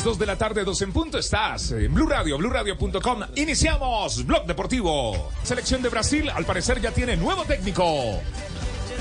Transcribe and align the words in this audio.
las 0.00 0.04
2 0.04 0.18
de 0.18 0.26
la 0.26 0.36
tarde, 0.36 0.64
2 0.64 0.82
en 0.82 0.92
punto. 0.92 1.18
Estás 1.18 1.72
en 1.72 1.92
Blue 1.92 2.06
Radio, 2.06 2.38
BlueRadio.com. 2.38 3.20
Iniciamos 3.34 4.24
Blog 4.24 4.46
Deportivo. 4.46 5.30
Selección 5.42 5.82
de 5.82 5.90
Brasil, 5.90 6.30
al 6.30 6.46
parecer 6.46 6.80
ya 6.80 6.90
tiene 6.90 7.18
nuevo 7.18 7.44
técnico. 7.44 7.84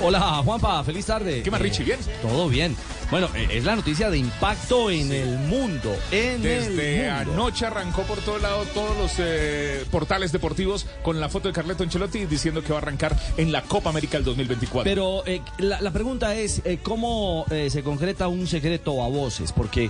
Hola 0.02 0.42
Juanpa, 0.46 0.82
feliz 0.86 1.06
tarde. 1.06 1.44
¿Qué 1.44 1.52
más, 1.52 1.62
Richie? 1.62 1.84
¿Bien? 1.84 2.00
Todo 2.22 2.48
bien. 2.48 2.74
Bueno, 3.12 3.28
eh, 3.36 3.50
es 3.52 3.66
la 3.66 3.76
noticia 3.76 4.10
de 4.10 4.18
impacto 4.18 4.90
en 4.90 5.12
el 5.12 5.38
mundo. 5.40 5.94
En 6.12 6.42
Desde 6.42 7.08
el 7.08 7.26
mundo. 7.26 7.42
anoche 7.42 7.66
arrancó 7.66 8.04
por 8.04 8.20
todo 8.20 8.40
lado 8.40 8.64
todos 8.74 8.96
los 8.98 9.12
eh, 9.18 9.84
portales 9.92 10.32
deportivos 10.32 10.86
con 11.04 11.20
la 11.20 11.28
foto 11.28 11.50
de 11.50 11.54
Carleto 11.54 11.84
Ancelotti 11.84 12.26
diciendo 12.28 12.64
que 12.64 12.70
va 12.70 12.80
a 12.80 12.82
arrancar 12.82 13.18
en 13.36 13.52
la 13.52 13.64
Copa 13.64 13.90
América 13.90 14.18
el 14.18 14.24
2024. 14.24 14.90
Pero 14.90 15.26
eh, 15.26 15.42
la, 15.58 15.82
la 15.82 15.92
pregunta 15.92 16.34
es, 16.34 16.62
eh, 16.64 16.80
¿cómo 16.82 17.46
eh, 17.52 17.70
se 17.70 17.84
concreta 17.84 18.30
un 18.30 18.48
secreto 18.48 19.04
a 19.04 19.10
voces? 19.10 19.52
Porque 19.52 19.90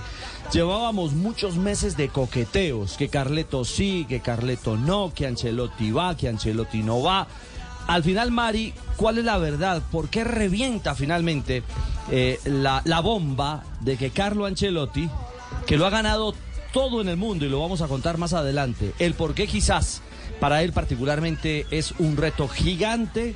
llevábamos 0.52 1.12
muchos 1.12 1.54
meses 1.56 1.96
de 1.96 2.08
coqueteos, 2.08 2.96
que 2.96 3.08
Carleto 3.10 3.64
sí, 3.64 4.06
que 4.08 4.18
Carleto 4.20 4.76
no, 4.76 5.12
que 5.14 5.28
Ancelotti 5.28 5.92
va, 5.92 6.16
que 6.16 6.28
Ancelotti 6.28 6.82
no 6.82 7.00
va. 7.00 7.28
Al 7.90 8.04
final, 8.04 8.30
Mari, 8.30 8.72
¿cuál 8.94 9.18
es 9.18 9.24
la 9.24 9.36
verdad? 9.38 9.82
¿Por 9.90 10.10
qué 10.10 10.22
revienta 10.22 10.94
finalmente 10.94 11.64
eh, 12.12 12.38
la, 12.44 12.82
la 12.84 13.00
bomba 13.00 13.64
de 13.80 13.96
que 13.96 14.10
Carlo 14.10 14.46
Ancelotti, 14.46 15.10
que 15.66 15.76
lo 15.76 15.86
ha 15.86 15.90
ganado 15.90 16.32
todo 16.72 17.00
en 17.00 17.08
el 17.08 17.16
mundo 17.16 17.46
y 17.46 17.48
lo 17.48 17.60
vamos 17.60 17.82
a 17.82 17.88
contar 17.88 18.16
más 18.16 18.32
adelante, 18.32 18.92
el 19.00 19.14
por 19.14 19.34
qué 19.34 19.48
quizás 19.48 20.02
para 20.38 20.62
él 20.62 20.72
particularmente 20.72 21.66
es 21.72 21.92
un 21.98 22.16
reto 22.16 22.46
gigante 22.46 23.34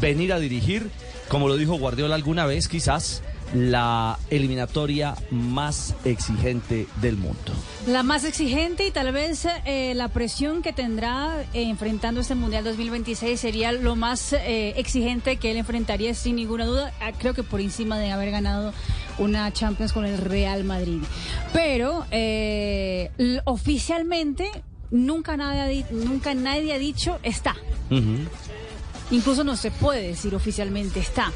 venir 0.00 0.32
a 0.32 0.38
dirigir, 0.38 0.88
como 1.26 1.48
lo 1.48 1.56
dijo 1.56 1.74
Guardiola 1.74 2.14
alguna 2.14 2.46
vez, 2.46 2.68
quizás 2.68 3.24
la 3.54 4.18
eliminatoria 4.30 5.14
más 5.30 5.94
exigente 6.04 6.86
del 7.00 7.16
mundo. 7.16 7.52
La 7.86 8.02
más 8.02 8.24
exigente 8.24 8.86
y 8.86 8.90
tal 8.90 9.12
vez 9.12 9.46
eh, 9.64 9.94
la 9.94 10.08
presión 10.08 10.62
que 10.62 10.72
tendrá 10.72 11.42
eh, 11.52 11.62
enfrentando 11.62 12.20
este 12.20 12.34
Mundial 12.34 12.64
2026 12.64 13.38
sería 13.38 13.72
lo 13.72 13.96
más 13.96 14.32
eh, 14.32 14.74
exigente 14.76 15.36
que 15.36 15.52
él 15.52 15.58
enfrentaría 15.58 16.14
sin 16.14 16.36
ninguna 16.36 16.66
duda, 16.66 16.92
ah, 17.00 17.12
creo 17.16 17.34
que 17.34 17.42
por 17.42 17.60
encima 17.60 17.98
de 17.98 18.10
haber 18.10 18.30
ganado 18.30 18.72
una 19.18 19.52
Champions 19.52 19.92
con 19.92 20.04
el 20.04 20.18
Real 20.18 20.64
Madrid. 20.64 21.02
Pero 21.52 22.04
oficialmente 23.44 24.50
nunca 24.90 25.36
nadie, 25.36 25.84
ha 25.84 25.92
nunca 25.92 26.34
nadie 26.34 26.74
ha 26.74 26.78
dicho 26.78 27.18
está. 27.22 27.54
Incluso 29.10 29.44
no 29.44 29.56
se 29.56 29.70
puede 29.70 30.08
decir 30.08 30.34
oficialmente 30.34 30.98
está 31.00 31.32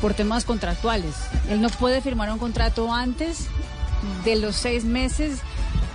por 0.00 0.14
temas 0.14 0.44
contractuales. 0.44 1.14
Él 1.50 1.60
no 1.60 1.68
puede 1.68 2.00
firmar 2.00 2.32
un 2.32 2.38
contrato 2.38 2.92
antes 2.92 3.46
de 4.24 4.36
los 4.36 4.56
seis 4.56 4.84
meses 4.84 5.40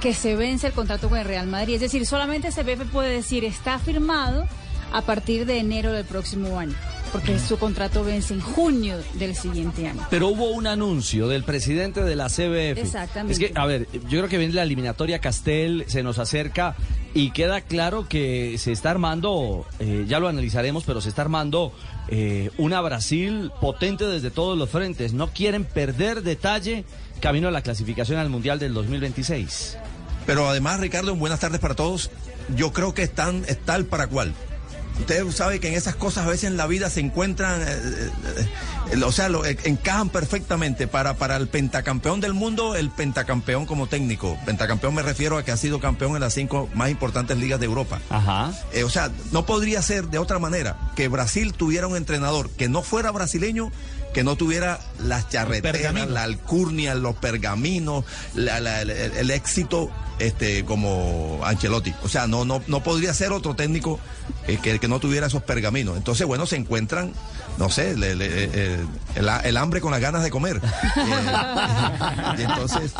que 0.01 0.13
se 0.13 0.35
vence 0.35 0.67
el 0.67 0.73
contrato 0.73 1.09
con 1.09 1.19
el 1.19 1.25
Real 1.25 1.47
Madrid. 1.47 1.75
Es 1.75 1.81
decir, 1.81 2.05
solamente 2.05 2.49
CBF 2.49 2.89
puede 2.91 3.09
decir 3.09 3.45
está 3.45 3.77
firmado 3.79 4.47
a 4.91 5.01
partir 5.03 5.45
de 5.45 5.59
enero 5.59 5.93
del 5.93 6.05
próximo 6.05 6.59
año, 6.59 6.73
porque 7.11 7.39
su 7.39 7.57
contrato 7.57 8.03
vence 8.03 8.33
en 8.33 8.41
junio 8.41 8.97
del 9.13 9.35
siguiente 9.35 9.87
año. 9.87 10.05
Pero 10.09 10.27
hubo 10.27 10.49
un 10.49 10.67
anuncio 10.67 11.27
del 11.27 11.43
presidente 11.43 12.03
de 12.03 12.15
la 12.15 12.27
CBF. 12.27 12.77
Exactamente. 12.77 13.33
Es 13.33 13.39
que, 13.39 13.57
a 13.57 13.65
ver, 13.65 13.87
yo 13.93 14.19
creo 14.19 14.27
que 14.27 14.37
viene 14.37 14.53
la 14.53 14.63
eliminatoria 14.63 15.19
Castel, 15.19 15.85
se 15.87 16.03
nos 16.03 16.19
acerca 16.19 16.75
y 17.13 17.31
queda 17.31 17.61
claro 17.61 18.07
que 18.07 18.57
se 18.57 18.71
está 18.71 18.91
armando, 18.91 19.65
eh, 19.79 20.05
ya 20.07 20.19
lo 20.19 20.27
analizaremos, 20.27 20.83
pero 20.83 20.99
se 21.01 21.09
está 21.09 21.21
armando 21.21 21.73
eh, 22.07 22.51
una 22.57 22.81
Brasil 22.81 23.51
potente 23.61 24.05
desde 24.05 24.31
todos 24.31 24.57
los 24.57 24.69
frentes. 24.69 25.13
No 25.13 25.29
quieren 25.31 25.65
perder 25.65 26.23
detalle 26.23 26.85
camino 27.19 27.47
a 27.47 27.51
la 27.51 27.61
clasificación 27.61 28.19
al 28.19 28.29
Mundial 28.29 28.59
del 28.59 28.73
2026. 28.73 29.77
Pero 30.25 30.49
además, 30.49 30.79
Ricardo, 30.79 31.15
buenas 31.15 31.39
tardes 31.39 31.59
para 31.59 31.75
todos. 31.75 32.11
Yo 32.55 32.73
creo 32.73 32.93
que 32.93 33.03
están, 33.03 33.43
es 33.47 33.59
tal 33.59 33.85
para 33.85 34.07
cual. 34.07 34.33
Usted 34.99 35.29
sabe 35.31 35.59
que 35.59 35.67
en 35.67 35.73
esas 35.73 35.95
cosas 35.95 36.25
a 36.25 36.29
veces 36.29 36.45
en 36.45 36.57
la 36.57 36.67
vida 36.67 36.89
se 36.89 36.99
encuentran, 36.99 37.61
eh, 37.61 37.65
eh, 37.67 38.47
eh, 38.93 39.03
o 39.03 39.11
sea, 39.11 39.29
lo, 39.29 39.45
encajan 39.45 40.09
perfectamente 40.09 40.87
para, 40.87 41.15
para 41.15 41.37
el 41.37 41.47
pentacampeón 41.47 42.21
del 42.21 42.33
mundo, 42.33 42.75
el 42.75 42.91
pentacampeón 42.91 43.65
como 43.65 43.87
técnico. 43.87 44.37
Pentacampeón 44.45 44.93
me 44.93 45.01
refiero 45.01 45.37
a 45.37 45.43
que 45.43 45.51
ha 45.51 45.57
sido 45.57 45.79
campeón 45.79 46.15
en 46.15 46.21
las 46.21 46.33
cinco 46.33 46.69
más 46.73 46.89
importantes 46.91 47.37
ligas 47.37 47.59
de 47.59 47.65
Europa. 47.65 47.99
Ajá. 48.09 48.51
O 48.85 48.89
sea, 48.89 49.11
no 49.31 49.45
podría 49.45 49.81
ser 49.81 50.07
de 50.07 50.17
otra 50.17 50.39
manera 50.39 50.77
que 50.95 51.07
Brasil 51.07 51.53
tuviera 51.53 51.87
un 51.87 51.95
entrenador 51.95 52.49
que 52.49 52.69
no 52.69 52.83
fuera 52.83 53.11
brasileño, 53.11 53.71
que 54.13 54.23
no 54.23 54.35
tuviera 54.35 54.79
las 54.99 55.29
charreteras, 55.29 55.93
la 56.09 56.23
alcurnia, 56.23 56.95
los 56.95 57.15
pergaminos, 57.15 58.03
la- 58.35 58.59
la- 58.59 58.81
el, 58.81 58.89
el 58.91 59.31
éxito 59.31 59.89
este, 60.19 60.65
como 60.65 61.39
Ancelotti. 61.43 61.93
O 62.03 62.09
sea, 62.09 62.27
no, 62.27 62.45
no, 62.45 62.61
no 62.67 62.83
podría 62.83 63.13
ser 63.13 63.31
otro 63.31 63.55
técnico 63.55 63.99
eh, 64.47 64.59
que, 64.61 64.77
que 64.79 64.87
no 64.87 64.99
tuviera 64.99 65.27
esos 65.27 65.41
pergaminos. 65.43 65.97
Entonces, 65.97 66.27
bueno, 66.27 66.45
se 66.45 66.57
encuentran, 66.57 67.13
no 67.57 67.69
sé, 67.69 67.95
le- 67.97 68.15
le- 68.15 68.27
eh, 68.29 68.79
el, 69.15 69.29
el 69.43 69.57
hambre 69.57 69.81
con 69.81 69.91
las 69.91 70.01
ganas 70.01 70.23
de 70.23 70.29
comer. 70.29 70.61
Eh, 71.01 72.35
y 72.37 72.41
entonces, 72.43 72.91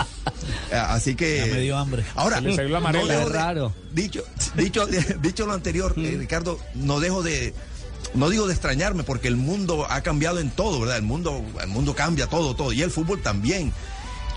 eh, 0.72 0.75
así 0.75 1.16
que... 1.16 1.38
Ya 1.47 1.53
me 1.53 1.59
dio 1.61 1.78
hambre. 1.78 2.03
Ahora, 2.16 2.38
Se 2.38 2.41
le 2.43 2.55
salió 2.55 2.69
la 2.72 2.78
amarela. 2.79 3.13
dejo 3.13 3.28
Es 3.28 3.33
raro. 3.33 3.73
Dicho, 3.91 4.23
dicho, 4.55 4.88
dicho 5.22 5.45
lo 5.45 5.53
anterior, 5.53 5.93
eh, 5.97 6.16
Ricardo, 6.19 6.59
no 6.75 6.99
dejo 6.99 7.22
de, 7.23 7.53
no 8.13 8.29
digo 8.29 8.47
de 8.47 8.53
extrañarme 8.53 9.03
porque 9.03 9.27
el 9.27 9.38
mundo 9.38 9.85
ha 9.89 10.01
cambiado 10.01 10.39
en 10.39 10.49
todo, 10.51 10.79
¿verdad? 10.81 10.97
El 10.97 11.03
mundo, 11.03 11.44
el 11.61 11.67
mundo 11.69 11.95
cambia 11.95 12.27
todo, 12.27 12.55
todo, 12.55 12.73
y 12.73 12.81
el 12.81 12.91
fútbol 12.91 13.22
también, 13.22 13.72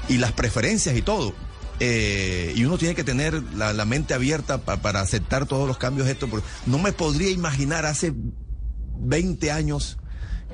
y 0.08 0.18
las 0.18 0.32
preferencias 0.32 0.96
y 0.96 1.02
todo. 1.02 1.34
Eh, 1.80 2.52
y 2.54 2.64
uno 2.64 2.78
tiene 2.78 2.94
que 2.94 3.02
tener 3.02 3.42
la, 3.54 3.72
mente 3.84 4.14
abierta 4.14 4.58
pa- 4.58 4.76
para 4.76 5.00
aceptar 5.00 5.46
todos 5.46 5.66
los 5.66 5.76
cambios 5.76 6.06
porque 6.28 6.46
No 6.66 6.78
me 6.78 6.92
podría 6.92 7.30
imaginar 7.30 7.84
hace 7.84 8.12
20 9.00 9.50
años 9.50 9.98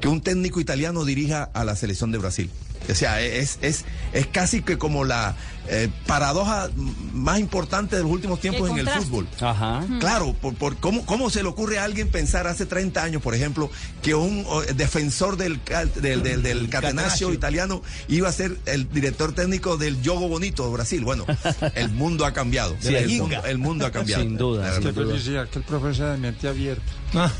que 0.00 0.09
un 0.09 0.21
técnico 0.21 0.61
italiano 0.61 1.05
dirija 1.05 1.50
a 1.55 1.65
la 1.65 1.77
selección 1.77 2.11
de 2.12 2.19
Brasil. 2.19 2.50
O 2.88 2.94
sea, 2.94 3.21
es, 3.21 3.59
es, 3.62 3.84
es 4.12 4.27
casi 4.27 4.62
que 4.62 4.78
como 4.78 5.05
la 5.05 5.37
eh, 5.69 5.88
paradoja 6.06 6.69
más 7.12 7.38
importante 7.38 7.94
de 7.94 8.03
los 8.03 8.11
últimos 8.11 8.41
tiempos 8.41 8.71
El 8.71 8.78
en 8.78 8.88
el 8.88 8.94
fútbol. 8.94 9.28
Ajá. 9.41 9.84
Claro, 10.00 10.33
por, 10.33 10.55
por 10.55 10.77
cómo, 10.77 11.05
cómo 11.05 11.31
se 11.31 11.43
le 11.43 11.49
ocurre 11.49 11.78
a 11.78 11.84
alguien 11.84 12.09
pensar 12.09 12.47
hace 12.47 12.66
30 12.66 13.03
años, 13.03 13.22
por 13.22 13.34
ejemplo, 13.34 13.71
que 14.03 14.15
un 14.15 14.44
oh, 14.49 14.62
defensor 14.62 15.37
del, 15.37 15.61
del, 15.97 16.22
del, 16.22 16.43
del 16.43 16.69
catenaccio 16.69 17.32
italiano 17.32 17.82
iba 18.09 18.28
a 18.28 18.32
ser 18.32 18.56
el 18.67 18.88
director 18.91 19.32
técnico 19.32 19.77
del 19.77 20.00
Yogo 20.03 20.28
Bonito 20.28 20.67
de 20.67 20.72
Brasil. 20.72 21.05
Bueno, 21.05 21.27
el 21.75 21.91
mundo 21.91 22.25
ha 22.25 22.32
cambiado. 22.32 22.77
Sí, 22.81 22.88
el, 22.88 22.97
el 22.97 23.09
mundo, 23.09 23.25
mundo. 23.37 23.47
el 23.47 23.59
mundo 23.59 23.87
ha 23.87 23.91
cambiado. 23.93 24.22
Sin 24.22 24.37
duda, 24.37 24.81
decía 24.81 25.47
que 25.47 25.59
el 25.59 25.65
profesor 25.65 26.12
de 26.12 26.17
mente 26.17 26.49
abierta. 26.49 26.91
Ah, 27.15 27.31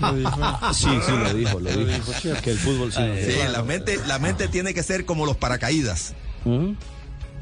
Lo 0.00 0.14
dijo. 0.14 0.58
Sí, 0.72 0.88
sí, 1.04 1.12
lo 1.12 1.34
dijo, 1.34 1.60
lo 1.60 1.70
Lo 1.70 1.84
dijo. 1.84 2.12
Que 2.42 2.50
el 2.50 2.58
fútbol 2.58 2.92
sí. 2.92 3.00
Sí, 3.24 3.38
la 3.50 3.62
mente, 3.62 3.98
la 4.06 4.18
mente 4.18 4.48
tiene 4.48 4.74
que 4.74 4.82
ser 4.82 5.04
como 5.04 5.26
los 5.26 5.36
paracaídas. 5.36 6.14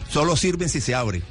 Solo 0.08 0.36
sirven 0.36 0.68
si 0.68 0.80
se 0.80 0.94
abre. 0.94 1.22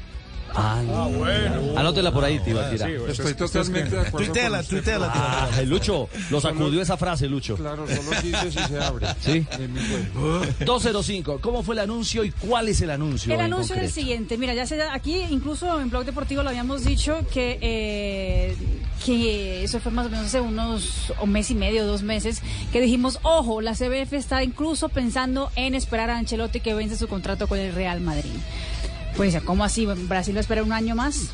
Ah, 0.56 1.10
bueno. 1.16 1.78
Anótela 1.78 2.12
por 2.12 2.24
ahí, 2.24 2.40
Tibaquira. 2.40 2.88
Estoy 3.08 3.34
totalmente 3.34 3.96
de 3.96 4.02
acuerdo 4.02 4.34
con 4.34 4.66
profesor. 4.68 5.12
Ah, 5.14 5.50
Lucho, 5.66 6.10
lo 6.30 6.42
sacudió 6.42 6.82
esa 6.82 6.98
frase, 6.98 7.28
Lucho. 7.28 7.56
Claro, 7.56 7.86
solo 7.88 8.22
dice 8.22 8.52
si 8.52 8.60
se 8.60 8.80
abre. 8.80 9.08
Sí. 9.22 9.46
Es 9.52 9.70
muy 9.70 9.82
bueno. 9.82 10.46
205, 10.66 11.40
¿cómo 11.42 11.64
fue 11.64 11.76
el 11.76 11.80
anuncio 11.80 12.24
y 12.24 12.32
cuál 12.32 12.68
es 12.68 12.82
el 12.82 12.92
anuncio? 12.92 13.34
El 13.34 13.42
anuncio 13.42 13.76
es 13.76 13.82
el 13.84 13.92
siguiente, 13.92 14.38
mira, 14.38 14.54
ya 14.54 14.66
se 14.66 14.82
aquí 14.82 15.22
incluso 15.30 15.80
en 15.80 15.90
Blog 15.90 16.06
Deportivo 16.06 16.44
lo 16.44 16.50
habíamos 16.50 16.84
dicho 16.84 17.20
que 17.32 17.58
eh, 17.62 18.56
que 19.06 19.64
eso 19.64 19.80
fue 19.80 19.92
más 19.92 20.08
o 20.08 20.10
menos 20.10 20.28
hace 20.28 20.42
unos 20.42 21.14
un 21.22 21.32
mes 21.32 21.50
y 21.52 21.56
medio, 21.56 21.86
dos 21.86 22.04
meses, 22.04 22.42
que 22.72 22.82
dijimos, 22.82 23.20
ojo, 23.24 23.62
la 23.62 23.74
CBF 23.74 24.14
está 24.14 24.44
incluso 24.44 24.90
pensando 24.90 25.52
en 25.56 25.76
esperar 25.76 26.10
a 26.10 26.18
Ancelotti 26.18 26.60
que 26.60 26.74
vence 26.74 26.98
su 26.98 27.08
contrato 27.08 27.48
con 27.48 27.60
el 27.60 27.74
Real 27.74 28.00
Madrid. 28.00 28.32
Pues, 29.15 29.39
¿cómo 29.44 29.63
así? 29.63 29.86
¿Brasil 29.86 30.36
va 30.36 30.39
a 30.39 30.63
un 30.63 30.74
año 30.74 30.95
más? 30.95 31.30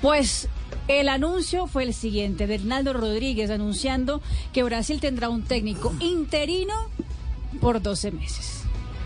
Pues 0.00 0.48
El 0.86 1.10
anuncio 1.10 1.66
fue 1.66 1.82
el 1.82 1.92
siguiente, 1.92 2.46
Bernardo 2.46 2.94
Rodríguez 2.94 3.50
anunciando 3.50 4.22
que 4.54 4.62
Brasil 4.62 5.00
tendrá 5.00 5.28
un 5.28 5.42
técnico 5.42 5.92
interino 6.00 6.74
por 7.60 7.82
12 7.82 8.10
meses. 8.12 8.57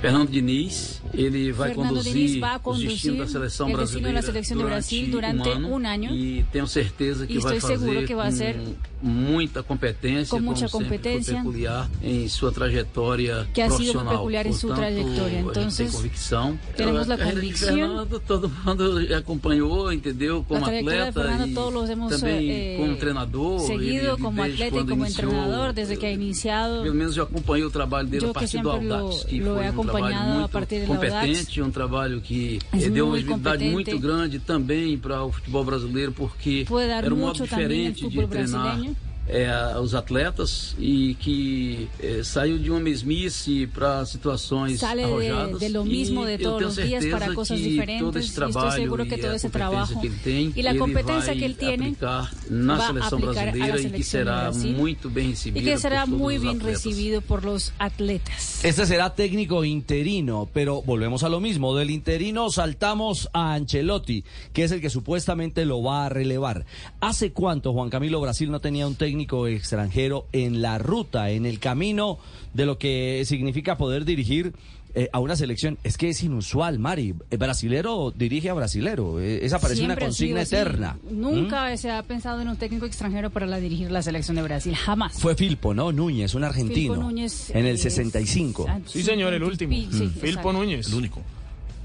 Fernando 0.03 0.29
Diniz, 0.31 1.01
ele 1.15 1.53
vai 1.53 1.69
Fernando 1.71 1.89
conduzir, 1.91 2.13
Diniz 2.13 2.41
vai 2.41 2.57
o 2.57 2.61
conduzir 2.61 2.89
destino 2.91 3.17
da 3.19 3.27
seleção 3.29 3.71
el 3.71 3.77
destino 3.77 4.09
de 4.09 4.13
la 4.13 4.21
brasileira 4.21 4.23
selección 4.23 4.59
de 4.59 4.65
Brasil 4.65 5.11
durante 5.13 5.49
um 5.49 5.53
ano, 5.53 5.69
un 5.77 5.87
año. 5.87 6.11
e 6.13 6.45
tenho 6.53 6.67
certeza 6.67 7.25
que 7.27 7.35
Y 7.35 7.39
vai 7.39 7.57
estoy 7.57 7.77
seguro 7.79 7.93
fazer 7.95 8.07
que 8.09 8.15
va 8.17 8.25
a 8.25 8.31
com 8.31 8.37
ser 8.37 8.57
muita 9.01 9.63
competência, 9.63 10.31
con 10.31 10.43
mucha 10.45 10.69
como 10.69 10.85
sempre 10.85 10.99
foi 10.99 11.09
competencia, 11.09 11.37
peculiar 11.37 11.89
em 12.03 12.29
sua 12.29 12.51
trajetória 12.53 13.47
que 13.55 13.63
ha 13.63 13.67
sido 13.71 13.77
profissional. 13.93 14.17
peculiar 14.19 14.47
en 14.47 14.55
su 14.55 14.67
Portanto, 14.69 14.81
trayectoria. 14.87 15.23
a 15.23 15.29
gente 15.31 15.49
Entonces, 15.49 15.77
tem 15.93 15.97
convicção. 15.97 16.59
tenemos 16.77 17.07
la 17.07 17.15
A 17.15 17.19
carreira 17.19 17.41
de 17.41 17.47
convicción. 17.47 17.75
Fernando, 17.77 18.21
todo 18.21 18.49
mundo 18.49 19.07
já 19.07 19.19
acompanhou, 19.19 19.93
entendeu? 19.93 20.45
Como 20.49 20.61
La 20.61 20.67
trayectoria 20.67 21.03
de 21.03 21.09
atleta 21.11 21.29
Fernando 21.29 21.51
e 21.51 21.55
todos 21.55 21.73
los 21.75 21.91
hemos 21.91 22.11
também 22.21 22.51
eh, 22.51 22.77
como 22.79 22.97
treinador. 22.97 23.61
seguido 23.61 24.07
ele, 24.13 24.21
como 24.23 24.43
desde 24.43 24.53
atleta 24.65 24.67
y 24.67 24.71
quando 24.81 24.91
como 24.91 25.05
iniciou, 25.05 25.31
entrenador 25.33 25.73
desde 25.73 25.97
que 25.97 26.07
ha 26.07 26.13
iniciado. 26.13 26.83
Pelo 26.83 26.95
menos 26.95 27.17
eu 27.17 27.23
acompanhei 27.25 27.65
o 27.67 27.71
trabalho 27.71 28.09
dele 28.09 28.23
Yo 28.25 28.31
a 28.31 28.35
que 28.35 28.41
partir 28.41 28.61
do 28.63 28.71
siempre 28.71 28.89
lo- 28.89 28.95
Audax, 28.95 29.25
que 29.25 29.39
lo 29.41 29.61
he 29.61 29.67
foi 29.67 29.71
um 29.71 29.71
trabalho 29.93 30.15
acompanhado 30.15 30.31
a 30.33 30.35
muito 30.41 30.51
partir 30.51 30.87
do 30.87 30.93
Audax. 30.93 31.13
competente, 31.15 31.63
um 31.63 31.71
trabalho 31.71 32.21
que 32.21 32.59
Es 32.73 32.85
eh, 32.87 32.91
deu 32.91 33.05
uma 33.07 33.11
muy 33.13 33.21
visibilidade 33.23 33.65
competente. 33.65 33.73
muito 33.73 33.99
grande 34.01 34.39
também 34.39 34.99
para 34.99 35.23
o 35.25 35.31
futebol 35.31 35.65
brasileiro, 35.65 36.13
porque 36.13 36.65
Puede 36.67 36.89
dar 36.89 37.05
era 37.05 37.15
um 37.15 37.19
modo 37.19 37.39
mucho 37.39 37.47
también 37.47 37.87
al 37.89 37.93
diferente 37.93 38.01
de 38.01 38.05
fútbol 38.05 38.29
treinar 38.29 38.63
brasileño. 38.77 38.97
Eh, 39.29 39.49
os 39.81 39.95
atletas 39.95 40.75
e 40.79 41.15
que 41.21 41.89
saiu 42.25 42.59
de 42.59 42.71
uma 42.71 42.81
mesmice 42.81 43.67
para 43.69 44.05
situações 44.05 44.81
Sale 44.81 45.03
de, 45.03 45.09
arrojadas. 45.09 45.61
de 45.61 45.69
lo 45.69 45.85
mismo 45.85 46.25
e 46.25 46.37
de 46.37 46.43
eu 46.45 46.51
todos 46.51 46.57
tenho 46.59 46.67
los 46.69 46.77
días 46.77 47.03
certeza 47.05 47.19
para 47.19 47.35
cosas 47.35 47.59
que 47.61 47.69
diferentes. 47.69 48.01
todo 48.03 48.19
esse 48.19 48.29
y 48.29 48.31
estoy 48.31 48.53
trabalho 48.53 48.83
seguro 48.83 49.05
que 49.07 49.15
e 49.15 49.19
todo 49.19 49.31
a 49.33 49.37
ese 49.37 49.49
competência 49.49 49.51
trabajo 49.53 50.01
que 50.01 50.07
ele 50.09 50.17
tem, 50.25 50.53
y 50.57 50.63
la 50.63 50.71
ele 50.71 50.79
competencia 50.79 51.27
vai 51.33 51.39
que 51.39 51.45
él 51.45 51.57
tiene 51.57 51.85
aplicar 51.87 52.31
na 52.51 52.77
va 52.77 52.85
a 52.85 52.87
seleção 52.89 53.19
aplicar 53.19 53.49
a 53.49 53.53
la 53.53 53.53
e 53.53 53.63
que 53.63 53.79
selección 53.79 53.93
de 53.93 54.05
será 54.05 54.41
Brasil 54.51 54.73
muito 54.77 55.09
bem 55.11 55.31
recebida 55.31 55.61
y 55.61 55.65
que 55.65 55.79
será 55.79 56.07
muy 56.07 56.37
os 56.37 56.43
bien 56.43 56.57
atletas. 56.57 56.85
recibido 56.85 57.21
por 57.23 57.45
los 57.45 57.73
atletas. 57.79 58.65
Este 58.65 58.87
será 58.87 59.15
técnico 59.15 59.65
interino, 59.65 60.49
pero 60.53 60.83
volvemos 60.83 61.23
a 61.23 61.29
lo 61.29 61.39
mismo. 61.41 61.75
Del 61.77 61.91
interino 61.91 62.51
saltamos 62.51 63.29
a 63.33 63.55
Ancelotti, 63.55 64.25
que 64.53 64.65
es 64.65 64.73
el 64.73 64.81
que 64.81 64.91
supuestamente 64.91 65.65
lo 65.65 65.83
va 65.83 66.07
a 66.07 66.09
relevar. 66.09 66.65
¿Hace 67.01 67.33
cuánto 67.33 67.73
Juan 67.73 67.89
Camilo 67.89 68.21
Brasil 68.21 68.51
no 68.51 68.61
tenía 68.61 68.87
un 68.87 68.95
técnico 68.97 69.12
extranjero 69.21 70.27
en 70.33 70.63
la 70.63 70.79
ruta, 70.79 71.31
en 71.31 71.47
el 71.47 71.59
camino 71.59 72.19
de 72.55 72.67
lo 72.67 72.79
que 72.79 73.23
significa 73.27 73.77
poder 73.77 74.05
dirigir? 74.05 74.53
eh, 74.95 75.09
a 75.13 75.21
una 75.21 75.37
selección, 75.37 75.79
es 75.85 75.97
que 75.97 76.11
es 76.11 76.23
inusual, 76.23 76.79
Mari. 76.79 77.15
El 77.31 77.39
brasilero 77.39 78.13
dirige 78.15 78.51
a 78.51 78.55
brasilero. 78.55 79.21
Eh, 79.21 79.45
esa 79.45 79.59
parece 79.59 79.81
una 79.81 79.95
Siempre 79.95 80.07
consigna 80.07 80.45
sido 80.45 80.61
eterna. 80.61 80.99
¿Mm? 81.11 81.21
Nunca 81.21 81.77
se 81.77 81.91
ha 81.91 82.03
pensado 82.03 82.41
en 82.41 82.49
un 82.49 82.57
técnico 82.57 82.87
extranjero 82.87 83.31
para 83.31 83.47
la 83.47 83.59
dirigir 83.59 83.91
la 83.91 84.03
selección 84.03 84.37
de 84.37 84.43
Brasil, 84.43 84.75
jamás. 84.75 85.19
Fue 85.19 85.35
Filpo, 85.35 85.75
¿no? 85.75 85.93
Núñez, 85.93 86.35
un 86.35 86.45
argentino. 86.45 86.95
Filpo 86.95 87.09
Núñez, 87.09 87.51
en 87.51 87.67
el 87.67 87.77
eh, 87.77 87.79
65. 87.79 88.67
ah, 88.69 88.81
Sí, 88.87 89.03
señor, 89.03 89.33
el 89.33 89.43
último. 89.43 89.73
Sí, 89.73 89.89
sí, 89.91 90.09
Filpo 90.09 90.27
exacto. 90.27 90.53
Núñez. 90.53 90.89
El 90.89 90.95
único. 90.95 91.23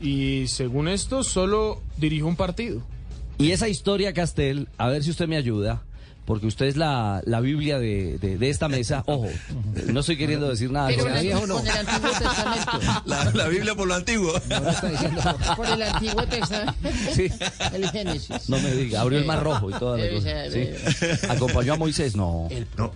Y 0.02 0.48
según 0.48 0.88
esto, 0.88 1.24
solo 1.24 1.82
dirigió 1.98 2.28
un 2.28 2.36
partido. 2.36 2.84
Y 3.40 3.52
esa 3.52 3.70
historia, 3.70 4.14
Castel, 4.14 4.68
a 4.78 4.90
ver 4.90 5.04
si 5.04 5.12
usted 5.12 5.28
me 5.28 5.38
ayuda, 5.38 5.84
porque 6.28 6.46
usted 6.46 6.66
es 6.66 6.76
la, 6.76 7.22
la 7.26 7.40
Biblia 7.40 7.80
de, 7.80 8.18
de- 8.20 8.38
de 8.38 8.50
esta 8.50 8.68
mesa. 8.68 9.02
Ojo, 9.08 9.30
no 9.88 10.02
estoy 10.02 10.18
queriendo 10.18 10.50
decir 10.50 10.70
nada. 10.70 10.90
Pero 10.90 11.04
con 11.06 11.14
la- 11.14 11.22
esto. 11.22 11.48
con 11.48 11.66
el 11.66 11.78
Antiguo 11.78 12.10
Testamento. 12.12 12.80
La, 13.06 13.24
la 13.34 13.48
Biblia 13.48 13.76
por 13.76 13.88
lo 13.88 13.94
antiguo. 13.96 14.34
Por 15.56 15.66
el 15.68 15.82
Antiguo 15.84 16.28
Testamento. 16.28 16.90
Sí. 17.16 17.30
El 17.74 17.90
Génesis. 17.90 18.50
No 18.50 18.60
me 18.60 18.72
diga, 18.72 19.02
abrió 19.02 19.20
el 19.20 19.26
mar 19.26 19.42
rojo 19.42 19.70
y 19.70 19.74
toda 19.76 19.98
la 19.98 20.10
cosa. 20.14 20.52
¿sí? 20.52 20.70
¿Acompañó 21.30 21.74
a 21.74 21.78
Moisés? 21.78 22.14
No, 22.16 22.50
No. 22.76 22.92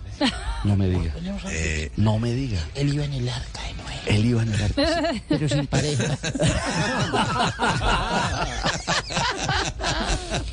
no 0.64 0.76
me 0.76 0.88
diga. 0.88 1.14
Eh, 1.50 1.90
No 1.96 2.18
me 2.18 2.32
diga. 2.32 2.60
Él 2.74 2.92
iba 2.92 3.04
en 3.06 3.14
el 3.14 3.28
arca 3.30 3.62
de 3.62 3.72
Noé, 3.82 3.94
Él 4.18 4.26
iba 4.26 4.42
en 4.42 4.52
el 4.52 4.62
arco. 4.62 4.82
pero 5.28 5.48
sin 5.48 5.66
pareja. 5.66 6.18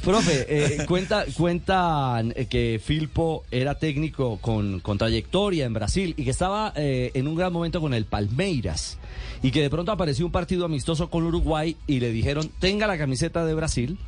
Profe, 0.09 0.47
eh, 0.49 0.85
cuenta, 0.87 1.23
cuentan 1.37 2.33
eh, 2.35 2.47
que 2.47 2.81
Filpo 2.83 3.43
era 3.51 3.75
técnico 3.75 4.39
con, 4.41 4.79
con 4.79 4.97
trayectoria 4.97 5.65
en 5.65 5.73
Brasil 5.75 6.15
y 6.17 6.23
que 6.23 6.31
estaba 6.31 6.73
eh, 6.75 7.11
en 7.13 7.27
un 7.27 7.35
gran 7.35 7.53
momento 7.53 7.79
con 7.79 7.93
el 7.93 8.05
Palmeiras 8.05 8.97
y 9.43 9.51
que 9.51 9.61
de 9.61 9.69
pronto 9.69 9.91
apareció 9.91 10.25
un 10.25 10.31
partido 10.31 10.65
amistoso 10.65 11.11
con 11.11 11.25
Uruguay 11.25 11.77
y 11.85 11.99
le 11.99 12.11
dijeron 12.11 12.49
tenga 12.57 12.87
la 12.87 12.97
camiseta 12.97 13.45
de 13.45 13.53
Brasil, 13.53 13.99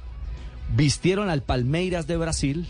vistieron 0.75 1.29
al 1.29 1.43
Palmeiras 1.43 2.07
de 2.07 2.17
Brasil. 2.17 2.65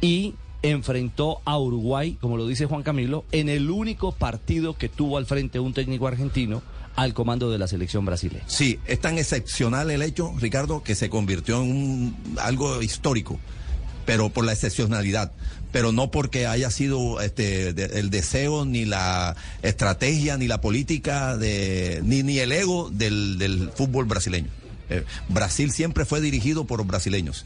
y 0.00 0.34
enfrentó 0.62 1.42
a 1.44 1.56
Uruguay, 1.60 2.18
como 2.20 2.36
lo 2.36 2.48
dice 2.48 2.66
Juan 2.66 2.82
Camilo, 2.82 3.24
en 3.30 3.50
el 3.50 3.70
único 3.70 4.10
partido 4.10 4.74
que 4.74 4.88
tuvo 4.88 5.16
al 5.16 5.26
frente 5.26 5.60
un 5.60 5.74
técnico 5.74 6.08
argentino 6.08 6.60
al 6.96 7.14
comando 7.14 7.50
de 7.50 7.58
la 7.58 7.66
selección 7.68 8.04
brasileña. 8.04 8.44
Sí, 8.46 8.78
es 8.86 9.00
tan 9.00 9.18
excepcional 9.18 9.90
el 9.90 10.02
hecho, 10.02 10.32
Ricardo, 10.38 10.82
que 10.82 10.94
se 10.94 11.08
convirtió 11.08 11.62
en 11.62 11.70
un, 11.70 12.16
algo 12.40 12.82
histórico, 12.82 13.38
pero 14.04 14.30
por 14.30 14.44
la 14.44 14.52
excepcionalidad, 14.52 15.32
pero 15.70 15.90
no 15.92 16.10
porque 16.10 16.46
haya 16.46 16.70
sido 16.70 17.20
este, 17.22 17.72
de- 17.72 17.98
el 17.98 18.10
deseo, 18.10 18.64
ni 18.66 18.84
la 18.84 19.36
estrategia, 19.62 20.36
ni 20.36 20.46
la 20.48 20.60
política, 20.60 21.36
de, 21.36 22.00
ni, 22.04 22.22
ni 22.22 22.38
el 22.40 22.52
ego 22.52 22.90
del, 22.90 23.38
del 23.38 23.70
fútbol 23.74 24.04
brasileño. 24.04 24.48
Eh, 24.90 25.04
Brasil 25.30 25.70
siempre 25.72 26.04
fue 26.04 26.20
dirigido 26.20 26.66
por 26.66 26.84
brasileños. 26.84 27.44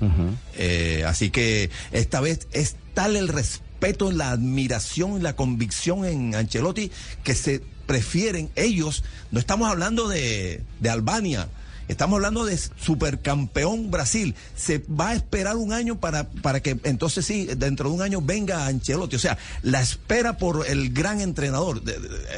Eh, 0.57 1.05
así 1.07 1.31
que 1.31 1.71
esta 1.93 2.21
vez 2.21 2.49
es 2.51 2.75
tal 2.95 3.15
el 3.15 3.29
respeto, 3.29 4.11
la 4.11 4.31
admiración 4.33 5.19
y 5.19 5.21
la 5.21 5.37
convicción 5.37 6.05
en 6.05 6.35
Ancelotti 6.35 6.91
que 7.23 7.35
se 7.37 7.63
prefieren 7.87 8.51
ellos, 8.57 9.05
no 9.31 9.39
estamos 9.39 9.71
hablando 9.71 10.09
de, 10.09 10.63
de 10.81 10.91
Albania, 10.91 11.49
estamos 11.89 12.17
hablando 12.17 12.45
de 12.45 12.59
supercampeón 12.59 13.91
Brasil. 13.91 14.35
Se 14.55 14.79
va 14.79 15.11
a 15.11 15.15
esperar 15.15 15.57
un 15.57 15.73
año 15.73 16.01
para, 16.01 16.29
para 16.29 16.61
que 16.61 16.79
entonces 16.85 17.25
sí, 17.27 17.47
dentro 17.57 17.89
de 17.89 17.95
un 17.95 18.03
año 18.03 18.21
venga 18.21 18.67
Ancelotti. 18.67 19.17
O 19.17 19.21
sea, 19.21 19.39
la 19.63 19.81
espera 19.81 20.37
por 20.37 20.67
el 20.67 20.93
gran 20.93 21.21
entrenador. 21.21 21.83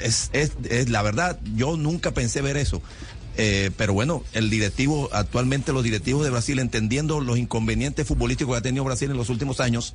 Es, 0.02 0.30
es, 0.32 0.88
la 0.88 1.02
verdad, 1.02 1.38
yo 1.54 1.76
nunca 1.76 2.12
pensé 2.12 2.42
ver 2.42 2.56
eso. 2.56 2.82
Eh, 3.40 3.70
pero 3.76 3.92
bueno, 3.92 4.24
el 4.32 4.50
directivo, 4.50 5.08
actualmente 5.12 5.72
los 5.72 5.84
directivos 5.84 6.24
de 6.24 6.30
Brasil, 6.30 6.58
entendiendo 6.58 7.20
los 7.20 7.38
inconvenientes 7.38 8.06
futbolísticos 8.06 8.54
que 8.54 8.58
ha 8.58 8.62
tenido 8.62 8.84
Brasil 8.84 9.10
en 9.10 9.16
los 9.16 9.28
últimos 9.28 9.60
años, 9.60 9.94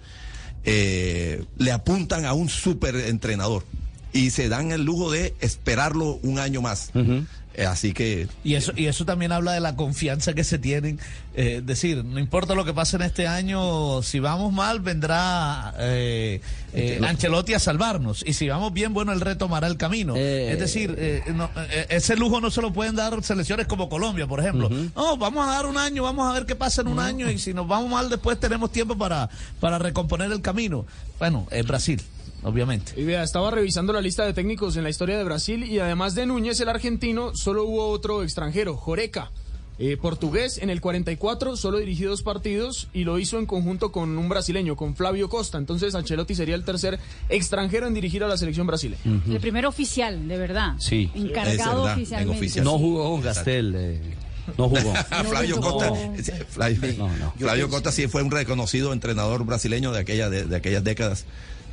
eh, 0.64 1.44
le 1.58 1.72
apuntan 1.74 2.26
a 2.26 2.32
un 2.32 2.48
super 2.48 2.96
entrenador 2.96 3.66
y 4.14 4.30
se 4.30 4.48
dan 4.50 4.72
el 4.72 4.84
lujo 4.86 5.12
de 5.12 5.34
esperarlo 5.42 6.20
un 6.24 6.40
año 6.40 6.62
más. 6.62 6.92
Eh, 7.56 7.66
así 7.68 7.94
que 7.94 8.28
Y 8.44 8.56
eso, 8.56 8.72
y 8.76 8.86
eso 8.88 9.06
también 9.06 9.32
habla 9.32 9.52
de 9.54 9.60
la 9.60 9.76
confianza 9.76 10.34
que 10.34 10.44
se 10.44 10.58
tienen. 10.58 11.00
eh, 11.36 11.58
Es 11.58 11.66
decir, 11.66 12.04
no 12.04 12.20
importa 12.20 12.56
lo 12.56 12.66
que 12.66 12.74
pase 12.74 12.96
en 12.96 13.04
este 13.04 13.28
año, 13.28 14.02
si 14.02 14.20
vamos 14.20 14.52
mal, 14.54 14.80
vendrá 14.80 15.74
eh, 15.80 16.42
eh, 16.74 17.00
Ancelotti 17.04 17.54
a 17.54 17.60
salvarnos. 17.60 18.24
Y 18.26 18.34
si 18.34 18.50
vamos 18.50 18.74
bien, 18.74 18.94
bueno, 18.94 19.12
él 19.12 19.22
retomará 19.22 19.68
el 19.68 19.78
camino. 19.78 20.16
Eh. 20.16 20.52
es 20.52 20.60
decir, 20.60 20.96
eh, 20.98 21.24
no, 21.34 21.50
eh, 21.56 21.88
ese 21.90 22.16
lujo 22.16 22.42
no 22.42 22.52
se 22.52 22.62
lo 22.62 22.74
pueden 22.74 22.96
dar 22.96 23.22
selecciones 23.24 23.68
como 23.68 23.90
Colombia, 23.90 24.28
por 24.28 24.40
ejemplo. 24.40 24.70
No, 24.96 25.18
vamos 25.18 25.48
a 25.48 25.52
dar 25.52 25.66
un 25.66 25.78
año, 25.78 26.04
vamos 26.04 26.30
a 26.30 26.34
ver 26.34 26.46
qué 26.46 26.56
pasa 26.56 26.82
en 26.82 26.88
un 26.88 27.00
año. 27.00 27.30
Y 27.30 27.38
si 27.38 27.54
nos 27.54 27.68
vamos 27.68 27.90
mal, 27.90 28.10
después 28.10 28.40
tenemos 28.40 28.72
tiempo 28.72 28.98
para, 28.98 29.30
para 29.60 29.80
recomponer 29.80 30.32
el 30.32 30.42
camino. 30.42 30.86
Bueno, 31.20 31.48
es 31.52 31.66
Brasil, 31.66 32.02
obviamente. 32.44 32.94
Y 33.00 33.04
vea, 33.04 33.24
estaba 33.24 33.52
revisando 33.52 33.94
la 33.94 34.02
lista 34.02 34.26
de 34.26 34.34
técnicos 34.34 34.76
en 34.76 34.84
la 34.84 34.90
historia 34.90 35.18
de 35.18 35.24
Brasil 35.24 35.64
y 35.64 35.80
además 35.80 36.16
de 36.16 36.26
Núñez, 36.26 36.60
el 36.60 36.70
argentino, 36.70 37.36
solo 37.36 37.66
hubo 37.66 37.90
otro 37.90 38.24
extranjero, 38.24 38.76
Joreca. 38.76 39.32
Eh, 39.80 39.98
portugués, 39.98 40.60
en 40.60 40.70
el 40.70 40.82
44 40.82 41.58
solo 41.58 41.80
dirigió 41.80 42.10
dos 42.10 42.22
partidos 42.22 42.88
y 42.94 43.04
lo 43.06 43.18
hizo 43.20 43.40
en 43.40 43.46
conjunto 43.46 43.92
con 43.92 44.18
un 44.18 44.30
brasileño, 44.30 44.76
con 44.76 44.96
Flavio 44.96 45.30
Costa. 45.30 45.58
Entonces 45.58 45.96
Ancelotti 45.96 46.36
sería 46.36 46.56
el 46.56 46.64
tercer 46.64 47.00
extranjero 47.30 47.88
en 47.88 47.94
dirigir 47.94 48.24
a 48.24 48.28
la 48.28 48.38
selección 48.38 48.68
brasileña. 48.68 49.02
El 49.28 49.40
primer 49.40 49.66
oficial, 49.66 50.28
de 50.28 50.38
verdad. 50.38 50.76
Sí. 50.80 51.10
Encargado 51.16 51.84
verdad, 51.84 51.94
en 51.94 52.02
oficialmente. 52.02 52.38
oficial. 52.38 52.66
No 52.66 52.78
jugó 52.78 53.12
con 53.12 53.22
Gastel. 53.22 53.74
eh, 53.76 54.02
no 54.58 54.70
jugó. 54.70 54.94
Flavio 55.30 55.60
Costa, 55.62 55.92
Flavio, 56.50 56.80
No, 56.98 57.18
no. 57.18 57.34
Flavio 57.38 57.70
Costa 57.70 57.92
sí 57.92 58.08
fue 58.08 58.22
un 58.24 58.30
reconocido 58.32 58.94
entrenador 58.94 59.46
brasileño 59.46 59.92
de, 59.92 60.00
aquella, 60.00 60.30
de, 60.30 60.46
de 60.46 60.56
aquellas 60.56 60.84
décadas, 60.84 61.26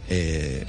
eh, 0.09 0.65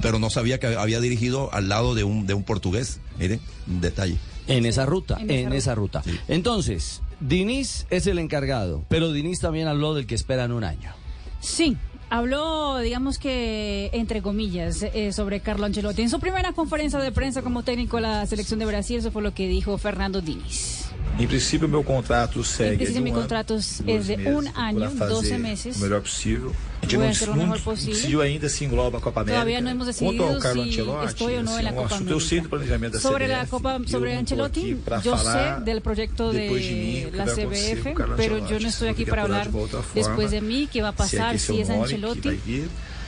pero 0.00 0.18
no 0.18 0.30
sabía 0.30 0.58
que 0.60 0.68
había 0.68 1.00
dirigido 1.00 1.52
al 1.52 1.68
lado 1.68 1.94
de 1.94 2.04
un, 2.04 2.26
de 2.26 2.34
un 2.34 2.44
portugués. 2.44 3.00
Miren, 3.18 3.40
un 3.68 3.80
detalle. 3.80 4.16
En 4.46 4.66
esa 4.66 4.86
ruta, 4.86 5.18
en 5.20 5.30
en, 5.30 5.46
esa 5.48 5.56
esa 5.56 5.74
ruta. 5.74 6.02
Entonces, 6.28 7.02
Diniz 7.20 7.86
es 7.90 8.06
el 8.06 8.18
encargado, 8.18 8.84
pero 8.88 9.12
Diniz 9.12 9.40
también 9.40 9.68
habló 9.68 9.94
del 9.94 10.06
que 10.06 10.14
esperan 10.14 10.52
un 10.52 10.64
año. 10.64 10.92
Sí. 11.40 11.76
Habló, 12.10 12.78
digamos 12.80 13.18
que, 13.18 13.88
entre 13.94 14.20
comillas, 14.20 14.82
eh, 14.82 15.12
sobre 15.14 15.40
Carlo 15.40 15.64
Ancelotti. 15.64 16.02
En 16.02 16.10
su 16.10 16.20
primera 16.20 16.52
conferencia 16.52 16.98
de 16.98 17.10
prensa 17.10 17.40
como 17.40 17.62
técnico 17.62 17.96
de 17.96 18.02
la 18.02 18.26
selección 18.26 18.58
de 18.58 18.66
Brasil, 18.66 18.98
eso 18.98 19.10
fue 19.10 19.22
lo 19.22 19.32
que 19.32 19.48
dijo 19.48 19.78
Fernando 19.78 20.20
Diniz. 20.20 20.91
Em 21.18 21.26
princípio, 21.26 21.68
meu 21.68 21.84
contrato 21.84 22.40
En 22.40 22.44
segue 22.44 22.70
de 22.70 22.76
principio 22.84 23.02
mi 23.02 23.10
um 23.10 23.14
contrato 23.14 23.54
es 23.54 23.82
12 23.84 24.16
de 24.16 24.28
un 24.28 24.44
procurar 24.44 24.52
año, 24.66 24.90
fazer 24.92 25.14
12 25.14 25.38
meses. 25.38 25.76
o 25.76 25.80
melhor 25.80 26.00
possível. 26.02 26.50
A 26.50 26.84
gente 26.86 26.96
Voy 26.96 27.06
a 27.06 27.10
hacer 27.10 27.28
lo 27.28 27.36
mejor 27.36 27.60
posible. 27.60 27.94
decidiu 27.94 28.20
ainda 28.22 28.48
se 28.48 28.64
engloba 28.64 28.98
a 28.98 29.00
Copa 29.00 29.20
América. 29.20 29.40
Todavía 29.40 29.60
no 29.60 29.70
hemos 29.70 29.86
decidido 29.86 30.38
Carlo 30.40 30.64
si 30.64 30.70
Ancelotti, 30.70 31.06
estoy 31.06 31.34
o 31.36 31.42
no 31.44 31.58
en 31.58 31.64
la 31.64 31.70
um 31.70 31.74
Copa 31.76 31.94
assunto, 31.94 32.10
eu 32.12 32.20
sei 32.20 32.40
do 32.40 32.46
América. 32.46 32.48
planejamento 32.56 32.92
da 32.94 33.00
Sobre 33.00 33.28
la 33.28 33.40
CBF, 33.42 33.50
Copa, 33.50 33.70
e 33.78 33.82
eu 33.82 33.88
sobre 33.88 34.16
Ancelotti, 34.16 34.76
yo 35.04 35.16
sé 35.18 35.60
del 35.64 35.80
proyecto 35.82 36.32
de 36.32 36.48
de 36.48 37.10
la 37.16 37.26
CBF, 37.26 37.94
pero 38.16 38.38
yo 38.48 38.58
no 38.58 38.68
estoy 38.68 38.88
aquí 38.88 39.04
para 39.04 39.22
hablar 39.22 39.48
después 39.94 40.30
de 40.30 40.40
mí 40.40 40.66
qué 40.72 40.82
va 40.82 40.88
a 40.88 41.06
se 41.06 41.16
é 41.16 41.18
pasar, 41.20 41.38
si 41.38 41.60
es 41.60 41.70
Ancelotti. 41.70 42.40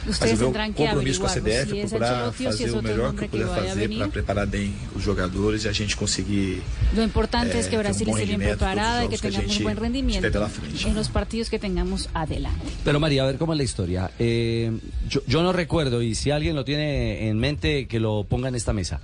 Mas 0.07 0.17
Ustedes 0.17 0.41
o 0.41 0.51
meu 0.51 0.73
compromisso 0.75 1.21
com 1.21 1.27
a 1.27 1.31
CBF 1.31 1.81
é 1.81 1.87
procurar 1.87 2.33
fazer 2.33 2.71
o 2.73 2.83
melhor 2.83 3.15
que 3.15 3.25
eu 3.25 3.29
puder 3.29 3.47
fazer 3.47 3.89
para 3.89 4.09
preparar 4.09 4.47
bem 4.47 4.75
os 4.95 5.03
jogadores 5.03 5.65
e 5.65 5.69
a 5.69 5.73
gente 5.73 5.97
conseguir 5.97 6.63
Lo 6.95 7.03
importante 7.03 7.57
eh, 7.57 7.61
es 7.61 7.67
que 7.67 7.71
ter 7.71 7.79
um 7.79 7.83
Brasil 7.83 8.09
esté 8.09 8.25
bien 8.27 8.41
preparada 8.41 9.05
y 9.05 9.09
que 9.09 9.19
tengamos 9.19 9.57
un 9.57 9.63
buen 9.63 9.77
rendimiento 9.77 10.27
esté 10.27 10.31
pela 10.31 10.49
frente. 10.49 10.87
en 10.87 10.95
los 10.95 11.09
partidos 11.09 11.49
que 11.49 11.59
tengamos 11.59 12.11
adelante. 12.13 12.67
Pero 12.85 13.01
María, 13.01 13.23
a 13.23 13.27
ver 13.27 13.39
cómo 13.39 13.55
es 13.55 13.59
la 13.59 13.65
historia. 13.65 14.11
Eh, 14.19 14.73
yo, 15.09 15.23
yo 15.27 15.43
no 15.43 15.53
recuerdo, 15.53 16.03
y 16.03 16.15
si 16.15 16.31
alguien 16.31 16.55
lo 16.55 16.65
tiene 16.65 17.29
en 17.29 17.39
mente, 17.39 17.87
que 17.87 17.99
lo 17.99 18.25
ponga 18.25 18.49
en 18.49 18.55
esta 18.55 18.73
mesa. 18.73 19.01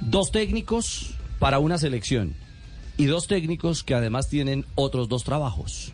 Dos 0.00 0.32
técnicos 0.32 1.14
para 1.38 1.58
una 1.58 1.76
selección 1.76 2.34
y 2.96 3.06
dos 3.06 3.26
técnicos 3.26 3.84
que 3.84 3.94
además 3.94 4.28
tienen 4.28 4.64
otros 4.74 5.08
dos 5.08 5.24
trabajos. 5.24 5.92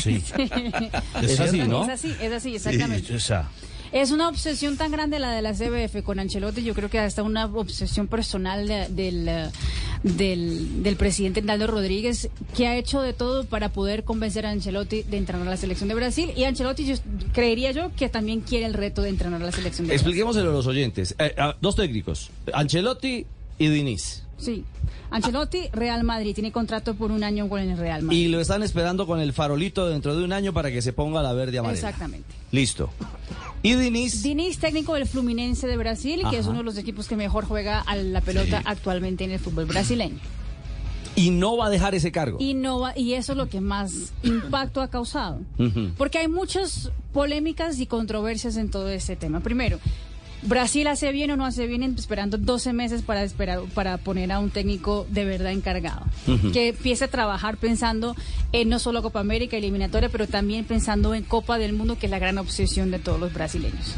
Sí. 0.00 0.22
Es 1.22 1.40
así, 1.40 1.58
¿no? 1.60 1.84
Es 1.84 1.90
así, 1.90 2.14
es 2.20 2.32
así, 2.32 2.54
exactamente. 2.56 3.14
Es 3.92 4.10
una 4.10 4.28
obsesión 4.30 4.78
tan 4.78 4.90
grande 4.90 5.18
la 5.18 5.32
de 5.32 5.42
la 5.42 5.52
CBF 5.52 6.02
con 6.02 6.18
Ancelotti, 6.18 6.62
yo 6.64 6.72
creo 6.72 6.88
que 6.88 6.98
hasta 6.98 7.22
una 7.22 7.44
obsesión 7.44 8.08
personal 8.08 8.66
de- 8.66 8.88
del, 8.88 9.50
del, 10.02 10.82
del 10.82 10.96
presidente 10.96 11.42
Naldo 11.42 11.66
Rodríguez, 11.66 12.30
que 12.56 12.66
ha 12.66 12.76
hecho 12.78 13.02
de 13.02 13.12
todo 13.12 13.44
para 13.44 13.68
poder 13.68 14.04
convencer 14.04 14.46
a 14.46 14.50
Ancelotti 14.50 15.02
de 15.02 15.18
entrenar 15.18 15.46
a 15.46 15.50
la 15.50 15.56
selección 15.58 15.90
de 15.90 15.94
Brasil. 15.94 16.30
Y 16.34 16.44
Ancelotti, 16.44 16.86
yo, 16.86 16.94
creería 17.34 17.72
yo, 17.72 17.90
que 17.94 18.08
también 18.08 18.40
quiere 18.40 18.64
el 18.64 18.72
reto 18.72 19.02
de 19.02 19.10
entrenar 19.10 19.42
a 19.42 19.44
la 19.44 19.52
selección 19.52 19.86
de 19.86 19.92
Brasil. 19.92 20.06
expliquémoselo 20.06 20.48
a 20.48 20.52
los 20.54 20.66
oyentes. 20.66 21.14
Eh, 21.18 21.34
dos 21.60 21.76
técnicos, 21.76 22.30
Ancelotti 22.54 23.26
y 23.58 23.68
Diniz. 23.68 24.21
Sí. 24.38 24.64
Ancelotti, 25.10 25.68
Real 25.72 26.02
Madrid, 26.04 26.34
tiene 26.34 26.50
contrato 26.52 26.94
por 26.94 27.12
un 27.12 27.22
año 27.22 27.48
con 27.48 27.60
el 27.60 27.76
Real 27.76 28.02
Madrid. 28.02 28.18
Y 28.18 28.28
lo 28.28 28.40
están 28.40 28.62
esperando 28.62 29.06
con 29.06 29.20
el 29.20 29.32
farolito 29.32 29.86
dentro 29.88 30.16
de 30.16 30.24
un 30.24 30.32
año 30.32 30.52
para 30.52 30.70
que 30.70 30.80
se 30.82 30.92
ponga 30.92 31.22
la 31.22 31.32
verde 31.32 31.58
amarela. 31.58 31.78
Exactamente. 31.88 32.34
Listo. 32.50 32.90
Y 33.62 33.74
Diniz. 33.74 34.22
Diniz, 34.22 34.58
técnico 34.58 34.94
del 34.94 35.06
Fluminense 35.06 35.66
de 35.66 35.76
Brasil, 35.76 36.22
que 36.30 36.38
es 36.38 36.46
uno 36.46 36.58
de 36.58 36.64
los 36.64 36.78
equipos 36.78 37.06
que 37.08 37.16
mejor 37.16 37.44
juega 37.44 37.80
a 37.80 37.94
la 37.96 38.20
pelota 38.20 38.62
actualmente 38.64 39.24
en 39.24 39.30
el 39.32 39.38
fútbol 39.38 39.66
brasileño. 39.66 40.18
Y 41.14 41.30
no 41.30 41.58
va 41.58 41.66
a 41.66 41.70
dejar 41.70 41.94
ese 41.94 42.10
cargo. 42.10 42.38
Y, 42.40 42.54
no 42.54 42.80
va- 42.80 42.98
y 42.98 43.12
eso 43.12 43.32
es 43.32 43.38
lo 43.38 43.48
que 43.50 43.60
más 43.60 44.12
impacto 44.22 44.80
ha 44.80 44.88
causado. 44.88 45.40
Porque 45.98 46.18
hay 46.18 46.26
muchas 46.28 46.90
polémicas 47.12 47.78
y 47.80 47.86
controversias 47.86 48.56
en 48.56 48.70
todo 48.70 48.88
este 48.88 49.14
tema. 49.14 49.40
Primero, 49.40 49.78
Brasil 50.42 50.86
hace 50.88 51.12
bien 51.12 51.30
o 51.30 51.36
no 51.36 51.46
hace 51.46 51.66
bien 51.66 51.82
esperando 51.82 52.36
12 52.36 52.72
meses 52.72 53.02
para 53.02 53.22
esperar 53.22 53.60
para 53.74 53.96
poner 53.98 54.32
a 54.32 54.40
un 54.40 54.50
técnico 54.50 55.06
de 55.10 55.24
verdad 55.24 55.52
encargado. 55.52 56.04
Que 56.52 56.68
empiece 56.68 57.04
a 57.04 57.08
trabajar 57.08 57.56
pensando 57.56 58.16
en 58.52 58.68
no 58.68 58.78
solo 58.78 59.02
Copa 59.02 59.20
América 59.20 59.56
eliminatoria, 59.56 60.08
pero 60.08 60.26
también 60.26 60.64
pensando 60.64 61.14
en 61.14 61.22
Copa 61.22 61.58
del 61.58 61.72
Mundo, 61.72 61.96
que 61.98 62.06
es 62.06 62.10
la 62.10 62.18
gran 62.18 62.38
obsesión 62.38 62.90
de 62.90 62.98
todos 62.98 63.20
los 63.20 63.32
brasileños. 63.32 63.94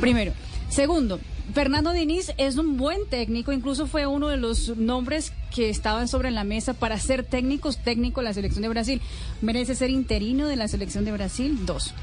Primero. 0.00 0.32
Segundo, 0.68 1.20
Fernando 1.54 1.92
Diniz 1.92 2.32
es 2.38 2.56
un 2.56 2.76
buen 2.76 3.06
técnico, 3.08 3.52
incluso 3.52 3.86
fue 3.86 4.06
uno 4.06 4.28
de 4.28 4.36
los 4.36 4.76
nombres 4.76 5.32
que 5.54 5.70
estaban 5.70 6.08
sobre 6.08 6.32
la 6.32 6.42
mesa 6.42 6.74
para 6.74 6.98
ser 6.98 7.24
técnicos, 7.24 7.78
técnico 7.78 8.20
de 8.20 8.24
la 8.24 8.34
selección 8.34 8.62
de 8.62 8.68
Brasil. 8.68 9.00
Merece 9.42 9.76
ser 9.76 9.90
interino 9.90 10.48
de 10.48 10.56
la 10.56 10.66
selección 10.66 11.04
de 11.04 11.12
Brasil, 11.12 11.64
dos. 11.64 11.94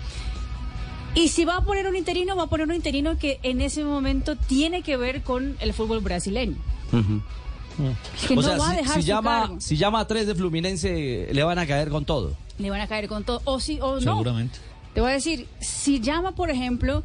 Y 1.15 1.27
si 1.27 1.46
va 1.46 1.58
a 1.58 1.62
poner 1.62 1.88
un 1.88 1.96
interino, 1.96 2.36
va 2.36 2.43
a 2.43 2.48
poner 2.48 2.67
un 2.67 2.74
interino 2.75 3.17
que 3.17 3.39
en 3.43 3.62
ese 3.62 3.84
momento 3.84 4.36
tiene 4.36 4.82
que 4.82 4.98
ver 4.98 5.22
con 5.22 5.55
el 5.60 5.74
fútbol 5.74 6.00
brasileño. 6.01 6.55
Ujú. 6.91 7.22
Que 8.27 8.34
o 8.34 8.36
no 8.38 8.41
sea, 8.43 8.58
va 8.58 8.67
a 8.67 8.72
si- 8.72 8.77
dejar 8.77 8.96
si, 8.96 9.01
su 9.01 9.08
llama, 9.08 9.39
cargo. 9.41 9.62
si 9.62 9.77
llama 9.77 10.00
a 10.00 10.08
tres 10.08 10.27
de 10.27 10.36
Fluminense, 10.36 11.29
le 11.32 11.43
van 11.43 11.60
a 11.60 11.65
caer 11.67 11.89
con 11.89 12.05
todo. 12.05 12.34
Le 12.60 12.70
van 12.70 12.82
a 12.82 12.88
caer 12.88 13.08
con 13.08 13.24
todo. 13.24 13.41
O 13.46 13.60
sí 13.60 13.79
o 13.82 13.96
no. 13.96 14.01
Seguramente. 14.01 14.60
Te 14.93 15.01
voy 15.01 15.10
a 15.10 15.13
decir, 15.13 15.48
si 15.60 16.00
llama, 16.00 16.34
por 16.34 16.50
ejemplo, 16.51 17.03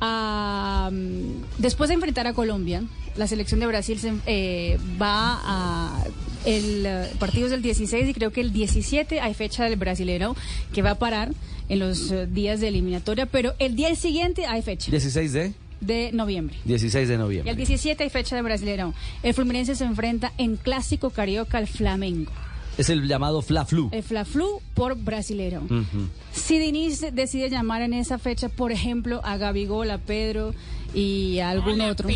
a, 0.00 0.90
mm, 0.92 1.58
después 1.58 1.88
de 1.88 1.94
enfrentar 1.94 2.26
a 2.26 2.32
Colombia, 2.32 2.82
la 3.16 3.26
selección 3.26 3.60
de 3.60 3.66
Brasil 3.66 3.98
se, 3.98 4.12
eh, 4.26 4.78
va 5.00 5.40
a... 5.44 6.04
El 6.44 6.84
eh, 6.84 7.10
partido 7.18 7.46
es 7.46 7.52
el 7.52 7.62
16 7.62 8.08
y 8.08 8.12
creo 8.14 8.30
que 8.30 8.40
el 8.42 8.52
17 8.52 9.20
hay 9.20 9.32
fecha 9.34 9.64
del 9.64 9.76
brasilero 9.76 10.36
que 10.74 10.82
va 10.82 10.90
a 10.90 10.94
parar 10.98 11.30
en 11.68 11.78
los 11.78 12.10
eh, 12.10 12.26
días 12.26 12.60
de 12.60 12.68
eliminatoria, 12.68 13.26
pero 13.26 13.54
el 13.58 13.74
día 13.76 13.94
siguiente 13.94 14.46
hay 14.46 14.62
fecha 14.62 14.90
16 14.90 15.32
de, 15.32 15.52
de 15.80 16.10
noviembre. 16.12 16.56
16 16.64 17.08
de 17.08 17.14
Y 17.14 17.18
noviembre. 17.18 17.50
el 17.50 17.56
17 17.56 18.02
hay 18.04 18.10
fecha 18.10 18.36
de 18.36 18.42
Brasileirão. 18.42 18.92
El 19.22 19.34
Fluminense 19.34 19.74
se 19.74 19.84
enfrenta 19.84 20.32
en 20.38 20.56
Clásico 20.56 21.10
Carioca 21.10 21.58
al 21.58 21.66
Flamengo. 21.66 22.30
Es 22.76 22.88
el 22.88 23.06
llamado 23.06 23.40
Fla 23.40 23.64
Flu. 23.64 23.88
El 23.92 24.02
Fla-Flu 24.02 24.60
por 24.74 24.96
Brasileirão. 24.96 25.64
Ujú. 25.64 26.08
Si 26.32 26.58
Diniz 26.58 27.00
decide 27.12 27.48
llamar 27.48 27.82
en 27.82 27.92
esa 27.94 28.18
fecha, 28.18 28.48
por 28.48 28.72
ejemplo, 28.72 29.20
a 29.24 29.36
Gabigol, 29.36 29.90
a 29.92 29.98
Pedro 29.98 30.54
y 30.92 31.38
a 31.38 31.50
algún 31.50 31.80
otro, 31.82 32.08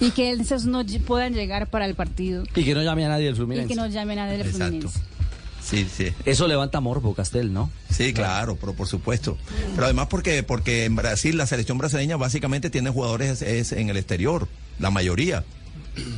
y 0.00 0.10
que 0.10 0.32
esos 0.32 0.66
no 0.66 0.84
puedan 1.06 1.32
llegar 1.34 1.70
para 1.70 1.86
el 1.86 1.94
partido 1.94 2.42
Y 2.56 2.64
que 2.64 2.74
no 2.74 2.82
llame 2.82 3.06
a 3.06 3.08
nadie 3.08 3.26
del 3.26 3.34
y 3.34 3.36
Fluminense. 3.36 3.68
que 3.68 3.74
no 3.76 3.86
llamen 3.86 4.18
a 4.18 4.24
nadie 4.26 4.38
del 4.38 4.46
Exacto. 4.48 4.66
Fluminense. 4.88 5.00
Sí, 5.64 5.88
sí. 5.90 6.12
Eso 6.24 6.46
levanta 6.46 6.80
morbo, 6.80 7.14
Castel, 7.14 7.52
¿no? 7.52 7.70
Sí, 7.90 8.12
claro, 8.12 8.56
pero 8.56 8.74
por 8.74 8.86
supuesto. 8.86 9.38
Pero 9.74 9.84
además 9.84 10.08
porque 10.10 10.42
porque 10.42 10.84
en 10.84 10.94
Brasil 10.94 11.36
la 11.38 11.46
selección 11.46 11.78
brasileña 11.78 12.16
básicamente 12.16 12.68
tiene 12.70 12.90
jugadores 12.90 13.40
es, 13.40 13.72
en 13.72 13.88
el 13.88 13.96
exterior, 13.96 14.48
la 14.78 14.90
mayoría 14.90 15.44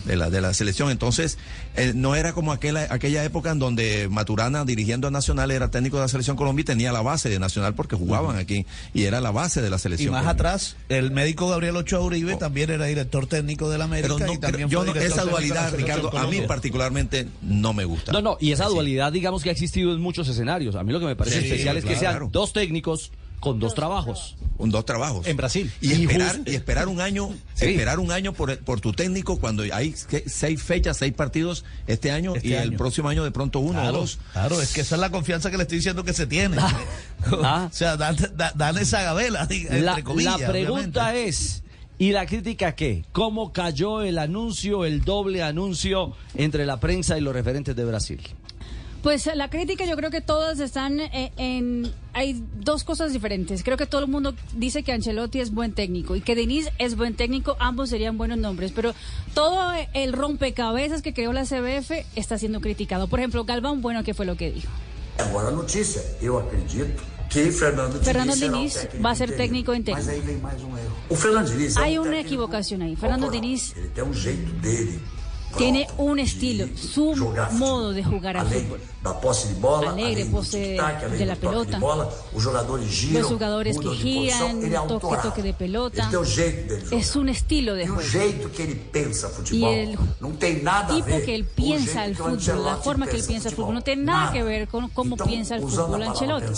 de 0.05 0.17
la 0.17 0.31
de 0.31 0.41
la 0.41 0.55
selección. 0.55 0.91
Entonces 0.91 1.39
eh, 1.77 1.93
no 1.95 2.15
era 2.17 2.33
como 2.33 2.53
aquella 2.53 2.87
aquella 2.93 3.25
época 3.25 3.51
en 3.51 3.59
donde 3.59 4.09
Maturana 4.11 4.65
dirigiendo 4.65 5.09
a 5.09 5.11
Nacional 5.11 5.51
era 5.51 5.71
técnico 5.71 5.97
de 5.97 6.03
la 6.03 6.09
selección 6.09 6.37
Colombia 6.37 6.63
y 6.63 6.65
tenía 6.65 6.93
la 6.93 7.03
base 7.03 7.29
de 7.29 7.39
Nacional 7.39 7.75
porque 7.75 7.97
jugaban 7.97 8.37
aquí 8.37 8.67
y 8.95 9.05
era 9.05 9.21
la 9.21 9.31
base 9.31 9.61
de 9.63 9.71
la 9.71 9.77
Y 9.77 9.81
selección. 9.81 10.13
más 10.13 10.23
Colombia. 10.23 10.33
atrás, 10.51 10.77
el 10.89 11.11
médico 11.11 11.49
Gabriel 11.49 11.77
Ochoa 11.77 12.01
Uribe 12.01 12.37
también 12.37 12.71
era 12.71 12.87
director 12.87 13.27
técnico 13.27 13.69
de 13.71 13.79
la 13.79 13.85
América 13.85 14.15
Pero 14.17 14.27
no, 14.27 14.33
y 14.33 14.39
también 14.39 14.69
yo 14.69 14.85
fue 14.85 14.95
no- 14.95 15.01
esa 15.01 15.25
dualidad, 15.25 15.75
Ricardo, 15.75 16.17
a 16.17 16.27
mí 16.27 16.41
particularmente 16.43 17.27
no 17.43 17.73
me 17.73 17.85
gusta. 17.85 18.13
No, 18.13 18.21
no, 18.23 18.37
y 18.41 18.53
esa 18.53 18.67
dualidad, 18.67 19.13
digamos 19.13 19.43
que 19.43 19.49
ha 19.51 19.53
existido 19.53 19.93
en 19.93 20.01
muchos 20.01 20.29
escenarios. 20.29 20.75
A 20.77 20.83
mí 20.83 20.93
lo 20.93 21.01
que 21.01 21.07
me 21.07 21.17
parece 21.17 21.41
Sí, 21.41 21.47
especial 21.47 21.77
es 21.77 21.85
que 21.85 21.95
claro. 21.95 22.19
sean 22.27 22.33
dos 22.33 22.53
técnicos 22.53 23.13
con 23.41 23.59
dos 23.61 23.75
trabajos. 23.75 24.37
Con 24.57 24.71
dos 24.71 24.85
trabajos. 24.87 25.27
En 25.27 25.37
Brasil. 25.37 25.71
Y, 25.81 25.93
Y 25.93 26.03
esperar, 26.05 26.41
y 26.47 26.55
esperar 26.55 26.89
un 26.89 27.01
año, 27.01 27.29
Sí. 27.55 27.67
esperar 27.67 27.99
un 28.01 28.11
año 28.11 28.33
por, 28.33 28.59
por 28.61 28.81
tu 28.81 28.93
técnico 28.93 29.39
cuando 29.39 29.63
hay 29.73 29.95
seis 30.27 30.63
fechas, 30.63 30.97
seis 30.97 31.13
partidos 31.13 31.65
este 31.87 32.11
año 32.11 32.35
Este 32.35 32.49
y 32.49 32.53
el 32.55 32.75
próximo 32.77 33.09
año 33.09 33.23
de 33.25 33.31
pronto 33.31 33.59
uno 33.61 33.81
Claro, 33.81 33.99
o 33.99 34.01
dos. 34.01 34.19
claro, 34.33 34.61
es 34.63 34.73
que 34.73 34.81
esa 34.81 34.95
es 34.95 35.01
la 35.01 35.11
confianza 35.11 35.51
que 35.51 35.59
le 35.59 35.65
estoy 35.65 35.79
diciendo 35.79 36.03
que 36.05 36.13
se 36.15 36.27
tiene. 36.27 36.57
Ah. 36.59 37.69
o 37.71 37.75
sea, 37.75 37.97
dan, 37.97 38.17
da- 38.35 38.53
dan 38.55 38.79
esa 38.79 39.03
gabela, 39.03 39.47
La, 39.71 40.03
comillas. 40.03 40.41
la 40.41 40.49
pregunta 40.49 41.03
obviamente. 41.11 41.29
es, 41.29 41.63
¿y 41.99 42.13
la 42.13 42.25
crítica 42.27 42.75
qué? 42.75 43.05
¿Cómo 43.13 43.53
cayó 43.53 44.01
el 44.03 44.19
anuncio, 44.19 44.85
el 44.87 45.03
doble 45.05 45.43
anuncio 45.43 46.15
entre 46.35 46.65
la 46.65 46.81
prensa 46.81 47.19
y 47.19 47.21
los 47.21 47.35
referentes 47.35 47.77
de 47.77 47.85
Brasil? 47.85 48.21
Pues 49.03 49.27
la 49.35 49.49
crítica 49.49 49.85
yo 49.85 49.97
creo 49.97 50.11
que 50.11 50.21
todas 50.21 50.59
están 50.61 51.01
eh, 51.01 51.33
en... 51.37 51.93
Hay 52.13 52.43
dos 52.59 52.83
cosas 52.83 53.13
diferentes. 53.13 53.63
Creo 53.63 53.77
que 53.77 53.87
todo 53.87 54.01
el 54.01 54.09
mundo 54.09 54.35
dice 54.55 54.83
que 54.83 54.93
Ancelotti 54.93 55.41
es 55.41 55.53
buen 55.53 55.73
técnico 55.73 56.17
y 56.17 56.21
que 56.23 56.35
Denis 56.35 56.71
es 56.79 56.97
buen 56.97 57.15
técnico. 57.15 57.57
Ambos 57.61 57.91
serían 57.91 58.19
buenos 58.19 58.39
nombres. 58.39 58.73
Pero 58.73 58.95
todo 59.35 59.73
el 59.93 60.13
rompecabezas 60.13 61.03
que 61.03 61.13
creó 61.13 61.33
la 61.33 61.45
CBF 61.45 61.93
está 62.17 62.39
siendo 62.39 62.61
criticado. 62.61 63.07
Por 63.07 63.21
ejemplo, 63.21 63.45
Galván, 63.45 63.83
bueno, 63.83 64.03
¿qué 64.03 64.15
fue 64.15 64.27
lo 64.27 64.37
que 64.37 64.51
dijo? 64.51 64.71
Agora 65.19 65.49
a 65.49 65.51
notícia, 65.51 66.03
eu 66.21 66.39
acredito 66.39 67.03
que 67.31 67.51
Fernando 67.51 67.99
Diniz, 67.99 68.05
Fernando 68.05 68.35
Diniz 68.35 68.75
técnico 68.75 69.03
va 69.03 69.11
a 69.11 69.15
ser 69.15 69.37
técnico 69.37 69.75
interino. 69.75 70.05
Mas 70.05 70.09
aí 70.09 70.21
vem 70.21 70.39
mais 70.39 70.61
erro. 70.61 70.97
O 71.09 71.17
Fernando 71.17 71.51
Diniz 71.51 71.77
é 71.77 71.81
Hay 71.81 71.99
una 71.99 72.11
técnico 72.11 72.27
equivocación 72.27 72.83
ahí. 72.83 72.97
Fernando. 72.97 73.31
Diniz 73.31 73.75
tem 73.95 74.05
um 74.05 74.13
jeito 74.13 74.53
dele. 74.61 75.01
Tiene 75.57 75.87
un 75.99 76.19
estilo, 76.19 76.67
su 76.77 77.15
modo 77.53 77.93
de 77.93 78.05
jugar 78.05 78.37
al 78.37 78.47
fútbol. 78.47 78.81
da 79.07 79.15
posse 79.15 79.49
de 79.49 79.55
bola, 79.55 79.91
Alegre, 79.91 80.23
além 80.23 81.19
de 81.19 81.25
la 81.25 81.37
pelota. 81.37 81.79
Los 83.13 83.27
jugadores 83.27 83.79
que 83.79 83.89
giran, 83.91 84.61
toque, 84.89 85.17
toque 85.23 85.43
de 85.43 85.55
pelota. 85.55 86.11
Es 86.91 87.17
un 87.17 87.29
estilo 87.29 87.75
de 87.75 87.87
juego. 87.87 88.03
Y 89.53 89.65
el 89.65 89.99
tipo 90.89 91.17
que 91.25 91.35
él 91.35 91.45
piensa 91.45 92.05
el 92.05 92.17
fútbol, 92.17 92.65
la 92.65 92.77
forma 92.77 93.07
que 93.07 93.17
él 93.17 93.25
piensa 93.25 93.49
el 93.49 93.55
fútbol, 93.55 93.75
no 93.75 93.83
tiene 93.83 94.03
nada 94.03 94.33
que 94.33 94.43
ver 94.43 94.69
con 94.69 94.89
cómo 94.91 95.17
piensa 95.17 95.57
el 95.57 95.63
fútbol 95.63 96.03
Ancelotti. 96.03 96.53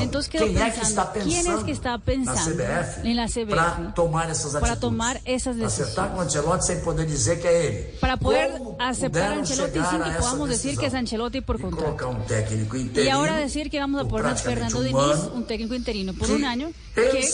Entonces 0.00 0.30
quedo 0.30 0.46
pensando, 0.46 0.82
está 0.82 1.12
pensando 1.12 1.30
¿quién 1.30 1.58
es 1.58 1.64
que 1.64 1.72
está 1.72 1.98
pensando 1.98 2.62
CBF 2.64 3.04
en 3.04 3.16
la 3.16 3.26
CBF 3.26 4.60
para 4.60 4.76
tomar 4.76 5.20
esas 5.24 5.56
Acertar 5.56 5.64
decisiones? 5.64 6.14
com 6.14 6.18
o 6.18 6.20
Ancelotti 6.20 6.66
sem 6.66 6.80
poder 6.80 7.06
dizer 7.06 7.40
que 7.40 7.46
é 7.46 7.66
ele. 7.66 7.73
Para 8.00 8.16
poder 8.16 8.50
aceptar 8.78 9.32
a 9.32 9.36
Ancelotti 9.36 9.78
sin 9.90 10.02
que 10.02 10.10
podamos 10.18 10.48
decir 10.48 10.76
que 10.76 10.86
es. 10.86 10.94
Ancelotti 10.94 11.40
por 11.40 11.60
contrato. 11.60 12.08
um 12.08 12.20
técnico 12.26 12.76
Y 12.76 13.08
ahora 13.08 13.36
decir 13.36 13.70
que 13.70 13.78
vamos 13.78 14.00
a 14.00 14.08
poner 14.08 14.26
a 14.26 14.36
Fernando 14.36 14.78
um 14.78 14.84
Diniz, 14.84 15.30
un 15.34 15.44
técnico 15.44 15.74
interino, 15.74 16.14
por 16.14 16.30
un 16.30 16.44
año, 16.44 16.72
que 16.94 17.28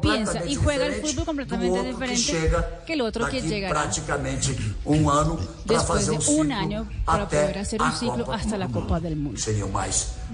piensa 0.00 0.44
y 0.46 0.54
juega 0.54 0.86
el 0.86 0.94
fútbol 0.94 1.24
completamente 1.24 1.82
diferente 1.82 2.50
que 2.86 2.92
el 2.92 3.00
otro 3.00 3.26
que 3.28 3.36
daqui 3.36 3.48
llegará 3.48 3.82
praticamente 3.82 4.56
um 4.84 5.10
ano 5.10 5.38
para 5.66 5.78
después 5.78 6.06
de 6.06 6.12
um 6.12 6.40
un 6.40 6.52
año 6.52 6.88
para 7.04 7.28
poder 7.28 7.58
hacer 7.58 7.82
un 7.82 7.92
ciclo 7.92 8.32
hasta 8.32 8.56
la 8.56 8.68
Copa 8.68 8.94
Mundo. 8.94 9.00
del 9.00 9.16
Mundo. 9.16 9.40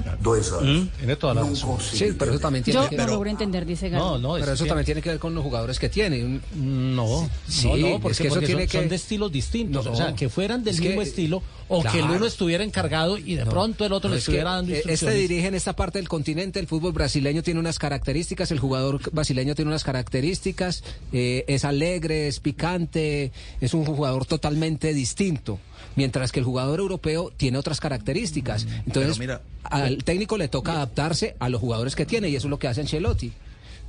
Anos. 0.05 0.89
Tiene 0.99 1.17
toda 1.17 1.35
la 1.35 1.43
razón. 1.43 1.79
Sí, 1.81 2.07
pero 2.19 2.33
eso 2.33 2.41
también 2.41 2.65
tiene 2.65 2.81
Yo 2.83 2.89
que 2.89 2.97
no 2.97 3.07
logro 3.07 3.31
entender, 3.31 3.65
dice 3.67 3.89
Galo. 3.89 4.21
pero 4.39 4.53
eso 4.53 4.65
también 4.67 4.85
tiene 4.85 5.03
que 5.03 5.11
ver 5.11 5.19
con 5.19 5.35
los 5.35 5.43
jugadores 5.43 5.79
que 5.79 5.89
tiene. 5.89 6.41
No, 6.55 7.29
Sí, 7.49 7.69
no, 7.69 7.77
no, 7.77 8.01
porque, 8.01 8.13
es 8.13 8.19
que 8.19 8.27
eso 8.27 8.35
porque 8.35 8.47
tiene 8.47 8.63
son, 8.63 8.71
que 8.71 8.79
son 8.79 8.89
de 8.89 8.97
estilos 8.97 9.33
distintos. 9.33 9.85
No, 9.87 9.93
o 9.93 9.97
sea, 9.97 10.15
que 10.15 10.29
fueran 10.29 10.65
del 10.65 10.75
es 10.75 10.81
mismo 10.81 11.01
que- 11.03 11.09
estilo 11.09 11.43
o 11.69 11.83
que 11.83 11.99
el 11.99 12.05
uno 12.05 12.27
estuviera 12.27 12.63
encargado 12.63 13.19
y 13.19 13.35
de 13.35 13.45
No, 13.45 13.51
pronto 13.51 13.85
el 13.85 13.93
otro 13.93 14.09
no, 14.09 14.15
le 14.15 14.21
estuviera 14.21 14.53
dando 14.53 14.73
eh, 14.73 14.77
instrucciones. 14.77 15.15
Este 15.17 15.21
dirige 15.29 15.49
en 15.49 15.55
esta 15.55 15.75
parte 15.75 15.99
del 15.99 16.09
continente, 16.09 16.61
el 16.61 16.67
fútbol 16.69 16.93
brasileño 16.93 17.43
tiene 17.43 17.59
unas 17.59 17.79
características, 17.79 18.51
el 18.53 18.61
jugador 18.61 19.01
brasileño 19.13 19.55
tiene 19.57 19.71
unas 19.71 19.83
características, 19.83 20.85
eh, 21.13 21.45
es 21.49 21.65
alegre, 21.65 22.29
es 22.29 22.39
picante, 22.41 23.33
es 23.61 23.75
un 23.75 23.85
jugador 23.85 24.27
totalmente 24.27 24.95
distinto. 24.95 25.59
Mientras 25.97 26.31
que 26.31 26.41
el 26.41 26.45
jugador 26.45 26.79
europeo 26.81 27.33
tiene 27.37 27.59
otras 27.59 27.81
características. 27.81 28.67
Entonces, 28.87 29.19
Pero 29.19 29.19
mira, 29.19 29.41
al 29.65 30.05
técnico 30.05 30.37
le 30.37 30.49
toca 30.49 30.73
adaptarse 30.73 31.37
a 31.39 31.49
los 31.49 31.61
jugadores 31.61 31.97
que 31.97 32.07
tiene 32.07 32.29
y 32.29 32.37
eso 32.37 32.47
es 32.47 32.51
lo 32.51 32.59
que 32.59 32.69
hace 32.69 32.83
Ancelotti. 32.83 33.33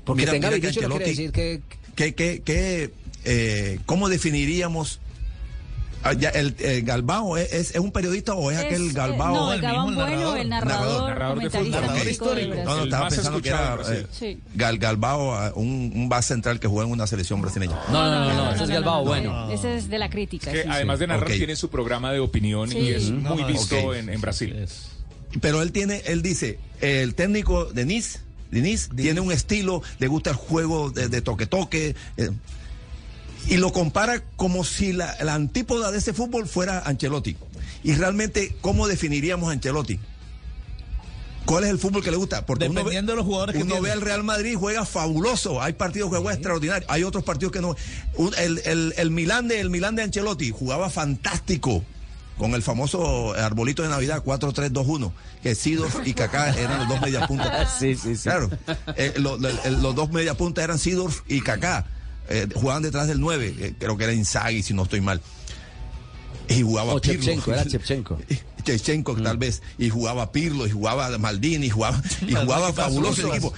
Porque 0.06 0.22
Mira, 0.22 0.32
tenga 0.32 0.50
que 0.50 0.60
bicho 0.60 0.82
no 0.88 0.96
quiere 0.96 1.10
decir 1.10 1.32
que... 1.32 1.62
¿Qué, 1.96 2.16
qué, 2.16 2.42
qué, 2.46 2.92
eh, 3.26 3.80
¿Cómo 3.86 4.08
definiríamos? 4.08 5.00
Ah, 6.04 6.14
ya, 6.14 6.30
el, 6.30 6.56
eh, 6.60 6.82
Galbao 6.84 7.38
es, 7.38 7.52
es, 7.54 7.72
es 7.72 7.80
un 7.80 7.92
periodista 7.92 8.34
o 8.36 8.52
es, 8.52 8.58
Es, 8.60 8.66
aquel 8.66 8.90
eh, 8.90 8.94
Galbao? 8.94 9.36
no, 9.36 9.54
el 9.54 9.64
el 9.64 10.50
narrador, 10.50 11.40
de 11.40 11.50
de 11.50 12.64
No, 12.64 12.76
no, 12.78 12.84
estaba 12.84 13.10
pensando 13.10 13.42
que 13.42 13.50
era 13.50 13.78
eh, 14.22 14.38
Gal, 14.56 14.78
Galbao, 14.78 15.34
ah, 15.34 15.52
un, 15.56 15.92
un 15.96 16.10
base 16.10 16.30
central 16.30 16.60
que 16.60 16.68
juega 16.68 16.88
en 16.88 16.94
una 16.94 17.08
selección 17.08 17.42
brasileña. 17.42 17.78
No, 17.92 18.10
no, 18.12 18.26
no, 18.26 18.34
no, 18.34 18.52
ese 18.52 18.64
es 18.64 18.70
Galbao, 18.70 19.04
no, 19.04 19.06
bueno. 19.10 19.52
Ese 19.52 19.78
es 19.78 19.90
de 19.90 19.98
la 20.00 20.10
crítica. 20.10 20.52
Que 20.52 20.64
sí, 20.64 20.70
además 20.70 20.98
sí. 20.98 21.02
de 21.02 21.08
narrar, 21.08 21.30
tiene 21.30 21.56
su 21.56 21.70
programa 21.70 22.12
de 22.12 22.20
opinión 22.20 22.70
Sí. 22.70 22.78
y 22.78 22.90
es 22.90 23.12
Mm. 23.12 23.28
muy 23.28 23.44
visto 23.44 23.94
en, 23.94 24.10
en 24.10 24.22
Brasil. 24.22 24.66
Pero 25.42 25.62
él 25.62 25.72
tiene, 25.72 26.02
él 26.06 26.22
dice, 26.22 26.60
el 26.82 27.14
técnico 27.16 27.66
Denis, 27.66 28.22
Denis 28.52 28.90
tiene 28.96 29.20
un 29.20 29.32
estilo, 29.32 29.82
le 30.00 30.08
gusta 30.08 30.30
el 30.30 30.36
juego 30.36 30.90
de, 30.90 31.10
de 31.10 31.22
toque-toque, 31.22 31.96
eh, 32.18 32.30
y 33.48 33.58
lo 33.58 33.72
compara 33.72 34.22
como 34.36 34.64
si 34.64 34.94
la, 34.94 35.16
la 35.22 35.34
antípoda 35.36 35.92
de 35.92 35.98
ese 36.00 36.14
fútbol 36.14 36.48
fuera 36.48 36.80
Ancelotti. 36.80 37.36
Y 37.84 37.94
realmente, 37.94 38.56
¿cómo 38.62 38.88
definiríamos 38.88 39.50
a 39.50 39.54
Ancelotti? 39.54 40.00
¿Cuál 41.46 41.64
es 41.64 41.70
el 41.70 41.80
fútbol 41.80 42.04
que 42.04 42.12
le 42.12 42.18
gusta? 42.18 42.46
Porque 42.46 42.66
uno 42.66 42.74
ve- 42.74 42.80
Dependiendo 42.82 43.14
de 43.14 43.16
los 43.18 43.26
jugadores 43.26 43.56
que 43.56 43.64
uno 43.64 43.82
ve 43.82 43.92
al 43.92 44.02
Real 44.02 44.22
Madrid 44.24 44.56
juega 44.60 44.86
fabuloso. 44.86 45.62
Hay 45.62 45.74
partidos 45.74 46.12
que 46.12 46.18
juega 46.18 46.34
extraordinario. 46.34 46.86
Hay 46.92 47.04
otros 47.04 47.24
partidos 47.24 47.54
que 47.54 47.62
no. 47.62 47.74
Un- 48.16 48.34
el, 48.38 48.62
el, 48.66 48.94
el 48.98 49.12
Milán 49.12 49.48
de 49.48 49.62
el 49.62 49.70
Milán 49.70 49.96
de 49.96 50.04
Ancelotti 50.04 50.52
jugaba 50.52 50.90
fantástico 50.90 51.84
con 52.38 52.54
el 52.54 52.62
famoso 52.64 53.34
arbolito 53.34 53.82
de 53.82 53.88
Navidad 53.90 54.24
4-3-2-1 54.26 55.12
que 55.42 55.56
Sidorf 55.56 56.06
y 56.06 56.14
Kaká 56.14 56.50
eran 56.54 56.80
los 56.80 56.90
dos 56.90 57.02
mediapuntas. 57.02 57.76
Sí, 57.80 57.96
sí, 57.96 58.16
sí. 58.18 58.24
Claro. 58.24 58.50
Eh, 58.98 59.14
lo- 59.18 59.38
lo- 59.38 59.48
el- 59.64 59.82
los 59.82 59.96
dos 59.96 60.12
mediapuntas 60.12 60.66
eran 60.66 60.78
Sidorf 60.80 61.22
y 61.30 61.40
Kaká. 61.42 61.86
Eh, 62.30 62.48
jugaban 62.54 62.84
detrás 62.84 63.08
del 63.08 63.20
9, 63.20 63.56
eh, 63.60 63.74
creo 63.78 63.98
que 63.98 64.04
era 64.04 64.14
Inzaghi 64.14 64.64
si 64.64 64.74
no 64.74 64.84
estoy 64.84 65.02
mal. 65.02 65.22
Y 66.50 66.62
jugaba 66.62 66.94
O 66.94 67.02
Pirlo. 67.02 67.22
Shevchenko, 67.22 67.54
era 67.54 67.64
Shevchenko. 67.68 68.20
Shevchenko 68.66 69.16
tal 69.16 69.38
vez, 69.38 69.62
y 69.78 69.90
jugaba 69.90 70.32
Pirlo, 70.32 70.68
y 70.68 70.72
jugaba 70.72 71.18
Maldini, 71.18 71.68
y 71.68 71.70
jugaba, 71.70 72.02
y 72.26 72.34
jugaba 72.34 72.74
fabuloso 72.74 73.22
el 73.28 73.38
equipo. 73.38 73.54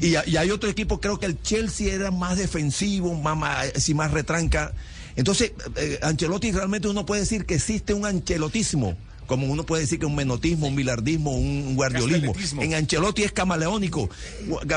Y, 0.00 0.14
y 0.30 0.36
hay 0.36 0.50
otro 0.50 0.68
equipo, 0.68 1.00
creo 1.00 1.18
que 1.18 1.26
el 1.26 1.40
Chelsea 1.42 1.92
era 1.92 2.10
más 2.10 2.38
defensivo, 2.38 3.14
más, 3.14 3.72
sí, 3.76 3.94
más 3.94 4.10
retranca. 4.10 4.72
Entonces, 5.16 5.52
eh, 5.76 5.98
Ancelotti 6.02 6.52
realmente 6.52 6.88
uno 6.88 7.06
puede 7.06 7.22
decir 7.22 7.46
que 7.46 7.54
existe 7.54 7.94
un 7.94 8.04
ancelotismo, 8.04 8.96
como 9.26 9.46
uno 9.46 9.64
puede 9.64 9.82
decir 9.82 9.98
que 9.98 10.06
un 10.06 10.14
menotismo, 10.14 10.66
un 10.66 10.76
bilardismo, 10.76 11.32
un 11.32 11.74
guardiolismo. 11.74 12.32
En 12.62 12.74
Ancelotti 12.74 13.22
es 13.22 13.32
camaleónico, 13.32 14.08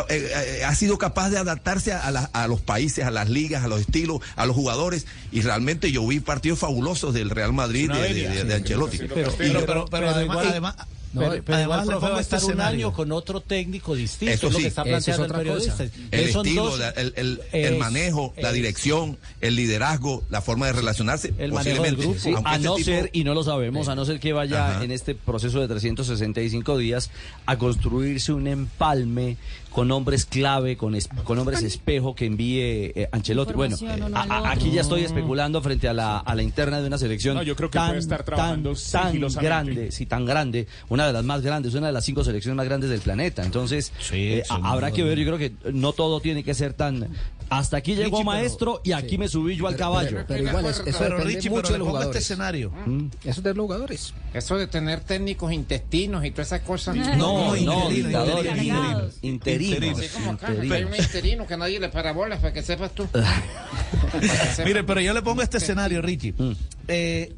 eh, 0.09 0.31
eh, 0.59 0.63
ha 0.65 0.73
sido 0.75 0.97
capaz 0.97 1.29
de 1.29 1.37
adaptarse 1.37 1.93
a, 1.93 2.09
la- 2.11 2.29
a 2.33 2.47
los 2.47 2.61
países, 2.61 3.05
a 3.05 3.11
las 3.11 3.29
ligas, 3.29 3.63
a 3.63 3.67
los 3.67 3.81
estilos, 3.81 4.19
a 4.35 4.45
los 4.45 4.55
jugadores, 4.55 5.05
y 5.31 5.41
realmente 5.41 5.91
yo 5.91 6.05
vi 6.07 6.19
partidos 6.19 6.59
fabulosos 6.59 7.13
del 7.13 7.29
Real 7.29 7.53
Madrid, 7.53 7.89
de, 7.91 8.01
de- 8.01 8.13
bella. 8.13 8.29
de- 8.29 8.43
de 8.45 8.53
Ancelotti. 8.55 8.97
Pero- 9.15 9.31
Pero, 9.89 10.09
además, 10.09 10.37
No, 11.13 11.21
pero- 11.21 11.43
pero, 11.43 11.57
además 11.57 11.85
le 11.85 11.91
profe, 11.91 12.09
va 12.09 12.17
a 12.17 12.21
este 12.21 12.35
estar 12.35 12.53
un 12.55 12.61
año 12.61 12.93
con 12.93 13.11
otro 13.11 13.41
técnico 13.41 13.95
distinto, 13.95 14.33
Eso 14.33 14.47
es 14.47 14.53
lo 14.53 14.57
sí. 14.59 14.63
que 14.63 14.67
está 14.69 14.81
Eso 14.83 14.97
es 14.97 15.03
planteando 15.05 15.25
el 15.25 15.31
periodista. 15.39 15.71
cosa. 15.71 15.83
El 16.11 16.19
Eh, 16.19 16.31
son 16.31 16.45
estilo, 16.45 16.65
dos- 16.65 16.79
la- 16.79 16.89
el, 16.89 17.13
el- 17.15 17.41
el 17.53 17.73
es- 17.73 17.79
manejo, 17.79 18.33
la 18.37 18.51
dirección, 18.51 19.17
el 19.41 19.55
liderazgo, 19.55 20.23
la 20.29 20.41
forma 20.41 20.67
de 20.67 20.73
relacionarse. 20.73 21.33
El 21.37 21.53
manejo 21.53 21.83
del 21.83 21.95
grupo. 21.95 22.19
Sí, 22.19 22.33
a 22.43 22.55
este 22.55 22.65
no 22.67 22.75
tipo- 22.75 22.85
ser, 22.85 23.09
y 23.13 23.23
no 23.23 23.33
lo 23.33 23.43
sabemos, 23.43 23.87
a 23.87 23.95
no 23.95 24.05
ser 24.05 24.19
que 24.19 24.33
vaya 24.33 24.75
Ajá. 24.75 24.83
en 24.83 24.91
este 24.91 25.15
proceso 25.15 25.59
de 25.61 25.67
365 25.67 26.77
días 26.77 27.09
a 27.45 27.57
construirse 27.57 28.33
un 28.33 28.47
empalme 28.47 29.37
con 29.71 29.91
hombres 29.91 30.25
clave, 30.25 30.75
con, 30.75 30.95
es- 30.95 31.07
con 31.23 31.37
hombres 31.37 31.61
espejo 31.61 32.15
que 32.15 32.25
envíe 32.25 32.59
eh, 32.95 33.09
Ancelotti. 33.11 33.53
Bueno, 33.53 33.77
uno 33.79 34.17
a- 34.17 34.51
aquí 34.51 34.71
ya 34.71 34.81
estoy 34.81 35.03
especulando 35.03 35.61
frente 35.61 35.87
a 35.87 35.93
la, 35.93 36.17
a 36.17 36.33
la 36.35 36.41
interna 36.41 36.81
de 36.81 36.87
una 36.87 36.97
selección 36.97 37.35
No, 37.35 37.43
yo 37.43 37.55
creo 37.55 37.69
que 37.69 37.77
tan, 37.77 37.89
puede 37.89 37.99
estar 37.99 38.23
trabajando 38.23 38.73
tan, 38.91 39.19
tan 39.19 39.43
grande, 39.43 39.91
sí, 39.91 40.05
tan 40.07 40.25
grande, 40.25 40.67
una 40.97 41.05
de 41.07 41.13
las 41.13 41.23
más 41.23 41.41
grandes, 41.43 41.75
una 41.75 41.87
de 41.87 41.93
las 41.93 42.03
cinco 42.05 42.23
selecciones 42.23 42.55
más 42.57 42.65
grandes 42.65 42.89
del 42.89 43.01
planeta. 43.01 43.43
Entonces, 43.43 43.91
eh, 44.11 44.41
habrá 44.49 44.89
que 44.91 45.03
ver, 45.03 45.19
yo 45.19 45.25
creo 45.27 45.37
que 45.37 45.53
no 45.71 45.93
todo 45.93 46.19
tiene 46.21 46.43
que 46.43 46.55
ser 46.55 46.73
tan... 46.73 47.07
Hasta 47.49 47.77
aquí 47.77 47.91
llegó 47.95 48.03
Richie, 48.03 48.11
pero- 48.17 48.23
maestro 48.25 48.81
y 48.83 48.91
aquí 48.91 49.17
me 49.17 49.29
subí 49.29 49.55
yo 49.55 49.67
al 49.67 49.75
caballo. 49.77 50.25
Pero 50.27 50.43
igual, 50.49 50.65
es- 50.65 50.81
eso 50.85 50.99
Pero 50.99 51.17
depende 51.17 51.35
Richie, 51.35 51.49
mucho 51.49 51.61
pero 51.61 51.73
de 51.73 51.73
le 51.73 51.77
los 51.79 51.87
pongo 51.87 52.11
este 52.11 52.19
jugadores. 52.19 52.23
escenario. 52.23 52.71
Eso 53.23 53.39
es 53.39 53.43
de 53.43 53.53
los 53.53 53.63
jugadores. 53.63 54.13
Eso 54.33 54.57
de 54.57 54.67
tener 54.67 54.99
técnicos 55.01 55.53
intestinos 55.53 56.25
y 56.25 56.31
todas 56.31 56.47
esas 56.47 56.61
cosas. 56.61 56.95
No, 56.95 57.05
no, 57.15 57.55
interino, 57.55 57.89
dictador, 57.89 58.45
interino, 58.45 59.01
interino, 59.21 59.75
interino. 59.75 59.97
Así 59.97 60.07
como 60.09 60.31
acá, 60.31 60.47
interino. 60.49 60.75
hay 60.75 60.83
un 60.83 60.95
interino 60.95 61.47
que 61.47 61.57
nadie 61.57 61.79
le 61.79 61.87
para 61.89 62.11
bolas 62.11 62.39
para 62.41 62.51
que 62.51 62.63
sepas 62.63 62.91
tú. 62.93 63.07
Mire, 64.65 64.83
pero 64.83 64.99
yo 65.01 65.13
le 65.13 65.21
pongo 65.21 65.41
este 65.41 65.57
escenario, 65.57 66.01
Richie. 66.01 66.33
Mm. 66.37 66.51
Eh, 66.87 67.33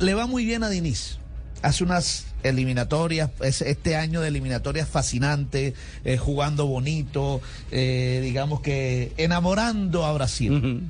le 0.00 0.14
va 0.14 0.26
muy 0.26 0.44
bien 0.44 0.64
a 0.64 0.68
Diniz. 0.70 1.18
Hace 1.62 1.84
unas 1.84 2.26
eliminatorias, 2.42 3.30
es- 3.42 3.62
este 3.62 3.96
año 3.96 4.20
de 4.20 4.28
eliminatorias 4.28 4.88
fascinante, 4.88 5.74
eh, 6.04 6.16
jugando 6.16 6.66
bonito, 6.66 7.40
eh, 7.70 8.20
digamos 8.22 8.60
que 8.60 9.12
enamorando 9.16 10.04
a 10.04 10.12
Brasil. 10.12 10.82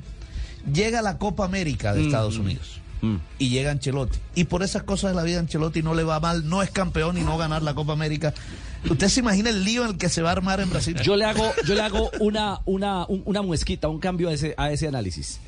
Llega 0.71 1.01
la 1.01 1.17
Copa 1.17 1.45
América 1.45 1.93
de 1.93 2.03
Estados 2.05 2.35
Ujú. 2.35 2.43
Unidos 2.45 2.79
Mm. 3.01 3.15
y 3.37 3.49
llega 3.49 3.71
Ancelotti. 3.71 4.17
Y 4.33 4.45
por 4.45 4.63
esas 4.63 4.83
cosas 4.83 5.11
de 5.11 5.15
la 5.17 5.23
vida 5.23 5.39
Ancelotti 5.39 5.81
no 5.83 5.93
le 5.93 6.03
va 6.03 6.19
mal, 6.21 6.47
no 6.47 6.63
es 6.63 6.69
campeón 6.71 7.17
y 7.17 7.21
no 7.21 7.37
ganar 7.37 7.61
la 7.61 7.73
Copa 7.75 7.91
América. 7.93 8.33
¿Usted 8.89 9.09
se 9.09 9.19
imagina 9.19 9.49
el 9.49 9.63
lío 9.65 9.83
en 9.83 9.91
el 9.91 9.97
que 9.97 10.07
se 10.09 10.21
va 10.21 10.29
a 10.29 10.31
armar 10.33 10.61
en 10.61 10.69
Brasil? 10.69 10.95
Yo 11.03 11.15
le 11.17 11.25
hago, 11.25 11.51
yo 11.65 11.75
le 11.75 11.81
hago 11.81 12.09
una, 12.21 12.61
una, 12.65 13.05
un- 13.07 13.21
una 13.25 13.41
muesquita, 13.41 13.89
un 13.89 13.99
cambio 13.99 14.29
a 14.29 14.33
ese, 14.33 14.53
a 14.57 14.71
ese 14.71 14.87
análisis. 14.87 15.39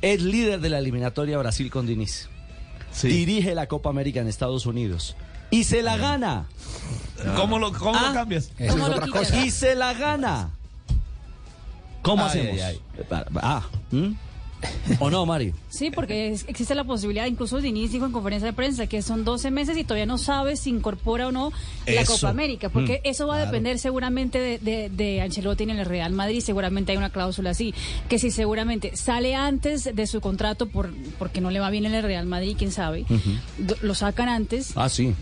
Es 0.00 0.22
líder 0.22 0.60
de 0.60 0.70
la 0.70 0.78
eliminatoria 0.78 1.36
Brasil 1.38 1.70
con 1.70 1.86
Diniz. 1.86 2.28
Dirige 3.02 3.54
la 3.54 3.66
Copa 3.68 3.88
América 3.90 4.20
en 4.20 4.28
Estados 4.28 4.66
Unidos. 4.66 5.16
Y 5.52 5.62
se 5.64 5.82
la 5.82 5.96
gana. 5.98 6.46
¿Cómo 7.36 7.58
lo, 7.60 7.72
cómo 7.72 7.94
Ah. 7.96 8.08
lo 8.08 8.14
cambias? 8.14 8.46
Eso 8.58 8.64
es 8.64 8.70
¿Cómo 8.72 8.88
lo 8.88 8.96
otra 8.96 9.06
cosa. 9.06 9.44
Y 9.44 9.50
se 9.52 9.76
la 9.76 9.92
gana. 9.94 10.50
¿Cómo 12.02 12.24
Ay, 12.24 12.28
hacemos? 12.28 12.60
ay, 12.62 12.80
Ah, 13.36 13.62
¿mm? 13.92 14.08
¿O 15.00 15.10
no, 15.10 15.26
Mario? 15.26 15.54
Sí, 15.70 15.90
porque 15.90 16.32
es- 16.32 16.44
existe 16.48 16.74
la 16.76 16.84
posibilidad, 16.84 17.26
incluso 17.26 17.60
Diniz 17.60 17.90
dijo 17.92 18.06
en 18.06 18.12
conferencia 18.12 18.46
de 18.46 18.52
prensa 18.52 18.86
que 18.86 19.02
son 19.02 19.24
12 19.24 19.50
meses 19.50 19.76
y 19.76 19.82
todavía 19.84 20.06
no 20.06 20.18
sabe 20.18 20.56
si 20.56 20.70
incorpora 20.70 21.28
o 21.28 21.32
no 21.32 21.52
la 21.86 22.00
Eso. 22.02 22.12
Copa 22.14 22.28
América, 22.30 22.68
porque 22.68 23.00
Mm, 23.04 23.08
eso 23.08 23.26
va 23.26 23.36
a 23.38 23.44
depender 23.46 23.78
seguramente 23.80 24.38
de, 24.38 24.58
de, 24.58 24.88
de 24.88 25.20
Ancelotti 25.20 25.64
en 25.64 25.70
el 25.70 25.84
Real 25.84 26.12
Madrid, 26.12 26.40
seguramente 26.40 26.92
hay 26.92 26.98
una 26.98 27.10
cláusula 27.10 27.50
así, 27.50 27.74
que 28.08 28.18
si 28.20 28.30
seguramente 28.30 28.96
sale 28.96 29.34
antes 29.34 29.90
de 29.94 30.06
su 30.06 30.20
contrato 30.20 30.66
por 30.66 30.92
porque 31.18 31.40
no 31.40 31.50
le 31.50 31.58
va 31.60 31.68
bien 31.70 31.84
en 31.86 31.94
el 31.94 32.02
Real 32.04 32.26
Madrid, 32.26 32.54
quién 32.56 32.70
sabe, 32.72 33.04
do- 33.58 33.76
lo 33.82 33.94
sacan 33.96 34.28
antes, 34.28 34.72
Ah, 34.76 34.88
sí. 34.88 35.12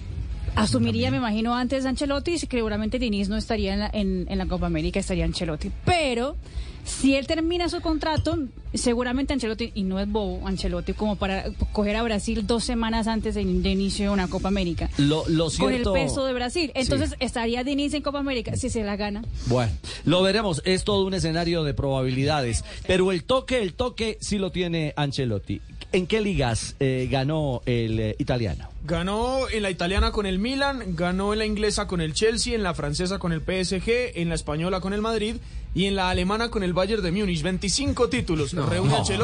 Asumiría, 0.56 1.10
me 1.10 1.18
imagino, 1.18 1.54
antes 1.54 1.86
Ancelotti, 1.86 2.32
y 2.32 2.38
seguramente 2.38 2.98
Diniz 2.98 3.28
no 3.28 3.36
estaría 3.36 3.74
en 3.74 3.80
la, 3.80 3.90
en, 3.92 4.26
en 4.28 4.38
la 4.38 4.46
Copa 4.46 4.66
América, 4.66 5.00
estaría 5.00 5.24
Ancelotti. 5.24 5.70
Pero 5.84 6.36
si 6.84 7.14
él 7.16 7.26
termina 7.26 7.68
su 7.68 7.80
contrato, 7.80 8.38
seguramente 8.74 9.32
Ancelotti, 9.32 9.72
y 9.74 9.82
no 9.82 10.00
es 10.00 10.10
bobo 10.10 10.46
Ancelotti, 10.46 10.92
como 10.92 11.16
para 11.16 11.44
coger 11.72 11.96
a 11.96 12.02
Brasil 12.02 12.46
dos 12.46 12.64
semanas 12.64 13.06
antes 13.06 13.34
de, 13.34 13.44
de 13.44 13.70
inicio 13.70 14.06
de 14.06 14.10
una 14.10 14.28
Copa 14.28 14.48
América. 14.48 14.90
Lo, 14.98 15.28
lo 15.28 15.50
Con 15.50 15.72
el 15.72 15.82
peso 15.82 16.24
de 16.24 16.32
Brasil. 16.32 16.72
Entonces 16.74 17.10
Sí. 17.10 17.16
estaría 17.20 17.64
de 17.64 17.70
inicio 17.72 17.96
en 17.96 18.02
Copa 18.02 18.18
América 18.18 18.56
si 18.56 18.70
se 18.70 18.82
la 18.84 18.96
gana. 18.96 19.22
Bueno, 19.46 19.72
lo 20.04 20.22
veremos. 20.22 20.62
Es 20.64 20.84
todo 20.84 21.06
un 21.06 21.14
escenario 21.14 21.64
de 21.64 21.74
probabilidades. 21.74 22.64
Pero 22.86 23.12
el 23.12 23.24
toque, 23.24 23.62
el 23.62 23.74
toque 23.74 24.18
sí 24.20 24.38
lo 24.38 24.50
tiene 24.50 24.92
Ancelotti. 24.96 25.60
¿En 25.92 26.06
qué 26.06 26.20
ligas 26.20 26.76
eh, 26.78 27.08
ganó 27.10 27.62
el 27.66 27.98
eh, 27.98 28.16
italiano? 28.18 28.68
Ganó 28.84 29.48
en 29.48 29.62
la 29.64 29.70
italiana 29.70 30.12
con 30.12 30.24
el 30.24 30.38
Milan, 30.38 30.94
ganó 30.94 31.32
en 31.32 31.40
la 31.40 31.46
inglesa 31.46 31.88
con 31.88 32.00
el 32.00 32.14
Chelsea, 32.14 32.54
en 32.54 32.62
la 32.62 32.74
francesa 32.74 33.18
con 33.18 33.32
el 33.32 33.40
PSG, 33.40 33.90
en 34.14 34.28
la 34.28 34.36
española 34.36 34.80
con 34.80 34.92
el 34.92 35.00
Madrid 35.00 35.36
y 35.72 35.84
en 35.86 35.94
la 35.94 36.10
alemana 36.10 36.50
con 36.50 36.62
el 36.62 36.72
Bayern 36.72 37.02
de 37.02 37.12
Múnich. 37.12 37.42
25 37.42 38.08
títulos. 38.08 38.52
Reúne 38.52 38.90
no. 38.98 39.04
Sí, 39.04 39.14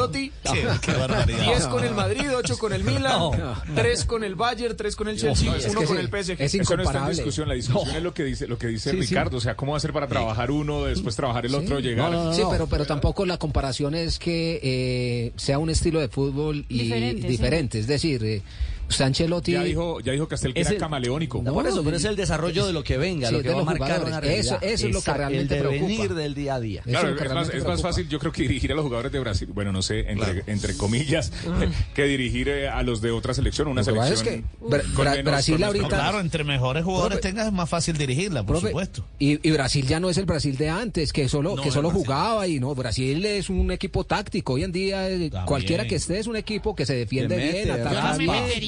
qué 0.81 0.91
barbaridad. 0.93 1.43
10 1.43 1.67
con 1.67 1.83
el 1.83 1.93
Madrid, 1.93 2.27
8 2.35 2.57
con 2.57 2.71
el 2.73 2.83
Milan, 2.85 3.19
No. 3.19 3.31
3 3.75 4.05
con 4.05 4.23
el 4.23 4.35
Bayern, 4.35 4.77
3 4.77 4.95
con 4.95 5.09
el 5.09 5.17
Chelsea, 5.19 5.49
No, 5.51 5.57
es 5.57 5.65
1 5.65 5.79
que 5.81 5.85
con 5.85 5.97
sí, 5.97 6.01
el 6.01 6.07
PSG. 6.23 6.41
Eso 6.41 6.77
no 6.77 6.83
está 6.83 7.03
en 7.03 7.09
discusión. 7.09 7.47
La 7.49 7.53
discusión 7.55 7.95
es 7.97 8.03
lo 8.03 8.13
que 8.13 8.23
dice, 8.23 8.47
lo 8.47 8.57
que 8.57 8.67
dice 8.67 8.91
Sí, 8.91 8.95
sí. 9.01 9.07
Ricardo. 9.07 9.37
O 9.37 9.41
sea, 9.41 9.55
¿cómo 9.55 9.73
va 9.73 9.77
a 9.77 9.81
ser 9.81 9.91
para 9.91 10.07
trabajar 10.07 10.51
uno, 10.51 10.85
después 10.85 11.15
trabajar 11.15 11.45
el 11.45 11.55
otro, 11.55 11.79
llegar? 11.79 12.33
Sí, 12.33 12.41
pero, 12.49 12.67
pero 12.67 12.85
tampoco 12.85 13.25
la 13.25 13.37
comparación 13.37 13.93
es 13.95 14.17
que 14.19 14.59
eh, 14.63 15.33
sea 15.35 15.59
un 15.59 15.69
estilo 15.69 15.99
de 15.99 16.07
fútbol 16.07 16.65
y 16.69 16.83
Diferente, 16.83 17.27
diferente. 17.27 17.77
sí. 17.77 17.81
Es 17.81 17.87
decir, 17.87 18.23
eh, 18.23 18.41
usted 18.89 19.05
Ancelotti... 19.05 19.51
Ya 19.53 19.63
dijo, 19.63 19.99
ya 20.01 20.11
dijo 20.13 20.27
Castel 20.27 20.53
que 20.53 20.61
Es 20.61 20.67
era 20.67 20.75
el- 20.75 20.79
camaleónico. 20.79 21.41
No, 21.43 21.53
por 21.53 21.67
eso, 21.67 21.83
pero 21.83 21.97
es 21.97 22.05
el 22.05 22.15
desarrollo 22.15 22.65
de 22.65 22.73
lo 22.73 22.83
que 22.83 22.97
venga, 22.97 23.29
Sí, 23.29 23.35
lo 23.35 23.41
que 23.41 23.49
va 23.49 23.55
a 23.55 23.57
los 23.57 23.65
marcar 23.65 24.03
una. 24.03 24.19
Eso- 24.19 24.57
eso 24.61 24.87
es 24.87 24.93
lo 24.93 25.01
que 25.01 25.13
realmente 25.13 25.55
El 25.57 25.67
preocupa. 25.67 26.13
del 26.15 26.33
día 26.35 26.55
a 26.55 26.59
día. 26.59 26.81
Claro, 26.83 27.09
es 27.15 27.21
es, 27.21 27.33
más, 27.33 27.49
es 27.49 27.63
más 27.65 27.81
fácil, 27.81 28.07
yo 28.09 28.19
creo 28.19 28.31
que 28.31 28.41
dirigir 28.43 28.71
a 28.71 28.75
los 28.75 28.83
jugadores 28.83 29.11
de 29.11 29.19
Brasil, 29.19 29.49
bueno, 29.53 29.71
no 29.71 29.81
sé, 29.81 30.09
entre, 30.11 30.43
entre 30.47 30.75
comillas, 30.77 31.31
que 31.93 32.03
dirigir 32.05 32.49
eh, 32.49 32.69
a 32.69 32.83
los 32.83 33.01
de 33.01 33.11
otra 33.11 33.33
selección, 33.33 33.67
una 33.67 33.83
pasa 33.83 33.91
es 34.13 34.19
selección. 34.19 34.43
que 34.59 34.65
Bra- 34.65 34.83
menos- 34.83 35.23
Brasil 35.23 35.63
ahorita-. 35.63 35.87
Claro, 35.87 36.19
entre 36.19 36.43
mejores 36.43 36.83
jugadores 36.83 37.17
Profe- 37.19 37.21
tengas 37.21 37.47
es 37.47 37.53
más 37.53 37.69
fácil 37.69 37.97
dirigirla, 37.97 38.43
por 38.43 38.55
Profe, 38.55 38.67
supuesto. 38.67 39.05
Y, 39.19 39.47
y 39.47 39.51
Brasil 39.51 39.85
ya 39.87 39.99
no 39.99 40.09
es 40.09 40.17
el 40.17 40.25
Brasil 40.25 40.55
de 40.57 40.69
antes, 40.69 41.11
que 41.13 41.27
solo, 41.29 41.55
No, 41.55 41.61
que 41.61 41.71
solo 41.71 41.89
jugaba 41.89 42.47
y 42.47 42.59
no, 42.59 42.73
Brasil 42.75 43.25
es 43.25 43.49
un 43.49 43.71
equipo 43.71 44.03
táctico. 44.05 44.53
Hoy 44.53 44.63
en 44.63 44.71
día 44.71 45.09
eh, 45.09 45.29
cualquiera 45.45 45.85
que 45.87 45.95
esté 45.95 46.19
es 46.19 46.27
un 46.27 46.35
equipo 46.35 46.75
que 46.75 46.85
se 46.85 46.93
defiende 46.95 47.35
bien, 47.37 47.71
ataca 47.71 48.15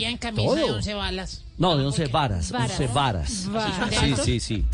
En 0.10 0.18
camisa 0.18 0.56
de 0.56 0.62
Todo. 0.62 0.76
11 0.78 0.94
balas. 0.94 1.44
No, 1.58 1.76
de 1.78 1.86
11 1.86 2.08
varas, 2.08 2.52
Varas. 2.52 2.72
11 2.80 2.88
varas. 2.94 3.48
Varas. 3.52 3.90
Sí, 4.24 4.40
sí, 4.40 4.40
sí. 4.40 4.66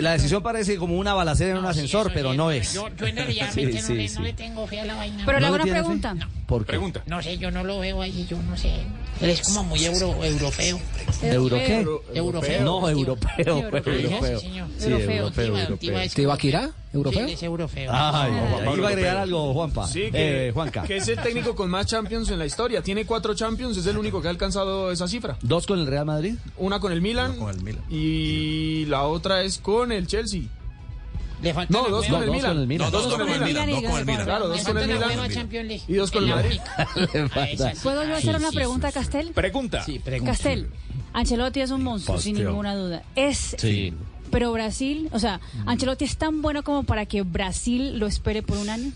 La 0.00 0.12
decisión 0.12 0.42
parece 0.42 0.76
como 0.78 0.96
una 0.96 1.12
balacera 1.12 1.50
en 1.50 1.58
un 1.58 1.64
No, 1.64 1.72
sí, 1.72 1.80
ascensor, 1.80 2.06
eso 2.06 2.14
pero 2.14 2.30
sí, 2.30 2.36
no 2.38 2.50
es. 2.50 2.72
Yo, 2.72 2.88
yo 2.96 3.06
en 3.06 3.16
realidad 3.16 3.50
Sí, 3.52 3.66
no, 3.66 3.80
sí, 3.82 3.94
le, 3.94 4.08
sí. 4.08 4.14
no 4.16 4.22
le 4.22 4.32
tengo 4.32 4.66
fe 4.66 4.80
a 4.80 4.86
la 4.86 4.94
vaina. 4.94 5.22
Pero 5.26 5.38
le 5.38 5.46
¿No 5.46 5.54
hago 5.54 5.62
una 5.62 5.72
pregunta. 5.72 6.16
¿Por 6.46 6.62
qué? 6.62 6.66
Pregunta. 6.68 7.02
No 7.06 7.20
sé, 7.22 7.36
yo 7.36 7.50
no 7.50 7.64
lo 7.64 7.80
veo 7.80 8.00
ahí, 8.00 8.26
yo 8.28 8.40
no 8.42 8.56
sé. 8.56 8.72
Él 9.20 9.30
es 9.30 9.40
como 9.42 9.64
muy 9.64 9.84
euro, 9.84 10.22
europeo. 10.24 10.78
¿Euro 11.22 11.56
qué? 11.56 11.86
Europeo. 12.14 12.64
No, 12.64 12.88
europeo, 12.88 13.30
Europeo. 13.38 13.96
europeo. 13.96 14.40
Sí, 14.40 14.86
Europeo. 14.90 15.78
¿Tibaquirá? 16.14 16.70
¿Europeo? 16.92 17.26
Sí, 17.26 17.34
es 17.34 17.42
europeo. 17.42 17.90
Ay, 17.92 18.32
ay, 18.32 18.64
Pablo 18.64 18.76
iba 18.78 18.88
a 18.88 18.90
agregar 18.90 19.16
algo, 19.18 19.52
Juanpa. 19.54 19.86
Sí, 19.86 20.10
que, 20.10 20.48
Eh, 20.48 20.52
Juanca. 20.52 20.82
que 20.82 20.96
es 20.98 21.08
el 21.08 21.18
técnico 21.18 21.54
con 21.54 21.70
más 21.70 21.86
Champions 21.86 22.30
en 22.30 22.38
la 22.38 22.46
historia. 22.46 22.82
Tiene 22.82 23.04
cuatro 23.06 23.34
Champions, 23.34 23.76
es 23.78 23.86
el 23.86 23.96
único 23.98 24.20
que 24.20 24.28
ha 24.28 24.30
alcanzado 24.30 24.90
esa 24.92 25.08
cifra. 25.08 25.36
¿Dos 25.42 25.66
con 25.66 25.78
el 25.78 25.86
Real 25.86 26.04
Madrid? 26.06 26.34
Una 26.58 26.80
con 26.80 26.92
el 26.92 27.00
Milan, 27.00 27.36
con 27.38 27.50
el 27.54 27.62
Milan. 27.62 27.82
y 27.90 28.84
la 28.86 29.04
otra 29.04 29.42
es 29.42 29.58
con 29.58 29.92
el 29.92 30.06
Chelsea. 30.06 30.42
Le 31.46 31.54
falta 31.54 31.72
No, 31.72 31.88
dos 31.88 32.06
con 32.06 32.22
el 32.22 32.30
Milan. 32.30 32.66
Milan. 32.68 32.90
Dos 32.90 33.04
No, 33.08 33.10
con 33.16 33.20
el 33.28 33.40
Milan. 33.40 33.66
Milan, 33.66 33.70
no 33.82 33.88
con 33.90 33.98
el 34.00 34.06
Milan. 34.06 34.24
Claro, 34.24 34.48
dos 34.48 34.62
con 34.64 34.78
el 34.78 34.86
Milan. 34.88 35.80
Y 35.88 35.94
dos 35.94 36.10
con 36.10 36.24
el 36.24 36.30
Madrid. 36.30 36.60
¿Puedo 37.82 38.04
yo 38.04 38.14
hacer 38.16 38.36
una 38.36 38.50
pregunta 38.50 38.88
a 38.88 38.92
Castel? 38.92 39.32
Pregunta. 39.32 39.82
Sí, 39.84 39.98
pregunta. 39.98 40.32
Castel, 40.32 40.68
Ancelotti 41.12 41.60
es 41.60 41.70
un 41.70 41.82
monstruo, 41.82 42.18
sin 42.18 42.36
ninguna 42.36 42.74
duda. 42.74 43.02
Es, 43.14 43.56
Sí. 43.58 43.94
pero 44.30 44.52
Brasil, 44.52 45.08
o 45.12 45.18
sea, 45.18 45.40
Ancelotti 45.66 46.04
es 46.04 46.16
tan 46.16 46.42
bueno 46.42 46.62
como 46.62 46.82
para 46.84 47.06
que 47.06 47.22
Brasil 47.22 47.98
lo 47.98 48.06
espere 48.06 48.42
por 48.42 48.58
un 48.58 48.68
año. 48.68 48.92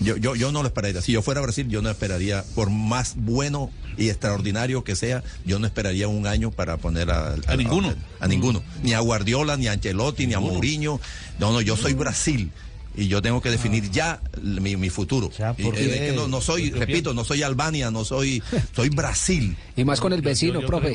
Yo, 0.00 0.16
yo, 0.16 0.34
yo 0.36 0.52
no 0.52 0.62
lo 0.62 0.68
esperaría. 0.68 1.00
Si 1.00 1.12
yo 1.12 1.22
fuera 1.22 1.40
a 1.40 1.42
Brasil, 1.42 1.68
yo 1.68 1.80
no 1.82 1.90
esperaría, 1.90 2.44
por 2.54 2.70
más 2.70 3.14
bueno 3.16 3.70
y 3.96 4.08
extraordinario 4.10 4.84
que 4.84 4.94
sea, 4.96 5.22
yo 5.44 5.58
no 5.58 5.66
esperaría 5.66 6.06
un 6.08 6.26
año 6.26 6.50
para 6.50 6.76
poner 6.76 7.10
a, 7.10 7.34
A 7.46 7.56
ninguno. 7.56 7.94
A, 8.20 8.28
ninguno. 8.28 8.62
Ni 8.82 8.92
a 8.92 9.00
Guardiola, 9.00 9.56
ni 9.56 9.68
a 9.68 9.72
Ancelotti, 9.72 10.26
ni 10.26 10.34
a 10.34 10.40
Mourinho. 10.40 11.00
No, 11.38 11.52
no, 11.52 11.60
yo 11.60 11.76
soy 11.76 11.94
Brasil. 11.94 12.50
Y 12.98 13.08
yo 13.08 13.20
tengo 13.20 13.42
que 13.42 13.50
definir 13.50 13.90
ya 13.90 14.20
mi, 14.42 14.76
mi 14.76 14.88
futuro. 14.88 15.30
sea, 15.30 15.54
Y, 15.58 15.62
¿por 15.64 15.74
eh, 15.74 15.78
qué? 15.78 15.94
es 15.94 16.00
que 16.12 16.16
no, 16.16 16.28
no 16.28 16.40
soy, 16.40 16.70
repito, 16.70 17.12
no 17.12 17.24
soy 17.24 17.42
Albania, 17.42 17.90
no 17.90 18.04
soy, 18.06 18.42
soy 18.74 18.88
Brasil. 18.88 19.54
Y 19.76 19.84
más 19.84 20.00
con 20.00 20.12
el 20.14 20.22
vecino, 20.22 20.54
yo- 20.54 20.60
yo 20.62 20.66
profe. 20.66 20.94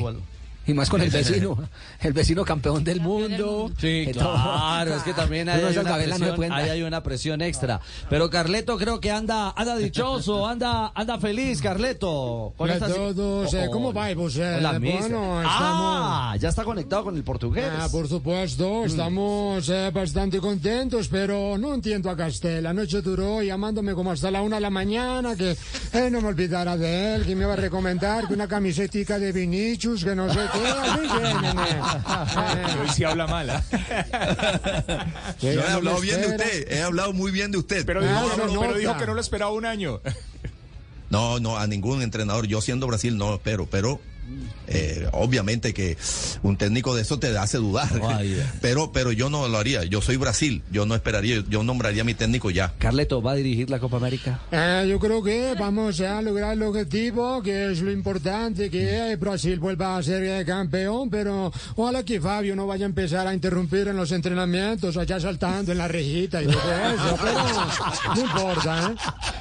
Y 0.66 0.74
más 0.74 0.88
con 0.88 1.00
el 1.00 1.10
vecino, 1.10 1.58
el 2.00 2.12
vecino 2.12 2.44
campeón 2.44 2.84
del 2.84 3.00
mundo. 3.00 3.70
Sí, 3.78 4.08
todo- 4.12 4.32
claro, 4.32 4.94
es 4.96 5.02
que 5.02 5.12
también 5.12 5.48
hay, 5.48 5.60
hay 5.62 5.76
una 5.76 5.96
presión, 5.96 6.52
ahí 6.52 6.68
hay 6.70 6.82
una 6.82 7.02
presión 7.02 7.42
extra. 7.42 7.80
Pero 8.08 8.30
Carleto 8.30 8.78
creo 8.78 9.00
que 9.00 9.10
anda 9.10 9.50
anda 9.56 9.76
dichoso, 9.76 10.46
anda 10.52 10.92
anda 10.94 11.18
feliz, 11.18 11.60
Carleto. 11.60 12.54
Hola 12.56 12.74
a 12.74 12.76
esta- 12.76 12.88
todos, 12.94 13.52
eh, 13.54 13.68
¿cómo 13.72 13.92
va, 13.92 14.06
pues, 14.14 14.36
eh, 14.36 14.54
Hola, 14.58 14.78
bueno, 14.78 15.42
estamos- 15.42 15.96
Ah, 16.04 16.36
ya 16.38 16.48
está 16.48 16.64
conectado 16.64 17.04
con 17.04 17.16
el 17.16 17.24
portugués. 17.24 17.68
Ah, 17.76 17.88
por 17.90 18.08
supuesto, 18.08 18.84
estamos 18.84 19.68
eh, 19.68 19.90
bastante 19.92 20.38
contentos, 20.38 21.08
pero 21.08 21.58
no 21.58 21.74
entiendo 21.74 22.08
a 22.08 22.16
Castel. 22.16 22.62
La 22.62 22.72
noche 22.72 23.02
duró 23.02 23.42
llamándome 23.42 23.94
como 23.94 24.12
hasta 24.12 24.30
la 24.30 24.42
una 24.42 24.56
de 24.56 24.62
la 24.62 24.70
mañana, 24.70 25.34
que 25.34 25.56
eh, 25.92 26.08
no 26.10 26.20
me 26.20 26.28
olvidara 26.28 26.76
de 26.76 27.16
él, 27.16 27.26
que 27.26 27.34
me 27.34 27.42
iba 27.42 27.52
a 27.54 27.56
recomendar 27.56 28.28
que 28.28 28.34
una 28.34 28.46
camisetica 28.46 29.18
de 29.18 29.32
Vinicius, 29.32 30.04
que 30.04 30.14
no 30.14 30.32
sé 30.32 30.40
eh, 30.54 31.80
Hoy 32.80 32.88
sí 32.94 33.04
habla 33.04 33.26
mal. 33.26 33.50
¿ah? 33.50 33.62
que 35.40 35.54
Yo 35.54 35.60
he 35.60 35.68
no 35.68 35.76
hablado 35.76 36.00
bien 36.00 36.20
de 36.20 36.28
usted, 36.28 36.72
he 36.72 36.82
hablado 36.82 37.12
muy 37.12 37.30
bien 37.30 37.50
de 37.52 37.58
usted. 37.58 37.84
Pero, 37.86 38.02
dijo, 38.02 38.30
pero 38.60 38.74
dijo 38.74 38.96
que 38.96 39.06
no 39.06 39.14
lo 39.14 39.20
esperaba 39.20 39.52
un 39.52 39.66
año. 39.66 40.00
No, 41.10 41.40
no, 41.40 41.58
a 41.58 41.66
ningún 41.66 42.00
entrenador. 42.00 42.46
Yo 42.46 42.60
siendo 42.62 42.86
Brasil 42.86 43.18
no 43.18 43.28
lo 43.28 43.34
espero, 43.34 43.66
pero 43.70 44.00
eh, 44.68 45.08
obviamente 45.12 45.74
que 45.74 45.96
un 46.42 46.56
técnico 46.56 46.94
de 46.94 47.02
eso 47.02 47.18
te 47.18 47.36
hace 47.36 47.58
dudar. 47.58 47.98
Vaya. 47.98 48.52
Pero, 48.60 48.92
pero 48.92 49.12
yo 49.12 49.28
no 49.28 49.48
lo 49.48 49.58
haría. 49.58 49.84
Yo 49.84 50.00
soy 50.00 50.16
Brasil. 50.16 50.62
Yo 50.70 50.86
no 50.86 50.94
esperaría. 50.94 51.42
Yo 51.48 51.62
nombraría 51.62 52.02
a 52.02 52.04
mi 52.04 52.14
técnico 52.14 52.50
ya. 52.50 52.72
Carleto 52.78 53.20
va 53.20 53.32
a 53.32 53.34
dirigir 53.34 53.70
la 53.70 53.78
Copa 53.78 53.96
América. 53.96 54.40
Eh, 54.50 54.86
yo 54.88 54.98
creo 54.98 55.22
que 55.22 55.54
vamos 55.58 56.00
a 56.00 56.22
lograr 56.22 56.52
el 56.52 56.62
objetivo, 56.62 57.42
que 57.42 57.72
es 57.72 57.80
lo 57.80 57.90
importante, 57.90 58.70
que 58.70 59.16
Brasil 59.16 59.58
vuelva 59.58 59.96
a 59.96 60.02
ser 60.02 60.22
eh, 60.22 60.44
campeón, 60.44 61.10
pero 61.10 61.52
ojalá 61.76 62.04
que 62.04 62.20
Fabio 62.20 62.54
no 62.56 62.66
vaya 62.66 62.86
a 62.86 62.88
empezar 62.88 63.26
a 63.26 63.34
interrumpir 63.34 63.88
en 63.88 63.96
los 63.96 64.12
entrenamientos, 64.12 64.96
allá 64.96 65.18
saltando 65.20 65.72
en 65.72 65.78
la 65.78 65.88
rejita 65.88 66.42
y 66.42 66.46
todo 66.46 66.54
eso, 66.56 67.18
pero 67.22 68.14
no 68.14 68.20
importa, 68.20 68.90
¿eh? 68.90 68.94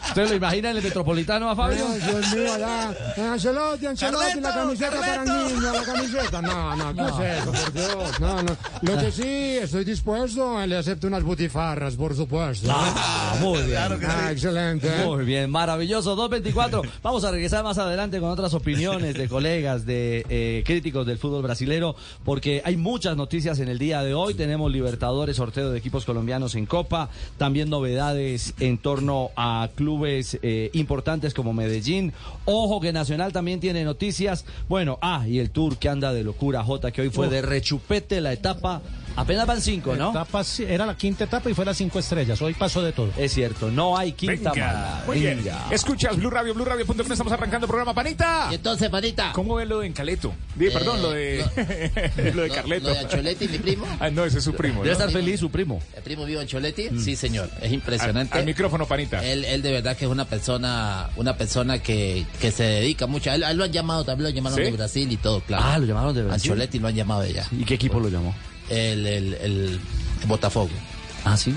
¿Usted 0.07 0.29
lo 0.29 0.35
imagina 0.35 0.71
en 0.71 0.77
el 0.77 0.83
Metropolitano 0.83 1.49
a 1.49 1.55
Fabio? 1.55 1.85
Ay, 1.89 1.99
Dios 2.01 2.35
mío, 2.35 2.53
allá, 2.53 2.93
Ancelotti, 3.31 3.85
Ancelotti, 3.85 4.39
la 4.41 4.53
camiseta 4.77 4.99
para 4.99 5.23
el 5.23 5.53
niño, 5.53 5.73
la 5.73 5.83
camiseta. 5.83 6.41
No, 6.41 6.75
no, 6.75 6.95
¿qué 6.95 7.01
es 7.01 7.39
eso, 7.39 7.51
por 7.51 7.73
Dios? 7.73 8.19
No, 8.19 8.43
no. 8.43 8.57
Lo 8.81 8.97
que 8.97 9.11
sí, 9.11 9.57
estoy 9.61 9.83
dispuesto, 9.83 10.65
le 10.65 10.77
acepto 10.77 11.07
unas 11.07 11.23
butifarras, 11.23 11.95
por 11.95 12.15
supuesto. 12.15 12.67
Ah, 12.71 13.35
muy 13.39 13.61
bien. 13.63 13.77
Ah, 14.07 14.31
excelente. 14.31 14.87
¿eh? 14.87 15.05
Muy 15.05 15.25
bien, 15.25 15.49
maravilloso. 15.49 16.15
224. 16.15 16.81
Vamos 17.03 17.23
a 17.23 17.31
regresar 17.31 17.63
más 17.63 17.77
adelante 17.77 18.19
con 18.19 18.29
otras 18.29 18.53
opiniones 18.53 19.15
de 19.15 19.27
colegas, 19.27 19.85
de 19.85 20.25
eh, 20.29 20.63
críticos 20.65 21.05
del 21.05 21.17
fútbol 21.17 21.41
brasilero, 21.43 21.95
porque 22.23 22.61
hay 22.63 22.77
muchas 22.77 23.17
noticias 23.17 23.59
en 23.59 23.67
el 23.67 23.77
día 23.77 24.03
de 24.03 24.13
hoy. 24.13 24.33
Tenemos 24.33 24.71
Libertadores, 24.71 25.37
sorteo 25.37 25.71
de 25.71 25.77
equipos 25.77 26.05
colombianos 26.05 26.55
en 26.55 26.65
Copa, 26.65 27.09
también 27.37 27.69
novedades 27.69 28.53
en 28.59 28.77
torno 28.77 29.31
a 29.35 29.69
clubes 29.75 30.39
eh, 30.41 30.69
importantes 30.73 31.33
como 31.33 31.53
Medellín. 31.53 32.13
Ojo 32.45 32.79
que 32.79 32.93
Nacional 32.93 33.33
también 33.33 33.59
tiene 33.59 33.83
noticias. 33.83 34.45
Bueno, 34.67 34.97
ah, 35.01 35.27
y 35.27 35.39
el 35.39 35.51
Tour 35.51 35.77
que 35.77 35.89
anda 35.89 36.13
de 36.13 36.23
locura, 36.23 36.63
J, 36.63 36.91
que 36.91 37.01
hoy 37.01 37.09
fue 37.09 37.27
de 37.29 37.41
rechupete 37.41 38.21
la 38.21 38.33
etapa. 38.33 38.81
Apenas 39.15 39.45
van 39.45 39.61
cinco, 39.61 39.95
¿no? 39.95 40.11
Etapa, 40.11 40.43
era 40.67 40.85
la 40.85 40.95
quinta 40.95 41.23
etapa 41.25 41.49
y 41.49 41.53
fue 41.53 41.65
las 41.65 41.77
cinco 41.77 41.99
estrellas. 41.99 42.41
Hoy 42.41 42.53
pasó 42.53 42.81
de 42.81 42.91
todo. 42.91 43.11
Es 43.17 43.33
cierto, 43.33 43.69
no 43.71 43.97
hay 43.97 44.13
quinta 44.13 44.51
Venga. 44.51 44.67
mala. 44.67 45.03
Muy 45.07 45.19
bien. 45.19 45.43
Escuchas 45.69 46.15
Blue 46.17 46.29
Radio, 46.29 46.53
Blue 46.53 46.65
Radio.com. 46.65 47.11
Estamos 47.11 47.33
arrancando 47.33 47.65
el 47.65 47.69
programa. 47.69 47.93
Panita. 47.93 48.47
Y 48.51 48.55
entonces, 48.55 48.89
panita. 48.89 49.31
¿Cómo 49.33 49.55
ves 49.55 49.67
lo 49.67 49.79
de 49.79 49.87
Encaleto? 49.87 50.33
Eh, 50.59 50.69
perdón, 50.71 51.01
lo 51.01 51.11
de, 51.11 51.43
lo 52.33 52.41
de 52.41 52.47
lo- 52.47 52.53
Carleto. 52.53 52.87
lo 52.87 52.93
de 52.93 52.99
Ancelotti, 52.99 53.47
mi 53.47 53.57
primo. 53.57 53.85
Ah, 53.99 54.09
no, 54.09 54.23
ese 54.25 54.37
es 54.39 54.43
su 54.43 54.53
primo. 54.53 54.75
Debe 54.83 54.87
¿no? 54.87 54.91
estar 54.93 55.11
feliz 55.11 55.39
su 55.39 55.49
primo. 55.49 55.81
¿El 55.95 56.03
primo 56.03 56.25
vivo 56.25 56.41
en 56.41 56.47
Choletti? 56.47 56.89
Sí, 56.99 57.15
señor. 57.15 57.49
Es 57.61 57.71
impresionante. 57.71 58.33
Al, 58.33 58.39
al 58.41 58.45
micrófono, 58.45 58.85
Panita. 58.85 59.23
Él, 59.25 59.43
él 59.45 59.61
de 59.61 59.71
verdad 59.71 59.95
que 59.97 60.05
es 60.05 60.11
una 60.11 60.25
persona, 60.25 61.09
una 61.15 61.35
persona 61.37 61.79
que, 61.79 62.25
que 62.39 62.51
se 62.51 62.63
dedica 62.63 63.07
mucho. 63.07 63.31
A 63.31 63.35
él, 63.35 63.43
a 63.43 63.51
él 63.51 63.57
lo 63.57 63.63
han 63.63 63.71
llamado, 63.71 64.03
también 64.03 64.29
lo 64.29 64.35
llamaron 64.35 64.57
¿Sí? 64.57 64.63
de 64.63 64.71
Brasil 64.71 65.11
y 65.11 65.17
todo, 65.17 65.41
claro. 65.41 65.63
Ah, 65.65 65.77
lo 65.79 65.85
llamaron 65.85 66.13
de 66.15 66.23
Brasil. 66.23 66.51
Ancelotti 66.51 66.79
lo 66.79 66.87
han 66.87 66.95
llamado 66.95 67.21
de 67.21 67.29
allá. 67.29 67.47
¿Y 67.51 67.63
qué 67.65 67.75
equipo 67.75 67.99
lo 67.99 68.09
llamó? 68.09 68.33
El, 68.71 69.05
el, 69.05 69.33
el 69.35 69.79
Botafogo. 70.27 70.69
Ah, 71.25 71.35
sí. 71.37 71.53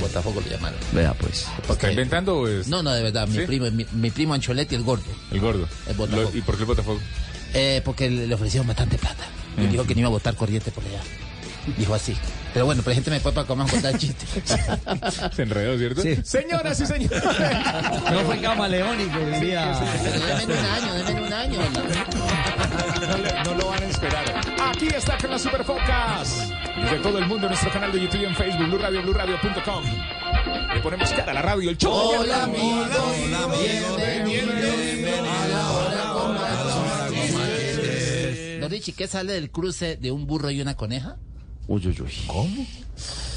Botafogo 0.00 0.40
lo 0.40 0.50
llamaron. 0.50 0.78
Vea 0.92 1.14
pues. 1.14 1.46
¿Está 1.68 1.90
inventando 1.90 2.38
o 2.38 2.48
es...? 2.48 2.66
No, 2.68 2.82
no, 2.82 2.90
de 2.92 3.02
verdad, 3.02 3.28
mi 3.28 3.38
primo, 3.46 3.70
mi, 3.70 3.86
mi 3.92 4.10
primo 4.10 4.34
Ancholetti, 4.34 4.74
el 4.74 4.82
gordo. 4.82 5.04
El 5.30 5.40
gordo. 5.40 5.68
El 5.86 5.94
Botafogo. 5.96 6.30
¿Y 6.34 6.40
por 6.40 6.56
qué 6.56 6.62
el 6.62 6.66
Botafogo? 6.66 7.00
Eh, 7.54 7.80
porque 7.84 8.10
le 8.10 8.34
ofrecieron 8.34 8.66
bastante 8.66 8.98
plata. 8.98 9.24
Y 9.56 9.62
Mm. 9.62 9.70
dijo 9.70 9.84
que 9.86 9.94
no 9.94 10.00
iba 10.00 10.08
a 10.08 10.12
votar 10.12 10.34
corriente 10.34 10.70
por 10.72 10.84
allá. 10.84 11.00
Dijo 11.76 11.94
así. 11.94 12.16
Pero 12.54 12.64
bueno, 12.66 12.80
pero 12.82 12.92
la 12.92 12.94
gente 12.96 13.10
me 13.10 13.20
puede 13.20 13.34
para 13.34 13.46
comer 13.46 13.70
contar 13.70 13.96
chistes. 13.98 14.28
Se 15.34 15.42
enredó, 15.42 15.76
¿cierto? 15.78 16.02
Sí. 16.02 16.16
Señoras 16.24 16.80
y 16.80 16.86
señores. 16.86 17.22
No 18.10 18.20
fue 18.20 18.38
camaleónico, 18.40 19.18
diría. 19.18 19.78
Denme 20.38 20.54
un 20.54 20.64
año, 20.64 20.94
denme 21.04 21.22
un 21.26 21.32
año. 21.32 21.58
No, 23.08 23.16
le- 23.18 23.44
no 23.44 23.54
lo 23.54 23.68
van 23.68 23.82
a 23.82 23.86
esperar. 23.86 24.24
Aquí 24.60 24.88
está 24.88 25.18
con 25.18 25.30
las 25.30 25.42
Superfocas. 25.42 26.48
Desde 26.82 26.98
todo 27.00 27.18
el 27.18 27.26
mundo 27.26 27.46
en 27.46 27.50
nuestro 27.52 27.70
canal 27.72 27.92
de 27.92 28.00
YouTube 28.00 28.22
y 28.22 28.24
en 28.24 28.34
Facebook, 28.36 28.66
Blue 28.68 28.78
Radio, 28.78 29.02
BlueRadio.com. 29.02 29.84
Le 30.74 30.80
ponemos 30.80 31.10
cara 31.12 31.30
a 31.32 31.34
la 31.34 31.42
radio, 31.42 31.70
el 31.70 31.76
show. 31.78 31.92
Hola, 32.20 32.44
amigo. 32.44 32.86
Don 38.60 38.70
Richie, 38.70 38.92
¿qué 38.94 39.06
sale 39.06 39.32
del 39.34 39.50
cruce 39.50 39.96
de 39.96 40.10
un 40.10 40.26
burro 40.26 40.50
y 40.50 40.60
una 40.60 40.76
coneja? 40.76 41.16
Uy, 41.68 41.86
uy, 41.86 42.00
uy. 42.00 42.12
¿Cómo? 42.26 42.66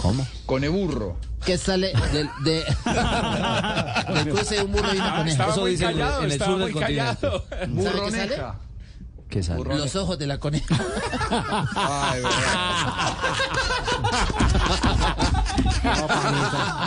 ¿Cómo? 0.01 0.25
Coneburro. 0.45 1.17
¿Qué 1.45 1.57
sale 1.57 1.91
del, 2.13 2.29
de, 2.43 2.63
del 4.13 4.29
cruce 4.33 4.55
de 4.55 4.61
un 4.63 4.71
burro 4.71 4.93
y 4.93 4.97
una 4.97 5.13
Ah, 5.13 5.17
coneja? 5.17 5.31
estaba 5.31 5.51
Eso 5.51 5.61
muy 5.61 5.71
dice 5.71 5.83
en 5.83 5.89
el- 5.89 5.95
callado, 5.97 6.19
en 6.19 6.25
el 6.25 6.31
estaba 6.31 6.51
sur 6.51 6.59
del 6.59 6.71
muy 6.71 6.81
callado. 6.81 7.45
¿Sabe 7.49 8.01
qué 8.05 8.11
sale? 8.11 8.37
¿Qué 9.29 9.43
sale? 9.43 9.63
Los 9.77 9.95
ojos 9.95 10.17
de 10.19 10.27
la 10.27 10.37
coneja. 10.39 10.75
Ay, 11.75 12.21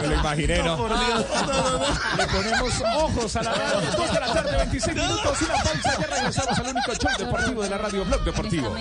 Me 0.01 0.07
lo 0.09 0.15
imaginé, 0.15 0.59
¿no? 0.63 0.89
Le 2.17 2.27
ponemos 2.27 2.73
ojos 2.97 3.37
a 3.37 3.43
la 3.43 3.53
radio. 3.55 3.91
Dos 3.97 4.13
de 4.13 4.21
la 4.21 4.33
tarde, 4.33 4.57
26 4.57 4.97
minutos 4.97 5.43
y 5.43 5.47
la 5.47 5.55
pausa. 5.55 5.99
Ya 6.01 6.07
regresamos 6.17 6.59
al 6.59 6.67
único 6.69 6.95
show 6.95 7.11
deportivo 7.19 7.63
de 7.63 7.71
la 7.71 7.79
radio, 7.79 8.05
Blog 8.05 8.25
Deportivo. 8.25 8.75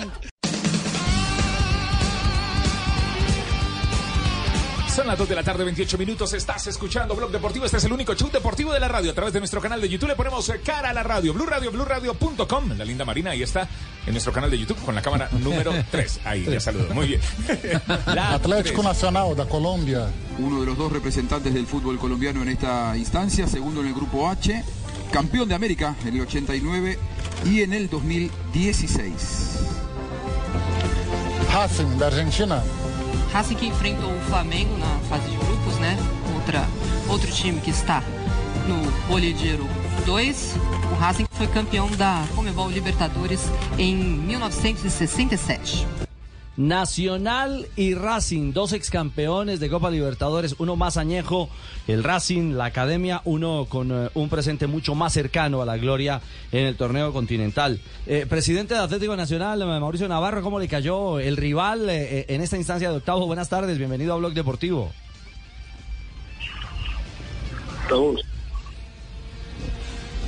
Son 4.94 5.08
las 5.08 5.18
2 5.18 5.28
de 5.28 5.34
la 5.34 5.42
tarde, 5.42 5.64
28 5.64 5.98
minutos. 5.98 6.32
Estás 6.34 6.68
escuchando 6.68 7.16
Blog 7.16 7.32
Deportivo. 7.32 7.64
Este 7.64 7.78
es 7.78 7.84
el 7.84 7.92
único 7.92 8.14
show 8.14 8.30
deportivo 8.30 8.72
de 8.72 8.78
la 8.78 8.86
radio. 8.86 9.10
A 9.10 9.14
través 9.14 9.32
de 9.32 9.40
nuestro 9.40 9.60
canal 9.60 9.80
de 9.80 9.88
YouTube 9.88 10.08
le 10.10 10.14
ponemos 10.14 10.48
eh, 10.50 10.60
cara 10.64 10.90
a 10.90 10.92
la 10.92 11.02
radio. 11.02 11.34
Blue 11.34 11.46
Radio, 11.46 11.72
BlueRadio.com. 11.72 12.78
La 12.78 12.84
linda 12.84 13.04
Marina 13.04 13.30
ahí 13.32 13.42
está 13.42 13.66
en 14.06 14.12
nuestro 14.12 14.32
canal 14.32 14.52
de 14.52 14.58
YouTube 14.58 14.78
con 14.84 14.94
la 14.94 15.02
cámara 15.02 15.28
número 15.32 15.72
3. 15.90 16.20
Ahí, 16.24 16.44
ya 16.44 16.60
saludo. 16.60 16.94
Muy 16.94 17.08
bien. 17.08 17.20
La 18.06 18.34
Atlético. 18.34 18.84
Nacional 18.84 19.34
de 19.34 19.44
Colombia. 19.48 20.06
uno 20.38 20.60
de 20.60 20.66
los 20.66 20.78
dos 20.78 20.92
representantes 20.92 21.52
del 21.52 21.66
fútbol 21.66 21.98
colombiano 21.98 22.42
en 22.42 22.50
esta 22.50 22.96
instancia, 22.96 23.48
segundo 23.48 23.80
en 23.80 23.88
el 23.88 23.94
grupo 23.94 24.28
H, 24.28 24.62
campeón 25.12 25.48
de 25.48 25.56
América 25.56 25.96
en 26.04 26.14
el 26.14 26.20
89 26.20 26.98
y 27.46 27.62
en 27.62 27.72
el 27.72 27.90
2016. 27.90 29.12
Racing 31.52 31.98
de 31.98 32.04
Argentina. 32.04 32.62
Racing 33.34 33.56
que 33.56 33.66
enfrentou 33.66 34.14
o 34.14 34.20
Flamengo 34.20 34.78
na 34.78 34.86
fase 35.08 35.28
de 35.28 35.36
grupos, 35.36 35.74
né? 35.80 35.98
Outra, 36.36 36.64
outro 37.08 37.32
time 37.32 37.60
que 37.60 37.70
está 37.70 38.00
no 38.68 39.08
Bolídero 39.08 39.66
2. 40.06 40.54
O 40.92 40.94
Racing 40.94 41.26
foi 41.32 41.48
campeão 41.48 41.90
da 41.96 42.24
Comebol 42.36 42.70
Libertadores 42.70 43.40
em 43.76 43.96
1967. 43.96 45.84
Nacional 46.56 47.66
y 47.76 47.94
Racing, 47.94 48.52
dos 48.52 48.72
ex 48.72 48.90
campeones 48.90 49.60
de 49.60 49.68
Copa 49.68 49.90
Libertadores, 49.90 50.54
uno 50.58 50.76
más 50.76 50.96
añejo, 50.96 51.48
el 51.88 52.04
Racing, 52.04 52.52
la 52.52 52.66
Academia, 52.66 53.22
uno 53.24 53.66
con 53.68 53.90
eh, 53.90 54.10
un 54.14 54.28
presente 54.28 54.66
mucho 54.66 54.94
más 54.94 55.12
cercano 55.12 55.62
a 55.62 55.66
la 55.66 55.76
gloria 55.76 56.20
en 56.52 56.66
el 56.66 56.76
torneo 56.76 57.12
continental. 57.12 57.80
Eh, 58.06 58.26
presidente 58.28 58.74
de 58.74 58.80
Atlético 58.80 59.16
Nacional, 59.16 59.62
eh, 59.62 59.66
Mauricio 59.66 60.08
Navarro, 60.08 60.42
¿cómo 60.42 60.58
le 60.58 60.68
cayó 60.68 61.18
el 61.18 61.36
rival 61.36 61.88
eh, 61.90 62.26
en 62.28 62.40
esta 62.40 62.56
instancia 62.56 62.90
de 62.90 62.96
octavo? 62.98 63.26
Buenas 63.26 63.48
tardes, 63.48 63.78
bienvenido 63.78 64.14
a 64.14 64.16
Blog 64.18 64.32
Deportivo. 64.32 64.92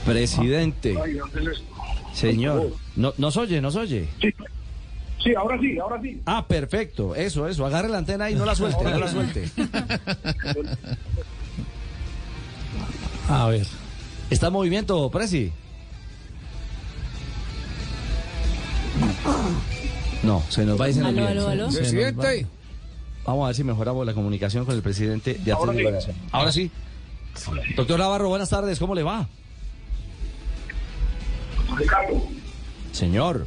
Presidente, 0.04 0.94
señor, 2.12 2.72
no, 2.94 3.12
¿nos 3.18 3.36
oye, 3.36 3.60
nos 3.60 3.76
oye? 3.76 4.08
Sí, 4.20 4.32
ahora 5.34 5.58
sí, 5.60 5.78
ahora 5.78 6.00
sí. 6.02 6.20
Ah, 6.26 6.46
perfecto, 6.46 7.14
eso, 7.14 7.46
eso, 7.48 7.64
agarre 7.66 7.88
la 7.88 7.98
antena 7.98 8.30
y 8.30 8.34
no 8.34 8.44
la 8.44 8.54
suelte, 8.56 8.84
no 8.84 8.98
la 8.98 9.08
suelte. 9.08 9.48
A 13.28 13.46
ver. 13.48 13.66
¿Está 14.30 14.46
en 14.48 14.52
movimiento, 14.52 15.10
Presi? 15.10 15.52
No, 20.22 20.42
se 20.48 20.64
nos 20.64 20.80
va 20.80 20.88
y 20.88 20.92
se 20.94 21.00
nos 21.00 21.08
Aló, 21.10 21.16
viene. 21.26 21.30
aló, 21.40 21.48
aló. 21.48 21.70
Se 21.70 21.80
nos 21.80 21.90
Presidente. 21.90 22.42
va. 22.44 22.48
Vamos 23.26 23.44
a 23.44 23.46
ver 23.48 23.56
si 23.56 23.64
mejoramos 23.64 24.06
la 24.06 24.14
comunicación 24.14 24.64
con 24.64 24.74
el 24.74 24.82
presidente 24.82 25.34
de 25.34 25.52
Ahora 25.52 25.72
Atlético 25.72 25.90
sí. 25.90 25.94
Nacional. 26.08 26.22
Ahora 26.32 26.52
sí. 26.52 26.70
Doctor 27.76 27.98
Navarro, 27.98 28.28
buenas 28.28 28.48
tardes, 28.48 28.78
¿cómo 28.78 28.94
le 28.94 29.02
va? 29.02 29.28
Ricardo. 31.76 32.22
Señor. 32.92 33.46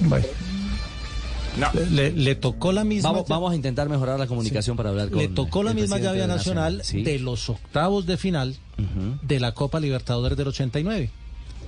Bueno. 0.00 0.26
Le, 1.90 2.12
le 2.12 2.34
tocó 2.34 2.72
la 2.72 2.82
misma. 2.82 3.12
Vamos, 3.12 3.28
vamos 3.28 3.52
a 3.52 3.54
intentar 3.54 3.88
mejorar 3.88 4.18
la 4.18 4.26
comunicación 4.26 4.74
para 4.76 4.88
hablar 4.88 5.10
con 5.10 5.18
le 5.18 5.28
tocó 5.28 5.62
la 5.62 5.72
el 5.72 5.76
misma 5.76 5.98
llave 5.98 6.26
nacional 6.26 6.80
Sí. 6.82 7.02
de 7.02 7.18
los 7.18 7.50
octavos 7.50 8.06
de 8.06 8.16
final 8.16 8.56
de 9.22 9.38
la 9.40 9.52
Copa 9.52 9.78
Libertadores 9.78 10.38
del 10.38 10.48
89. 10.48 11.10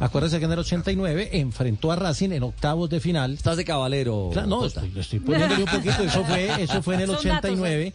Acuérdese 0.00 0.38
que 0.38 0.44
en 0.44 0.52
el 0.52 0.58
89 0.58 1.30
enfrentó 1.32 1.92
a 1.92 1.96
Racing 1.96 2.30
en 2.32 2.42
octavos 2.42 2.90
de 2.90 3.00
final. 3.00 3.34
Estás 3.34 3.56
de 3.56 3.64
caballero. 3.64 4.30
Claro, 4.32 4.48
no, 4.48 4.66
estoy, 4.66 4.92
estoy 4.96 5.20
poniéndole 5.20 5.64
un 5.64 5.70
poquito. 5.70 6.02
Eso 6.02 6.24
fue, 6.24 6.62
eso 6.62 6.82
fue 6.82 6.94
en 6.94 7.00
el 7.02 7.06
Son 7.14 7.16
datos, 7.16 7.50
89. 7.52 7.92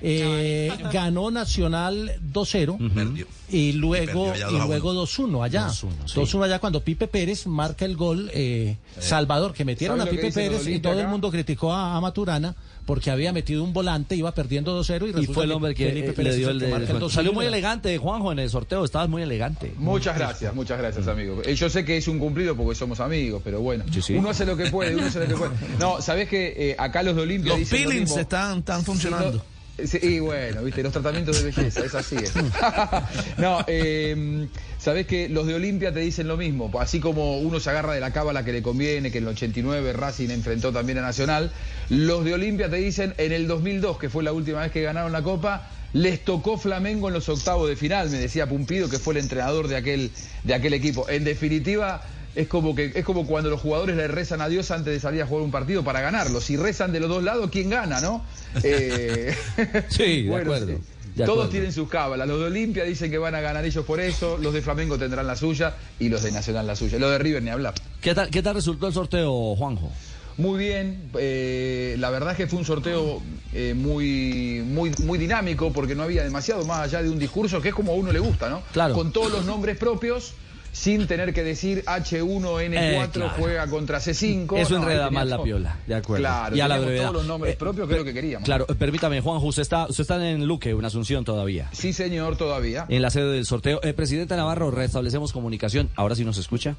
Eh, 0.00 0.72
ganó 0.92 1.30
Nacional 1.30 2.12
2-0 2.32 3.26
y 3.50 3.72
luego, 3.72 4.26
Perdió 4.30 4.40
ya 4.40 4.50
y 4.50 4.52
2 4.52 4.60
a 4.62 4.66
luego 4.66 4.94
2-1 4.94 5.44
allá. 5.44 5.66
2-1, 5.68 5.88
sí. 6.06 6.20
2-1 6.20 6.44
allá 6.44 6.58
cuando 6.58 6.82
Pipe 6.82 7.06
Pérez 7.06 7.46
marca 7.46 7.84
el 7.84 7.96
gol 7.96 8.30
eh, 8.32 8.76
Salvador, 8.98 9.52
que 9.52 9.64
metieron 9.64 9.98
¿Sabe 9.98 10.10
a 10.10 10.12
Pipe 10.12 10.32
Pérez 10.32 10.66
y 10.66 10.80
todo 10.80 10.98
el 11.00 11.08
mundo 11.08 11.30
criticó 11.30 11.72
a, 11.72 11.96
a 11.96 12.00
Maturana 12.00 12.54
porque 12.86 13.10
había 13.10 13.32
metido 13.32 13.62
un 13.62 13.72
volante, 13.72 14.16
iba 14.16 14.32
perdiendo 14.32 14.78
2-0 14.80 14.88
y, 14.88 15.10
Y 15.10 15.12
resulta 15.12 15.32
fue 15.32 15.44
el 15.44 15.52
hombre 15.52 15.74
que 15.74 15.86
Felipe 15.86 16.12
Pérez 16.12 16.34
le 16.34 16.38
dio 16.38 16.50
el, 16.50 16.68
marca 16.68 16.92
el 16.92 16.98
2-1. 17.00 17.10
Salió 17.10 17.32
muy 17.32 17.46
elegante, 17.46 17.96
Juanjo, 17.98 18.32
en 18.32 18.40
el 18.40 18.50
sorteo. 18.50 18.84
Estabas 18.84 19.08
muy 19.08 19.22
elegante. 19.22 19.72
Muchas 19.76 20.16
gracias, 20.16 20.54
muchas 20.54 20.78
gracias, 20.78 21.06
amigo. 21.06 21.40
Eh, 21.44 21.54
Yo 21.54 21.70
sé 21.70 21.84
que 21.84 21.96
es 21.96 22.08
un 22.08 22.18
cumplido 22.18 22.56
porque 22.56 22.74
somos 22.74 23.00
amigos, 23.00 23.40
pero 23.44 23.60
bueno. 23.60 23.84
Sí, 23.92 24.02
sí. 24.02 24.14
Uno 24.14 24.30
hace 24.30 24.44
lo 24.44 24.56
que 24.56 24.66
puede, 24.70 24.94
uno 24.94 25.06
hace 25.06 25.20
lo 25.20 25.26
que 25.26 25.34
puede. 25.34 25.52
No, 25.78 26.00
¿sabés 26.00 26.28
que 26.28 26.54
eh, 26.56 26.76
acá 26.78 27.02
los 27.02 27.14
de 27.14 27.22
Olimpia 27.22 27.50
Los 27.50 27.58
dicen 27.60 27.84
lo 27.84 28.20
están, 28.20 28.58
están 28.58 28.84
funcionando. 28.84 29.44
Sí, 29.84 29.98
y 30.02 30.18
bueno, 30.20 30.62
viste, 30.62 30.82
los 30.82 30.92
tratamientos 30.92 31.42
de 31.42 31.50
belleza, 31.50 31.84
es 31.84 31.94
así. 31.94 32.16
es. 32.16 32.32
no, 33.38 33.64
eh, 33.66 34.46
sabés 34.82 35.06
que 35.06 35.28
los 35.28 35.46
de 35.46 35.54
Olimpia 35.54 35.92
te 35.92 36.00
dicen 36.00 36.26
lo 36.26 36.36
mismo, 36.36 36.70
así 36.80 36.98
como 36.98 37.38
uno 37.38 37.60
se 37.60 37.70
agarra 37.70 37.94
de 37.94 38.00
la 38.00 38.12
cábala 38.12 38.44
que 38.44 38.52
le 38.52 38.62
conviene, 38.62 39.12
que 39.12 39.18
en 39.18 39.24
el 39.24 39.30
89 39.30 39.92
Racing 39.92 40.30
enfrentó 40.30 40.72
también 40.72 40.98
a 40.98 41.02
Nacional, 41.02 41.52
los 41.88 42.24
de 42.24 42.34
Olimpia 42.34 42.68
te 42.68 42.76
dicen 42.76 43.14
en 43.18 43.30
el 43.30 43.46
2002, 43.46 43.98
que 43.98 44.10
fue 44.10 44.24
la 44.24 44.32
última 44.32 44.60
vez 44.62 44.72
que 44.72 44.82
ganaron 44.82 45.12
la 45.12 45.22
Copa, 45.22 45.68
les 45.92 46.24
tocó 46.24 46.58
Flamengo 46.58 47.08
en 47.08 47.14
los 47.14 47.28
octavos 47.28 47.68
de 47.68 47.76
final, 47.76 48.10
me 48.10 48.18
decía 48.18 48.48
Pumpido, 48.48 48.88
que 48.88 48.98
fue 48.98 49.14
el 49.14 49.20
entrenador 49.20 49.68
de 49.68 49.76
aquel, 49.76 50.10
de 50.42 50.54
aquel 50.54 50.74
equipo. 50.74 51.08
En 51.08 51.22
definitiva, 51.22 52.02
es 52.34 52.48
como 52.48 52.74
que 52.74 52.92
es 52.94 53.04
como 53.04 53.26
cuando 53.26 53.50
los 53.50 53.60
jugadores 53.60 53.94
le 53.96 54.08
rezan 54.08 54.40
a 54.40 54.48
Dios 54.48 54.70
antes 54.70 54.92
de 54.92 54.98
salir 54.98 55.22
a 55.22 55.26
jugar 55.26 55.44
un 55.44 55.50
partido 55.50 55.84
para 55.84 56.00
ganarlo. 56.00 56.40
Si 56.40 56.56
rezan 56.56 56.90
de 56.90 56.98
los 56.98 57.08
dos 57.08 57.22
lados, 57.22 57.50
¿quién 57.52 57.70
gana, 57.70 58.00
no? 58.00 58.24
Eh, 58.64 59.34
Sí, 59.88 60.22
de 60.22 60.28
bueno, 60.28 60.54
acuerdo. 60.54 60.76
sí. 60.78 60.82
De 61.14 61.24
Todos 61.24 61.50
tienen 61.50 61.72
sus 61.72 61.88
cábalas. 61.88 62.26
Los 62.26 62.38
de 62.40 62.46
Olimpia 62.46 62.84
dicen 62.84 63.10
que 63.10 63.18
van 63.18 63.34
a 63.34 63.40
ganar 63.40 63.64
ellos 63.64 63.84
por 63.84 64.00
eso, 64.00 64.38
los 64.38 64.54
de 64.54 64.62
Flamengo 64.62 64.98
tendrán 64.98 65.26
la 65.26 65.36
suya 65.36 65.74
y 65.98 66.08
los 66.08 66.22
de 66.22 66.32
Nacional 66.32 66.66
la 66.66 66.76
suya. 66.76 66.98
Los 66.98 67.10
de 67.10 67.18
River 67.18 67.42
ni 67.42 67.50
hablar. 67.50 67.74
¿Qué 68.00 68.14
tal, 68.14 68.30
¿Qué 68.30 68.42
tal 68.42 68.54
resultó 68.54 68.86
el 68.86 68.94
sorteo, 68.94 69.54
Juanjo? 69.56 69.90
Muy 70.38 70.58
bien, 70.58 71.10
eh, 71.18 71.96
la 71.98 72.08
verdad 72.08 72.30
es 72.30 72.38
que 72.38 72.46
fue 72.46 72.58
un 72.58 72.64
sorteo 72.64 73.20
eh, 73.52 73.74
muy, 73.76 74.62
muy, 74.66 74.90
muy 75.04 75.18
dinámico 75.18 75.72
porque 75.72 75.94
no 75.94 76.04
había 76.04 76.24
demasiado 76.24 76.64
más 76.64 76.80
allá 76.80 77.02
de 77.02 77.10
un 77.10 77.18
discurso 77.18 77.60
que 77.60 77.68
es 77.68 77.74
como 77.74 77.92
a 77.92 77.96
uno 77.96 78.12
le 78.12 78.18
gusta, 78.18 78.48
¿no? 78.48 78.62
Claro. 78.72 78.94
Con 78.94 79.12
todos 79.12 79.30
los 79.30 79.44
nombres 79.44 79.76
propios, 79.76 80.32
sin 80.72 81.06
tener 81.06 81.34
que 81.34 81.44
decir 81.44 81.84
H1N4 81.84 82.72
Eh, 82.72 83.08
claro. 83.12 83.32
juega 83.38 83.66
contra 83.66 83.98
C5. 83.98 84.56
Eso 84.58 84.76
no, 84.76 84.82
enreda 84.84 85.10
más 85.10 85.26
la 85.26 85.42
piola, 85.42 85.76
de 85.86 85.94
acuerdo. 85.94 86.22
Claro, 86.22 86.56
y 86.56 86.60
a 86.60 86.66
la 86.68 86.78
brevedad. 86.78 87.02
todos 87.02 87.14
los 87.16 87.26
nombres 87.26 87.54
Eh, 87.54 87.56
propios 87.58 87.86
que 87.86 87.92
es 87.94 87.98
lo 88.00 88.04
que 88.06 88.14
queríamos. 88.14 88.44
Claro, 88.46 88.66
eh, 88.68 88.74
permítame, 88.74 89.20
Juanjo, 89.20 89.46
usted 89.46 89.62
está, 89.62 89.86
usted 89.86 90.00
está 90.02 90.28
en 90.30 90.46
Luque, 90.46 90.70
en 90.70 90.84
Asunción 90.84 91.24
todavía. 91.24 91.68
Sí, 91.72 91.92
señor, 91.92 92.36
todavía. 92.36 92.86
En 92.88 93.02
la 93.02 93.10
sede 93.10 93.32
del 93.32 93.44
sorteo. 93.44 93.80
Eh, 93.82 93.92
presidente 93.92 94.34
Navarro, 94.34 94.70
restablecemos 94.70 95.32
comunicación. 95.32 95.90
Ahora 95.94 96.14
sí 96.14 96.24
nos 96.24 96.38
escucha. 96.38 96.74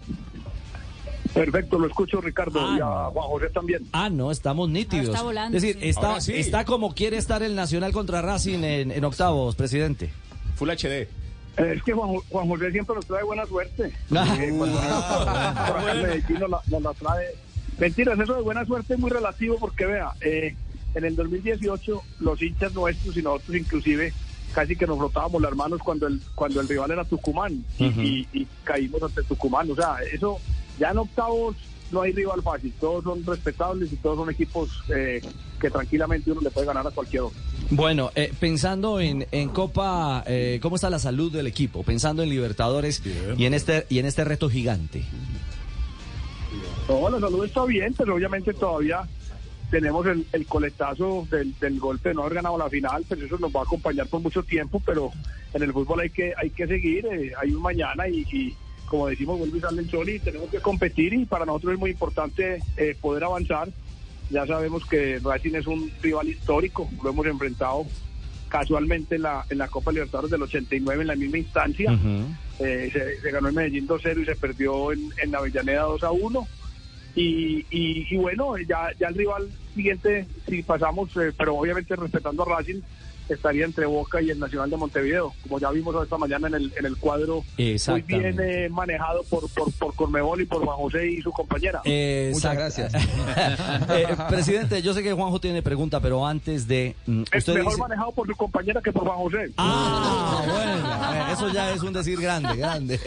Perfecto, 1.34 1.80
lo 1.80 1.88
escucho 1.88 2.22
Ricardo 2.22 2.60
Ah, 2.62 2.76
y 2.78 2.82
a 2.82 3.10
Juan 3.12 3.28
José 3.28 3.50
también. 3.50 3.88
Ah, 3.92 4.10
no, 4.10 4.32
estamos 4.32 4.70
nítidos. 4.70 5.08
está 5.10 5.24
volando, 5.24 5.58
es 5.58 5.64
decir, 5.64 5.82
sí. 5.82 5.90
está, 5.90 6.22
sí. 6.22 6.34
está 6.36 6.64
como 6.66 6.94
quiere 6.94 7.18
estar 7.18 7.42
el 7.42 7.56
Nacional 7.56 7.92
contra 7.92 8.22
Racing 8.22 8.60
en, 8.64 8.92
en 8.92 9.04
octavos, 9.06 9.56
presidente. 9.56 10.12
Full 10.58 10.70
HD. 10.70 11.08
Eh, 11.58 11.74
Es 11.78 11.84
que 11.84 11.94
Juan, 11.94 12.16
Juan 12.30 12.48
José 12.48 12.72
siempre 12.72 12.96
nos 12.96 13.06
trae 13.06 13.24
buena 13.24 13.46
suerte. 13.46 13.84
Eh, 13.86 14.54
cuando 14.58 14.78
por 14.80 14.88
acá 15.78 15.92
en 15.94 16.02
Medellín 16.02 16.40
nos 16.40 16.50
la, 16.50 16.62
nos 16.68 16.82
la 16.82 16.94
trae. 16.94 17.26
Mentiras, 17.78 18.20
eso 18.20 18.36
de 18.36 18.42
buena 18.42 18.66
suerte 18.66 18.94
es 18.94 19.00
muy 19.00 19.10
relativo 19.12 19.58
porque 19.60 19.86
vea, 19.86 20.12
eh, 20.22 20.56
en 20.96 21.06
el 21.06 21.16
2018 21.16 22.02
los 22.20 22.42
hinchas 22.42 22.74
nuestros 22.74 23.18
y 23.18 23.22
nosotros 23.24 23.58
inclusive 23.58 24.14
casi 24.54 24.76
que 24.76 24.86
nos 24.86 25.00
frotábamos 25.00 25.42
las 25.42 25.56
manos 25.56 25.80
cuando 25.84 26.06
el 26.06 26.22
cuando 26.36 26.62
el 26.62 26.68
rival 26.68 26.92
era 26.92 27.04
Tucumán 27.04 27.66
y- 28.04 28.28
y 28.32 28.48
caímos 28.64 29.02
ante 29.02 29.24
Tucumán. 29.24 29.70
O 29.72 29.76
sea, 29.76 29.96
eso 30.12 30.40
ya 30.80 30.92
en 30.92 31.00
octavos 31.00 31.56
no 31.94 32.02
hay 32.02 32.12
rival 32.12 32.42
fácil, 32.42 32.74
todos 32.80 33.04
son 33.04 33.26
respetables 33.26 33.94
y 33.94 33.96
todos 33.98 34.18
son 34.18 34.30
equipos 34.30 34.84
eh, 34.90 35.22
que 35.62 35.70
tranquilamente 35.70 36.32
uno 36.32 36.42
le 36.42 36.52
puede 36.52 36.68
ganar 36.68 36.86
a 36.86 36.92
cualquier 36.92 37.24
otro. 37.24 37.40
Bueno, 37.70 38.12
eh, 38.16 38.34
pensando 38.40 39.00
en, 39.00 39.28
en 39.32 39.50
Copa, 39.50 40.24
eh, 40.28 40.60
¿cómo 40.62 40.76
está 40.76 40.90
la 40.90 41.00
salud 41.00 41.32
del 41.32 41.48
equipo? 41.48 41.84
Pensando 41.84 42.24
en 42.24 42.30
Libertadores 42.30 43.02
y 43.38 43.46
en 43.46 43.54
este 43.54 43.86
y 43.90 44.00
en 44.00 44.06
este 44.06 44.24
reto 44.24 44.50
gigante. 44.50 45.04
No, 46.90 47.10
la 47.10 47.20
salud 47.20 47.46
está 47.46 47.64
bien, 47.66 47.94
pero 47.98 48.16
obviamente 48.16 48.54
todavía 48.54 49.08
tenemos 49.72 50.06
el, 50.06 50.26
el 50.34 50.46
coletazo 50.46 51.28
del, 51.32 51.58
del 51.60 51.80
golpe 51.80 52.10
de 52.10 52.16
no 52.16 52.22
haber 52.22 52.36
ganado 52.36 52.58
la 52.58 52.70
final, 52.70 53.06
pero 53.08 53.26
eso 53.26 53.38
nos 53.40 53.56
va 53.56 53.62
a 53.62 53.64
acompañar 53.64 54.08
por 54.08 54.22
mucho 54.22 54.44
tiempo, 54.44 54.82
pero 54.86 55.12
en 55.54 55.64
el 55.64 55.74
fútbol 55.74 56.02
hay 56.02 56.10
que 56.10 56.34
hay 56.38 56.50
que 56.50 56.68
seguir, 56.68 57.06
eh, 57.06 57.32
hay 57.42 57.54
un 57.54 57.62
mañana 57.62 58.08
y, 58.08 58.22
y, 58.32 58.56
como 58.94 59.08
decimos, 59.08 59.40
vuelve 59.40 59.58
y 59.58 59.62
sale 59.62 59.84
sol 59.86 60.08
y 60.08 60.20
tenemos 60.20 60.52
que 60.52 60.60
competir 60.60 61.16
y 61.16 61.26
para 61.26 61.48
nosotros 61.48 61.74
es 61.74 61.80
muy 61.80 61.90
importante 61.90 62.60
eh, 62.78 62.96
poder 63.02 63.24
avanzar. 63.24 63.68
Ya 64.30 64.46
sabemos 64.46 64.86
que 64.86 65.18
Racing 65.18 65.56
es 65.56 65.66
un 65.66 65.92
rival 66.00 66.28
histórico, 66.28 66.88
lo 67.04 67.10
hemos 67.10 67.26
enfrentado 67.26 67.88
casualmente 68.50 69.16
en 69.16 69.24
la, 69.24 69.46
en 69.50 69.58
la 69.58 69.68
Copa 69.68 69.92
Libertadores 69.92 70.30
del 70.30 70.44
89 70.44 71.02
en 71.02 71.08
la 71.08 71.16
misma 71.16 71.40
instancia. 71.40 72.00
Eh, 72.60 72.92
se, 72.94 73.20
se 73.20 73.32
ganó 73.32 73.50
en 73.50 73.56
Medellín 73.56 73.88
2-0 73.88 74.22
y 74.22 74.26
se 74.26 74.36
perdió 74.36 74.92
en, 74.92 75.10
en 75.24 75.36
Avellaneda 75.36 75.88
2-1. 75.88 76.48
Y, 77.16 77.66
y, 77.72 78.08
y 78.12 78.18
bueno, 78.18 78.60
ya, 78.60 78.92
ya 79.00 79.08
el 79.08 79.16
rival 79.16 79.50
siguiente, 79.74 80.28
si 80.48 80.62
pasamos, 80.62 81.10
eh, 81.18 81.34
pero 81.36 81.56
obviamente 81.56 81.96
respetando 81.96 82.44
a 82.44 82.58
Racing, 82.58 82.82
estaría 83.30 83.66
entre 83.66 83.86
Boca 83.86 84.22
y 84.22 84.30
el 84.30 84.40
Nacional 84.40 84.70
de 84.70 84.78
Montevideo, 84.78 85.34
como 85.44 85.60
ya 85.60 85.70
vimos 85.72 85.96
esta 86.04 86.18
mañana 86.18 86.48
en 86.48 86.54
el, 86.56 86.74
en 86.78 86.86
el 86.86 86.98
cuadro, 86.98 87.44
muy 87.58 88.02
bien 88.02 88.38
eh, 88.42 88.70
manejado 88.70 89.24
por, 89.30 89.50
por, 89.50 89.72
por 89.74 89.96
Cormebol 89.96 90.42
y 90.42 90.46
por 90.46 90.64
Juan 90.64 90.78
José 90.78 91.10
y 91.12 91.22
su 91.22 91.32
compañera. 91.32 91.82
Muchas 92.34 92.54
gracias. 92.56 92.94
presidente, 94.30 94.82
yo 94.82 94.94
sé 94.94 95.04
que 95.04 95.14
Juanjo 95.14 95.40
tiene 95.40 95.62
pregunta, 95.62 96.00
pero 96.00 96.26
antes 96.26 96.68
de... 96.68 96.96
mm, 97.06 97.24
es 97.32 97.48
mejor 97.48 97.66
dice- 97.72 97.78
manejado 97.82 98.12
por 98.12 98.28
su 98.28 98.36
compañera 98.36 98.82
que 98.82 98.92
por 98.92 99.04
Juan 99.04 99.18
José. 99.18 99.52
Ah, 99.58 100.44
bueno, 100.46 101.14
eh, 101.30 101.34
eso 101.34 101.50
ya 101.54 101.72
es 101.74 101.82
un 101.82 101.94
decir 101.94 102.20
grande, 102.20 102.56
grande. 102.56 103.00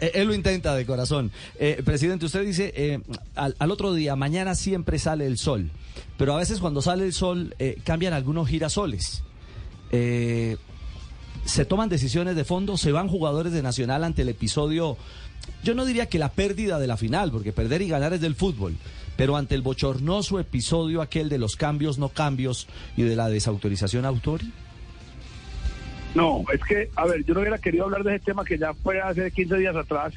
Eh, 0.00 0.10
él 0.14 0.28
lo 0.28 0.34
intenta 0.34 0.74
de 0.74 0.84
corazón. 0.86 1.30
Eh, 1.58 1.82
presidente, 1.84 2.26
usted 2.26 2.44
dice, 2.44 2.72
eh, 2.76 3.00
al, 3.34 3.54
al 3.58 3.70
otro 3.70 3.92
día, 3.92 4.16
mañana 4.16 4.54
siempre 4.54 4.98
sale 4.98 5.26
el 5.26 5.38
sol, 5.38 5.70
pero 6.16 6.34
a 6.34 6.38
veces 6.38 6.58
cuando 6.60 6.82
sale 6.82 7.04
el 7.04 7.12
sol 7.12 7.54
eh, 7.58 7.78
cambian 7.84 8.12
algunos 8.12 8.48
girasoles. 8.48 9.22
Eh, 9.90 10.56
se 11.44 11.64
toman 11.64 11.88
decisiones 11.88 12.36
de 12.36 12.44
fondo, 12.44 12.76
se 12.76 12.92
van 12.92 13.08
jugadores 13.08 13.52
de 13.52 13.62
Nacional 13.62 14.04
ante 14.04 14.22
el 14.22 14.28
episodio, 14.28 14.96
yo 15.62 15.74
no 15.74 15.84
diría 15.86 16.06
que 16.06 16.18
la 16.18 16.30
pérdida 16.32 16.78
de 16.78 16.86
la 16.86 16.96
final, 16.98 17.30
porque 17.30 17.52
perder 17.52 17.80
y 17.82 17.88
ganar 17.88 18.12
es 18.12 18.20
del 18.20 18.34
fútbol, 18.34 18.76
pero 19.16 19.36
ante 19.36 19.54
el 19.54 19.62
bochornoso 19.62 20.38
episodio 20.40 21.00
aquel 21.00 21.28
de 21.30 21.38
los 21.38 21.56
cambios 21.56 21.96
no 21.98 22.10
cambios 22.10 22.68
y 22.96 23.02
de 23.02 23.16
la 23.16 23.28
desautorización 23.30 24.04
autori. 24.04 24.52
No, 26.14 26.44
es 26.52 26.60
que, 26.64 26.90
a 26.96 27.06
ver, 27.06 27.24
yo 27.24 27.34
no 27.34 27.40
hubiera 27.40 27.58
querido 27.58 27.84
hablar 27.84 28.02
de 28.02 28.16
ese 28.16 28.24
tema 28.26 28.44
que 28.44 28.58
ya 28.58 28.74
fue 28.74 29.00
hace 29.00 29.30
15 29.30 29.56
días 29.56 29.76
atrás, 29.76 30.14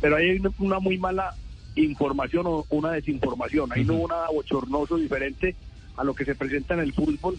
pero 0.00 0.16
hay 0.16 0.38
una- 0.38 0.52
una 0.58 0.78
muy 0.78 0.98
mala 0.98 1.34
información 1.76 2.46
o 2.46 2.66
una 2.70 2.92
desinformación. 2.92 3.70
Ahí 3.72 3.84
no 3.84 3.94
hubo 3.94 4.08
nada 4.08 4.28
bochornoso 4.32 4.96
diferente 4.96 5.54
a 5.96 6.04
lo 6.04 6.14
que 6.14 6.24
se 6.24 6.34
presenta 6.34 6.74
en 6.74 6.80
el 6.80 6.92
fútbol 6.92 7.38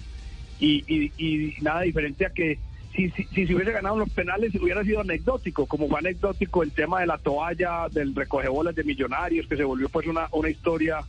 y, 0.60 0.84
y- 0.88 1.12
y 1.18 1.54
nada 1.62 1.82
diferente 1.82 2.26
a 2.26 2.30
que 2.30 2.60
si, 2.96 3.12
si, 3.12 3.24
si 3.26 3.46
se 3.46 3.54
hubiese 3.54 3.72
ganado 3.74 3.98
los 3.98 4.10
penales 4.10 4.56
hubiera 4.56 4.84
sido 4.84 5.02
anecdótico, 5.02 5.66
como 5.68 5.88
fue 5.88 6.00
anecdótico 6.00 6.64
el 6.64 6.72
tema 6.72 7.02
de 7.02 7.08
la 7.08 7.18
toalla, 7.20 7.88
del 7.92 8.16
recogebolas 8.16 8.74
de 8.76 8.84
millonarios, 8.84 9.46
que 9.48 9.58
se 9.58 9.64
volvió 9.64 9.90
pues 9.90 10.08
una, 10.08 10.28
una 10.32 10.50
historia 10.50 11.02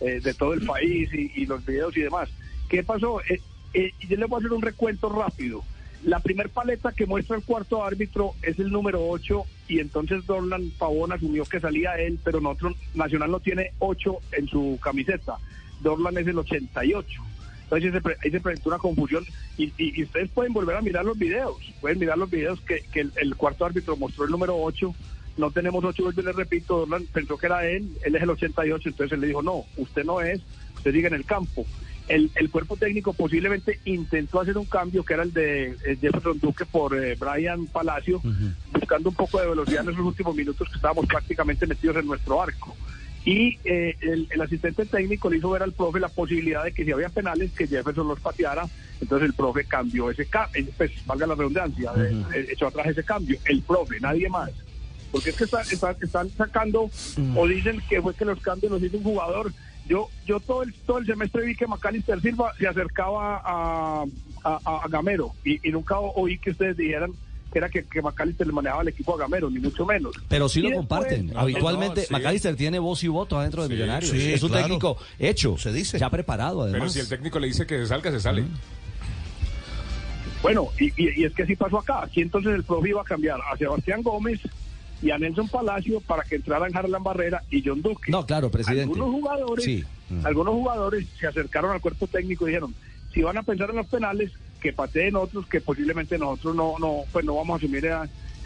eh, 0.00 0.20
de 0.22 0.34
todo 0.34 0.52
el 0.54 0.64
país 0.64 1.08
y, 1.12 1.32
y 1.34 1.46
los 1.46 1.64
videos 1.64 1.96
y 1.96 2.02
demás. 2.02 2.28
¿Qué 2.68 2.82
pasó? 2.84 3.20
Eh, 3.28 3.40
eh, 3.74 3.92
yo 4.08 4.16
le 4.16 4.26
voy 4.26 4.36
a 4.36 4.38
hacer 4.40 4.52
un 4.52 4.62
recuento 4.62 5.08
rápido. 5.08 5.64
La 6.04 6.18
primer 6.18 6.48
paleta 6.48 6.90
que 6.92 7.06
muestra 7.06 7.36
el 7.36 7.44
cuarto 7.44 7.84
árbitro 7.84 8.32
es 8.42 8.58
el 8.58 8.70
número 8.70 9.08
8 9.08 9.44
y 9.68 9.78
entonces 9.78 10.26
Dorlan 10.26 10.70
Pavón 10.76 11.12
asumió 11.12 11.44
que 11.44 11.60
salía 11.60 11.94
él, 11.94 12.18
pero 12.24 12.40
nosotros, 12.40 12.74
Nacional 12.94 13.30
no 13.30 13.38
tiene 13.38 13.70
8 13.78 14.16
en 14.32 14.48
su 14.48 14.78
camiseta. 14.82 15.36
Dorlan 15.80 16.18
es 16.18 16.26
el 16.26 16.38
88. 16.38 17.22
Entonces 17.64 17.94
ahí 17.94 18.00
se, 18.00 18.16
ahí 18.24 18.30
se 18.32 18.40
presentó 18.40 18.68
una 18.70 18.78
confusión 18.78 19.24
y, 19.56 19.72
y- 19.78 20.02
ustedes 20.02 20.28
pueden 20.30 20.52
volver 20.52 20.76
a 20.76 20.82
mirar 20.82 21.04
los 21.04 21.16
videos, 21.16 21.56
pueden 21.80 22.00
mirar 22.00 22.18
los 22.18 22.30
videos 22.30 22.60
que, 22.62 22.82
el, 22.94 23.36
cuarto 23.36 23.64
árbitro 23.64 23.96
mostró 23.96 24.24
el 24.24 24.30
número 24.32 24.56
8, 24.56 24.94
no 25.38 25.50
tenemos 25.52 25.84
8, 25.84 26.02
vuelvo 26.02 26.20
y 26.20 26.24
le 26.24 26.32
repito, 26.32 26.78
Dorlan 26.80 27.06
pensó 27.12 27.38
que 27.38 27.46
era 27.46 27.64
él, 27.66 27.88
él 28.04 28.16
es 28.16 28.22
el 28.22 28.30
88, 28.30 28.88
entonces 28.88 29.12
él 29.12 29.20
le 29.20 29.28
dijo, 29.28 29.40
no, 29.42 29.64
usted 29.76 30.04
no 30.04 30.20
es, 30.20 30.40
usted 30.76 30.92
sigue 30.92 31.06
en 31.06 31.14
el 31.14 31.24
campo. 31.24 31.64
El, 32.08 32.30
el 32.34 32.50
cuerpo 32.50 32.76
técnico 32.76 33.12
posiblemente 33.12 33.78
intentó 33.84 34.40
hacer 34.40 34.58
un 34.58 34.64
cambio 34.66 35.04
que 35.04 35.14
era 35.14 35.22
el 35.22 35.32
de 35.32 35.68
eh, 35.84 35.96
Jefferson 36.00 36.38
Duque 36.40 36.66
por 36.66 36.94
eh, 36.98 37.16
Brian 37.18 37.66
Palacio, 37.66 38.20
buscando 38.72 39.08
un 39.10 39.14
poco 39.14 39.40
de 39.40 39.48
velocidad 39.48 39.84
en 39.84 39.90
esos 39.94 40.04
últimos 40.04 40.34
minutos 40.34 40.68
que 40.68 40.74
estábamos 40.76 41.06
prácticamente 41.06 41.66
metidos 41.66 41.96
en 41.96 42.06
nuestro 42.06 42.42
arco. 42.42 42.76
Y 43.24 43.56
eh, 43.64 43.96
el, 44.00 44.26
el 44.30 44.40
asistente 44.40 44.84
técnico 44.84 45.30
le 45.30 45.36
hizo 45.36 45.48
ver 45.50 45.62
al 45.62 45.72
profe 45.72 46.00
la 46.00 46.08
posibilidad 46.08 46.64
de 46.64 46.72
que 46.72 46.84
si 46.84 46.90
había 46.90 47.08
penales, 47.08 47.52
que 47.52 47.68
Jefferson 47.68 48.08
los 48.08 48.18
pateara. 48.18 48.66
Entonces 49.00 49.28
el 49.28 49.34
profe 49.34 49.64
cambió 49.64 50.10
ese 50.10 50.26
cambio, 50.26 50.64
pues 50.76 50.90
valga 51.06 51.26
la 51.28 51.34
redundancia, 51.36 51.92
eh, 51.96 52.22
eh, 52.34 52.46
echó 52.52 52.66
atrás 52.66 52.88
ese 52.88 53.04
cambio. 53.04 53.38
El 53.44 53.62
profe, 53.62 54.00
nadie 54.00 54.28
más. 54.28 54.50
Porque 55.12 55.30
es 55.30 55.36
que 55.36 55.44
está- 55.44 55.62
está- 55.62 55.96
están 56.00 56.30
sacando 56.30 56.90
o 57.36 57.46
dicen 57.46 57.80
que 57.88 58.02
fue 58.02 58.12
que 58.14 58.24
los 58.24 58.40
cambios 58.40 58.72
los 58.72 58.82
hizo 58.82 58.96
un 58.98 59.04
jugador. 59.04 59.52
Yo 59.92 60.08
yo 60.26 60.40
todo 60.40 60.62
el, 60.62 60.72
todo 60.86 60.96
el 60.98 61.06
semestre 61.06 61.44
vi 61.44 61.54
que 61.54 61.66
Macalister 61.66 62.18
Silva 62.22 62.52
se 62.58 62.66
acercaba 62.66 63.42
a, 63.44 64.04
a, 64.42 64.58
a 64.84 64.88
Gamero 64.88 65.32
y, 65.44 65.68
y 65.68 65.70
nunca 65.70 65.98
oí 65.98 66.38
que 66.38 66.50
ustedes 66.52 66.76
dijeran 66.78 67.12
que 67.52 67.58
era 67.58 67.68
que, 67.68 67.84
que 67.84 68.00
Macalister 68.00 68.46
le 68.46 68.52
manejaba 68.54 68.80
el 68.80 68.88
equipo 68.88 69.14
a 69.14 69.18
Gamero, 69.18 69.50
ni 69.50 69.58
mucho 69.60 69.84
menos. 69.84 70.14
Pero 70.28 70.48
sí 70.48 70.60
Y 70.60 70.62
lo 70.62 70.68
después- 70.70 70.88
comparten. 70.88 71.36
Habitualmente, 71.36 72.00
no, 72.00 72.06
sí. 72.06 72.12
McAllister 72.14 72.56
tiene 72.56 72.78
voz 72.78 73.04
y 73.04 73.08
voto 73.08 73.38
adentro 73.38 73.60
de 73.62 73.68
Sí, 73.68 73.74
Millonarios. 73.74 74.10
sí, 74.10 74.32
es 74.32 74.42
un 74.42 74.48
claro. 74.48 74.64
técnico 74.64 74.96
hecho. 75.18 75.58
Se 75.58 75.70
dice. 75.70 75.98
Ya 75.98 76.08
preparado, 76.08 76.62
además. 76.62 76.80
Pero 76.80 76.90
si 76.92 77.00
el 77.00 77.08
técnico 77.10 77.38
le 77.38 77.48
dice 77.48 77.66
que 77.66 77.76
se 77.80 77.86
salga, 77.88 78.10
se 78.10 78.20
sale. 78.20 78.44
Bueno, 80.42 80.68
y, 80.80 80.86
y- 80.96 81.20
y 81.20 81.24
es 81.24 81.34
que 81.34 81.42
así 81.44 81.54
pasó 81.54 81.78
acá. 81.78 82.02
Aquí 82.02 82.20
entonces 82.22 82.54
el 82.54 82.64
profe 82.64 82.88
iba 82.88 83.02
a 83.02 83.04
cambiar 83.04 83.38
a 83.52 83.56
Sebastián 83.56 84.02
Gómez 84.02 84.40
y 85.02 85.10
a 85.10 85.18
Nelson 85.18 85.48
Palacio 85.48 86.00
para 86.00 86.22
que 86.22 86.36
entraran 86.36 86.74
Harlan 86.76 87.02
Barrera 87.02 87.42
y 87.50 87.62
John 87.66 87.82
Duque. 87.82 88.10
No, 88.10 88.24
claro, 88.24 88.50
presidente. 88.50 88.84
Algunos 88.84 89.10
jugadores, 89.10 89.64
Sí. 89.64 89.84
Mm. 90.08 90.26
algunos 90.26 90.54
jugadores 90.54 91.06
se 91.18 91.26
acercaron 91.26 91.72
al 91.72 91.80
cuerpo 91.80 92.06
técnico 92.06 92.46
y 92.46 92.50
dijeron, 92.50 92.74
si 93.12 93.22
van 93.22 93.36
a 93.36 93.42
pensar 93.42 93.70
en 93.70 93.76
los 93.76 93.86
penales, 93.86 94.30
que 94.60 94.72
pateen 94.72 95.16
otros, 95.16 95.46
que 95.48 95.60
posiblemente 95.60 96.16
nosotros 96.18 96.54
no, 96.54 96.78
no, 96.78 97.00
pues 97.12 97.24
no 97.24 97.34
vamos 97.34 97.54
a 97.54 97.56
asumir 97.64 97.84
eh, 97.84 97.94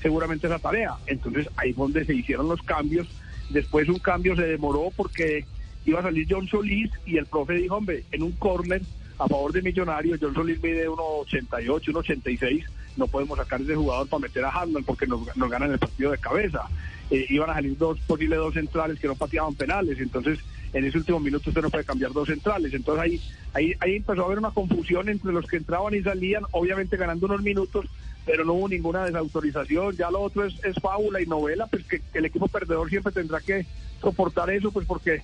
seguramente 0.00 0.46
esa 0.46 0.58
tarea. 0.58 0.94
Entonces 1.06 1.48
ahí 1.56 1.72
fue 1.74 1.84
donde 1.84 2.04
se 2.06 2.14
hicieron 2.14 2.48
los 2.48 2.62
cambios. 2.62 3.06
Después 3.50 3.88
un 3.88 3.98
cambio 3.98 4.34
se 4.34 4.42
demoró 4.46 4.90
porque 4.96 5.44
iba 5.84 6.00
a 6.00 6.02
salir 6.02 6.26
John 6.28 6.48
Solís 6.48 6.90
y 7.04 7.18
el 7.18 7.26
profe 7.26 7.52
dijo, 7.54 7.76
hombre, 7.76 8.04
en 8.12 8.22
un 8.22 8.32
córner 8.32 8.80
a 9.18 9.28
favor 9.28 9.52
de 9.52 9.62
Millonarios, 9.62 10.18
John 10.20 10.34
Solís 10.34 10.62
mide 10.62 10.88
1.88, 10.88 11.66
1.86, 11.66 12.64
no 12.96 13.06
podemos 13.06 13.38
sacar 13.38 13.60
ese 13.60 13.74
jugador 13.74 14.08
para 14.08 14.20
meter 14.20 14.44
a 14.44 14.50
Harlan 14.50 14.84
porque 14.84 15.06
nos, 15.06 15.34
nos 15.36 15.50
ganan 15.50 15.72
el 15.72 15.78
partido 15.78 16.10
de 16.10 16.18
cabeza. 16.18 16.68
Eh, 17.10 17.24
iban 17.30 17.50
a 17.50 17.54
salir 17.54 17.76
dos, 17.78 17.98
posibles 18.00 18.38
dos 18.38 18.54
centrales 18.54 18.98
que 18.98 19.06
no 19.06 19.14
pateaban 19.14 19.54
penales, 19.54 19.98
entonces 20.00 20.40
en 20.72 20.84
ese 20.84 20.98
último 20.98 21.20
minuto 21.20 21.50
usted 21.50 21.62
no 21.62 21.70
puede 21.70 21.84
cambiar 21.84 22.12
dos 22.12 22.28
centrales. 22.28 22.74
Entonces 22.74 23.02
ahí, 23.02 23.20
ahí, 23.54 23.74
ahí 23.80 23.96
empezó 23.96 24.22
a 24.22 24.24
haber 24.26 24.38
una 24.38 24.50
confusión 24.50 25.08
entre 25.08 25.32
los 25.32 25.46
que 25.46 25.56
entraban 25.56 25.94
y 25.94 26.02
salían, 26.02 26.44
obviamente 26.50 26.96
ganando 26.96 27.26
unos 27.26 27.42
minutos, 27.42 27.86
pero 28.24 28.44
no 28.44 28.54
hubo 28.54 28.68
ninguna 28.68 29.04
desautorización. 29.04 29.96
Ya 29.96 30.10
lo 30.10 30.20
otro 30.20 30.44
es, 30.44 30.54
es 30.64 30.76
fábula 30.76 31.22
y 31.22 31.26
novela, 31.26 31.66
pues 31.66 31.84
que 31.84 32.02
el 32.14 32.24
equipo 32.24 32.48
perdedor 32.48 32.90
siempre 32.90 33.12
tendrá 33.12 33.40
que 33.40 33.64
soportar 34.00 34.50
eso, 34.50 34.70
pues 34.72 34.86
porque 34.86 35.22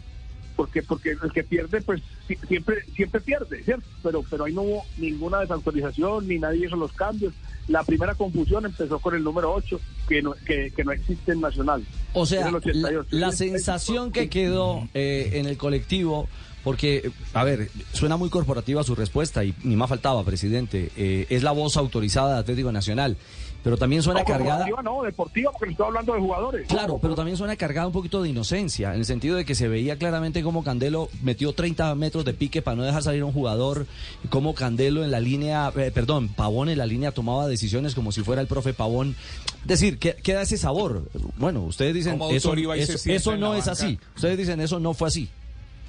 porque 0.62 0.82
porque 0.82 1.16
el 1.22 1.32
que 1.32 1.42
pierde 1.42 1.80
pues 1.80 2.00
si- 2.28 2.36
siempre 2.46 2.76
siempre 2.94 3.20
pierde 3.20 3.62
cierto 3.64 3.84
pero 4.02 4.22
pero 4.30 4.44
ahí 4.44 4.52
no 4.54 4.62
hubo 4.62 4.84
ninguna 4.98 5.40
desautorización 5.40 6.28
ni 6.28 6.38
nadie 6.38 6.66
hizo 6.66 6.76
los 6.76 6.92
cambios. 6.92 7.34
La 7.68 7.82
primera 7.84 8.14
confusión 8.14 8.64
empezó 8.64 8.98
con 9.00 9.14
el 9.14 9.22
número 9.24 9.52
8 9.52 9.80
que 10.08 10.22
no 10.22 10.34
que, 10.46 10.72
que 10.74 10.84
no 10.84 10.92
existe 10.92 11.32
en 11.32 11.40
nacional. 11.40 11.84
O 12.12 12.26
sea, 12.26 12.50
la, 12.50 12.58
88. 12.58 13.08
la 13.10 13.32
sensación 13.32 14.12
que 14.12 14.28
quedó 14.28 14.88
eh, 14.94 15.30
en 15.34 15.46
el 15.46 15.56
colectivo, 15.56 16.28
porque, 16.64 17.10
a 17.34 17.42
ver, 17.44 17.70
suena 17.92 18.16
muy 18.16 18.30
corporativa 18.30 18.82
su 18.84 18.94
respuesta 18.94 19.44
y 19.44 19.54
ni 19.64 19.76
más 19.76 19.88
faltaba, 19.88 20.24
presidente, 20.24 20.90
eh, 20.96 21.26
es 21.30 21.42
la 21.42 21.52
voz 21.52 21.76
autorizada 21.76 22.34
de 22.34 22.40
Atlético 22.40 22.70
Nacional, 22.72 23.16
pero 23.62 23.76
también 23.76 24.02
suena 24.02 24.20
no, 24.20 24.26
cargada... 24.26 24.66
no 24.82 25.02
deportiva 25.02 25.52
porque 25.52 25.66
le 25.66 25.72
estoy 25.72 25.86
hablando 25.86 26.14
de 26.14 26.20
jugadores 26.20 26.68
Claro, 26.68 26.98
pero 27.00 27.14
también 27.14 27.36
suena 27.36 27.56
cargada 27.56 27.86
un 27.86 27.92
poquito 27.92 28.22
de 28.22 28.28
inocencia, 28.28 28.92
en 28.92 29.00
el 29.00 29.04
sentido 29.06 29.36
de 29.36 29.44
que 29.44 29.54
se 29.54 29.68
veía 29.68 29.96
claramente 29.96 30.42
cómo 30.42 30.64
Candelo 30.64 31.08
metió 31.22 31.52
30 31.52 31.94
metros 31.94 32.24
de 32.24 32.34
pique 32.34 32.62
para 32.62 32.76
no 32.76 32.82
dejar 32.82 33.02
salir 33.02 33.22
a 33.22 33.26
un 33.26 33.32
jugador, 33.32 33.86
cómo 34.30 34.54
Candelo 34.54 35.04
en 35.04 35.10
la 35.10 35.20
línea, 35.20 35.72
eh, 35.76 35.90
perdón, 35.92 36.28
Pavón 36.28 36.68
en 36.68 36.78
la 36.78 36.86
línea 36.86 37.12
tomaba 37.12 37.46
decisiones 37.46 37.94
como 37.94 38.12
si 38.12 38.22
fuera 38.22 38.40
el 38.40 38.48
profe 38.48 38.74
Pavón. 38.74 39.16
Es 39.62 39.68
decir, 39.68 39.98
que- 39.98 40.14
queda 40.14 40.42
ese 40.42 40.56
sabor. 40.56 41.08
Bueno, 41.36 41.62
ustedes 41.62 41.94
dicen, 41.94 42.20
eso, 42.30 42.54
eso, 42.54 43.10
eso 43.10 43.36
no 43.36 43.54
es 43.54 43.68
así. 43.68 43.98
Ustedes 44.16 44.38
dicen, 44.38 44.60
eso 44.60 44.80
no 44.80 44.94
fue 44.94 45.08
así. 45.08 45.28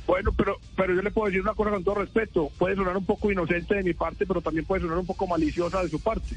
Bueno, 0.05 0.31
pero 0.35 0.57
pero 0.75 0.93
yo 0.93 1.01
le 1.01 1.11
puedo 1.11 1.27
decir 1.27 1.41
una 1.41 1.53
cosa 1.53 1.71
con 1.71 1.83
todo 1.83 1.95
respeto. 1.95 2.49
Puede 2.57 2.75
sonar 2.75 2.97
un 2.97 3.05
poco 3.05 3.31
inocente 3.31 3.75
de 3.75 3.83
mi 3.83 3.93
parte, 3.93 4.25
pero 4.25 4.41
también 4.41 4.65
puede 4.65 4.81
sonar 4.81 4.97
un 4.97 5.05
poco 5.05 5.27
maliciosa 5.27 5.81
de 5.81 5.89
su 5.89 5.99
parte. 5.99 6.35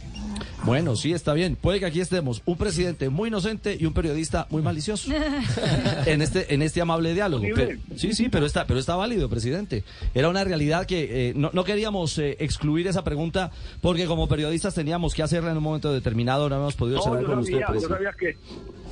Bueno, 0.65 0.95
sí, 0.97 1.13
está 1.13 1.33
bien. 1.35 1.57
Puede 1.57 1.81
que 1.81 1.87
aquí 1.87 2.01
estemos 2.01 2.43
un 2.47 2.57
presidente 2.57 3.09
muy 3.09 3.29
inocente 3.29 3.77
y 3.79 3.85
un 3.87 3.93
periodista 3.93 4.47
muy 4.51 4.63
malicioso 4.63 5.11
en 6.07 6.23
este 6.23 6.55
en 6.55 6.63
este 6.63 6.81
amable 6.81 7.13
diálogo. 7.15 7.45
Pero- 7.55 7.79
sí, 7.97 8.13
sí, 8.15 8.29
pero 8.29 8.47
está 8.47 8.67
pero 8.67 8.79
está 8.79 8.95
válido, 8.97 9.29
presidente. 9.29 9.83
Era 10.15 10.29
una 10.29 10.45
realidad 10.45 10.87
que 10.87 11.31
eh, 11.31 11.33
no, 11.35 11.51
no 11.53 11.65
queríamos 11.65 12.17
eh, 12.19 12.37
excluir 12.41 12.87
esa 12.87 13.03
pregunta 13.03 13.51
porque 13.81 14.07
como 14.07 14.29
periodistas 14.29 14.75
teníamos 14.75 15.13
que 15.15 15.23
hacerla 15.25 15.51
en 15.51 15.57
un 15.57 15.63
momento 15.65 15.93
determinado. 15.93 16.49
No 16.49 16.55
habíamos 16.55 16.75
podido 16.77 16.99
No, 16.99 17.21
yo 17.21 17.27
con 17.27 17.39
usted, 17.41 17.61
sabía, 17.61 17.81
yo 17.81 17.89
sabía 17.89 18.13
que 18.19 18.37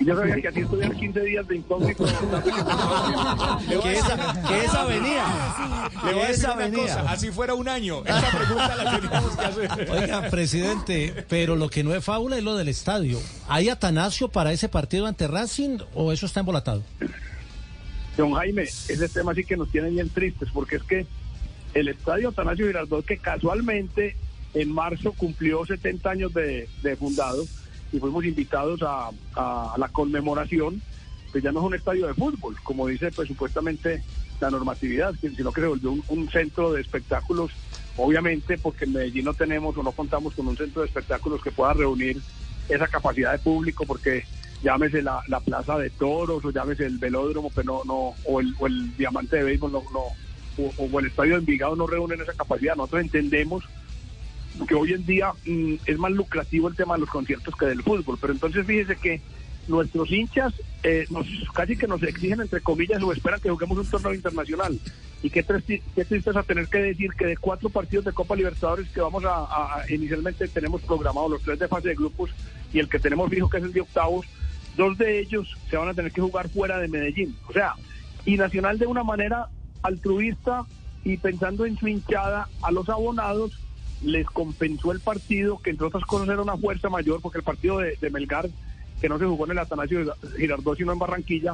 yo 0.05 0.17
sabía 0.17 0.35
que 0.37 0.49
así 0.49 0.61
estuvieran 0.61 0.97
15 0.99 1.21
días 1.21 1.47
de 1.47 1.57
incógnito. 1.57 2.05
Que 3.69 3.93
esa, 3.93 4.43
que 4.49 4.64
esa 4.65 4.85
venía. 4.85 5.25
Le 6.05 6.13
voy 6.15 6.23
a 6.23 6.29
decir 6.29 6.45
esa 6.45 6.53
una 6.55 6.65
venía. 6.65 6.83
cosa, 6.83 7.01
así 7.11 7.31
fuera 7.31 7.55
un 7.55 7.69
año. 7.69 7.99
Esta 8.05 8.31
pregunta 8.31 8.77
la 8.77 9.01
teníamos 9.01 9.37
que 9.37 9.45
hacer. 9.45 9.91
Oiga, 9.91 10.31
presidente, 10.31 11.25
pero 11.29 11.57
lo 11.57 11.69
que 11.69 11.85
no 11.85 11.95
es 11.95 12.05
fábula 12.05 12.37
es 12.39 12.43
lo 12.45 12.57
del 12.57 12.69
estadio. 12.69 13.19
¿Hay 13.49 13.69
Atanasio 13.69 14.29
para 14.29 14.53
ese 14.53 14.69
partido 14.69 15.07
ante 15.07 15.27
Racing 15.29 15.79
o 15.95 16.13
eso 16.13 16.27
está 16.27 16.41
embolatado? 16.41 16.83
Don 18.17 18.33
Jaime, 18.35 18.63
ese 18.63 19.09
tema 19.09 19.35
sí 19.35 19.45
que 19.45 19.57
nos 19.57 19.71
tiene 19.71 19.91
bien 19.91 20.09
tristes, 20.09 20.49
porque 20.53 20.77
es 20.77 20.83
que 20.85 21.07
el 21.75 21.89
estadio 21.89 22.29
Atanasio 22.29 22.67
Girardot, 22.67 23.05
que 23.05 23.19
casualmente 23.19 24.17
en 24.55 24.73
marzo 24.73 25.13
cumplió 25.13 25.67
70 25.67 26.09
años 26.11 26.33
de, 26.33 26.69
de 26.83 26.97
fundado 26.97 27.45
y 27.93 27.99
fuimos 27.99 28.25
invitados 28.25 28.81
a, 28.83 29.11
a 29.35 29.75
la 29.79 29.89
conmemoración, 29.89 30.81
pues 31.33 31.43
ya 31.43 31.51
no 31.51 31.59
es 31.61 31.67
un 31.67 31.75
estadio 31.75 32.07
de 32.07 32.15
fútbol, 32.15 32.55
como 32.63 32.87
dice 32.87 33.11
pues 33.11 33.27
supuestamente 33.27 34.05
la 34.41 34.51
normatividad, 34.51 35.15
sino 35.21 35.53
que 35.53 35.61
se 35.61 35.67
volvió 35.67 35.97
un, 36.09 36.29
centro 36.31 36.73
de 36.73 36.81
espectáculos, 36.81 37.51
obviamente 37.97 38.59
porque 38.59 38.85
en 38.85 38.93
Medellín 38.93 39.25
no 39.25 39.35
tenemos 39.35 39.77
o 39.77 39.83
no 39.83 39.93
contamos 39.93 40.35
con 40.35 40.49
un 40.49 40.57
centro 40.57 40.83
de 40.83 40.89
espectáculos 40.89 41.43
que 41.43 41.53
pueda 41.53 41.73
reunir 41.73 42.21
esa 42.69 42.87
capacidad 42.89 43.33
de 43.33 43.39
público, 43.39 43.85
porque 43.87 44.25
llámese 44.63 45.03
la, 45.03 45.21
la 45.29 45.41
plaza 45.41 45.79
de 45.79 45.91
toros 45.91 46.45
o 46.45 46.51
llámese 46.51 46.87
el 46.87 46.99
velódromo, 46.99 47.51
pero 47.55 47.83
no, 47.85 47.85
no 47.85 48.15
o, 48.25 48.41
el, 48.41 48.55
o 48.59 48.67
el 48.67 48.97
diamante 48.97 49.37
de 49.37 49.45
béisbol, 49.45 49.73
no, 49.73 49.83
no, 49.93 50.01
o, 50.65 50.73
o 50.79 51.01
el 51.01 51.07
estadio 51.07 51.35
de 51.35 51.41
Envigado 51.41 51.77
no 51.77 51.87
reúnen 51.87 52.21
esa 52.21 52.33
capacidad. 52.33 52.77
Nosotros 52.77 53.03
entendemos 53.03 53.65
que 54.69 54.75
hoy 54.75 54.93
en 54.93 55.05
día 55.05 55.33
mm, 55.45 55.75
es 55.85 55.99
más 55.99 56.13
lucrativo 56.13 56.69
el 56.69 56.77
tema 56.77 56.95
de 56.95 57.01
los 57.01 57.11
conciertos 57.11 57.55
que 57.57 57.67
del 57.67 57.83
fútbol, 57.83 58.19
pero 58.21 58.33
entonces 58.33 58.65
fíjese 58.67 58.97
que 58.97 59.21
nuestros 59.69 60.11
hinchas 60.11 60.53
eh, 60.83 61.07
nos, 61.11 61.27
casi 61.55 61.77
que 61.77 61.87
nos 61.87 62.03
exigen 62.03 62.41
entre 62.41 62.61
comillas 62.61 63.03
o 63.03 63.13
esperan 63.13 63.41
que 63.41 63.51
juguemos 63.51 63.79
un 63.79 63.87
torneo 63.87 64.15
internacional. 64.15 64.79
Y 65.23 65.31
qué, 65.31 65.43
qué 65.95 66.05
tristeza 66.05 66.43
tener 66.43 66.69
que 66.69 66.79
decir 66.79 67.13
que 67.17 67.27
de 67.27 67.37
cuatro 67.37 67.71
partidos 67.71 68.05
de 68.05 68.13
Copa 68.13 68.37
Libertadores 68.37 68.89
que 68.91 69.01
vamos 69.01 69.25
a, 69.27 69.83
inicialmente 69.89 70.49
tenemos 70.49 70.83
programados 70.83 71.31
los 71.31 71.43
tres 71.43 71.59
de 71.59 71.69
fase 71.69 71.89
de 71.89 71.95
grupos 71.95 72.31
y 72.73 72.79
el 72.79 72.89
que 72.89 72.99
tenemos 72.99 73.31
fijo 73.31 73.49
que 73.49 73.59
es 73.59 73.65
el 73.65 73.73
de 73.73 73.81
octavos 73.81 74.27
dos 74.77 74.99
de 74.99 75.21
ellos 75.21 75.57
se 75.71 75.77
van 75.77 75.89
a 75.89 75.95
tener 75.95 76.13
que 76.13 76.21
jugar 76.21 76.49
fuera 76.49 76.79
de 76.79 76.89
Medellín. 76.89 77.37
O 77.49 77.53
sea 77.53 77.75
y 78.27 78.37
Nacional 78.37 78.79
de 78.79 78.87
una 78.87 79.05
manera 79.05 79.49
altruista 79.83 80.65
y 81.05 81.17
pensando 81.19 81.67
en 81.67 81.79
su 81.79 81.89
hinchada 81.89 82.49
a 82.63 82.71
los 82.71 82.89
abonados 82.89 83.61
les 84.03 84.27
compensó 84.27 84.93
el 84.93 85.01
partido, 85.01 85.59
que 85.59 85.71
entre 85.71 85.87
otras 85.87 86.05
cosas 86.05 86.29
era 86.29 86.43
una 86.43 86.57
fuerza 86.57 86.89
mayor, 86.91 87.21
porque 87.23 87.39
el 87.39 87.45
partido 87.45 87.79
de 87.79 88.11
Melgar, 88.11 88.49
que 89.05 89.09
no 89.11 89.19
se 89.19 89.27
jugó 89.27 89.45
en 89.45 89.51
el 89.51 89.59
Atanasio 89.59 90.17
Girardot, 90.35 90.79
sino 90.79 90.91
en 90.91 90.99
Barranquilla, 90.99 91.53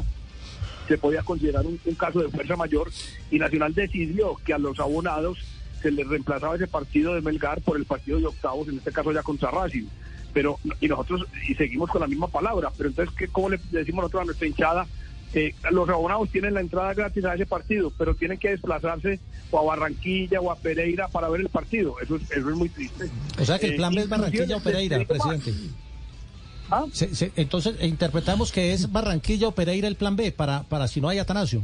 se 0.87 0.97
podía 0.97 1.25
considerar 1.25 1.67
un, 1.67 1.81
un 1.85 1.95
caso 1.97 2.21
de 2.21 2.29
fuerza 2.29 2.55
mayor, 2.55 2.89
y 3.29 3.41
Nacional 3.41 3.75
decidió 3.75 4.37
que 4.45 4.55
a 4.55 4.59
los 4.59 4.79
abonados 4.79 5.37
se 5.83 5.91
les 5.91 6.07
reemplazaba 6.07 6.55
ese 6.55 6.69
partido 6.69 7.13
de 7.13 7.23
Melgar 7.23 7.61
por 7.63 7.77
el 7.77 7.87
partido 7.87 8.21
de 8.21 8.27
octavos, 8.27 8.69
en 8.69 8.79
este 8.79 8.93
caso 8.93 9.11
ya 9.11 9.25
contra 9.25 9.51
Racing. 9.51 9.87
Pero, 10.33 10.61
y 10.81 10.87
nosotros, 10.87 11.27
y 11.49 11.57
seguimos 11.57 11.91
con 11.91 12.03
la 12.03 12.07
misma 12.07 12.29
palabra, 12.29 12.71
pero 12.77 12.89
entonces, 12.91 13.13
¿qué, 13.19 13.27
¿cómo 13.27 13.49
le 13.49 13.59
decimos 13.73 14.03
nosotros 14.03 14.23
a 14.23 14.27
nuestra 14.27 14.47
hinchada? 14.47 14.87
Eh, 15.35 15.53
los 15.73 15.89
abonados 15.89 16.29
tienen 16.31 16.55
la 16.55 16.61
entrada 16.61 16.95
gratis 16.95 17.25
a 17.25 17.35
ese 17.35 17.47
partido, 17.47 17.93
pero 17.99 18.15
tienen 18.15 18.39
que 18.39 18.51
desplazarse 18.51 19.19
o 19.51 19.59
a 19.59 19.65
Barranquilla 19.65 20.41
o 20.41 20.53
a 20.53 20.57
Pereira 20.57 21.09
para 21.09 21.29
ver 21.29 21.41
el 21.41 21.49
partido. 21.49 21.97
Eso 22.01 22.15
es, 22.15 22.31
eso 22.31 22.49
es 22.49 22.57
muy 22.57 22.69
triste. 22.69 23.11
O 23.41 23.45
sea 23.45 23.59
que 23.59 23.67
el 23.67 23.73
Eh, 23.73 23.77
plan 23.77 23.93
B 23.93 24.03
es 24.03 24.09
Barranquilla 24.09 24.57
o 24.57 24.61
Pereira, 24.63 24.99
digo 24.99 25.15
más. 25.17 25.41
¿Ah? 26.71 26.85
Se- 26.93 27.15
se- 27.15 27.33
entonces 27.37 27.77
eh, 27.81 27.87
interpretamos 27.87 28.53
que 28.53 28.73
es 28.73 28.91
Barranquilla 28.93 29.49
o 29.49 29.53
Pereira 29.53 29.89
el 29.89 29.97
plan 29.97 30.17
B 30.17 30.31
para, 30.33 30.63
para 30.65 30.87
si 30.89 31.01
no 31.01 31.09
hay 31.09 31.19
Atanasio. 31.19 31.63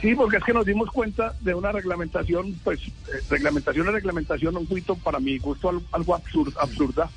Sí, 0.00 0.14
porque 0.14 0.36
es 0.36 0.44
que 0.44 0.52
nos 0.52 0.66
dimos 0.66 0.90
cuenta 0.90 1.34
de 1.40 1.54
una 1.54 1.72
reglamentación, 1.72 2.52
pues, 2.64 2.80
eh, 2.80 2.90
reglamentación 3.30 3.86
es 3.86 3.94
reglamentación, 3.94 4.56
un 4.56 4.66
poquito 4.66 4.94
para 4.96 5.18
mi 5.20 5.38
gusto 5.38 5.68
al- 5.70 5.80
algo 5.92 6.14
absurda, 6.14 6.60
absurda, 6.60 7.10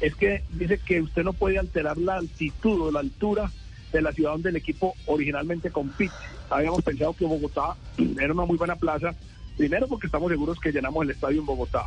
es 0.00 0.14
que 0.14 0.44
dice 0.50 0.78
que 0.78 1.00
usted 1.02 1.24
no 1.24 1.32
puede 1.32 1.58
alterar 1.58 1.98
la 1.98 2.16
altitud 2.16 2.80
o 2.82 2.92
la 2.92 3.00
altura 3.00 3.50
de 3.92 4.00
la 4.02 4.12
ciudad 4.12 4.32
donde 4.32 4.50
el 4.50 4.56
equipo 4.56 4.94
originalmente 5.06 5.70
compite. 5.70 6.14
Habíamos 6.48 6.82
pensado 6.82 7.12
que 7.14 7.24
Bogotá 7.24 7.74
era 8.20 8.32
una 8.32 8.44
muy 8.44 8.56
buena 8.56 8.76
plaza, 8.76 9.14
primero 9.56 9.88
porque 9.88 10.06
estamos 10.06 10.30
seguros 10.30 10.58
que 10.60 10.70
llenamos 10.72 11.02
el 11.04 11.10
estadio 11.10 11.40
en 11.40 11.46
Bogotá. 11.46 11.84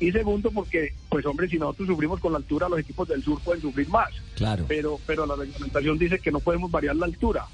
Y 0.00 0.10
segundo 0.12 0.50
porque, 0.50 0.94
pues 1.10 1.24
hombre, 1.26 1.48
si 1.48 1.58
nosotros 1.58 1.86
sufrimos 1.88 2.18
con 2.20 2.32
la 2.32 2.38
altura, 2.38 2.68
los 2.68 2.80
equipos 2.80 3.06
del 3.08 3.22
sur 3.22 3.38
pueden 3.42 3.60
sufrir 3.60 3.88
más. 3.90 4.08
Claro. 4.34 4.64
Pero, 4.66 4.98
pero 5.06 5.26
la 5.26 5.36
reglamentación 5.36 5.98
dice 5.98 6.18
que 6.18 6.32
no 6.32 6.40
podemos 6.40 6.70
variar 6.70 6.96
la 6.96 7.06
altura, 7.06 7.44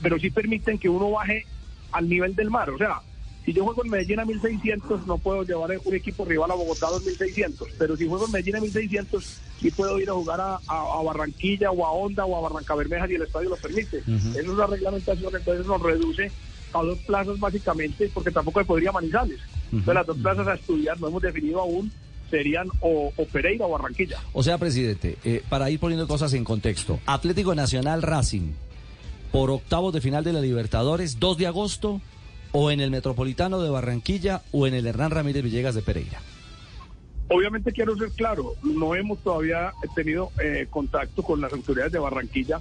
pero 0.00 0.18
sí 0.18 0.30
permiten 0.30 0.78
que 0.78 0.88
uno 0.88 1.10
baje 1.10 1.44
al 1.92 2.08
nivel 2.08 2.34
del 2.36 2.48
mar. 2.50 2.70
O 2.70 2.78
sea, 2.78 3.00
si 3.44 3.52
yo 3.52 3.64
juego 3.64 3.84
en 3.84 3.90
Medellín 3.90 4.20
a 4.20 4.24
1600, 4.24 5.06
no 5.06 5.18
puedo 5.18 5.42
llevar 5.44 5.70
un 5.84 5.94
equipo 5.94 6.24
rival 6.24 6.50
a 6.50 6.54
Bogotá 6.54 6.86
a 6.86 6.90
2600, 6.92 7.68
pero 7.78 7.96
si 7.96 8.06
juego 8.06 8.26
en 8.26 8.32
Medellín 8.32 8.56
a 8.56 8.60
1600, 8.60 9.40
sí 9.60 9.70
puedo 9.72 9.98
ir 10.00 10.08
a 10.08 10.14
jugar 10.14 10.40
a, 10.40 10.54
a- 10.66 10.98
a 10.98 11.02
Barranquilla 11.02 11.70
o 11.72 11.84
a 11.86 11.90
Honda 11.90 12.24
o 12.24 12.36
a 12.36 12.48
Barranca 12.48 12.74
Bermeja 12.76 13.06
si 13.08 13.14
el 13.14 13.22
estadio 13.22 13.48
lo 13.50 13.56
permite. 13.56 13.98
Esa 13.98 14.38
es 14.40 14.46
la 14.48 14.66
reglamentación, 14.68 15.34
entonces 15.34 15.66
nos 15.66 15.82
reduce 15.82 16.30
a 16.72 16.82
dos 16.82 16.98
plazas 16.98 17.38
básicamente, 17.40 18.10
porque 18.14 18.30
tampoco 18.30 18.60
se 18.60 18.66
podría 18.66 18.92
Manizales. 18.92 19.40
Entonces 19.72 19.94
las 19.94 20.06
dos 20.06 20.16
plazas 20.18 20.48
a 20.48 20.54
estudiar, 20.54 21.00
no 21.00 21.08
hemos 21.08 21.22
definido 21.22 21.60
aún, 21.60 21.90
serían 22.30 22.68
o, 22.80 23.12
o 23.16 23.24
Pereira 23.26 23.66
o 23.66 23.70
Barranquilla. 23.70 24.18
O 24.32 24.42
sea, 24.42 24.58
presidente, 24.58 25.16
eh, 25.24 25.42
para 25.48 25.70
ir 25.70 25.78
poniendo 25.78 26.08
cosas 26.08 26.32
en 26.34 26.44
contexto, 26.44 27.00
Atlético 27.06 27.54
Nacional 27.54 28.02
Racing 28.02 28.52
por 29.32 29.50
octavos 29.50 29.92
de 29.92 30.00
final 30.00 30.24
de 30.24 30.32
la 30.32 30.40
Libertadores, 30.40 31.18
2 31.20 31.38
de 31.38 31.46
agosto, 31.46 32.00
o 32.52 32.70
en 32.70 32.80
el 32.80 32.90
Metropolitano 32.90 33.60
de 33.60 33.68
Barranquilla 33.68 34.42
o 34.50 34.66
en 34.66 34.72
el 34.72 34.86
Hernán 34.86 35.10
Ramírez 35.10 35.42
Villegas 35.42 35.74
de 35.74 35.82
Pereira. 35.82 36.20
Obviamente 37.28 37.72
quiero 37.72 37.96
ser 37.96 38.10
claro, 38.10 38.54
no 38.62 38.94
hemos 38.94 39.18
todavía 39.18 39.72
tenido 39.94 40.30
eh, 40.42 40.66
contacto 40.70 41.22
con 41.22 41.40
las 41.40 41.52
autoridades 41.52 41.92
de 41.92 41.98
Barranquilla, 41.98 42.60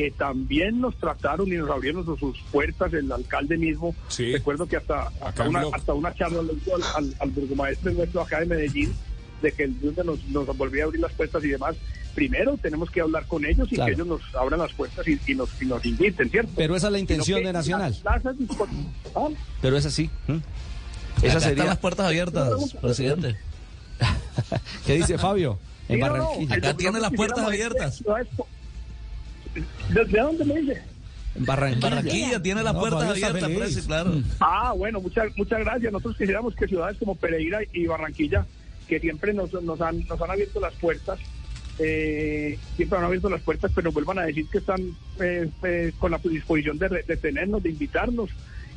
que 0.00 0.10
también 0.12 0.80
nos 0.80 0.94
trataron 0.96 1.48
y 1.48 1.56
nos 1.56 1.68
abrieron 1.70 2.04
sus 2.04 2.38
puertas, 2.52 2.92
el 2.92 3.10
alcalde 3.10 3.56
mismo. 3.56 3.94
Recuerdo 4.16 4.66
que 4.66 4.76
hasta, 4.76 5.08
hasta, 5.20 5.48
una, 5.48 5.58
Blog. 5.60 5.74
hasta 5.74 5.92
una 5.92 6.14
charla 6.14 6.40
le 6.42 6.52
hizo 6.52 6.76
al, 6.76 6.82
al, 6.96 7.14
al 7.18 7.30
burgomaestre 7.30 7.92
nuestro 7.94 8.20
acá 8.22 8.38
de 8.40 8.46
Medellín, 8.46 8.92
de 9.42 9.50
que 9.50 9.64
el 9.64 9.80
Dios 9.80 9.96
nos, 10.04 10.22
nos 10.28 10.56
volvía 10.56 10.84
a 10.84 10.86
abrir 10.86 11.00
las 11.00 11.12
puertas 11.14 11.42
y 11.42 11.48
demás. 11.48 11.74
Primero 12.14 12.56
tenemos 12.58 12.90
que 12.92 13.00
hablar 13.00 13.26
con 13.26 13.44
ellos 13.44 13.66
y 13.72 13.74
Claro. 13.74 13.86
que 13.88 13.94
ellos 13.94 14.06
nos 14.06 14.34
abran 14.36 14.60
las 14.60 14.72
puertas 14.72 15.06
y, 15.08 15.18
y 15.26 15.34
nos, 15.34 15.50
y 15.60 15.66
nos 15.66 15.84
inviten, 15.84 16.30
¿cierto? 16.30 16.52
Pero 16.56 16.76
esa 16.76 16.86
es 16.86 16.92
la 16.92 16.98
intención 17.00 17.42
de 17.42 17.52
Nacional. 17.52 17.96
las 18.04 18.24
¿Ah? 19.16 19.28
Pero 19.60 19.76
es 19.76 19.86
así. 19.86 20.10
¿m? 20.28 20.38
Acá 20.38 21.26
Esa 21.26 21.26
están 21.38 21.40
sería. 21.50 21.64
las 21.64 21.78
puertas 21.78 22.06
abiertas, 22.06 22.74
presidente. 22.80 23.36
¿Qué 24.86 24.94
dice 24.94 25.18
Fabio? 25.18 25.58
En 25.88 25.96
Sí, 25.96 26.00
no, 26.02 26.06
no, 26.08 26.12
Barranquilla. 26.12 26.54
Acá 26.54 26.74
tiene 26.76 27.00
las 27.00 27.12
puertas 27.12 27.44
abiertas. 27.44 27.94
esto, 27.98 28.16
esto. 28.16 28.46
¿Desde 29.90 30.20
dónde 30.20 30.44
me 30.44 30.60
dice? 30.60 30.82
Barranquilla. 31.40 31.88
Barranquilla 31.90 32.42
tiene 32.42 32.62
la 32.62 32.72
No, 32.72 32.80
puerta 32.80 32.98
Fabio 32.98 33.14
está 33.14 33.26
abierta, 33.28 33.46
feliz. 33.46 33.60
parece, 33.60 33.86
claro. 33.86 34.14
Ah, 34.40 34.72
bueno, 34.76 35.00
muchas 35.00 35.36
muchas 35.36 35.60
gracias. 35.60 35.92
Nosotros 35.92 36.16
quisiéramos 36.16 36.54
que 36.54 36.66
ciudades 36.66 36.96
como 36.98 37.14
Pereira 37.14 37.60
y 37.72 37.86
Barranquilla, 37.86 38.44
que 38.88 38.98
siempre 38.98 39.32
nos, 39.34 39.52
nos, 39.62 39.80
han, 39.80 40.06
nos 40.06 40.20
han 40.20 40.30
abierto 40.30 40.58
las 40.60 40.74
puertas, 40.74 41.18
eh, 41.78 42.58
siempre 42.76 42.98
han 42.98 43.04
abierto 43.04 43.30
las 43.30 43.42
puertas, 43.42 43.70
pero 43.74 43.92
vuelvan 43.92 44.18
a 44.18 44.22
decir 44.24 44.46
que 44.50 44.58
están 44.58 44.80
eh, 45.20 45.48
eh, 45.62 45.92
con 45.98 46.10
la 46.10 46.18
disposición 46.18 46.78
de, 46.78 46.88
re- 46.88 47.04
de 47.06 47.16
tenernos, 47.16 47.62
de 47.62 47.70
invitarnos. 47.70 48.30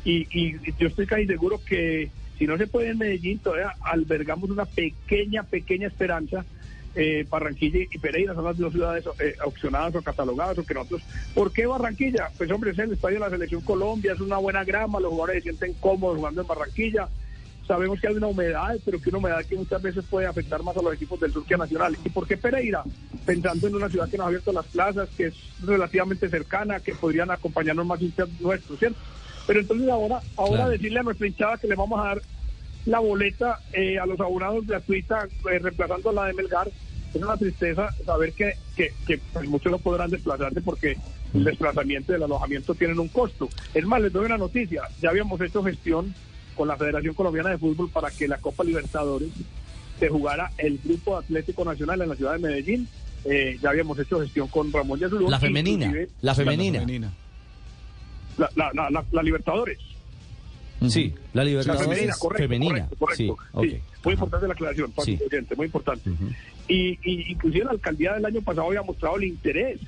Y, 0.05 0.27
y 0.37 0.55
yo 0.79 0.87
estoy 0.87 1.05
casi 1.07 1.25
seguro 1.25 1.61
que 1.65 2.09
si 2.37 2.45
no 2.47 2.57
se 2.57 2.67
puede 2.67 2.89
en 2.89 2.97
Medellín, 2.97 3.39
todavía 3.39 3.73
albergamos 3.81 4.49
una 4.49 4.65
pequeña, 4.65 5.43
pequeña 5.43 5.87
esperanza. 5.87 6.45
Eh, 6.93 7.25
Barranquilla 7.29 7.79
y 7.89 7.97
Pereira 7.99 8.33
son 8.33 8.43
las 8.43 8.57
dos 8.57 8.73
ciudades 8.73 9.05
eh, 9.19 9.35
opcionadas 9.45 9.95
o 9.95 10.01
catalogadas 10.01 10.57
o 10.57 10.63
que 10.65 10.73
nosotros. 10.73 11.01
¿Por 11.33 11.53
qué 11.53 11.65
Barranquilla? 11.65 12.29
Pues 12.37 12.51
hombre, 12.51 12.71
es 12.71 12.79
el 12.79 12.91
estadio 12.91 13.15
de 13.15 13.19
la 13.21 13.29
Selección 13.29 13.61
Colombia, 13.61 14.13
es 14.13 14.19
una 14.19 14.37
buena 14.37 14.63
grama, 14.65 14.99
los 14.99 15.11
jugadores 15.11 15.43
se 15.43 15.49
sienten 15.49 15.73
cómodos 15.75 16.17
jugando 16.17 16.41
en 16.41 16.47
Barranquilla. 16.47 17.07
Sabemos 17.65 18.01
que 18.01 18.07
hay 18.07 18.15
una 18.15 18.27
humedad, 18.27 18.75
pero 18.83 18.99
que 19.01 19.09
una 19.09 19.19
humedad 19.19 19.45
que 19.45 19.55
muchas 19.55 19.81
veces 19.81 20.03
puede 20.09 20.25
afectar 20.27 20.61
más 20.63 20.75
a 20.75 20.81
los 20.81 20.93
equipos 20.93 21.19
del 21.21 21.31
sur 21.31 21.45
que 21.45 21.53
a 21.53 21.57
Nacional. 21.57 21.95
¿Y 22.03 22.09
por 22.09 22.27
qué 22.27 22.35
Pereira? 22.35 22.83
Pensando 23.25 23.67
en 23.67 23.75
una 23.75 23.87
ciudad 23.89 24.09
que 24.09 24.17
nos 24.17 24.25
ha 24.25 24.27
abierto 24.27 24.51
las 24.51 24.65
plazas, 24.65 25.07
que 25.15 25.27
es 25.27 25.35
relativamente 25.63 26.27
cercana, 26.27 26.81
que 26.81 26.93
podrían 26.93 27.31
acompañarnos 27.31 27.85
más 27.85 27.99
nuestros, 28.41 28.79
¿cierto? 28.79 28.97
Pero 29.47 29.61
entonces 29.61 29.89
ahora, 29.89 30.19
ahora 30.35 30.55
Claro. 30.55 30.71
decirle 30.71 30.99
a 30.99 31.03
nuestra 31.03 31.27
hinchada 31.27 31.57
que 31.57 31.67
le 31.67 31.75
vamos 31.75 31.99
a 31.99 32.03
dar 32.03 32.21
la 32.85 32.99
boleta 32.99 33.59
eh, 33.73 33.99
a 33.99 34.05
los 34.05 34.19
abonados 34.19 34.65
gratuita, 34.65 35.27
eh, 35.51 35.59
reemplazando 35.59 36.09
a 36.09 36.13
la 36.13 36.25
de 36.25 36.33
Melgar, 36.33 36.69
es 37.13 37.21
una 37.21 37.37
tristeza 37.37 37.89
saber 38.05 38.33
que, 38.33 38.53
que, 38.75 38.93
que, 39.05 39.19
pues, 39.33 39.47
muchos 39.49 39.71
no 39.71 39.77
podrán 39.79 40.09
desplazarse 40.09 40.61
porque 40.61 40.97
el 41.33 41.43
desplazamiento 41.43 42.11
y 42.11 42.15
el 42.15 42.23
alojamiento 42.23 42.73
tienen 42.75 42.99
un 42.99 43.07
costo. 43.09 43.49
Es 43.73 43.85
más, 43.85 44.01
les 44.01 44.11
doy 44.13 44.25
una 44.25 44.37
noticia, 44.37 44.83
ya 45.01 45.09
habíamos 45.09 45.39
hecho 45.41 45.63
gestión 45.63 46.13
con 46.55 46.67
la 46.67 46.75
Federación 46.77 47.13
Colombiana 47.13 47.49
de 47.49 47.57
Fútbol 47.57 47.89
para 47.89 48.09
que 48.11 48.27
la 48.27 48.37
Copa 48.37 48.63
Libertadores 48.63 49.29
se 49.99 50.09
jugara 50.09 50.51
el 50.57 50.79
Grupo 50.83 51.17
Atlético 51.17 51.63
Nacional 51.65 52.01
en 52.01 52.09
la 52.09 52.15
ciudad 52.15 52.33
de 52.33 52.39
Medellín. 52.39 52.87
Eh, 53.23 53.57
ya 53.61 53.69
habíamos 53.69 53.99
hecho 53.99 54.19
gestión 54.21 54.47
con 54.47 54.71
Ramón 54.71 54.99
Yazulú. 54.99 55.29
La 55.29 55.39
femenina, 55.39 55.93
la 56.21 56.35
femenina. 56.35 56.79
La, 58.37 58.49
la, 58.55 58.71
la, 58.73 58.89
la- 58.89 59.05
la 59.11 59.23
Libertadores. 59.23 59.77
Sí, 60.89 61.13
la 61.33 61.43
Libertadores 61.43 61.87
La 61.87 61.93
femenina, 61.93 62.13
correcto, 62.17 62.43
femenina. 62.43 62.89
correcto, 62.97 63.37
correcto. 63.51 63.77
Sí, 63.77 63.81
muy 64.03 64.13
importante 64.13 64.47
la 64.47 64.53
aclaración, 64.53 64.91
para 64.91 65.05
Sí. 65.05 65.19
oyente, 65.25 65.55
muy 65.55 65.65
importante. 65.67 66.09
y, 66.67 66.97
y 67.03 67.31
inclusive 67.31 67.65
la 67.65 67.71
alcaldía 67.71 68.13
del 68.13 68.25
año 68.25 68.41
pasado 68.41 68.67
había 68.67 68.81
mostrado 68.81 69.17
el 69.17 69.25
interés 69.25 69.79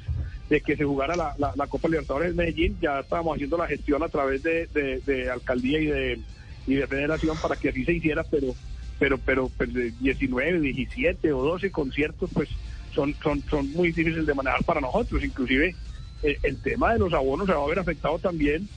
de 0.50 0.62
que 0.62 0.76
se 0.76 0.84
jugara 0.84 1.16
la, 1.16 1.34
la- 1.40 1.54
la 1.56 1.68
Copa 1.68 1.88
Libertadores 1.88 2.30
de 2.32 2.36
Medellín. 2.36 2.78
Ya 2.82 3.00
estábamos 3.00 3.36
haciendo 3.36 3.58
la 3.58 3.68
gestión 3.68 4.04
a 4.04 4.10
través 4.10 4.44
de, 4.44 4.68
de- 4.68 5.00
de 5.00 5.30
alcaldía 5.32 5.80
y 5.80 5.86
de, 5.86 6.20
y 6.68 6.74
de 6.76 6.86
federación 6.88 7.38
para 7.42 7.56
que 7.56 7.70
así 7.70 7.84
se 7.86 7.94
hiciera, 7.94 8.24
pero 8.24 8.54
pero 9.00 9.18
pero 9.18 9.50
pues, 9.58 9.74
de 9.74 9.92
19, 10.00 10.60
17 10.60 11.32
o 11.34 11.42
12 11.44 11.72
conciertos, 11.72 12.30
pues 12.34 12.50
son, 12.94 13.16
son, 13.24 13.42
son 13.50 13.72
muy 13.72 13.88
difíciles 13.88 14.26
de 14.28 14.34
manejar 14.36 14.64
para 14.64 14.80
nosotros. 14.82 15.24
Inclusive 15.24 15.76
eh, 16.22 16.38
el 16.44 16.58
tema 16.62 16.94
de 16.94 17.00
los 17.00 17.14
abonos 17.14 17.48
se 17.48 17.54
va 17.54 17.64
a 17.64 17.68
ver 17.68 17.80
afectado 17.80 18.20
también 18.20 18.68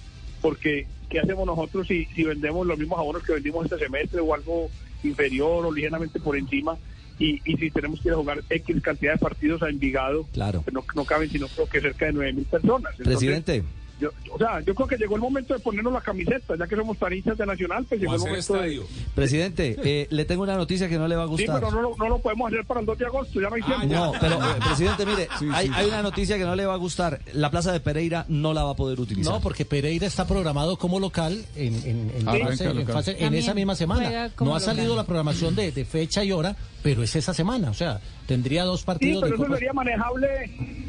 porque 0.41 0.87
¿qué 1.09 1.21
hacemos 1.21 1.47
nosotros 1.47 1.87
si, 1.87 2.05
si 2.07 2.25
vendemos 2.25 2.67
los 2.67 2.79
mismos 2.79 2.99
abonos 2.99 3.23
que 3.23 3.33
vendimos 3.35 3.65
este 3.65 3.79
semestre 3.79 4.21
o 4.21 4.35
algo 4.35 4.69
inferior 5.03 5.65
o 5.65 5.73
ligeramente 5.73 6.21
por 6.21 6.37
encima? 6.37 6.77
Y, 7.19 7.41
y 7.51 7.57
si 7.57 7.71
tenemos 7.71 8.01
que 8.01 8.09
ir 8.09 8.15
a 8.15 8.19
jugar 8.19 8.43
X 8.51 8.83
cantidad 8.83 9.13
de 9.15 9.19
partidos 9.19 9.63
a 9.63 9.71
Envigado, 9.71 10.27
Claro. 10.33 10.61
pues 10.63 10.75
no, 10.75 10.85
no 10.95 11.05
caben 11.05 11.31
sino 11.31 11.49
creo 11.49 11.67
que 11.67 11.81
cerca 11.81 12.07
de 12.07 12.13
9 12.13 12.33
mil 12.35 12.45
personas. 12.45 12.93
Entonces, 12.99 13.07
Presidente. 13.07 13.63
Yo, 14.01 14.11
o 14.33 14.39
sea, 14.39 14.61
yo 14.61 14.75
creo 14.75 14.87
que 14.89 14.97
llegó 14.97 15.15
el 15.17 15.23
momento 15.23 15.55
de 15.55 15.61
ponernos 15.61 15.93
la 15.93 16.01
camiseta, 16.01 16.55
ya 16.59 16.67
que 16.67 16.77
somos 16.77 16.99
taristas 16.99 17.39
de 17.39 17.47
Nacional, 17.47 17.85
pues 17.89 18.01
llegó 18.01 18.15
el 18.15 18.21
momento 18.21 18.55
de... 18.55 18.83
Presidente, 19.15 19.77
eh, 19.83 20.07
le 20.11 20.25
tengo 20.25 20.43
una 20.43 20.57
noticia 20.57 20.89
que 20.89 20.99
no 20.99 21.09
le 21.09 21.17
va 21.17 21.23
a 21.23 21.27
Sí, 21.27 21.31
gustar. 21.33 21.61
pero 21.61 21.71
no, 21.71 21.83
lo- 21.83 21.97
no 21.97 22.09
lo 22.09 22.19
podemos 22.19 22.53
hacer 22.53 22.65
para 22.67 22.81
el 22.81 22.87
2 22.87 22.99
de 22.99 23.07
agosto, 23.07 23.41
ya 23.41 23.49
no 23.49 23.55
hay 23.57 23.63
tiempo. 23.63 23.87
No, 23.87 24.13
pero 24.21 24.35
eh, 24.37 24.55
presidente, 24.65 25.07
mire, 25.07 25.29
Sí, 25.39 25.47
hay, 25.53 25.67
sí. 25.69 25.73
hay 25.75 25.87
una 25.87 26.03
noticia 26.03 26.37
que 26.39 26.45
no 26.45 26.55
le 26.57 26.67
va 26.67 26.75
a 26.75 26.79
gustar. 26.79 27.21
La 27.33 27.51
plaza 27.51 27.73
de 27.73 27.81
Pereira 27.81 28.27
no 28.29 28.53
la 28.53 28.65
va 28.65 28.73
a 28.73 28.77
poder 28.77 29.01
utilizar. 29.01 29.33
No, 29.35 29.41
porque 29.41 29.65
Pereira 29.65 30.07
está 30.07 30.27
programado 30.27 30.77
como 30.77 31.01
local 31.01 31.45
en, 31.57 31.75
en, 31.77 32.13
en 32.17 32.29
Ah, 32.29 32.33
fase- 32.33 32.65
en 32.71 32.87
fase- 32.87 33.39
esa 33.39 33.55
misma 33.55 33.75
semana. 33.75 34.31
No 34.41 34.55
ha 34.55 34.61
salido 34.61 34.89
local. 34.89 34.97
la 34.99 35.05
programación 35.05 35.55
de, 35.55 35.73
de 35.73 35.85
fecha 35.85 36.23
y 36.25 36.33
hora, 36.33 36.57
pero 36.87 37.03
es 37.03 37.17
esa 37.17 37.35
semana. 37.35 37.69
O 37.71 37.75
sea, 37.75 37.99
tendría 38.29 38.63
dos 38.63 38.81
Sí, 38.81 38.87
partidos 38.87 39.23
pero 39.25 39.27
de 39.31 39.35
eso 39.35 39.43
Copa. 39.45 39.57
sería 39.57 39.73
manejable, 39.73 40.29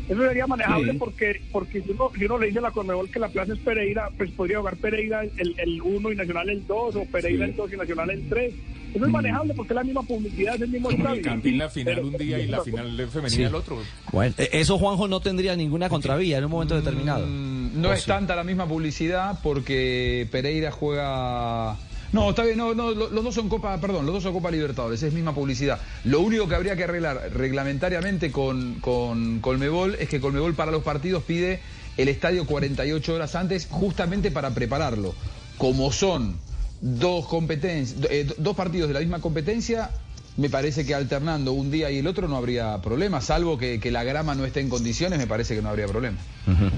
eso 0.08 0.22
sería 0.28 0.46
manejable 0.46 0.92
Sí. 0.92 0.98
porque 1.00 1.42
porque 1.52 1.82
si 1.82 1.90
uno, 1.90 2.12
si 2.16 2.26
uno 2.26 2.38
le 2.38 2.46
dice 2.48 2.60
a 2.60 2.62
la 2.62 2.72
Conmebol 2.72 3.10
que 3.10 3.18
la 3.18 3.30
plaza 3.30 3.54
es 3.54 3.60
Pereira, 3.60 4.12
pues 4.16 4.30
podría 4.30 4.60
jugar 4.60 4.78
Pereira 4.78 5.24
el, 5.24 5.56
el 5.58 5.82
1 5.82 6.12
y 6.12 6.16
Nacional 6.16 6.50
el 6.50 6.68
2, 6.68 6.96
o 6.98 7.06
Pereira 7.06 7.46
Sí. 7.46 7.50
el 7.52 7.58
2 7.58 7.74
y 7.74 7.78
Nacional 7.78 8.10
el 8.12 8.30
3. 8.30 8.54
Eso 8.94 9.06
es 9.06 9.12
manejable 9.12 9.54
porque 9.56 9.74
es 9.74 9.76
la 9.76 9.84
misma 9.84 10.04
publicidad, 10.04 10.56
es 10.56 10.62
el 10.62 10.70
mismo 10.70 10.90
Como 10.90 10.98
el 11.02 11.04
estadio. 11.18 11.24
Campín 11.24 11.58
la 11.58 11.70
final 11.70 11.96
Pero- 11.96 12.08
un 12.08 12.18
día 12.18 12.40
y 12.40 12.48
la 12.48 12.62
final 12.62 13.08
femenina 13.10 13.30
Sí. 13.36 13.44
el 13.44 13.56
otro. 13.56 13.78
Bueno, 14.12 14.36
eh, 14.38 14.50
eso 14.54 14.78
Juanjo 14.78 15.08
no 15.08 15.20
tendría 15.20 15.56
ninguna 15.56 15.90
contravía 15.90 16.38
en 16.38 16.46
un 16.46 16.52
momento 16.52 16.76
determinado. 16.76 17.26
No 17.26 17.90
¿O 17.90 17.94
es 17.94 18.02
sí? 18.02 18.08
tanta 18.08 18.36
la 18.36 18.44
misma 18.44 18.68
publicidad 18.68 19.40
porque 19.42 20.28
Pereira 20.32 20.70
juega. 20.72 21.76
No, 22.14 22.30
está 22.30 22.44
bien, 22.44 22.58
no, 22.58 22.74
no, 22.74 22.92
lo- 22.92 23.10
los 23.10 23.24
dos 23.24 23.36
son 23.36 23.50
Copa, 23.50 23.80
perdón, 23.82 24.06
los 24.06 24.14
dos 24.16 24.24
son 24.24 24.34
Copa 24.34 24.50
Libertadores, 24.50 25.04
es 25.04 25.14
misma 25.14 25.34
publicidad. 25.36 25.80
Lo 26.06 26.22
único 26.22 26.48
que 26.48 26.56
habría 26.56 26.76
que 26.76 26.86
arreglar 26.86 27.32
reglamentariamente 27.34 28.32
con, 28.32 28.80
con 28.80 29.40
Colmebol 29.42 29.96
es 29.96 30.08
que 30.10 30.22
Colmebol 30.22 30.56
para 30.56 30.72
los 30.72 30.84
partidos 30.84 31.24
pide 31.24 31.60
el 31.98 32.08
estadio 32.08 32.46
48 32.46 33.14
horas 33.14 33.36
antes 33.36 33.68
justamente 33.70 34.32
para 34.32 34.52
prepararlo. 34.52 35.16
Como 35.58 35.92
son 35.92 36.38
dos 36.80 37.28
competencias, 37.28 38.00
dos 38.38 38.56
partidos 38.56 38.88
de 38.88 38.94
la 38.94 39.00
misma 39.02 39.20
competencia, 39.20 39.92
me 40.38 40.50
parece 40.50 40.86
que 40.86 40.94
alternando 40.96 41.52
un 41.54 41.72
día 41.72 41.90
y 41.92 41.98
el 42.00 42.08
otro 42.08 42.28
no 42.28 42.38
habría 42.38 42.80
problema, 42.82 43.22
salvo 43.22 43.58
que, 43.58 43.80
que 43.80 43.92
la 43.92 44.04
grama 44.04 44.36
no 44.36 44.46
esté 44.46 44.60
en 44.62 44.70
condiciones, 44.70 45.18
me 45.20 45.28
parece 45.28 45.56
que 45.56 45.62
no 45.62 45.70
habría 45.70 45.88
problema. 45.88 46.18
Juan- 46.46 46.72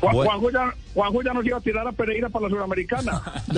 Bueno. 0.00 0.30
Juanjo, 0.30 0.50
ya, 0.50 0.74
Juanjo 0.94 1.22
ya 1.22 1.32
nos 1.32 1.46
iba 1.46 1.58
a 1.58 1.60
tirar 1.60 1.86
a 1.86 1.92
Pereira 1.92 2.28
para 2.28 2.44
la 2.48 2.50
Sudamericana. 2.50 3.22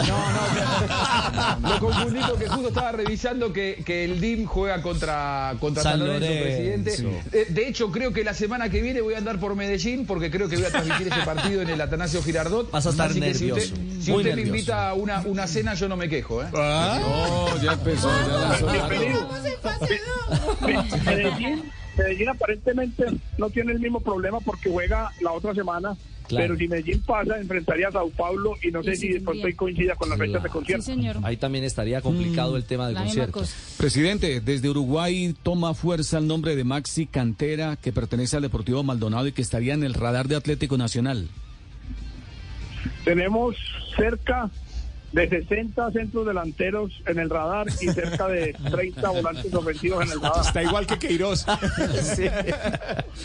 Lo 1.62 1.78
confundí 1.80 2.20
porque 2.28 2.48
justo 2.48 2.68
estaba 2.68 2.92
revisando 2.92 3.52
que, 3.52 3.82
que 3.84 4.04
el 4.04 4.20
DIM 4.20 4.44
juega 4.46 4.82
contra, 4.82 5.54
contra 5.60 5.82
San 5.82 5.98
San, 5.98 6.06
Lorenzo, 6.06 6.26
Lorenzo. 6.26 6.44
presidente. 6.44 7.22
Eh, 7.32 7.46
De 7.50 7.68
hecho, 7.68 7.90
creo 7.90 8.12
que 8.12 8.24
la 8.24 8.34
semana 8.34 8.68
que 8.68 8.80
viene 8.82 9.00
voy 9.00 9.14
a 9.14 9.18
andar 9.18 9.38
por 9.38 9.54
Medellín 9.56 10.06
porque 10.06 10.30
creo 10.30 10.48
que 10.48 10.56
voy 10.56 10.64
a 10.66 10.70
transmitir 10.70 11.08
ese 11.08 11.22
partido 11.24 11.62
en 11.62 11.70
el 11.70 11.80
Atanasio 11.80 12.22
Girardot. 12.22 12.70
Vas 12.70 12.86
a 12.86 12.90
estar 12.90 13.10
Así 13.10 13.20
que 13.20 13.34
si 13.34 13.44
nervioso, 13.46 13.74
usted, 13.74 13.86
si 14.00 14.12
usted 14.12 14.14
me 14.16 14.22
nervioso. 14.24 14.48
invita 14.48 14.88
a 14.90 14.94
una, 14.94 15.20
una 15.24 15.46
cena, 15.46 15.74
yo 15.74 15.88
no 15.88 15.96
me 15.96 16.08
quejo. 16.08 16.42
¿eh? 16.42 16.46
No, 16.52 17.62
ya 17.62 17.72
empezó, 17.72 18.10
ya 18.10 18.58
Medellín, 21.04 21.62
Medellín 21.96 22.28
aparentemente 22.28 23.04
no 23.38 23.50
tiene 23.50 23.72
el 23.72 23.80
mismo 23.80 24.00
problema 24.00 24.40
porque 24.40 24.70
juega 24.70 25.10
la 25.20 25.32
otra 25.32 25.54
semana. 25.54 25.96
Claro. 26.26 26.44
Pero 26.46 26.58
si 26.58 26.68
Medellín 26.68 27.02
pasa, 27.02 27.38
enfrentaría 27.38 27.88
a 27.88 27.92
Sao 27.92 28.08
Paulo 28.08 28.54
y 28.62 28.70
no 28.70 28.82
sé 28.82 28.92
Y 28.92 28.96
si 28.96 29.08
de 29.08 29.20
pronto 29.20 29.32
bien. 29.34 29.46
ahí 29.48 29.52
coincida 29.52 29.94
con 29.94 30.08
las 30.08 30.18
fechas 30.18 30.42
de 30.42 30.48
concierto. 30.48 30.92
Ahí 31.22 31.36
también 31.36 31.64
estaría 31.64 32.00
complicado 32.00 32.56
el 32.56 32.64
tema 32.64 32.86
del 32.88 32.96
concierto. 32.96 33.42
Presidente, 33.76 34.40
desde 34.40 34.70
Uruguay 34.70 35.34
toma 35.42 35.74
fuerza 35.74 36.16
el 36.16 36.26
nombre 36.26 36.56
de 36.56 36.64
Maxi 36.64 37.04
Cantera, 37.06 37.76
que 37.76 37.92
pertenece 37.92 38.36
al 38.36 38.42
Deportivo 38.42 38.82
Maldonado 38.82 39.26
y 39.26 39.32
que 39.32 39.42
estaría 39.42 39.74
en 39.74 39.84
el 39.84 39.92
radar 39.92 40.26
de 40.26 40.36
Atlético 40.36 40.78
Nacional. 40.78 41.28
Tenemos 43.04 43.54
cerca 43.94 44.50
de 45.14 45.28
60 45.28 45.92
centros 45.92 46.26
delanteros 46.26 46.90
en 47.06 47.20
el 47.20 47.30
radar 47.30 47.68
y 47.80 47.88
cerca 47.88 48.26
de 48.26 48.52
30 48.70 49.10
volantes 49.10 49.54
ofensivos 49.54 50.04
en 50.04 50.12
el 50.12 50.20
radar. 50.20 50.44
Está 50.44 50.62
igual 50.62 50.86
que 50.86 50.98
Queiroz. 50.98 51.46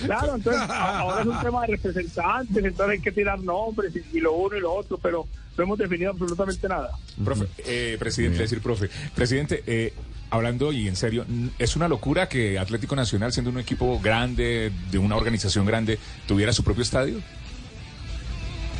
Claro, 0.05 0.35
entonces 0.35 0.61
ahora 0.69 1.21
es 1.21 1.27
un 1.27 1.39
tema 1.41 1.61
de 1.61 1.67
representantes, 1.75 2.63
entonces 2.63 2.89
hay 2.89 2.99
que 2.99 3.11
tirar 3.11 3.39
nombres 3.39 3.93
y, 3.95 4.17
y 4.17 4.21
lo 4.21 4.33
uno 4.33 4.55
y 4.55 4.61
lo 4.61 4.73
otro, 4.73 4.97
pero 4.97 5.27
no 5.57 5.63
hemos 5.63 5.77
definido 5.77 6.11
absolutamente 6.11 6.67
nada. 6.67 6.91
Profe, 7.23 7.47
eh, 7.65 7.97
presidente, 7.99 8.39
decir 8.39 8.61
profe. 8.61 8.89
Presidente, 9.13 9.63
eh, 9.67 9.93
hablando 10.29 10.71
y 10.71 10.87
en 10.87 10.95
serio, 10.95 11.25
es 11.57 11.75
una 11.75 11.87
locura 11.87 12.29
que 12.29 12.59
Atlético 12.59 12.95
Nacional, 12.95 13.33
siendo 13.33 13.51
un 13.51 13.59
equipo 13.59 13.99
grande, 13.99 14.71
de 14.91 14.97
una 14.97 15.15
organización 15.17 15.65
grande, 15.65 15.99
tuviera 16.27 16.53
su 16.53 16.63
propio 16.63 16.83
estadio. 16.83 17.19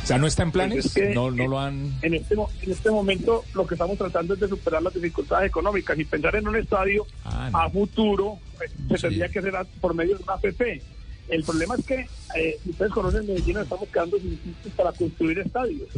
O 0.02 0.06
sea, 0.06 0.18
¿no 0.18 0.26
está 0.26 0.42
en 0.42 0.50
planes? 0.52 0.74
Pues 0.76 0.86
es 0.86 0.92
que, 0.94 1.14
no, 1.14 1.30
no 1.30 1.46
lo 1.46 1.58
han... 1.60 1.92
En 2.02 2.14
este, 2.14 2.34
en 2.34 2.70
este 2.72 2.90
momento 2.90 3.44
lo 3.54 3.66
que 3.66 3.74
estamos 3.74 3.96
tratando 3.98 4.34
es 4.34 4.40
de 4.40 4.48
superar 4.48 4.82
las 4.82 4.94
dificultades 4.94 5.48
económicas 5.48 5.98
y 5.98 6.04
pensar 6.04 6.34
en 6.36 6.48
un 6.48 6.56
estadio 6.56 7.06
Ah, 7.24 7.48
no. 7.52 7.58
a 7.58 7.70
futuro 7.70 8.38
eh, 8.60 8.68
se 8.88 8.98
tendría 9.08 9.28
que 9.28 9.38
hacer 9.38 9.54
por 9.80 9.94
medio 9.94 10.16
de 10.16 10.24
una 10.24 10.34
APP. 10.34 10.82
El 11.28 11.44
problema 11.44 11.76
es 11.76 11.86
que, 11.86 12.06
eh, 12.36 12.58
si 12.64 12.70
ustedes 12.70 12.90
conocen 12.90 13.24
Medellín, 13.26 13.54
nos 13.54 13.62
estamos 13.64 13.88
quedando 13.90 14.18
sin 14.18 14.30
sitios 14.42 14.74
para 14.74 14.90
construir 14.92 15.38
estadios. 15.38 15.88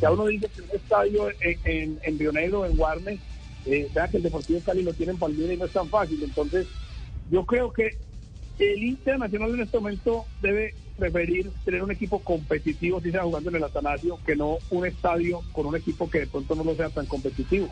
Ya 0.00 0.10
uno 0.10 0.24
dice 0.26 0.48
que 0.48 0.62
un 0.62 0.70
estadio 0.72 1.28
en, 1.40 1.58
en, 1.64 1.98
en 2.02 2.18
Río 2.18 2.32
Negro, 2.32 2.64
en 2.64 2.74
Guarne, 2.76 3.18
eh, 3.66 3.88
vea 3.94 4.08
que 4.08 4.16
el 4.16 4.22
Deportivo 4.22 4.60
Cali 4.64 4.82
lo 4.82 4.94
tiene 4.94 5.12
en 5.12 5.18
Palmira 5.18 5.52
y 5.52 5.58
no 5.58 5.66
es 5.66 5.72
tan 5.72 5.86
fácil. 5.88 6.22
Entonces, 6.22 6.66
yo 7.30 7.44
creo 7.44 7.70
que 7.72 7.90
el 8.58 8.82
Internacional 8.84 9.52
en 9.54 9.60
este 9.62 9.76
momento 9.78 10.24
debe 10.40 10.74
preferir 10.98 11.50
tener 11.64 11.82
un 11.82 11.90
equipo 11.90 12.18
competitivo 12.20 13.00
si 13.00 13.10
sea 13.10 13.22
jugando 13.22 13.50
en 13.50 13.56
el 13.56 13.64
Atanasio 13.64 14.18
que 14.24 14.36
no 14.36 14.58
un 14.70 14.86
estadio 14.86 15.42
con 15.52 15.66
un 15.66 15.76
equipo 15.76 16.08
que 16.08 16.20
de 16.20 16.26
pronto 16.26 16.54
no 16.54 16.64
lo 16.64 16.74
sea 16.74 16.88
tan 16.90 17.06
competitivo. 17.06 17.68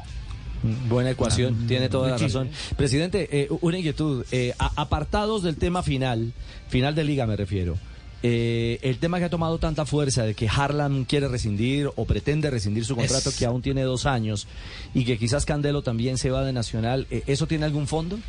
Buena 0.88 1.10
ecuación, 1.10 1.66
tiene 1.66 1.88
toda 1.88 2.10
la 2.10 2.18
razón. 2.18 2.48
Presidente, 2.76 3.28
eh, 3.32 3.48
una 3.62 3.78
inquietud. 3.78 4.24
eh, 4.30 4.54
a- 4.60 4.70
apartados 4.80 5.42
del 5.42 5.56
tema 5.56 5.82
final, 5.82 6.32
final 6.68 6.94
de 6.94 7.04
liga 7.04 7.26
me 7.26 7.36
refiero. 7.36 7.76
eh, 8.24 8.78
el 8.82 8.98
tema 8.98 9.18
que 9.18 9.24
ha 9.24 9.30
tomado 9.30 9.58
tanta 9.58 9.84
fuerza 9.84 10.22
de 10.22 10.34
que 10.34 10.48
Harlan 10.48 11.04
quiere 11.06 11.26
rescindir 11.26 11.90
o 11.96 12.04
pretende 12.04 12.50
rescindir 12.50 12.84
su 12.84 12.94
contrato 12.94 13.30
Es- 13.30 13.36
que 13.36 13.44
aún 13.46 13.62
tiene 13.62 13.82
dos 13.82 14.06
años 14.06 14.46
y 14.94 15.04
que 15.04 15.18
quizás 15.18 15.44
Candelo 15.44 15.82
también 15.82 16.16
se 16.18 16.30
va 16.30 16.44
de 16.44 16.52
Nacional, 16.52 17.08
eh, 17.10 17.24
¿eso 17.26 17.48
tiene 17.48 17.64
algún 17.64 17.88
fondo? 17.88 18.20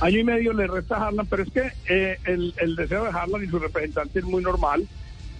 Año 0.00 0.18
y 0.18 0.24
medio 0.24 0.52
le 0.52 0.66
resta 0.66 0.96
a 0.96 1.06
Harlan, 1.08 1.26
pero 1.26 1.42
es 1.44 1.50
que 1.50 1.72
eh, 1.88 2.18
el, 2.24 2.54
el 2.58 2.76
deseo 2.76 3.04
de 3.04 3.10
Harlan 3.10 3.44
y 3.44 3.48
su 3.48 3.58
representante 3.58 4.18
es 4.18 4.24
muy 4.24 4.42
normal. 4.42 4.86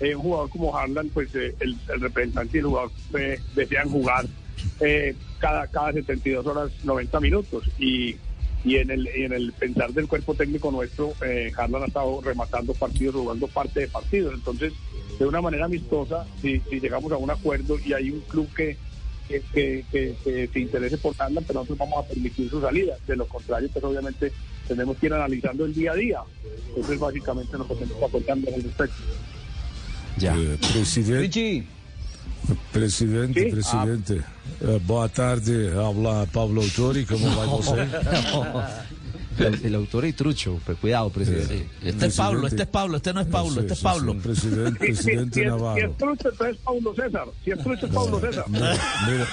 Eh, 0.00 0.14
un 0.14 0.22
jugador 0.22 0.50
como 0.50 0.76
Harlan, 0.76 1.08
pues 1.10 1.34
eh, 1.34 1.54
el, 1.60 1.76
representante 2.00 2.56
y 2.56 2.60
el 2.60 2.66
jugador 2.66 2.90
eh, 3.18 3.38
desean 3.54 3.88
jugar 3.90 4.26
eh, 4.80 5.14
cada, 5.38 5.66
cada 5.68 5.92
72 5.92 6.46
horas 6.46 6.70
90 6.84 7.20
minutos. 7.20 7.64
Y, 7.78 8.16
y 8.64 8.76
en 8.76 8.90
el, 8.90 9.08
y 9.14 9.24
en 9.24 9.32
el 9.32 9.52
pensar 9.52 9.92
del 9.92 10.08
cuerpo 10.08 10.34
técnico 10.34 10.70
nuestro, 10.70 11.12
eh, 11.24 11.52
Harlan 11.56 11.82
ha 11.82 11.86
estado 11.86 12.20
rematando 12.22 12.72
partidos, 12.74 13.16
jugando 13.16 13.46
parte 13.46 13.80
de 13.80 13.88
partidos. 13.88 14.34
Entonces, 14.34 14.72
de 15.18 15.26
una 15.26 15.40
manera 15.40 15.66
amistosa, 15.66 16.26
si, 16.40 16.60
si 16.70 16.80
llegamos 16.80 17.12
a 17.12 17.16
un 17.16 17.30
acuerdo 17.30 17.76
y 17.84 17.92
hay 17.92 18.10
un 18.10 18.20
club 18.22 18.48
que, 18.54 18.76
que, 19.28 19.40
que, 19.52 19.84
que- 19.90 20.14
que 20.22 20.48
se 20.52 20.60
interese 20.60 20.98
por 20.98 21.14
Harlan, 21.18 21.44
pero 21.44 21.60
nosotros 21.60 21.78
vamos 21.78 22.04
a 22.04 22.08
permitir 22.08 22.48
su 22.50 22.60
salida. 22.60 22.94
De 23.06 23.16
lo 23.16 23.26
contrario, 23.26 23.68
pues 23.72 23.84
obviamente 23.84 24.32
tenemos 24.68 24.96
que 24.98 25.06
ir 25.06 25.14
analizando 25.14 25.64
el 25.64 25.74
día 25.74 25.92
a 25.92 25.94
día. 25.94 26.20
Eso 26.76 26.92
es 26.92 26.98
básicamente 26.98 27.56
lo 27.56 27.66
que 27.68 27.74
tenemos 27.74 27.98
que 27.98 28.04
aportar 28.04 28.36
al 28.36 28.62
respecto. 28.62 28.96
Ya. 30.18 30.36
Eh, 30.36 30.58
presidente. 30.72 31.64
Presidente, 32.72 33.44
Sí. 33.44 33.50
presidente. 33.50 34.20
Eh, 34.60 34.80
boa 34.86 35.08
tarde, 35.08 35.72
habla 35.74 36.26
Pablo 36.30 36.60
Autori, 36.62 37.04
¿cómo 37.06 37.26
va 37.36 37.46
você? 37.56 37.86
El, 39.38 39.74
autor 39.74 40.04
y 40.06 40.12
trucho, 40.12 40.60
pues 40.64 40.78
cuidado, 40.78 41.10
presidente. 41.10 41.68
Este 41.82 42.06
es 42.06 42.16
Pablo, 42.16 42.46
este 42.46 42.62
es 42.62 42.68
Pablo, 42.68 42.96
este 42.96 43.12
no 43.12 43.20
es 43.20 43.26
Pablo, 43.26 43.60
este 43.60 43.72
es 43.74 43.80
Pablo. 43.80 44.16
Presidente, 44.18 44.86
Si, 44.86 44.94
si- 44.96 45.02
presidente 45.04 45.34
si 45.34 45.40
es, 45.40 45.44
si 45.46 45.50
Navarro. 45.50 45.90
es 45.90 45.96
trucho, 45.98 46.28
entonces 46.30 46.56
Paulo 46.64 46.94
César. 46.94 47.26
Si 47.44 47.50
es 47.50 47.58
trucho, 47.62 47.86
es 47.86 47.92
Paulo 47.92 48.20
César. 48.20 48.44
Mira, 48.48 49.26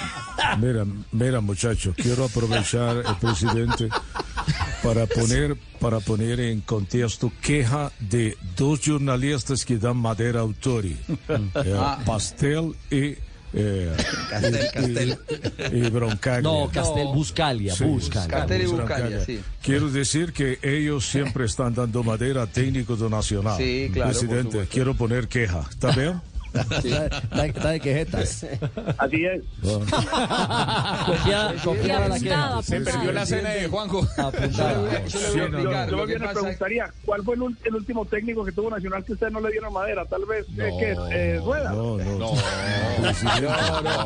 mira, 0.60 0.86
mira, 1.12 1.40
muchacho, 1.40 1.94
quiero 1.96 2.24
aprovechar 2.24 2.96
el 2.98 3.16
presidente 3.20 3.88
para 4.82 5.06
poner, 5.06 5.56
para 5.80 6.00
poner 6.00 6.40
en 6.40 6.60
contexto 6.62 7.30
queja 7.40 7.92
de 8.00 8.36
dos 8.56 8.80
jornalistas 8.84 9.64
que 9.64 9.78
dan 9.78 9.96
madera 9.96 10.40
a 10.40 10.42
autori, 10.42 10.96
eh, 11.28 11.74
Ah. 11.78 11.98
Pastel 12.04 12.74
y 12.90 13.14
eh, 13.54 13.92
Castel, 14.30 14.54
y- 14.54 14.70
Castel. 14.72 15.18
y, 15.72 15.76
y 15.86 15.90
Broncaglia. 15.90 16.42
No, 16.42 16.70
Castel, 16.72 17.06
Buscalia, 17.14 17.74
Buscalia. 17.78 18.28
Castel 18.38 18.62
y 18.62 18.66
Broncaglia. 18.66 19.16
Buscalia, 19.18 19.24
sí. 19.24 19.40
Quiero 19.62 19.90
decir 19.90 20.32
que 20.32 20.58
ellos 20.62 21.06
siempre 21.06 21.44
están 21.44 21.74
dando 21.74 22.02
madera 22.02 22.42
a 22.42 22.46
técnico 22.46 22.96
do 22.96 23.08
Nacional. 23.10 23.56
Sí, 23.58 23.90
claro, 23.92 24.10
Presidente, 24.10 24.66
quiero 24.70 24.94
poner 24.94 25.28
queja. 25.28 25.66
¿Está 25.68 25.92
bien? 25.92 26.20
Está, 26.54 27.46
está 27.46 27.70
de 27.70 27.80
quejetas. 27.80 28.46
Así 28.98 29.24
es. 29.24 29.42
Copiada 31.64 32.08
la 32.08 32.20
queja. 32.20 32.62
Se 32.62 32.80
perdió 32.80 33.12
la 33.12 33.26
cena 33.26 33.50
de 33.50 33.68
Juanjo. 33.68 34.06
Yo 35.88 35.96
más 35.96 36.06
bien 36.06 36.20
le 36.20 36.26
pasa 36.26 36.40
preguntaría, 36.40 36.92
¿cuál 37.04 37.22
fue 37.22 37.36
el, 37.36 37.74
último 37.74 38.04
técnico 38.04 38.44
que 38.44 38.52
tuvo 38.52 38.70
Nacional 38.70 39.04
que 39.04 39.12
ustedes 39.12 39.32
no 39.32 39.40
le 39.40 39.50
dieron 39.50 39.72
madera? 39.72 40.04
Tal 40.06 40.24
vez, 40.26 40.46
eh, 40.58 40.70
que 40.78 40.96
eh, 41.10 41.40
Rueda. 41.40 41.72
No, 41.72 41.96
no. 41.98 42.32
Presidente, 43.02 43.48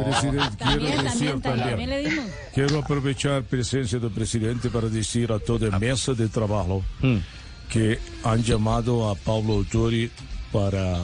presidente, 0.04 0.56
quiero 0.56 0.86
También, 0.86 1.04
decir 1.04 1.30
también, 1.30 1.40
también, 1.40 1.68
también 1.68 1.90
le 1.90 1.98
dimos. 2.08 2.24
Quiero 2.54 2.78
aprovechar 2.78 3.32
la 3.32 3.42
presencia 3.42 3.98
del 3.98 4.10
presidente 4.10 4.70
para 4.70 4.88
decir 4.88 5.32
a 5.32 5.38
toda 5.38 5.68
la 5.68 5.78
mesa 5.78 6.14
de 6.14 6.28
trabajo 6.28 6.82
que 7.68 7.98
han 8.24 8.42
llamado 8.42 9.10
a 9.10 9.14
Pablo 9.14 9.54
Autori 9.54 10.10
para 10.52 11.00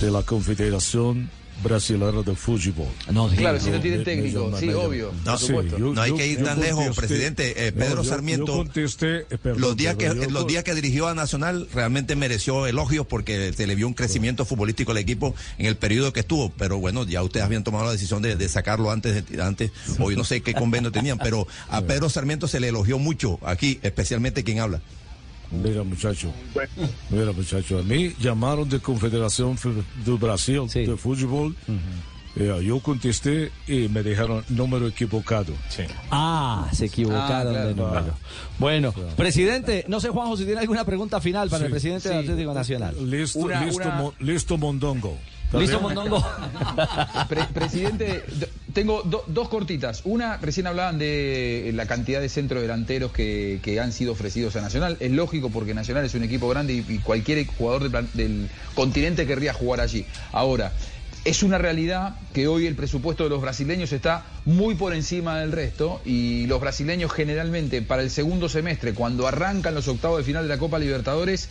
de 0.00 0.10
la 0.10 0.22
Confederación 0.22 1.30
Brasileña 1.62 2.22
de 2.22 2.34
Fútbol. 2.34 2.88
No, 3.12 3.28
Claro, 3.28 3.60
si 3.60 3.70
no 3.70 3.78
me- 3.80 3.98
técnico, 3.98 4.48
me- 4.48 4.58
sí, 4.58 4.70
obvio, 4.70 5.12
No, 5.24 5.38
yo- 5.38 5.62
No 5.94 6.00
hay 6.02 6.10
yo- 6.10 6.16
que 6.16 6.26
ir 6.26 6.42
tan 6.42 6.58
lejos, 6.58 6.86
contesté- 6.86 6.96
presidente. 6.96 7.68
Eh, 7.68 7.72
No, 7.72 7.78
Pedro 7.84 8.02
yo- 8.02 8.08
Sarmiento. 8.08 8.46
Yo 8.46 8.52
contesté, 8.64 9.16
eh, 9.30 9.38
perdón, 9.40 9.60
los 9.60 9.76
días 9.76 9.94
que 9.94 10.12
los 10.12 10.46
días 10.48 10.64
que 10.64 10.74
dirigió 10.74 11.06
a 11.06 11.14
Nacional 11.14 11.68
realmente 11.72 12.16
mereció 12.16 12.66
elogios 12.66 13.06
porque 13.06 13.52
se 13.52 13.66
le 13.68 13.76
vio 13.76 13.86
un 13.86 13.94
crecimiento 13.94 14.44
futbolístico 14.44 14.90
al 14.90 14.98
equipo 14.98 15.36
en 15.58 15.66
el 15.66 15.76
periodo 15.76 16.12
que 16.12 16.20
estuvo. 16.20 16.50
Pero 16.50 16.78
bueno 16.78 17.04
ya 17.06 17.22
ustedes 17.22 17.44
habían 17.46 17.62
tomado 17.62 17.84
la 17.84 17.92
decisión 17.92 18.22
de, 18.22 18.34
de 18.34 18.48
sacarlo 18.48 18.90
antes 18.90 19.24
de, 19.30 19.42
antes. 19.42 19.70
O 20.00 20.10
yo 20.10 20.16
no 20.16 20.24
sé 20.24 20.40
qué 20.40 20.54
convenio 20.54 20.90
tenían 20.90 21.18
pero 21.18 21.46
a 21.68 21.82
Pedro 21.86 22.08
Sarmiento 22.08 22.48
se 22.48 22.58
le 22.58 22.68
elogió 22.68 22.98
mucho 22.98 23.38
aquí 23.44 23.78
especialmente 23.82 24.42
quien 24.42 24.58
habla 24.58 24.80
Mira, 25.52 25.82
muchacho. 25.82 26.32
Mira, 27.10 27.32
muchacho. 27.32 27.78
A 27.78 27.82
mí 27.82 28.14
llamaron 28.20 28.68
de 28.68 28.80
Confederación 28.80 29.56
do 30.04 30.16
Brasil 30.18 30.62
de 30.72 30.96
Fútbol. 30.96 31.54
Eh, 32.34 32.50
yo 32.64 32.80
contesté 32.80 33.52
y 33.68 33.88
me 33.88 34.02
dejaron 34.02 34.42
número 34.48 34.88
equivocado. 34.88 35.52
Ah, 36.10 36.66
se 36.72 36.86
equivocaron 36.86 37.48
Ah, 37.48 37.50
claro. 37.52 37.68
de 37.68 37.74
número. 37.74 38.14
Bueno, 38.58 38.94
presidente, 39.16 39.84
no 39.88 40.00
sé, 40.00 40.08
Juanjo, 40.08 40.38
si 40.38 40.46
tiene 40.46 40.60
alguna 40.60 40.84
pregunta 40.86 41.20
final 41.20 41.50
para 41.50 41.64
el 41.64 41.68
Sí. 41.68 41.72
presidente 41.72 42.08
del 42.08 42.18
Atlético 42.20 42.54
Nacional. 42.54 43.10
Listo, 43.10 43.38
Una- 43.38 43.62
listo, 43.62 43.82
una- 43.82 43.96
Mo- 43.96 44.14
listo 44.20 44.56
Mondongo. 44.56 45.18
¿Está 45.52 45.58
¿Listo? 45.58 45.80
Mondongo? 45.80 46.24
Pre- 47.28 47.44
presidente, 47.52 48.24
tengo 48.72 49.02
do- 49.02 49.24
dos 49.26 49.48
cortitas. 49.48 50.00
Una, 50.04 50.38
recién 50.38 50.66
hablaban 50.66 50.98
de 50.98 51.70
la 51.74 51.84
cantidad 51.86 52.20
de 52.20 52.28
centrodelanteros 52.30 53.12
que, 53.12 53.60
que 53.62 53.78
han 53.78 53.92
sido 53.92 54.12
ofrecidos 54.12 54.56
a 54.56 54.62
Nacional. 54.62 54.96
Es 55.00 55.10
lógico 55.10 55.50
porque 55.50 55.74
Nacional 55.74 56.04
es 56.06 56.14
un 56.14 56.22
equipo 56.24 56.48
grande 56.48 56.72
y, 56.72 56.84
y 56.88 56.98
cualquier 56.98 57.46
jugador 57.46 57.90
del 58.14 58.48
continente 58.74 59.26
querría 59.26 59.52
jugar 59.52 59.80
allí. 59.80 60.06
Ahora, 60.32 60.72
es 61.24 61.42
una 61.42 61.58
realidad 61.58 62.16
que 62.32 62.48
hoy 62.48 62.66
el 62.66 62.74
presupuesto 62.74 63.24
de 63.24 63.30
los 63.30 63.40
brasileños 63.42 63.92
está 63.92 64.24
muy 64.46 64.74
por 64.74 64.94
encima 64.94 65.38
del 65.38 65.52
resto 65.52 66.00
y 66.04 66.46
los 66.46 66.60
brasileños 66.60 67.12
generalmente 67.12 67.82
para 67.82 68.02
el 68.02 68.10
segundo 68.10 68.48
semestre, 68.48 68.94
cuando 68.94 69.28
arrancan 69.28 69.74
los 69.74 69.86
octavos 69.86 70.18
de 70.18 70.24
final 70.24 70.44
de 70.44 70.48
la 70.48 70.58
Copa 70.58 70.78
Libertadores, 70.78 71.48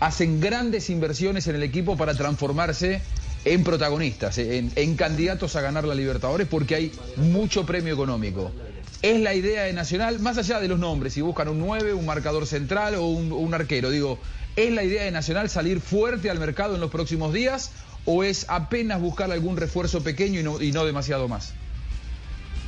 hacen 0.00 0.40
grandes 0.40 0.90
inversiones 0.90 1.46
en 1.46 1.54
el 1.54 1.62
equipo 1.62 1.96
para 1.96 2.14
transformarse 2.14 3.00
en 3.44 3.64
protagonistas, 3.64 4.38
en, 4.38 4.96
candidatos 4.96 5.56
a 5.56 5.60
ganar 5.60 5.84
la 5.84 5.94
Libertadores, 5.94 6.48
porque 6.48 6.74
hay 6.74 6.92
mucho 7.16 7.66
premio 7.66 7.92
económico. 7.92 8.50
Es 9.02 9.20
la 9.20 9.34
idea 9.34 9.64
de 9.64 9.72
Nacional, 9.72 10.18
más 10.20 10.38
allá 10.38 10.60
de 10.60 10.68
los 10.68 10.78
nombres, 10.78 11.12
si 11.12 11.20
buscan 11.20 11.48
un 11.48 11.58
9, 11.58 11.92
un 11.92 12.06
marcador 12.06 12.46
central 12.46 12.94
o 12.94 13.06
un, 13.06 13.32
un 13.32 13.52
arquero, 13.52 13.90
digo, 13.90 14.18
¿es 14.56 14.72
la 14.72 14.82
idea 14.82 15.04
de 15.04 15.10
Nacional 15.10 15.50
salir 15.50 15.80
fuerte 15.80 16.30
al 16.30 16.38
mercado 16.38 16.74
en 16.74 16.80
los 16.80 16.90
próximos 16.90 17.34
días 17.34 17.72
o 18.06 18.24
es 18.24 18.46
apenas 18.48 19.00
buscar 19.00 19.30
algún 19.30 19.56
refuerzo 19.56 20.02
pequeño 20.02 20.40
y 20.40 20.42
no, 20.42 20.62
y 20.62 20.72
no 20.72 20.86
demasiado 20.86 21.28
más? 21.28 21.54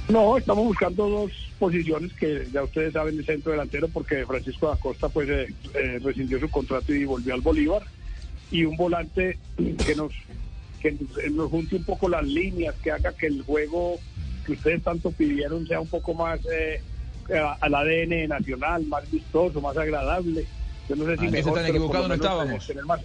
No, 0.08 0.36
estamos 0.36 0.66
buscando 0.66 1.08
dos 1.08 1.32
posiciones 1.58 2.12
que 2.12 2.46
ya 2.52 2.62
ustedes 2.62 2.92
saben, 2.92 3.18
el 3.18 3.24
centro 3.24 3.52
delantero, 3.52 3.88
porque 3.88 4.24
Francisco 4.26 4.68
da 4.68 4.76
Costa 4.76 5.08
pues 5.08 5.28
eh, 5.28 5.48
eh, 5.74 5.98
rescindió 6.02 6.38
su 6.38 6.48
contrato 6.50 6.94
y 6.94 7.04
volvió 7.04 7.34
al 7.34 7.40
Bolívar, 7.40 7.82
y 8.50 8.64
un 8.64 8.76
volante 8.76 9.38
que 9.56 9.96
nos 9.96 10.12
que 10.94 11.30
nos 11.30 11.50
junte 11.50 11.76
un 11.76 11.84
poco 11.84 12.08
las 12.08 12.24
líneas, 12.24 12.74
que 12.82 12.90
haga 12.90 13.12
que 13.12 13.26
el 13.26 13.42
juego 13.42 13.98
que 14.44 14.52
ustedes 14.52 14.82
tanto 14.82 15.10
pidieron 15.10 15.66
sea 15.66 15.80
un 15.80 15.88
poco 15.88 16.14
más 16.14 16.38
eh, 16.52 16.80
a- 17.34 17.56
al 17.60 17.74
ADN 17.74 18.28
nacional, 18.28 18.84
más 18.86 19.10
vistoso, 19.10 19.60
más 19.60 19.76
agradable. 19.76 20.46
Yo 20.88 20.94
no 20.96 21.06
sé 21.06 21.16
si 21.16 21.26
Ah, 21.26 21.30
mejor, 21.30 21.54
tan 21.54 21.66
equivocados 21.66 22.08
no 22.08 22.14
estábamos. 22.14 22.62
eh, 22.64 22.66
tener 22.68 22.84
más 22.84 23.00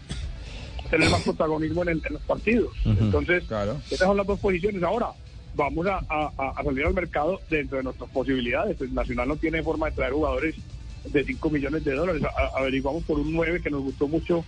tener 0.90 1.10
más 1.10 1.22
protagonismo 1.24 1.84
en, 1.84 1.90
el- 1.90 2.02
en 2.06 2.14
los 2.14 2.22
partidos. 2.24 2.74
Entonces, 2.86 3.44
esas 3.90 4.08
son 4.08 4.18
las 4.18 4.28
dos 4.28 4.40
posiciones. 4.40 4.84
Ahora, 4.84 5.08
vamos 5.56 5.88
a, 5.88 6.02
a- 6.10 6.32
a 6.58 6.64
salir 6.64 6.86
al 6.86 6.94
mercado 6.94 7.40
dentro 7.50 7.78
de 7.78 7.84
nuestras 7.86 8.10
posibilidades. 8.12 8.80
El 8.82 8.94
Nacional 8.94 9.28
no 9.30 9.36
tiene 9.38 9.64
forma 9.64 9.88
de 9.88 9.94
traer 9.96 10.14
jugadores 10.14 10.56
de 11.06 11.24
5 11.24 11.50
millones 11.50 11.84
de 11.86 11.94
dólares. 11.94 12.22
A- 12.24 12.60
averiguamos 12.60 13.04
por 13.06 13.20
un 13.20 13.32
9 13.34 13.62
que 13.62 13.70
nos 13.72 13.82
gustó 13.84 14.08
mucho, 14.08 14.46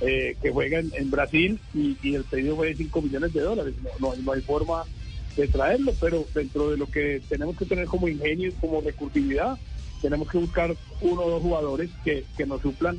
eh, 0.00 0.36
que 0.42 0.50
juega 0.50 0.80
en, 0.80 1.10
Brasil 1.10 1.58
y, 1.72 2.14
el 2.14 2.24
pedido 2.24 2.56
fue 2.56 2.68
de 2.68 2.76
5 2.76 3.02
millones 3.02 3.32
de 3.32 3.40
dólares. 3.40 3.74
No, 3.82 4.08
no, 4.08 4.16
no 4.16 4.32
hay 4.32 4.40
forma 4.40 4.84
de 5.36 5.48
traerlo, 5.48 5.92
pero 6.00 6.24
dentro 6.34 6.70
de 6.70 6.76
lo 6.76 6.86
que 6.86 7.20
tenemos 7.28 7.56
que 7.56 7.64
tener 7.64 7.86
como 7.86 8.08
ingenio 8.08 8.48
y 8.48 8.52
como 8.52 8.80
recursividad, 8.80 9.58
tenemos 10.02 10.30
que 10.30 10.38
buscar 10.38 10.74
uno 11.00 11.22
o 11.22 11.30
dos 11.30 11.42
jugadores 11.42 11.90
que, 12.04 12.24
que 12.36 12.46
nos 12.46 12.60
suplan 12.62 12.98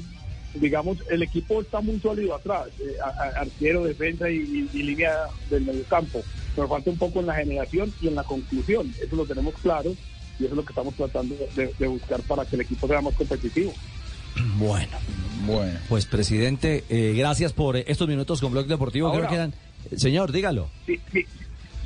digamos, 0.59 0.97
el 1.09 1.23
equipo 1.23 1.61
está 1.61 1.81
muy 1.81 1.99
sólido 1.99 2.35
atrás, 2.35 2.67
eh, 2.79 2.95
arquero, 3.35 3.83
defensa 3.83 4.29
y, 4.29 4.67
línea 4.73 5.13
del 5.49 5.65
medio 5.65 5.83
campo. 5.85 6.23
Nos 6.55 6.69
falta 6.69 6.89
un 6.89 6.97
poco 6.97 7.19
en 7.19 7.27
la 7.27 7.35
generación 7.35 7.93
y 8.01 8.07
en 8.07 8.15
la 8.15 8.23
conclusión, 8.23 8.93
eso 9.01 9.15
lo 9.15 9.25
tenemos 9.25 9.53
claro 9.55 9.95
y 10.39 10.45
eso 10.45 10.53
es 10.53 10.57
lo 10.57 10.65
que 10.65 10.71
estamos 10.71 10.93
tratando 10.95 11.35
de, 11.55 11.73
de 11.77 11.87
buscar 11.87 12.21
para 12.21 12.45
que 12.45 12.55
el 12.55 12.61
equipo 12.61 12.87
sea 12.87 13.01
más 13.01 13.13
competitivo. 13.15 13.73
Bueno. 14.57 14.97
Bueno. 15.45 15.79
Pues, 15.89 16.05
presidente, 16.05 16.83
eh, 16.89 17.13
gracias 17.15 17.53
por 17.53 17.77
estos 17.77 18.07
minutos 18.07 18.41
con 18.41 18.51
Blog 18.51 18.65
Deportivo. 18.67 19.07
Ahora- 19.07 19.19
Creo 19.19 19.29
que 19.29 19.35
eran... 19.35 19.53
Señor, 19.99 20.31
dígalo. 20.31 20.69
Si, 20.87 20.99
si, 21.13 21.23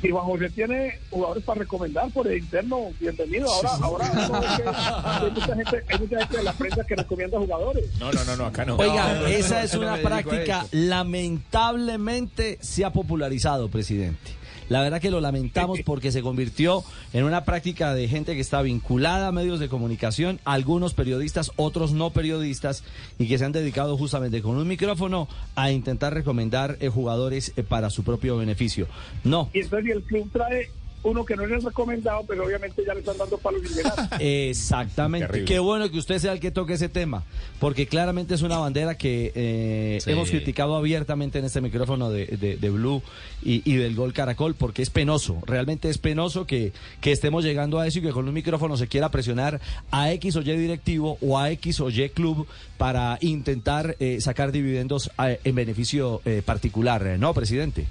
si 0.00 0.08
Juan 0.10 0.24
José 0.24 0.48
tiene 0.48 0.98
jugadores 1.10 1.44
para 1.44 1.60
recomendar 1.60 2.10
por 2.10 2.26
el 2.26 2.38
interno, 2.38 2.86
bienvenido. 2.98 3.46
Ahora, 3.52 3.70
ahora 3.82 5.20
hay, 5.22 5.30
mucha 5.30 5.54
gente, 5.54 5.84
hay 5.86 5.98
mucha 5.98 6.18
gente 6.20 6.36
de 6.38 6.42
la 6.42 6.52
prensa 6.54 6.84
que 6.84 6.96
recomienda 6.96 7.38
jugadores. 7.38 7.84
No, 7.98 8.10
no, 8.10 8.24
no, 8.24 8.36
no, 8.36 8.46
acá 8.46 8.64
no. 8.64 8.76
Oiga, 8.76 9.14
No, 9.14 9.20
no, 9.20 9.26
esa 9.26 9.58
no, 9.58 9.64
es 9.66 9.74
una 9.74 9.96
práctica 9.98 10.64
lamentablemente 10.70 12.56
se 12.62 12.84
ha 12.86 12.90
popularizado, 12.92 13.68
presidente. 13.68 14.39
La 14.70 14.80
verdad 14.80 15.00
que 15.00 15.10
lo 15.10 15.20
lamentamos 15.20 15.80
porque 15.84 16.12
se 16.12 16.22
convirtió 16.22 16.82
en 17.12 17.24
una 17.24 17.44
práctica 17.44 17.92
de 17.92 18.08
gente 18.08 18.34
que 18.34 18.40
está 18.40 18.62
vinculada 18.62 19.26
a 19.26 19.32
medios 19.32 19.60
de 19.60 19.68
comunicación, 19.68 20.40
algunos 20.46 20.94
periodistas, 20.94 21.50
otros 21.56 21.92
no 21.92 22.10
periodistas, 22.10 22.84
y 23.18 23.26
que 23.28 23.36
se 23.36 23.44
han 23.44 23.52
dedicado 23.52 23.98
justamente 23.98 24.40
con 24.40 24.56
un 24.56 24.66
micrófono 24.66 25.28
a 25.56 25.72
intentar 25.72 26.14
recomendar 26.14 26.78
eh, 26.80 26.88
jugadores 26.88 27.52
eh, 27.56 27.64
para 27.64 27.90
su 27.90 28.04
propio 28.04 28.38
beneficio. 28.38 28.86
No, 29.24 29.50
Y 29.52 29.60
entonces 29.60 29.90
el 29.90 30.02
club 30.04 30.30
trae 30.32 30.70
uno 31.02 31.24
que 31.24 31.34
no 31.34 31.44
es 31.44 31.50
el 31.50 31.62
recomendado, 31.62 32.24
pero 32.28 32.44
obviamente 32.44 32.82
ya 32.86 32.92
le 32.92 33.00
están 33.00 33.16
dando 33.16 33.38
palos. 33.38 33.62
Exactamente. 34.20 35.26
Terrible. 35.26 35.46
Qué 35.46 35.58
bueno 35.58 35.90
que 35.90 35.98
usted 35.98 36.18
sea 36.18 36.32
el 36.32 36.40
que 36.40 36.50
toque 36.50 36.74
ese 36.74 36.88
tema, 36.90 37.22
porque 37.58 37.86
claramente 37.86 38.34
es 38.34 38.42
una 38.42 38.58
bandera 38.58 38.96
que 38.96 39.32
eh, 39.34 39.98
Sí. 40.02 40.10
hemos 40.10 40.28
criticado 40.30 40.76
abiertamente 40.76 41.38
en 41.38 41.46
este 41.46 41.60
micrófono 41.62 42.10
de, 42.10 42.26
de- 42.26 42.56
de 42.58 42.70
Blue 42.70 43.02
y, 43.42 43.62
y 43.70 43.76
del 43.76 43.94
Gol 43.94 44.12
Caracol, 44.12 44.54
porque 44.54 44.82
es 44.82 44.90
penoso, 44.90 45.38
realmente 45.46 45.88
es 45.88 45.96
penoso 45.98 46.46
que, 46.46 46.72
que 47.00 47.12
estemos 47.12 47.44
llegando 47.44 47.78
a 47.80 47.86
eso 47.86 47.98
y 48.00 48.02
que 48.02 48.10
con 48.10 48.28
un 48.28 48.34
micrófono 48.34 48.76
se 48.76 48.86
quiera 48.86 49.10
presionar 49.10 49.60
a 49.90 50.12
X 50.12 50.36
o 50.36 50.40
Y 50.42 50.56
directivo 50.56 51.16
o 51.22 51.38
a 51.38 51.50
X 51.52 51.80
o 51.80 51.88
Y 51.88 52.10
club 52.10 52.46
para 52.76 53.16
intentar 53.22 53.96
eh, 54.00 54.20
sacar 54.20 54.52
dividendos 54.52 55.10
eh, 55.24 55.40
en 55.44 55.54
beneficio 55.54 56.20
eh, 56.26 56.42
particular, 56.44 57.02
¿no, 57.18 57.32
presidente? 57.32 57.86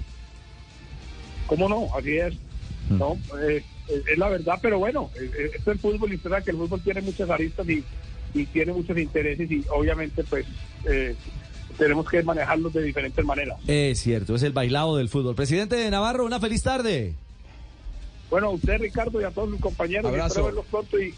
¿Cómo 1.46 1.68
no? 1.68 1.88
Así 1.96 2.16
es. 2.16 2.34
No, 2.90 3.16
eh, 3.40 3.62
es, 3.88 4.06
es 4.06 4.18
la 4.18 4.28
verdad, 4.28 4.58
pero 4.60 4.78
bueno, 4.78 5.10
eh, 5.14 5.30
eh, 5.38 5.50
esto 5.56 5.70
es 5.70 5.76
el 5.76 5.78
fútbol 5.80 6.12
y 6.12 6.16
usted 6.16 6.30
sabe 6.30 6.44
que 6.44 6.50
el 6.50 6.56
fútbol 6.56 6.80
tiene 6.82 7.00
muchas 7.00 7.30
aristas 7.30 7.68
y, 7.68 7.84
y 8.34 8.46
tiene 8.46 8.72
muchos 8.72 8.98
intereses 8.98 9.50
y 9.50 9.64
obviamente 9.72 10.24
pues 10.24 10.44
eh, 10.84 11.14
tenemos 11.78 12.08
que 12.08 12.22
manejarlos 12.22 12.72
de 12.72 12.82
diferentes 12.82 13.24
maneras. 13.24 13.58
Es 13.66 14.00
cierto, 14.00 14.34
es 14.34 14.42
el 14.42 14.52
bailado 14.52 14.96
del 14.96 15.08
fútbol. 15.08 15.34
Presidente 15.34 15.76
de 15.76 15.90
Navarro, 15.90 16.24
una 16.26 16.40
feliz 16.40 16.62
tarde. 16.62 17.14
Bueno, 18.28 18.48
a 18.48 18.50
usted 18.50 18.78
Ricardo 18.78 19.20
y 19.20 19.24
a 19.24 19.30
todos 19.30 19.50
mis 19.50 19.60
compañeros, 19.60 20.06
Abrazo. 20.06 20.28
espero 20.28 20.46
verlos 20.46 20.66
pronto 20.70 21.00
y 21.00 21.14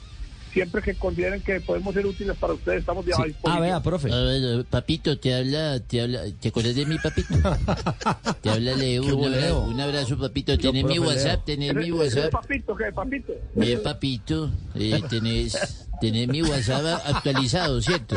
siempre 0.53 0.82
que 0.82 0.94
consideren 0.94 1.40
que 1.42 1.61
podemos 1.61 1.94
ser 1.94 2.07
útiles 2.07 2.36
para 2.36 2.53
ustedes, 2.55 2.80
estamos 2.80 3.05
ya 3.07 3.14
a 3.16 3.24
disposición. 3.24 3.82
profe. 3.82 4.12
A 4.12 4.20
ver, 4.20 4.64
papito, 4.66 5.18
te 5.18 5.34
habla, 5.34 5.80
te 5.80 6.00
habla, 6.03 6.20
¿te 6.40 6.48
acuerdas 6.48 6.74
de 6.74 6.86
mi 6.86 6.98
papito? 6.98 7.34
Te 8.42 8.50
habla 8.50 8.74
Leo, 8.74 9.03
un, 9.03 9.09
abra- 9.11 9.16
boleo. 9.20 9.61
un 9.62 9.80
abrazo, 9.80 10.18
papito. 10.18 10.57
Tenés 10.59 10.84
mi 10.84 10.94
profe, 10.94 11.00
WhatsApp, 11.00 11.44
tenés 11.44 11.74
mi 11.74 11.82
¿Ese- 11.88 12.05
ese 12.07 12.18
WhatsApp. 12.20 12.32
papito 12.32 12.76
qué, 12.76 12.92
papito? 12.92 13.32
Bien, 13.55 13.82
papito, 13.82 14.50
eh, 14.74 15.00
tenés, 15.09 15.88
tenés 16.00 16.28
mi 16.28 16.42
WhatsApp 16.42 17.00
actualizado, 17.07 17.80
¿cierto? 17.80 18.16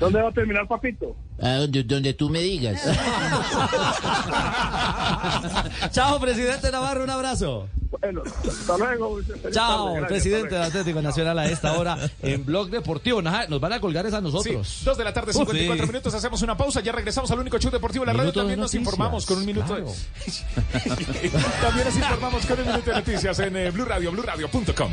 ¿Dónde 0.00 0.20
va 0.22 0.30
a 0.30 0.32
terminar 0.32 0.66
papito? 0.66 1.14
A 1.40 1.56
donde, 1.56 1.84
donde 1.84 2.14
tú 2.14 2.30
me 2.30 2.40
digas. 2.40 2.82
Chao, 5.90 6.18
presidente 6.18 6.72
Navarro, 6.72 7.04
un 7.04 7.10
abrazo. 7.10 7.68
Bueno, 7.90 8.22
hasta 8.24 8.78
luego. 8.78 9.20
Chao, 9.50 9.92
tarde, 9.92 10.06
presidente 10.06 10.54
del 10.54 10.64
Atlético 10.64 11.02
Nacional 11.02 11.38
a 11.38 11.50
esta 11.50 11.78
hora 11.78 11.98
en 12.22 12.46
Blog 12.46 12.70
Deportivo. 12.70 13.20
Nos, 13.20 13.50
nos 13.50 13.60
van 13.60 13.74
a 13.74 13.80
colgar 13.80 14.06
es 14.06 14.14
a 14.14 14.22
nosotros. 14.22 14.66
Sí, 14.66 14.84
dos 14.86 14.96
de 14.96 15.04
la 15.04 15.12
tarde, 15.12 15.34
54 15.34 15.74
Uf, 15.74 15.80
sí. 15.86 15.92
minutos. 15.92 16.14
Hacemos 16.14 16.40
una 16.40 16.56
pausa. 16.56 16.80
Ya 16.80 16.92
regresamos 16.92 17.30
al 17.30 17.40
único 17.40 17.58
show 17.58 17.70
deportivo 17.70 18.06
de 18.06 18.12
la 18.12 18.18
radio. 18.18 18.32
También 18.32 18.58
nos 18.58 18.72
noticias, 18.72 18.80
informamos 18.80 19.26
con 19.26 19.36
un 19.38 19.44
minuto 19.44 19.74
de... 19.74 19.82
También 21.60 21.86
nos 21.86 21.96
informamos 21.96 22.46
con 22.46 22.58
un 22.58 22.66
minuto 22.66 22.90
de 22.90 22.96
noticias 22.96 23.38
en 23.40 23.54
eh, 23.56 23.70
Blue 23.70 23.84
Radio, 23.84 24.12
BlueRadio.com. 24.12 24.92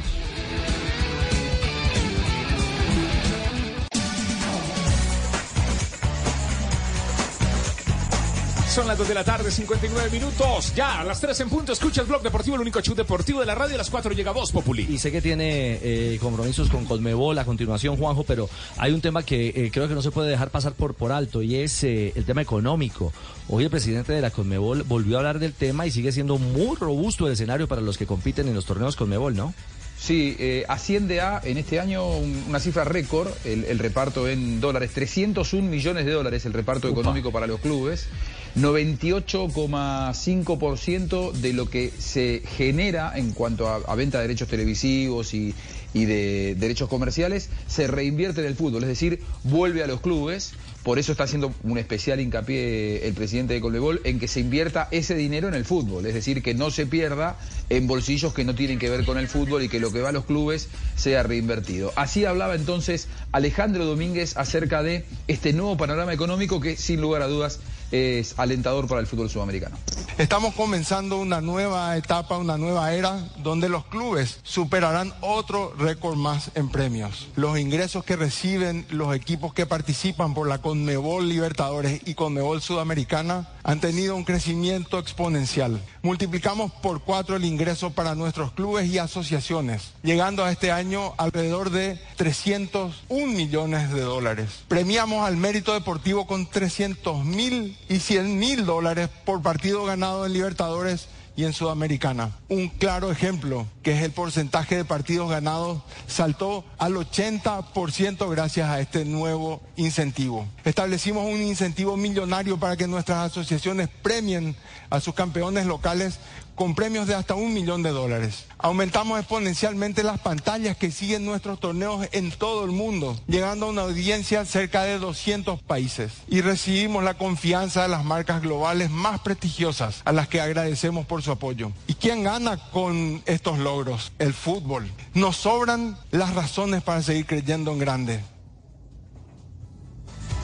Son 8.78 8.86
las 8.86 8.99
2 8.99 9.07
de 9.07 9.13
la 9.15 9.23
tarde, 9.23 9.49
59 9.49 10.11
minutos. 10.11 10.71
Ya, 10.75 10.99
a 10.99 11.03
las 11.03 11.19
3 11.19 11.39
en 11.39 11.49
punto, 11.49 11.73
escucha 11.73 12.01
el 12.01 12.07
blog 12.07 12.21
deportivo, 12.21 12.57
el 12.57 12.61
único 12.61 12.80
show 12.80 12.93
deportivo 12.93 13.39
de 13.39 13.47
la 13.47 13.55
radio. 13.55 13.73
A 13.73 13.80
las 13.80 13.89
4 13.89 14.11
llega 14.11 14.30
Voz 14.30 14.51
Populi. 14.51 14.86
Y 14.88 14.99
sé 14.99 15.11
que 15.11 15.19
tiene 15.19 15.80
eh, 15.82 16.19
compromisos 16.21 16.69
con 16.69 16.86
Conmebol 16.86 17.39
a 17.39 17.43
continuación, 17.43 17.97
Juanjo, 17.97 18.23
pero 18.23 18.47
hay 18.78 18.91
un 18.91 19.01
tema 19.01 19.23
que 19.23 19.47
eh, 19.47 19.71
creo 19.73 19.88
que 19.88 19.95
no 19.95 20.03
se 20.03 20.11
puede 20.11 20.30
dejar 20.30 20.51
pasar 20.51 20.73
por, 20.73 20.93
por 20.93 21.11
alto 21.11 21.41
y 21.41 21.55
es 21.55 21.84
eh, 21.86 22.13
el 22.15 22.23
tema 22.23 22.43
económico. 22.43 23.11
Hoy 23.49 23.63
el 23.63 23.71
presidente 23.71 24.13
de 24.13 24.21
la 24.21 24.30
Conmebol 24.30 24.84
volvió 24.84 25.15
a 25.15 25.21
hablar 25.21 25.39
del 25.39 25.53
tema 25.53 25.88
y 25.88 25.91
sigue 25.91 26.11
siendo 26.11 26.38
muy 26.38 26.75
robusto 26.75 27.25
el 27.25 27.34
escenario 27.34 27.67
para 27.67 27.82
los 27.82 27.97
que 27.97 28.05
compiten 28.05 28.47
en 28.47 28.53
los 28.53 28.65
torneos 28.65 28.95
Conmebol, 28.95 29.36
¿no? 29.36 29.55
Sí, 30.00 30.36
eh, 30.39 30.64
asciende 30.68 31.22
a 31.22 31.41
en 31.43 31.58
este 31.58 31.80
año 31.80 32.18
un- 32.18 32.45
una 32.48 32.60
cifra 32.60 32.84
récord, 32.84 33.32
el, 33.43 33.66
el 33.66 33.80
reparto 33.80 34.28
en 34.28 34.62
dólares, 34.62 34.91
301 34.93 35.68
millones 35.68 36.06
de 36.06 36.12
dólares 36.12 36.45
el 36.45 36.54
reparto 36.54 36.88
económico 36.88 37.32
para 37.32 37.48
los 37.48 37.60
clubes, 37.60 38.08
98,5% 38.56 41.32
de 41.32 41.54
lo 41.54 41.70
que 41.70 41.91
se 41.98 42.41
genera 42.58 43.14
en 43.16 43.32
cuanto 43.32 43.68
a, 43.68 43.78
a 43.78 43.95
venta 43.95 44.18
de 44.20 44.24
derechos 44.28 44.48
televisivos 44.48 45.34
y, 45.34 45.54
y 45.93 46.06
de 46.06 46.56
derechos 46.58 46.89
comerciales 46.89 47.50
se 47.68 47.88
reinvierte 47.88 48.41
en 48.41 48.48
el 48.48 48.56
fútbol, 48.56 48.84
es 48.84 48.89
decir, 48.89 49.22
vuelve 49.43 49.84
a 49.84 49.88
los 49.88 50.02
clubes. 50.02 50.54
Por 50.88 51.00
eso 51.00 51.12
está 51.12 51.26
haciendo 51.26 51.54
un 51.64 51.78
especial 51.78 52.22
hincapié 52.22 53.06
el 53.06 53.14
presidente 53.14 53.54
de 53.54 53.60
Colmebol 53.60 54.00
en 54.06 54.20
que 54.20 54.30
se 54.30 54.40
invierta 54.40 54.88
ese 54.92 55.16
dinero 55.16 55.50
en 55.50 55.54
el 55.54 55.66
fútbol, 55.66 56.06
es 56.06 56.14
decir, 56.14 56.42
que 56.42 56.54
no 56.54 56.72
se 56.72 56.86
pierda 56.86 57.36
en 57.70 57.88
bolsillos 57.88 58.34
que 58.34 58.46
no 58.46 58.56
tienen 58.56 58.80
que 58.80 58.90
ver 58.90 59.04
con 59.04 59.18
el 59.18 59.28
fútbol 59.28 59.64
y 59.64 59.68
que 59.68 59.82
lo 59.82 59.92
que 59.92 60.00
va 60.00 60.10
a 60.10 60.12
los 60.14 60.24
clubes 60.24 60.70
sea 60.96 61.24
reinvertido. 61.24 61.92
Así 61.98 62.24
hablaba 62.24 62.56
entonces 62.56 63.10
Alejandro 63.34 63.84
Domínguez 63.84 64.38
acerca 64.38 64.82
de 64.82 65.04
este 65.28 65.52
nuevo 65.52 65.76
panorama 65.76 66.14
económico 66.14 66.62
que 66.62 66.78
sin 66.78 67.02
lugar 67.02 67.22
a 67.22 67.28
dudas 67.28 67.60
es 67.92 68.38
alentador 68.38 68.88
para 68.88 69.02
el 69.02 69.08
fútbol 69.08 69.30
sudamericano. 69.30 69.78
Estamos 70.18 70.56
comenzando 70.56 71.20
una 71.20 71.42
nueva 71.42 71.96
etapa, 71.96 72.38
una 72.38 72.58
nueva 72.58 72.92
era, 72.94 73.20
donde 73.44 73.70
los 73.70 73.86
clubes 73.86 74.40
superarán 74.42 75.14
otro 75.22 75.74
récord 75.78 76.16
más 76.16 76.50
en 76.56 76.70
premios. 76.70 77.28
Los 77.36 77.60
ingresos 77.60 78.04
que 78.04 78.16
reciben 78.16 78.86
los 78.90 79.16
equipos 79.16 79.54
que 79.54 79.68
participan 79.68 80.34
por 80.34 80.48
la 80.48 80.58
Conmebol 80.58 81.30
Libertadores 81.30 82.02
y 82.06 82.16
Conmebol 82.16 82.64
Sudamericana 82.64 83.48
han 83.68 83.82
tenido 83.82 84.15
un 84.15 84.24
crecimiento 84.24 84.97
exponencial. 84.97 85.82
Multiplicamos 86.01 86.72
por 86.72 87.01
cuatro 87.01 87.36
el 87.36 87.43
ingreso 87.43 87.89
para 87.91 88.15
nuestros 88.15 88.53
clubes 88.53 88.88
y 88.88 88.97
asociaciones, 88.97 89.91
llegando 90.03 90.45
a 90.45 90.51
este 90.53 90.72
año 90.72 91.13
alrededor 91.18 91.70
de 91.70 91.99
301 92.15 93.28
millones 93.28 93.91
de 93.91 93.99
dólares. 93.99 94.63
Premiamos 94.70 95.28
al 95.28 95.36
mérito 95.36 95.74
deportivo 95.74 96.26
con 96.26 96.49
300 96.49 97.26
mil 97.26 97.78
y 97.89 97.99
100 97.99 98.39
mil 98.39 98.65
dólares 98.65 99.09
por 99.26 99.41
partido 99.41 99.84
ganado 99.84 100.26
en 100.26 100.32
Libertadores 100.32 101.09
y 101.38 101.46
en 101.46 101.54
Sudamericana. 101.54 102.32
Un 102.50 102.68
claro 102.68 103.12
ejemplo, 103.12 103.68
que 103.84 103.92
es 103.92 104.02
el 104.02 104.12
porcentaje 104.12 104.76
de 104.76 104.84
partidos 104.84 105.30
ganados, 105.30 105.84
saltó 106.08 106.66
al 106.80 106.96
80% 106.96 108.30
gracias 108.30 108.68
a 108.70 108.82
este 108.82 109.06
nuevo 109.06 109.62
incentivo. 109.76 110.48
Establecimos 110.66 111.26
un 111.26 111.40
incentivo 111.40 111.96
millonario 111.96 112.58
para 112.58 112.76
que 112.76 112.88
nuestras 112.88 113.32
asociaciones 113.32 113.88
premien 114.02 114.56
a 114.90 115.00
sus 115.00 115.14
campeones 115.14 115.68
locales 115.68 116.20
con 116.58 116.74
premios 116.74 117.05
de 117.05 117.14
hasta 117.14 117.36
un 117.36 117.53
millón 117.53 117.84
de 117.84 117.91
dólares. 117.91 118.45
Aumentamos 118.58 119.20
exponencialmente 119.20 120.01
las 120.01 120.20
pantallas 120.20 120.76
que 120.76 120.89
siguen 120.91 121.24
nuestros 121.24 121.60
torneos 121.60 122.08
en 122.14 122.32
todo 122.32 122.66
el 122.66 122.72
mundo, 122.72 123.16
llegando 123.28 123.68
a 123.68 123.70
una 123.70 123.84
audiencia 123.84 124.43
cerca 124.43 124.82
de 124.82 124.97
200 124.97 125.62
países. 125.62 126.12
Y 126.28 126.41
recibimos 126.41 127.03
la 127.03 127.14
confianza 127.14 127.84
de 127.84 127.89
las 127.89 128.03
marcas 128.03 128.41
globales 128.41 128.89
más 128.89 129.20
prestigiosas, 129.20 130.01
a 130.03 130.12
las 130.12 130.28
que 130.28 130.41
agradecemos 130.41 131.05
por 131.05 131.22
su 131.22 131.32
apoyo. 131.32 131.72
¿Y 131.86 131.93
quién 131.93 132.24
gana 132.24 132.58
con 132.72 133.22
estos 133.28 133.60
logros? 133.60 134.12
El 134.18 134.34
fútbol. 134.34 134.89
Nos 135.14 135.38
sobran 135.38 135.95
las 136.10 136.34
razones 136.34 136.82
para 136.82 137.03
seguir 137.03 137.28
creyendo 137.28 137.72
en 137.72 137.78
grande. 137.78 138.20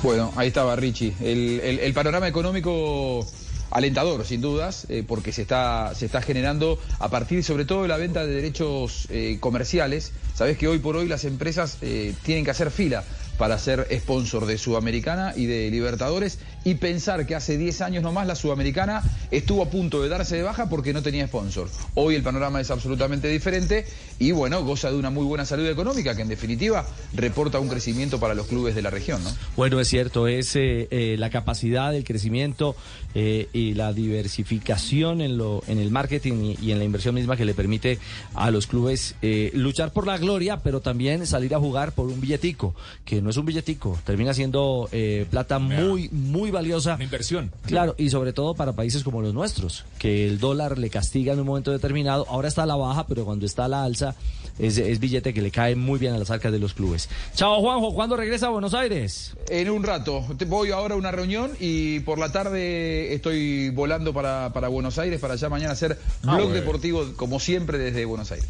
Bueno, 0.03 0.31
ahí 0.35 0.49
estaba 0.49 0.75
Richie. 0.75 1.13
El, 1.21 1.59
el- 1.63 1.79
el 1.79 1.93
panorama 1.93 2.27
económico 2.27 3.25
alentador, 3.73 4.23
sin 4.25 4.39
dudas, 4.39 4.85
eh, 4.89 5.03
porque 5.05 5.31
se 5.31 5.41
está, 5.41 5.93
se 5.95 6.05
está 6.05 6.21
generando 6.21 6.79
a 6.99 7.09
partir 7.09 7.43
sobre 7.43 7.65
todo 7.65 7.81
de 7.81 7.87
la 7.87 7.97
venta 7.97 8.25
de 8.25 8.33
derechos 8.33 9.07
eh, 9.09 9.37
comerciales. 9.39 10.11
Sabes 10.35 10.57
que 10.57 10.67
hoy 10.67 10.79
por 10.79 10.95
hoy 10.95 11.07
las 11.07 11.25
empresas 11.25 11.79
eh, 11.81 12.13
tienen 12.23 12.45
que 12.45 12.51
hacer 12.51 12.69
fila 12.69 13.03
para 13.43 13.59
ser 13.59 13.85
sponsor 13.91 14.45
de 14.45 14.57
Sudamericana 14.57 15.33
y 15.35 15.47
de 15.47 15.69
Libertadores 15.69 16.39
y 16.63 16.75
pensar 16.75 17.25
que 17.25 17.35
hace 17.35 17.57
10 17.57 17.81
años 17.81 18.01
nomás 18.01 18.25
la 18.25 18.35
Sudamericana 18.35 19.03
estuvo 19.31 19.63
a 19.63 19.69
punto 19.69 20.01
de 20.01 20.07
darse 20.07 20.37
de 20.37 20.43
baja 20.43 20.69
porque 20.69 20.93
no 20.93 21.01
tenía 21.01 21.27
sponsor. 21.27 21.67
Hoy 21.93 22.15
el 22.15 22.23
panorama 22.23 22.61
es 22.61 22.71
absolutamente 22.71 23.27
diferente 23.27 23.85
y 24.17 24.31
bueno, 24.31 24.63
goza 24.63 24.89
de 24.91 24.97
una 24.97 25.09
muy 25.09 25.25
buena 25.25 25.45
salud 25.45 25.67
económica 25.67 26.15
que 26.15 26.21
en 26.21 26.29
definitiva 26.29 26.87
reporta 27.13 27.59
un 27.59 27.67
crecimiento 27.67 28.17
para 28.17 28.33
los 28.33 28.47
clubes 28.47 28.75
de 28.75 28.81
la 28.81 28.89
región, 28.89 29.21
¿no? 29.21 29.31
Bueno, 29.57 29.81
es 29.81 29.89
cierto, 29.89 30.29
es 30.29 30.55
eh, 30.55 30.87
eh, 30.89 31.17
la 31.19 31.29
capacidad, 31.29 31.93
el 31.93 32.05
crecimiento 32.05 32.77
eh, 33.13 33.49
y 33.51 33.73
la 33.73 33.91
diversificación 33.91 35.19
en, 35.19 35.37
lo, 35.37 35.63
en 35.67 35.79
el 35.79 35.91
marketing 35.91 36.55
y, 36.61 36.71
en 36.71 36.79
la 36.79 36.85
inversión 36.85 37.13
misma 37.13 37.35
que 37.35 37.43
le 37.43 37.53
permite 37.53 37.99
a 38.35 38.51
los 38.51 38.67
clubes 38.67 39.15
luchar 39.53 39.91
por 39.91 40.07
la 40.07 40.17
gloria, 40.17 40.61
pero 40.63 40.79
también 40.79 41.27
salir 41.27 41.53
a 41.53 41.59
jugar 41.59 41.91
por 41.91 42.07
un 42.07 42.21
billetico, 42.21 42.73
que 43.03 43.21
es 43.33 43.37
un 43.37 43.45
billetico, 43.45 43.99
termina 44.05 44.33
siendo 44.33 44.87
eh, 44.91 45.25
plata 45.29 45.59
muy, 45.59 46.09
muy 46.11 46.51
valiosa. 46.51 46.95
Una 46.95 47.03
inversión. 47.03 47.51
Claro, 47.65 47.95
y 47.97 48.09
sobre 48.09 48.31
todo 48.33 48.53
para 48.53 48.73
países 48.73 49.03
como 49.03 49.21
los 49.21 49.33
nuestros, 49.33 49.83
que 49.99 50.25
el 50.27 50.39
dólar 50.39 50.77
le 50.77 50.89
castiga 50.89 51.33
en 51.33 51.39
un 51.39 51.45
momento 51.47 51.71
determinado. 51.71 52.25
Ahora 52.29 52.47
está 52.47 52.63
a 52.63 52.65
la 52.65 52.75
baja, 52.75 53.05
pero 53.07 53.25
cuando 53.25 53.45
está 53.45 53.65
a 53.65 53.67
la 53.67 53.83
alza, 53.83 54.15
es, 54.59 54.77
es 54.77 54.99
billete 54.99 55.33
que 55.33 55.41
le 55.41 55.49
cae 55.51 55.75
muy 55.75 55.99
bien 55.99 56.13
a 56.13 56.17
las 56.19 56.29
arcas 56.29 56.51
de 56.51 56.59
los 56.59 56.73
clubes. 56.73 57.09
Chao, 57.35 57.59
Juanjo, 57.61 57.93
¿cuándo 57.95 58.15
regresa 58.15 58.47
a 58.47 58.49
Buenos 58.49 58.73
Aires? 58.73 59.33
En 59.49 59.69
un 59.69 59.83
rato. 59.83 60.23
Te- 60.37 60.45
Voy 60.45 60.69
ahora 60.71 60.93
a 60.93 60.97
una 60.97 61.11
reunión 61.11 61.51
y 61.59 62.01
por 62.01 62.19
la 62.19 62.31
tarde 62.31 63.13
estoy 63.15 63.69
volando 63.71 64.13
para, 64.13 64.51
para 64.53 64.67
Buenos 64.67 64.99
Aires 64.99 65.19
para 65.19 65.33
allá 65.33 65.49
mañana 65.49 65.73
hacer 65.73 65.97
Ah, 66.25 66.35
blog 66.37 66.51
deportivo 66.51 67.03
como 67.15 67.39
siempre 67.39 67.77
desde 67.79 68.05
Buenos 68.05 68.31
Aires. 68.31 68.47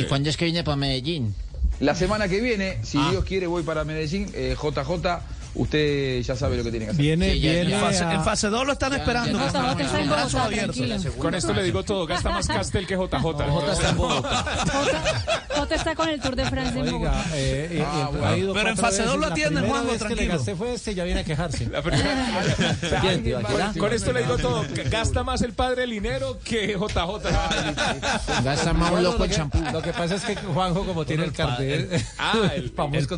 ¿Y 0.00 0.04
cuándo 0.04 0.28
es 0.30 0.36
que 0.36 0.46
viene 0.46 0.64
para 0.64 0.76
Medellín? 0.76 1.34
La 1.80 1.94
semana 1.94 2.28
que 2.28 2.40
viene, 2.40 2.78
si 2.82 2.98
Dios 3.10 3.24
quiere, 3.24 3.46
voy 3.46 3.62
para 3.62 3.84
Medellín. 3.84 4.30
Eh, 4.34 4.56
JJ, 4.60 5.20
usted 5.54 6.20
ya 6.22 6.36
sabe 6.36 6.56
lo 6.56 6.64
que 6.64 6.70
tiene 6.70 6.86
que 6.86 6.90
hacer. 6.92 7.02
Viene, 7.02 7.32
viene. 7.34 7.74
En 7.74 7.80
fase, 7.80 8.04
en 8.04 8.24
fase 8.24 8.48
2 8.48 8.66
lo 8.66 8.72
están 8.72 8.92
esperando. 8.94 9.38
ya. 9.38 9.46
JJ 9.48 9.80
está 9.82 10.00
en 10.00 10.08
Brazos 10.08 10.32
Bogotá, 10.32 10.44
abiertos. 10.46 10.76
tranquilo. 10.76 11.12
Con 11.18 11.34
esto 11.34 11.52
le 11.52 11.62
digo 11.62 11.82
todo, 11.82 12.06
gasta 12.06 12.30
más 12.30 12.46
Castel 12.46 12.86
que 12.86 12.94
JJ. 12.96 13.16
Jota 15.56 15.74
está 15.76 15.94
con 15.94 16.08
el 16.08 16.20
Tour 16.20 16.36
de 16.36 16.44
Francia 16.46 16.80
en 16.84 16.90
Bogotá. 16.92 17.24
eh, 17.34 17.68
eh, 17.72 17.84
Ah, 17.86 18.00
eh, 18.02 18.06
bueno. 18.10 18.26
ha 18.26 18.36
ido 18.36 18.54
Pero 18.54 18.68
en 18.70 18.76
fase 18.76 19.02
dos 19.02 19.06
veces. 19.06 19.14
lo 19.14 19.20
La 19.20 19.26
atienden, 19.28 19.64
le 19.64 19.98
tranquilo. 19.98 20.32
gasté 20.34 20.56
fue 20.56 20.74
este 20.74 20.92
y 20.92 20.94
ya 20.94 21.04
viene 21.04 21.20
a 21.20 21.24
quejarse. 21.24 21.68
Con 23.78 23.92
esto 23.92 24.12
le 24.12 24.22
digo 24.22 24.36
todo, 24.38 24.64
gasta 24.90 25.22
más 25.22 25.42
el 25.42 25.52
padre 25.52 25.86
Linero 25.86 26.38
que 26.44 26.74
JJ. 26.78 27.30
Gasta 28.44 28.72
más 28.72 28.90
un 28.92 29.02
loco 29.02 29.18
lo 29.18 29.24
en 29.24 29.30
que- 29.30 29.36
champú. 29.36 29.58
Lo 29.72 29.82
que 29.82 29.92
pasa 29.92 30.14
es 30.16 30.22
que 30.24 30.34
Juanjo, 30.36 30.84
como 30.84 31.04
tiene 31.04 31.24
el 31.24 31.32
cartel, 31.32 31.88
Ah, 32.18 32.34
el, 32.54 32.70
famoso 32.70 32.98
el 32.98 33.06
con 33.06 33.16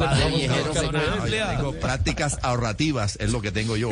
prácticas 2.26 2.44
ahorrativas, 2.44 3.16
es 3.20 3.32
lo 3.32 3.40
que 3.40 3.52
tengo 3.52 3.76
yo. 3.76 3.90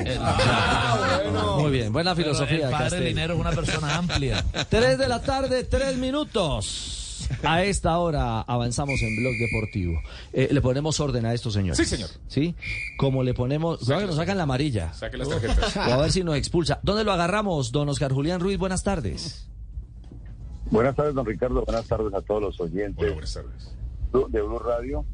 Muy 1.58 1.70
bien, 1.70 1.92
buena 1.92 2.14
Pero 2.14 2.26
filosofía. 2.26 2.66
El 2.66 2.70
padre 2.70 2.84
Castel. 2.84 3.04
Linero 3.04 3.34
es 3.34 3.40
una 3.40 3.52
persona 3.52 3.96
amplia. 3.96 4.44
Tres 4.68 4.98
de 4.98 5.08
la 5.08 5.22
tarde, 5.22 5.64
tres 5.64 5.96
minutos. 5.96 7.00
A 7.42 7.62
esta 7.64 7.96
hora 7.98 8.40
avanzamos 8.42 9.00
en 9.00 9.16
Blog 9.16 9.34
Deportivo. 9.38 9.98
Eh, 10.32 10.48
le 10.50 10.60
ponemos 10.60 11.00
orden 11.00 11.24
a 11.24 11.32
esto, 11.32 11.50
señores. 11.50 11.78
Sí, 11.78 11.86
señor. 11.86 12.10
¿Sí? 12.26 12.54
Como 12.98 13.22
le 13.22 13.32
ponemos... 13.32 13.78
Cuidado 13.78 14.02
que 14.02 14.06
nos 14.08 14.16
sacan 14.16 14.36
la 14.36 14.42
amarilla. 14.42 14.92
Saque 14.92 15.16
las 15.16 15.28
tarjetas. 15.28 15.76
O 15.76 15.80
a 15.92 15.96
ver 15.96 16.12
si 16.12 16.22
nos 16.22 16.36
expulsa. 16.36 16.80
¿Dónde 16.82 17.02
lo 17.04 17.12
agarramos, 17.12 17.72
don 17.72 17.88
Oscar 17.88 18.12
Julián 18.12 18.40
Ruiz? 18.40 18.58
Buenas 18.58 18.82
tardes. 18.82 19.48
Buenas 20.70 20.96
tardes, 20.96 21.14
don 21.14 21.24
Ricardo. 21.24 21.64
Buenas 21.64 21.86
tardes 21.86 22.12
a 22.12 22.20
todos 22.20 22.42
los 22.42 22.60
oyentes 22.60 23.02
Hola, 23.02 23.12
buenas 23.12 23.32
tardes. 23.32 23.74
de 24.30 24.42
Blue 24.42 24.58
Radio. 24.58 25.04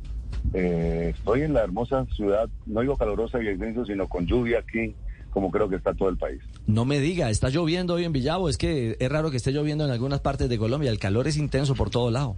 Eh, 0.52 1.12
estoy 1.16 1.42
en 1.42 1.52
la 1.52 1.62
hermosa 1.62 2.06
ciudad, 2.16 2.48
no 2.66 2.80
digo 2.80 2.96
calurosa 2.96 3.42
y 3.42 3.48
extenso, 3.48 3.84
sino 3.84 4.08
con 4.08 4.26
lluvia 4.26 4.60
aquí, 4.60 4.94
como 5.30 5.50
creo 5.50 5.68
que 5.68 5.76
está 5.76 5.94
todo 5.94 6.08
el 6.08 6.16
país. 6.16 6.40
No 6.66 6.84
me 6.84 6.98
diga, 6.98 7.30
está 7.30 7.48
lloviendo 7.48 7.94
hoy 7.94 8.04
en 8.04 8.12
Villavo. 8.12 8.48
Es 8.48 8.58
que 8.58 8.96
es 8.98 9.08
raro 9.10 9.30
que 9.30 9.36
esté 9.36 9.52
lloviendo 9.52 9.84
en 9.84 9.90
algunas 9.90 10.20
partes 10.20 10.48
de 10.48 10.58
Colombia. 10.58 10.90
El 10.90 10.98
calor 10.98 11.28
es 11.28 11.36
intenso 11.36 11.74
por 11.74 11.90
todo 11.90 12.10
lado. 12.10 12.36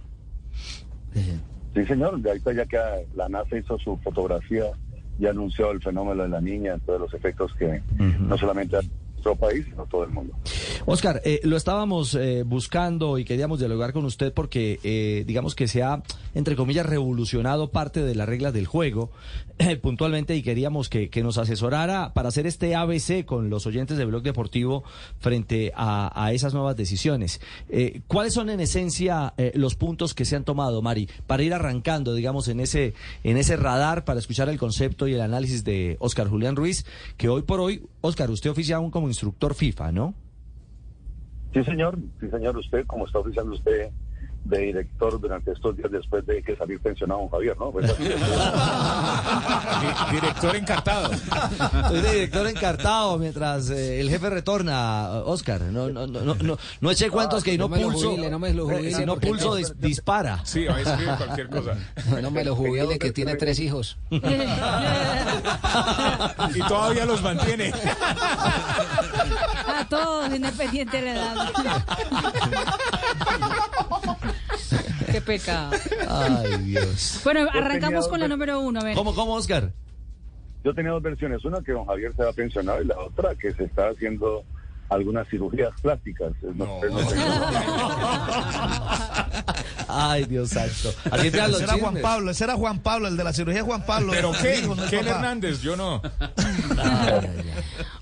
Sí, 1.73 1.85
señor. 1.85 2.19
De 2.19 2.29
ahorita 2.29 2.53
ya 2.53 2.65
que 2.65 2.77
la 3.15 3.29
NASA 3.29 3.57
hizo 3.57 3.77
su 3.79 3.97
fotografía 3.97 4.65
y 5.19 5.25
anunció 5.25 5.71
el 5.71 5.81
fenómeno 5.81 6.23
de 6.23 6.29
la 6.29 6.41
niña, 6.41 6.77
todos 6.85 7.01
los 7.01 7.13
efectos 7.13 7.53
que 7.55 7.81
no 8.19 8.37
solamente 8.37 8.77
nuestro 9.23 9.35
país, 9.35 9.65
sino 9.69 9.85
todo 9.85 10.03
el 10.03 10.09
mundo. 10.09 10.33
Oscar, 10.85 11.21
eh, 11.23 11.39
lo 11.43 11.55
estábamos 11.55 12.15
eh, 12.15 12.43
buscando 12.43 13.17
y 13.17 13.25
queríamos 13.25 13.59
dialogar 13.59 13.93
con 13.93 14.05
usted 14.05 14.33
porque 14.33 14.79
eh, 14.83 15.23
digamos 15.25 15.55
que 15.55 15.67
se 15.67 15.83
ha, 15.83 16.03
entre 16.33 16.55
comillas, 16.55 16.85
revolucionado 16.85 17.71
parte 17.71 18.03
de 18.03 18.15
las 18.15 18.27
reglas 18.27 18.53
del 18.53 18.67
juego 18.67 19.11
puntualmente 19.81 20.35
y 20.35 20.41
queríamos 20.41 20.89
que, 20.89 21.09
que 21.09 21.23
nos 21.23 21.37
asesorara 21.37 22.13
para 22.13 22.29
hacer 22.29 22.47
este 22.47 22.75
ABC 22.75 23.25
con 23.25 23.49
los 23.49 23.65
oyentes 23.65 23.97
de 23.97 24.05
Blog 24.05 24.23
Deportivo 24.23 24.83
frente 25.19 25.71
a, 25.75 26.11
a 26.15 26.31
esas 26.31 26.53
nuevas 26.53 26.75
decisiones. 26.75 27.41
Eh, 27.69 28.01
¿Cuáles 28.07 28.33
son 28.33 28.49
en 28.49 28.59
esencia 28.59 29.33
eh, 29.37 29.51
los 29.55 29.75
puntos 29.75 30.13
que 30.13 30.25
se 30.25 30.35
han 30.35 30.43
tomado, 30.43 30.81
Mari, 30.81 31.09
para 31.27 31.43
ir 31.43 31.53
arrancando, 31.53 32.13
digamos, 32.13 32.47
en 32.47 32.59
ese, 32.59 32.93
en 33.23 33.37
ese 33.37 33.57
radar 33.57 34.05
para 34.05 34.19
escuchar 34.19 34.49
el 34.49 34.57
concepto 34.57 35.07
y 35.07 35.13
el 35.13 35.21
análisis 35.21 35.63
de 35.63 35.97
Oscar 35.99 36.27
Julián 36.27 36.55
Ruiz, 36.55 36.85
que 37.17 37.29
hoy 37.29 37.43
por 37.43 37.59
hoy, 37.59 37.85
Oscar, 38.01 38.29
usted 38.31 38.49
oficia 38.49 38.77
aún 38.77 38.91
como 38.91 39.07
instructor 39.07 39.53
FIFA, 39.53 39.91
¿no? 39.91 40.13
Sí, 41.53 41.63
señor. 41.63 41.99
Sí, 42.19 42.27
señor. 42.29 42.57
Usted, 42.57 42.85
como 42.87 43.05
está 43.05 43.19
oficiando 43.19 43.53
usted 43.53 43.91
de 44.45 44.57
director 44.59 45.19
durante 45.21 45.51
estos 45.53 45.75
días 45.77 45.89
después 45.91 46.25
de 46.25 46.43
que 46.43 46.55
salir 46.57 46.77
pensionado 46.79 47.21
don 47.21 47.29
Javier, 47.29 47.55
¿no? 47.57 47.71
Pues 47.71 47.89
así 47.89 48.03
Director 50.11 50.55
encartado. 50.55 51.11
Soy 51.89 52.01
de 52.01 52.11
director 52.13 52.47
encartado 52.47 53.17
mientras 53.17 53.69
eh, 53.69 54.01
el 54.01 54.09
jefe 54.09 54.29
retorna, 54.29 55.09
Oscar. 55.25 55.61
No, 55.61 55.89
no, 55.89 56.07
no, 56.07 56.21
no, 56.35 56.57
no, 56.81 56.91
eche 56.91 57.09
cuentos 57.09 57.43
que 57.43 57.57
no 57.57 57.67
no, 57.69 57.75
pulso. 57.75 58.11
jubile, 58.11 58.29
no 58.29 58.39
me 58.39 58.53
lo 58.53 58.69
eh, 58.69 58.75
jubile, 58.75 58.93
si 58.95 59.05
no 59.05 59.13
porque 59.13 59.27
pulso 59.27 59.49
no- 59.51 59.57
dis- 59.57 59.73
dispara. 59.75 60.41
Sí, 60.43 60.67
a 60.67 60.73
veces 60.73 60.93
cualquier 61.17 61.49
cosa. 61.49 61.75
No 62.21 62.31
me 62.31 62.43
lo 62.43 62.55
jubile 62.55 62.99
que 62.99 63.11
tiene 63.11 63.35
tres 63.35 63.59
hijos. 63.59 63.97
Y 66.53 66.59
todavía 66.67 67.05
los 67.05 67.21
mantiene. 67.21 67.71
A 69.83 69.87
todos, 69.89 70.33
independiente 70.33 71.01
de 71.01 71.03
la 71.03 71.13
edad. 71.13 71.35
Qué 75.11 75.19
pecado. 75.21 75.71
Ay, 76.09 76.57
Dios. 76.63 77.19
Bueno, 77.23 77.47
arrancamos 77.51 78.07
con 78.07 78.21
la 78.21 78.29
número 78.29 78.61
uno. 78.61 78.79
A 78.79 78.83
ver. 78.83 78.95
¿Cómo, 78.95 79.13
cómo, 79.13 79.33
Oscar? 79.33 79.73
Yo 80.63 80.73
tenía 80.73 80.91
dos 80.91 81.03
versiones, 81.03 81.43
una 81.43 81.61
que 81.61 81.73
don 81.73 81.85
Javier 81.85 82.15
se 82.15 82.23
va 82.23 82.31
pensionado 82.31 82.81
y 82.81 82.85
la 82.85 82.97
otra 82.97 83.35
que 83.35 83.51
se 83.51 83.65
está 83.65 83.89
haciendo 83.89 84.45
algunas 84.89 85.27
cirugías 85.27 85.73
plásticas. 85.81 86.31
No, 86.41 86.79
sé, 86.79 86.89
no 86.89 86.99
sé. 86.99 87.17
Ay, 89.95 90.25
Dios 90.25 90.49
santo. 90.49 90.93
Así 91.11 91.29
te 91.29 91.37
Ese 91.37 91.47
los 91.49 91.61
era 91.61 91.77
Juan. 91.77 92.01
Pablo, 92.01 92.31
ese 92.31 92.43
era 92.43 92.55
Juan 92.55 92.79
Pablo, 92.79 93.07
el 93.07 93.17
de 93.17 93.23
la 93.23 93.33
cirugía 93.33 93.63
Juan 93.63 93.85
Pablo. 93.85 94.11
¿Pero 94.13 94.31
qué? 94.41 94.59
Hijo, 94.59 94.75
no 94.75 94.83
papá. 94.83 94.95
Hernández? 94.97 95.61
Yo 95.61 95.75
no. 95.75 96.01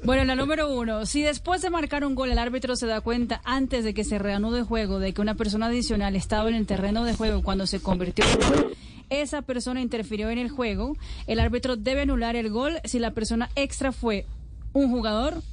Bueno, 0.03 0.23
la 0.23 0.35
número 0.35 0.73
uno. 0.73 1.05
Si 1.05 1.21
después 1.21 1.61
de 1.61 1.69
marcar 1.69 2.03
un 2.03 2.15
gol 2.15 2.31
el 2.31 2.39
árbitro 2.39 2.75
se 2.75 2.87
da 2.87 3.01
cuenta 3.01 3.39
antes 3.45 3.83
de 3.83 3.93
que 3.93 4.03
se 4.03 4.17
reanude 4.17 4.59
el 4.59 4.65
juego 4.65 4.97
de 4.97 5.13
que 5.13 5.21
una 5.21 5.35
persona 5.35 5.67
adicional 5.67 6.15
estaba 6.15 6.49
en 6.49 6.55
el 6.55 6.65
terreno 6.65 7.05
de 7.05 7.13
juego 7.13 7.43
cuando 7.43 7.67
se 7.67 7.81
convirtió 7.81 8.25
en 8.25 8.49
gol, 8.49 8.75
esa 9.11 9.43
persona 9.43 9.79
interfirió 9.79 10.31
en 10.31 10.39
el 10.39 10.49
juego, 10.49 10.97
el 11.27 11.39
árbitro 11.39 11.75
debe 11.75 12.01
anular 12.01 12.35
el 12.35 12.49
gol 12.49 12.79
si 12.83 12.97
la 12.97 13.11
persona 13.11 13.51
extra 13.55 13.91
fue 13.91 14.25
un 14.73 14.89
jugador, 14.89 15.43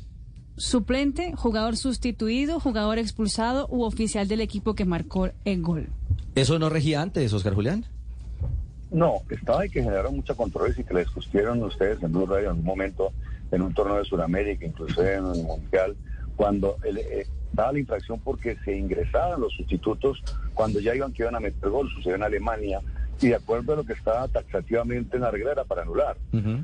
suplente, 0.56 1.32
jugador 1.36 1.76
sustituido, 1.76 2.58
jugador 2.58 2.98
expulsado 2.98 3.66
u 3.68 3.82
oficial 3.82 4.28
del 4.28 4.40
equipo 4.40 4.74
que 4.74 4.86
marcó 4.86 5.30
el 5.44 5.60
gol. 5.60 5.88
¿Eso 6.34 6.58
no 6.58 6.68
regía 6.68 7.02
antes, 7.02 7.32
Oscar 7.32 7.54
Julián? 7.54 7.84
No, 8.90 9.22
estaba 9.28 9.66
y 9.66 9.70
que 9.70 9.82
generaron 9.82 10.16
mucha 10.16 10.34
controversia 10.34 10.82
y 10.82 10.84
que 10.84 10.94
le 10.94 11.00
discutieron 11.00 11.62
ustedes 11.62 12.02
en 12.02 12.12
Blue 12.12 12.26
Radio 12.26 12.44
en 12.44 12.50
algún 12.50 12.64
momento 12.64 13.12
en 13.50 13.62
un 13.62 13.74
torneo 13.74 13.98
de 13.98 14.04
Sudamérica, 14.04 14.64
inclusive 14.64 15.14
en 15.14 15.26
el 15.26 15.42
Mundial, 15.42 15.96
cuando 16.36 16.76
el, 16.84 16.98
eh, 16.98 17.26
daba 17.52 17.72
la 17.72 17.78
infracción 17.78 18.20
porque 18.20 18.56
se 18.64 18.76
ingresaban 18.76 19.40
los 19.40 19.52
sustitutos 19.54 20.22
cuando 20.54 20.80
ya 20.80 20.94
iban 20.94 21.12
que 21.12 21.22
iban 21.22 21.34
a 21.34 21.40
meter 21.40 21.68
gol, 21.68 21.88
sucedió 21.90 22.16
en 22.16 22.22
Alemania, 22.22 22.80
y 23.20 23.28
de 23.28 23.34
acuerdo 23.34 23.72
a 23.72 23.76
lo 23.76 23.84
que 23.84 23.94
estaba 23.94 24.28
taxativamente 24.28 25.16
en 25.16 25.22
la 25.22 25.30
regla 25.30 25.52
era 25.52 25.64
para 25.64 25.82
anular. 25.82 26.16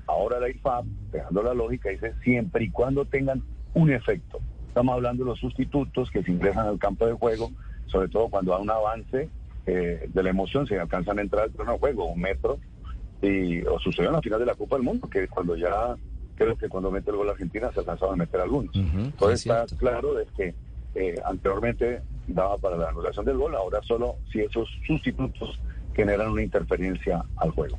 Ahora 0.06 0.38
la 0.38 0.48
IFAB, 0.48 0.84
dejando 1.10 1.42
la 1.42 1.52
lógica, 1.52 1.88
dice 1.90 2.14
siempre 2.22 2.64
y 2.64 2.70
cuando 2.70 3.04
tengan 3.04 3.42
un 3.74 3.90
efecto. 3.92 4.38
Estamos 4.68 4.94
hablando 4.94 5.24
de 5.24 5.30
los 5.30 5.40
sustitutos 5.40 6.10
que 6.10 6.22
se 6.22 6.30
ingresan 6.30 6.66
al 6.66 6.78
campo 6.78 7.06
de 7.06 7.12
juego, 7.14 7.50
sobre 7.86 8.08
todo 8.08 8.28
cuando 8.28 8.54
hay 8.54 8.62
un 8.62 8.70
avance 8.70 9.28
eh, 9.66 10.08
de 10.12 10.22
la 10.22 10.30
emoción, 10.30 10.66
se 10.66 10.78
alcanzan 10.78 11.18
a 11.18 11.22
entrar 11.22 11.44
al 11.44 11.50
terreno 11.50 11.72
de 11.72 11.78
juego, 11.78 12.06
un 12.06 12.20
metro, 12.20 12.58
y 13.22 13.62
o 13.62 13.78
sucedió 13.78 14.10
en 14.10 14.16
la 14.16 14.22
final 14.22 14.40
de 14.40 14.46
la 14.46 14.54
Copa 14.54 14.76
del 14.76 14.84
Mundo, 14.84 15.08
que 15.08 15.26
cuando 15.28 15.56
ya, 15.56 15.96
creo 16.34 16.56
que 16.56 16.68
cuando 16.68 16.90
mete 16.90 17.10
el 17.10 17.16
gol 17.16 17.30
Argentina 17.30 17.70
se 17.72 17.80
alcanzaban 17.80 18.14
a 18.14 18.24
meter 18.24 18.40
algunos. 18.40 18.74
Entonces 18.74 19.46
es 19.46 19.52
está 19.52 19.76
claro 19.76 20.14
de 20.14 20.26
que 20.36 20.54
eh, 20.94 21.20
anteriormente 21.24 22.02
daba 22.26 22.58
para 22.58 22.76
la 22.76 22.88
anulación 22.90 23.24
del 23.24 23.38
gol, 23.38 23.54
ahora 23.54 23.80
solo 23.82 24.16
si 24.30 24.40
esos 24.40 24.68
sustitutos 24.86 25.58
generan 25.94 26.30
una 26.30 26.42
interferencia 26.42 27.24
al 27.36 27.50
juego. 27.50 27.78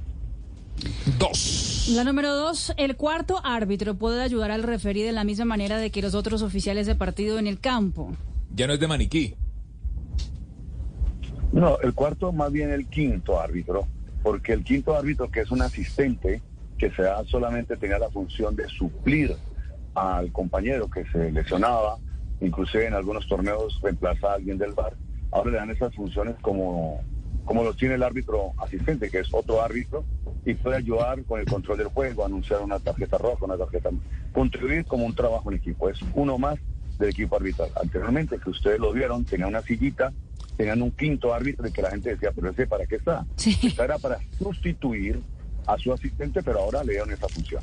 Dos. 1.19 1.91
La 1.93 2.03
número 2.03 2.35
dos, 2.35 2.73
el 2.77 2.95
cuarto 2.95 3.39
árbitro 3.43 3.95
puede 3.95 4.21
ayudar 4.21 4.51
al 4.51 4.63
referí 4.63 5.03
de 5.03 5.11
la 5.11 5.23
misma 5.23 5.45
manera 5.45 5.77
de 5.77 5.91
que 5.91 6.01
los 6.01 6.15
otros 6.15 6.41
oficiales 6.41 6.87
de 6.87 6.95
partido 6.95 7.37
en 7.39 7.47
el 7.47 7.59
campo. 7.59 8.11
Ya 8.53 8.67
no 8.67 8.73
es 8.73 8.79
de 8.79 8.87
maniquí. 8.87 9.35
No, 11.55 11.79
el 11.81 11.93
cuarto 11.93 12.33
más 12.33 12.51
bien 12.51 12.69
el 12.69 12.85
quinto 12.89 13.39
árbitro, 13.39 13.87
porque 14.21 14.51
el 14.51 14.65
quinto 14.65 14.93
árbitro 14.93 15.31
que 15.31 15.39
es 15.39 15.51
un 15.51 15.61
asistente 15.61 16.41
que 16.77 16.91
se 16.91 17.03
solamente 17.27 17.77
tenía 17.77 17.97
la 17.97 18.09
función 18.09 18.57
de 18.57 18.67
suplir 18.67 19.33
al 19.93 20.33
compañero 20.33 20.89
que 20.89 21.05
se 21.05 21.31
lesionaba, 21.31 21.97
inclusive 22.41 22.87
en 22.87 22.93
algunos 22.93 23.25
torneos 23.25 23.79
reemplaza 23.81 24.31
a 24.31 24.33
alguien 24.33 24.57
del 24.57 24.73
bar, 24.73 24.97
ahora 25.31 25.51
le 25.51 25.57
dan 25.57 25.71
esas 25.71 25.95
funciones 25.95 26.35
como, 26.41 26.99
como 27.45 27.63
los 27.63 27.77
tiene 27.77 27.95
el 27.95 28.03
árbitro 28.03 28.51
asistente, 28.57 29.09
que 29.09 29.19
es 29.19 29.33
otro 29.33 29.61
árbitro, 29.61 30.03
y 30.45 30.55
puede 30.55 30.75
ayudar 30.75 31.23
con 31.23 31.39
el 31.39 31.45
control 31.45 31.77
del 31.77 31.87
juego, 31.87 32.25
anunciar 32.25 32.63
una 32.63 32.79
tarjeta 32.79 33.17
roja, 33.17 33.45
una 33.45 33.55
tarjeta, 33.55 33.91
contribuir 34.33 34.85
como 34.85 35.05
un 35.05 35.15
trabajo 35.15 35.49
en 35.49 35.55
equipo, 35.55 35.87
es 35.87 35.99
uno 36.15 36.37
más 36.37 36.59
del 36.97 37.09
equipo 37.09 37.35
arbitral. 37.35 37.69
Anteriormente, 37.81 38.37
que 38.37 38.49
ustedes 38.49 38.79
lo 38.79 38.93
vieron, 38.93 39.25
tenía 39.25 39.47
una 39.47 39.61
sillita, 39.61 40.13
tenían 40.57 40.81
un 40.81 40.91
quinto 40.91 41.33
árbitro 41.33 41.67
y 41.67 41.71
que 41.71 41.81
la 41.81 41.91
gente 41.91 42.11
decía, 42.11 42.31
pero 42.33 42.49
ese 42.49 42.67
para 42.67 42.85
qué 42.85 42.95
está? 42.95 43.25
Esta 43.37 43.85
era 43.85 43.97
para 43.97 44.19
sustituir 44.37 45.19
a 45.67 45.77
su 45.77 45.91
asistente, 45.91 46.41
pero 46.43 46.59
ahora 46.59 46.83
le 46.83 46.93
dieron 46.93 47.11
esa 47.11 47.27
función. 47.27 47.61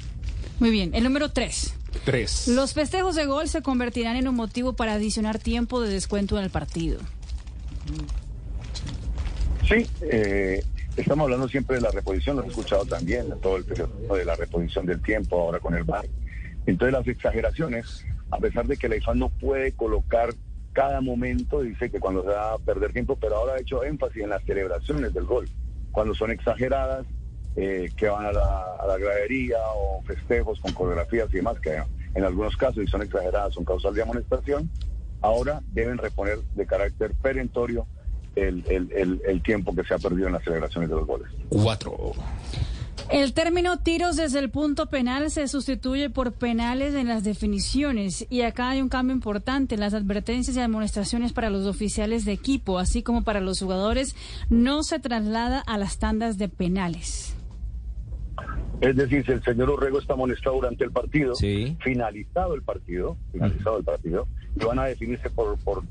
Muy 0.59 0.71
bien, 0.71 0.95
el 0.95 1.05
número 1.05 1.31
tres. 1.31 1.75
Tres. 2.05 2.49
Los 2.49 2.73
festejos 2.73 3.17
de 3.17 3.27
gol 3.27 3.49
se 3.49 3.63
convertirán 3.63 4.17
en 4.17 4.29
un 4.29 4.35
motivo 4.35 4.75
para 4.75 4.95
adicionar 4.95 5.39
tiempo 5.39 5.81
de 5.81 5.91
descuento 5.93 6.39
en 6.39 6.45
el 6.45 6.51
partido. 6.51 7.01
Sí, 9.69 9.87
eh, 10.03 10.65
estamos 10.97 11.25
hablando 11.25 11.49
siempre 11.49 11.77
de 11.77 11.83
la 11.83 11.91
reposición, 11.91 12.37
lo 12.37 12.45
he 12.45 12.49
escuchado 12.49 12.85
también, 12.85 13.31
en 13.31 13.41
todo 13.41 13.57
el 13.57 13.65
periodo 13.65 14.15
de 14.15 14.25
la 14.25 14.37
reposición 14.37 14.87
del 14.87 15.01
tiempo 15.03 15.41
ahora 15.41 15.59
con 15.59 15.75
el 15.75 15.85
VAR. 15.85 16.07
Entonces 16.67 16.93
las 16.93 17.07
exageraciones, 17.07 18.05
a 18.33 18.39
pesar 18.39 18.67
de 18.67 18.79
que 18.79 18.89
la 18.89 18.97
IFA 18.97 19.15
no 19.15 19.29
puede 19.29 19.73
colocar 19.73 20.31
cada 20.73 21.03
momento, 21.03 21.61
dice 21.61 21.91
que 21.91 22.01
cuando 22.01 22.23
se 22.23 22.31
va 22.31 22.55
a 22.55 22.59
perder 22.59 22.93
tiempo, 22.93 23.17
pero 23.21 23.37
ahora 23.37 23.55
ha 23.55 23.61
hecho 23.61 23.85
énfasis 23.85 24.23
en 24.23 24.31
las 24.31 24.43
celebraciones 24.45 25.13
del 25.13 25.27
gol, 25.27 25.47
cuando 25.93 26.15
son 26.15 26.31
exageradas, 26.31 27.07
eh, 27.57 27.91
que 27.95 28.09
van 28.09 28.25
a 28.25 28.33
la, 28.33 28.97
gradería 28.99 29.59
o 29.77 30.03
festejos 30.05 30.59
con 30.61 30.73
coreografías 30.73 31.29
y 31.31 31.37
demás, 31.37 31.61
que 31.61 31.83
en 32.15 32.25
algunos 32.25 32.57
casos, 32.57 32.83
y 32.83 32.87
son 32.87 33.03
exageradas, 33.03 33.53
son 33.53 33.67
causal 33.67 33.93
de 33.95 34.01
amonestación, 34.01 34.71
ahora 35.21 35.61
deben 35.73 35.99
reponer 35.99 36.39
de 36.55 36.67
carácter 36.67 37.13
perentorio 37.21 37.87
el, 38.35 38.65
el 39.27 39.43
tiempo 39.43 39.75
que 39.75 39.85
se 39.85 39.93
ha 39.93 39.99
perdido 39.99 40.29
en 40.29 40.33
las 40.33 40.45
celebraciones 40.45 40.89
de 40.89 40.97
los 40.97 41.07
goles. 41.07 41.29
Cuatro. 41.51 42.15
El 43.11 43.35
término 43.35 43.79
tiros 43.79 44.17
desde 44.17 44.39
el 44.39 44.51
punto 44.51 44.87
penal 44.87 45.31
se 45.31 45.47
sustituye 45.49 46.09
por 46.09 46.33
penales 46.33 46.95
en 46.95 47.09
las 47.09 47.25
definiciones 47.25 48.27
y 48.31 48.43
acá 48.43 48.71
hay 48.71 48.81
un 48.81 48.89
cambio 48.89 49.15
importante. 49.15 49.77
Las 49.77 49.93
advertencias 49.95 50.57
y 50.57 50.61
amonestaciones 50.61 51.33
para 51.33 51.51
los 51.51 51.67
oficiales 51.67 52.25
de 52.25 52.33
equipo, 52.33 52.79
así 52.79 53.03
como 53.03 53.23
para 53.23 53.41
los 53.41 53.61
jugadores, 53.61 54.17
no 54.49 54.83
se 54.83 54.99
traslada 54.99 55.61
a 55.61 55.77
las 55.79 55.99
tandas 55.99 56.39
de 56.39 56.49
penales. 56.49 57.35
Es 58.81 58.97
decir, 58.97 59.25
si 59.27 59.33
el 59.33 59.43
señor 59.45 59.71
Urrego 59.71 59.99
está 59.99 60.15
amonestado 60.15 60.57
durante 60.57 60.85
el 60.85 60.91
partido, 60.91 61.35
finalizado 61.83 62.55
el 62.55 62.63
partido, 62.63 63.17
finalizado 63.31 63.79
el 63.79 63.85
partido, 63.85 64.27
y 64.59 64.65
van 64.65 64.79
a 64.79 64.85
definirse 64.85 65.29
por, 65.31 65.57
por 65.59 65.85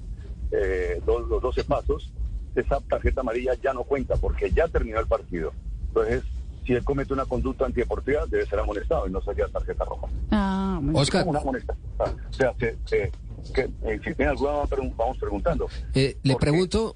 eh, 0.51 0.99
dos- 1.05 1.29
los 1.29 1.41
12 1.41 1.63
pasos, 1.65 2.11
esa 2.55 2.79
tarjeta 2.81 3.21
amarilla 3.21 3.53
ya 3.63 3.73
no 3.73 3.83
cuenta 3.83 4.15
porque 4.17 4.51
ya 4.51 4.67
terminó 4.67 4.99
el 4.99 5.07
partido. 5.07 5.53
Entonces, 5.87 6.23
si 6.65 6.73
él 6.73 6.83
comete 6.83 7.13
una 7.13 7.25
conducta 7.25 7.65
antideportiva, 7.65 8.25
debe 8.27 8.45
ser 8.45 8.59
amonestado 8.59 9.07
y 9.07 9.11
no 9.11 9.21
sería 9.21 9.47
tarjeta 9.47 9.85
roja. 9.85 10.07
Ah, 10.31 10.79
muy 10.81 10.91
bien. 10.93 11.03
Es 11.03 11.09
como 11.11 11.29
una 11.31 11.39
amonestación. 11.39 11.85
O 11.99 12.33
sea, 12.33 12.53
se- 12.59 12.77
se- 12.85 13.11
que, 13.53 13.61
eh, 13.83 13.99
si 14.03 14.13
tiene 14.13 14.27
alguna, 14.31 14.51
vamos 14.51 14.69
pregun- 14.69 14.95
vamos 14.95 15.17
preguntando. 15.17 15.67
Eh, 15.95 16.17
le 16.23 16.35
pregunto, 16.35 16.95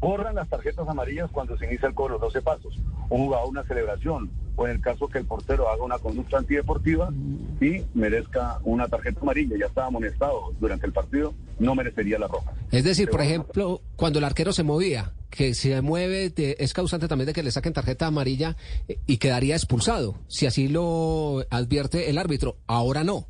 Borran 0.00 0.34
las 0.34 0.48
tarjetas 0.50 0.86
amarillas 0.86 1.30
cuando 1.30 1.56
se 1.56 1.64
inicia 1.64 1.88
el 1.88 1.94
cobro, 1.94 2.14
los 2.14 2.20
12 2.22 2.42
pasos. 2.42 2.76
Un 3.08 3.24
jugador, 3.24 3.48
una 3.48 3.64
celebración, 3.64 4.30
o 4.56 4.66
en 4.66 4.72
el 4.76 4.80
caso 4.80 5.08
que 5.08 5.18
el 5.18 5.24
portero 5.26 5.68
haga 5.68 5.82
una 5.82 5.98
conducta 5.98 6.38
antideportiva 6.38 7.10
y 7.60 7.82
merezca 7.94 8.58
una 8.64 8.86
tarjeta 8.88 9.20
amarilla, 9.20 9.56
ya 9.58 9.66
estaba 9.66 9.86
amonestado 9.88 10.52
durante 10.60 10.86
el 10.86 10.92
partido, 10.92 11.34
no 11.58 11.74
merecería 11.74 12.18
la 12.18 12.28
roja. 12.28 12.52
es 12.70 12.84
decir, 12.84 13.08
por 13.10 13.20
ejemplo, 13.20 13.80
cuando 13.96 14.18
el 14.18 14.24
arquero 14.24 14.52
se 14.52 14.62
movía, 14.62 15.12
que 15.30 15.54
se 15.54 15.80
mueve 15.82 16.32
es 16.36 16.72
causante 16.72 17.08
también 17.08 17.26
de 17.26 17.32
que 17.32 17.42
le 17.42 17.50
saquen 17.50 17.72
tarjeta 17.72 18.06
amarilla 18.06 18.56
eh, 18.86 18.98
y 19.06 19.16
quedaría 19.16 19.56
expulsado, 19.56 20.14
si 20.28 20.46
así 20.46 20.68
lo 20.68 21.44
advierte 21.50 22.08
el 22.10 22.18
árbitro. 22.18 22.56
Ahora 22.68 23.02
no. 23.02 23.26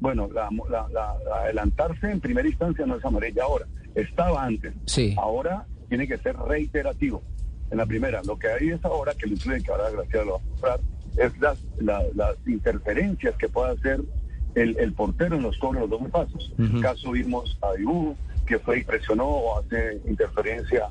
Bueno, 0.00 0.28
la, 0.32 0.48
la- 0.70 0.88
la- 0.88 1.16
la 1.28 1.36
adelantarse 1.42 2.10
en 2.10 2.20
primera 2.20 2.48
instancia 2.48 2.86
no 2.86 2.96
es 2.96 3.04
amarilla 3.04 3.42
ahora, 3.44 3.66
estaba 3.94 4.44
antes. 4.44 4.72
Sí. 4.86 5.14
Ahora 5.18 5.66
tiene 5.88 6.06
que 6.06 6.16
ser 6.18 6.36
reiterativo. 6.36 7.22
En 7.70 7.78
la 7.78 7.86
primera, 7.86 8.20
lo 8.24 8.38
que 8.38 8.48
hay 8.48 8.70
es 8.70 8.84
ahora, 8.84 9.14
que 9.14 9.26
lo 9.26 9.34
incluyen, 9.34 9.62
que 9.62 9.70
ahora 9.70 9.90
Graciela 9.90 10.24
lo 10.24 10.32
va 10.32 10.38
a 10.38 10.48
mostrar, 10.50 10.80
es 11.16 11.38
las, 11.40 11.58
la- 11.78 12.04
las 12.14 12.36
interferencias 12.46 13.34
que 13.36 13.48
puede 13.48 13.72
hacer 13.72 14.00
el, 14.56 14.76
el 14.78 14.92
portero 14.92 15.36
en 15.36 15.42
los 15.42 15.56
cobros 15.58 15.82
de 15.82 15.88
los 15.88 15.90
doble 15.90 16.08
pasos. 16.10 16.52
En 16.58 16.76
el 16.76 16.82
caso 16.82 17.12
vimos 17.12 17.56
a 17.62 17.72
Dibu, 17.74 18.16
que 18.46 18.58
fue 18.58 18.80
y 18.80 18.84
presionó 18.84 19.26
o 19.26 19.58
hace 19.60 20.00
interferencia 20.08 20.88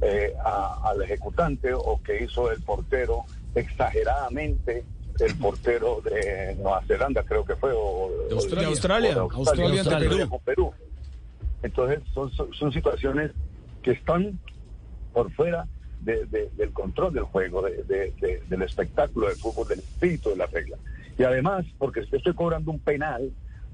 eh, 0.00 0.32
a- 0.44 0.80
al 0.90 1.02
ejecutante, 1.02 1.72
o 1.74 2.00
que 2.02 2.24
hizo 2.24 2.50
el 2.50 2.60
portero 2.62 3.24
exageradamente, 3.54 4.84
el 5.20 5.36
portero 5.36 6.00
de 6.02 6.54
Nueva 6.56 6.82
Zelanda, 6.86 7.22
creo 7.22 7.44
que 7.44 7.54
fue, 7.56 7.70
o 7.76 8.10
De 8.28 8.34
Australia. 8.34 8.68
Australia. 8.68 9.10
o 9.24 9.28
de 9.28 9.36
Australia 9.36 9.80
ante 9.82 9.94
Australia 9.94 10.28
Perú. 10.44 10.72
Entonces, 11.62 12.00
son, 12.14 12.30
son, 12.32 12.52
son 12.54 12.72
situaciones 12.72 13.30
que 13.82 13.92
están 13.92 14.38
por 15.12 15.30
fuera 15.32 15.66
de- 16.04 16.24
de- 16.26 16.50
del 16.56 16.72
control 16.72 17.12
del 17.14 17.24
juego, 17.24 17.62
de- 17.62 17.82
de- 17.84 18.12
de- 18.20 18.42
del 18.48 18.62
espectáculo 18.62 19.28
del 19.28 19.36
fútbol, 19.36 19.68
del 19.68 19.78
espíritu 19.80 20.30
de 20.30 20.36
la 20.36 20.46
regla. 20.46 20.76
Y 21.18 21.22
además, 21.24 21.64
porque 21.78 22.04
si 22.04 22.16
estoy 22.16 22.34
cobrando 22.34 22.70
un 22.70 22.78
penal 22.80 23.30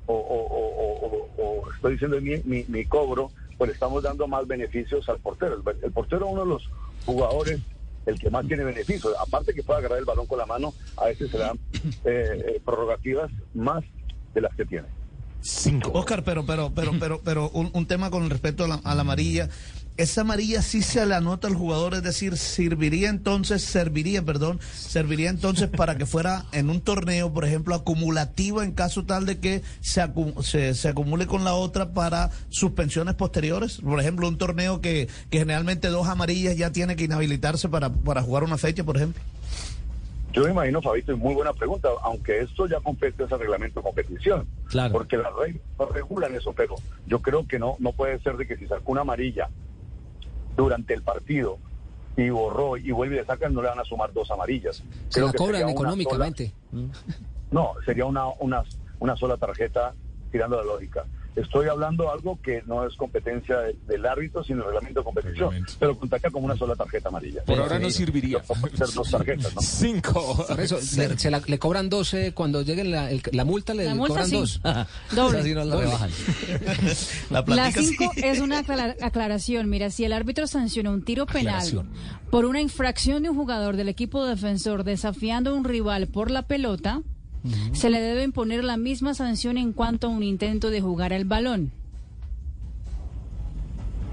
o, 0.06 0.14
o- 0.14 0.46
o- 0.46 1.28
o- 1.38 1.42
o 1.42 1.72
estoy 1.72 1.92
diciendo 1.92 2.20
mi, 2.20 2.36
mi, 2.44 2.64
mi 2.68 2.84
cobro, 2.84 3.30
pues 3.56 3.70
estamos 3.72 4.02
dando 4.02 4.26
más 4.28 4.46
beneficios 4.46 5.08
al 5.08 5.18
portero. 5.18 5.54
El, 5.54 5.84
el 5.84 5.92
portero 5.92 6.26
es 6.26 6.32
uno 6.32 6.42
de 6.42 6.48
los 6.48 6.70
jugadores 7.06 7.60
el 8.06 8.18
que 8.18 8.30
más 8.30 8.46
tiene 8.46 8.64
beneficios. 8.64 9.12
Aparte 9.20 9.52
que 9.52 9.62
puede 9.62 9.80
agarrar 9.80 9.98
el 9.98 10.04
balón 10.04 10.26
con 10.26 10.38
la 10.38 10.46
mano, 10.46 10.72
a 10.96 11.06
veces 11.06 11.30
se 11.30 11.38
dan 11.38 11.58
eh, 12.04 12.44
eh, 12.56 12.60
prorrogativas 12.64 13.30
más 13.54 13.84
de 14.34 14.40
las 14.40 14.54
que 14.54 14.64
tiene. 14.64 14.86
Cinco. 15.40 15.92
Oscar, 15.94 16.24
pero, 16.24 16.44
pero, 16.44 16.72
pero, 16.74 16.92
pero, 16.98 17.20
pero 17.24 17.50
un, 17.50 17.70
un 17.72 17.86
tema 17.86 18.10
con 18.10 18.28
respecto 18.28 18.64
a 18.64 18.68
la, 18.68 18.74
a 18.84 18.94
la 18.94 19.02
amarilla. 19.02 19.48
Esa 19.98 20.20
amarilla 20.20 20.62
sí 20.62 20.80
se 20.80 21.04
le 21.06 21.16
anota 21.16 21.48
al 21.48 21.56
jugador, 21.56 21.92
es 21.94 22.04
decir, 22.04 22.36
serviría 22.36 23.10
entonces, 23.10 23.62
serviría, 23.64 24.22
perdón, 24.22 24.60
serviría 24.72 25.28
entonces 25.28 25.68
para 25.68 25.98
que 25.98 26.06
fuera 26.06 26.44
en 26.52 26.70
un 26.70 26.80
torneo, 26.80 27.32
por 27.34 27.44
ejemplo, 27.44 27.74
acumulativa 27.74 28.62
en 28.62 28.70
caso 28.70 29.04
tal 29.04 29.26
de 29.26 29.40
que 29.40 29.62
se, 29.80 30.00
acu- 30.00 30.40
se, 30.44 30.74
se 30.74 30.88
acumule 30.88 31.26
con 31.26 31.42
la 31.42 31.54
otra 31.54 31.90
para 31.94 32.30
suspensiones 32.48 33.16
posteriores. 33.16 33.80
Por 33.80 33.98
ejemplo, 34.00 34.28
un 34.28 34.38
torneo 34.38 34.80
que, 34.80 35.08
que 35.30 35.38
generalmente 35.40 35.88
dos 35.88 36.06
amarillas 36.06 36.56
ya 36.56 36.70
tiene 36.70 36.94
que 36.94 37.02
inhabilitarse 37.02 37.68
para, 37.68 37.90
para 37.90 38.22
jugar 38.22 38.44
una 38.44 38.56
fecha, 38.56 38.84
por 38.84 38.98
ejemplo. 38.98 39.20
Yo 40.32 40.44
me 40.44 40.50
imagino, 40.50 40.80
Fabito, 40.80 41.10
es 41.10 41.18
muy 41.18 41.34
buena 41.34 41.52
pregunta, 41.54 41.88
aunque 42.04 42.38
esto 42.40 42.68
ya 42.68 42.78
compete 42.78 43.24
ese 43.24 43.36
reglamento 43.36 43.80
de 43.80 43.84
competición. 43.84 44.46
Claro. 44.68 44.92
Porque 44.92 45.16
las 45.16 45.34
reglas 45.34 45.62
no 45.76 45.86
regulan 45.86 46.36
eso, 46.36 46.52
pero 46.52 46.76
yo 47.08 47.20
creo 47.20 47.48
que 47.48 47.58
no, 47.58 47.74
no 47.80 47.90
puede 47.90 48.20
ser 48.20 48.36
de 48.36 48.46
que 48.46 48.56
si 48.56 48.66
sacó 48.68 48.92
una 48.92 49.00
amarilla 49.00 49.48
durante 50.58 50.92
el 50.92 51.02
partido 51.02 51.58
y 52.16 52.28
borró 52.30 52.76
y 52.76 52.90
vuelve 52.90 53.14
y 53.14 53.18
le 53.20 53.24
sacan, 53.24 53.54
no 53.54 53.62
le 53.62 53.68
van 53.68 53.78
a 53.78 53.84
sumar 53.84 54.12
dos 54.12 54.28
amarillas. 54.30 54.76
Se 54.76 54.84
Creo 55.14 55.26
la 55.26 55.32
que 55.32 55.38
cobran 55.38 55.68
económicamente. 55.68 56.52
sola- 56.70 56.88
no, 57.52 57.74
sería 57.86 58.04
una, 58.04 58.26
una, 58.40 58.64
una 58.98 59.16
sola 59.16 59.36
tarjeta 59.36 59.94
tirando 60.32 60.56
la 60.56 60.64
lógica. 60.64 61.04
Estoy 61.40 61.68
hablando 61.68 62.04
de 62.04 62.10
algo 62.10 62.38
que 62.42 62.62
no 62.66 62.86
es 62.86 62.94
competencia 62.96 63.58
de- 63.58 63.76
del 63.86 64.04
árbitro, 64.06 64.42
sino 64.44 64.58
el 64.60 64.64
reglamento 64.66 65.00
de 65.00 65.04
competición. 65.04 65.66
Pero 65.78 65.98
contaría 65.98 66.30
como 66.30 66.46
una 66.46 66.56
sola 66.56 66.74
tarjeta 66.74 67.08
amarilla. 67.08 67.42
Por 67.44 67.58
ahora 67.58 67.78
no 67.78 67.90
serviría. 67.90 68.40
Pueden 68.40 68.76
ser 68.76 68.88
dos 68.94 69.10
tarjetas, 69.10 69.54
¿no? 69.54 69.60
Cinco. 69.60 70.44
Por 70.48 70.60
eso, 70.60 70.76
le, 70.96 71.16
se 71.18 71.30
la- 71.30 71.42
le 71.46 71.58
cobran 71.58 71.88
12 71.88 72.32
cuando 72.32 72.62
llegue 72.62 72.84
la, 72.84 73.10
el- 73.10 73.22
la 73.32 73.44
multa, 73.44 73.74
le 73.74 73.84
La 73.84 73.94
multa 73.94 74.08
cobran 74.14 74.28
sí. 74.28 74.36
dos. 74.36 74.60
Doble. 75.14 75.38
Así 75.40 75.54
no 75.54 75.64
la 75.64 75.74
Doble. 75.74 75.86
rebajan. 75.86 76.10
La 77.30 77.38
La 77.40 77.44
platica 77.44 77.80
sí. 77.80 77.96
5 77.98 78.12
es 78.16 78.40
una 78.40 78.58
aclara- 78.60 78.96
aclaración. 79.00 79.68
Mira, 79.70 79.90
si 79.90 80.04
el 80.04 80.12
árbitro 80.12 80.46
sanciona 80.46 80.90
un 80.90 81.02
tiro 81.04 81.26
penal 81.26 81.54
Aclaración. 81.56 81.90
por 82.30 82.44
una 82.44 82.60
infracción 82.60 83.22
de 83.22 83.30
un 83.30 83.36
jugador 83.36 83.76
del 83.76 83.88
equipo 83.88 84.24
defensor 84.26 84.84
desafiando 84.84 85.50
a 85.50 85.54
un 85.54 85.64
rival 85.64 86.08
por 86.08 86.30
la 86.30 86.42
pelota, 86.42 87.02
se 87.72 87.90
le 87.90 88.00
debe 88.00 88.22
imponer 88.24 88.64
la 88.64 88.76
misma 88.76 89.14
sanción 89.14 89.56
en 89.58 89.72
cuanto 89.72 90.06
a 90.08 90.10
un 90.10 90.22
intento 90.22 90.70
de 90.70 90.80
jugar 90.80 91.12
al 91.12 91.24
balón. 91.24 91.70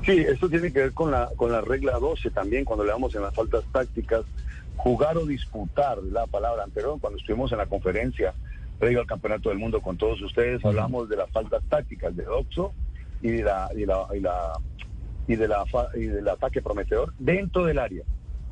Sí, 0.06 0.12
esto 0.20 0.48
tiene 0.50 0.72
que 0.72 0.80
ver 0.82 0.94
con 0.94 1.10
la, 1.12 1.30
con 1.36 1.52
la 1.52 1.62
regla 1.62 1.98
12 2.00 2.30
también, 2.30 2.64
cuando 2.64 2.84
le 2.86 2.92
damos 2.92 3.16
en 3.16 3.24
las 3.24 3.34
faltas 3.34 3.64
tácticas, 3.72 4.22
jugar 4.78 5.18
o 5.18 5.26
disputar, 5.26 5.98
la 6.04 6.28
palabra 6.28 6.64
anterior, 6.64 6.98
cuando 7.02 7.18
estuvimos 7.18 7.52
en 7.52 7.58
la 7.58 7.66
conferencia 7.66 8.34
previo 8.78 9.00
al 9.00 9.08
Campeonato 9.08 9.50
del 9.50 9.58
Mundo 9.58 9.82
con 9.82 9.98
todos 9.98 10.22
ustedes, 10.22 10.64
hablamos 10.64 11.10
de 11.10 11.16
las 11.18 11.30
faltas 11.32 11.64
tácticas 11.70 12.16
de 12.16 12.28
Oxo 12.28 12.74
y 13.22 13.30
de 13.30 13.44
la, 13.44 13.70
y 13.76 13.86
la, 13.86 14.06
y 14.16 14.20
la 14.20 14.54
y 15.28 15.36
de 15.38 15.48
la 15.48 15.66
fa- 15.66 15.88
y 15.96 16.02
del 16.02 16.28
ataque 16.28 16.62
prometedor 16.62 17.12
dentro 17.18 17.66
del 17.66 17.80
área. 17.80 18.04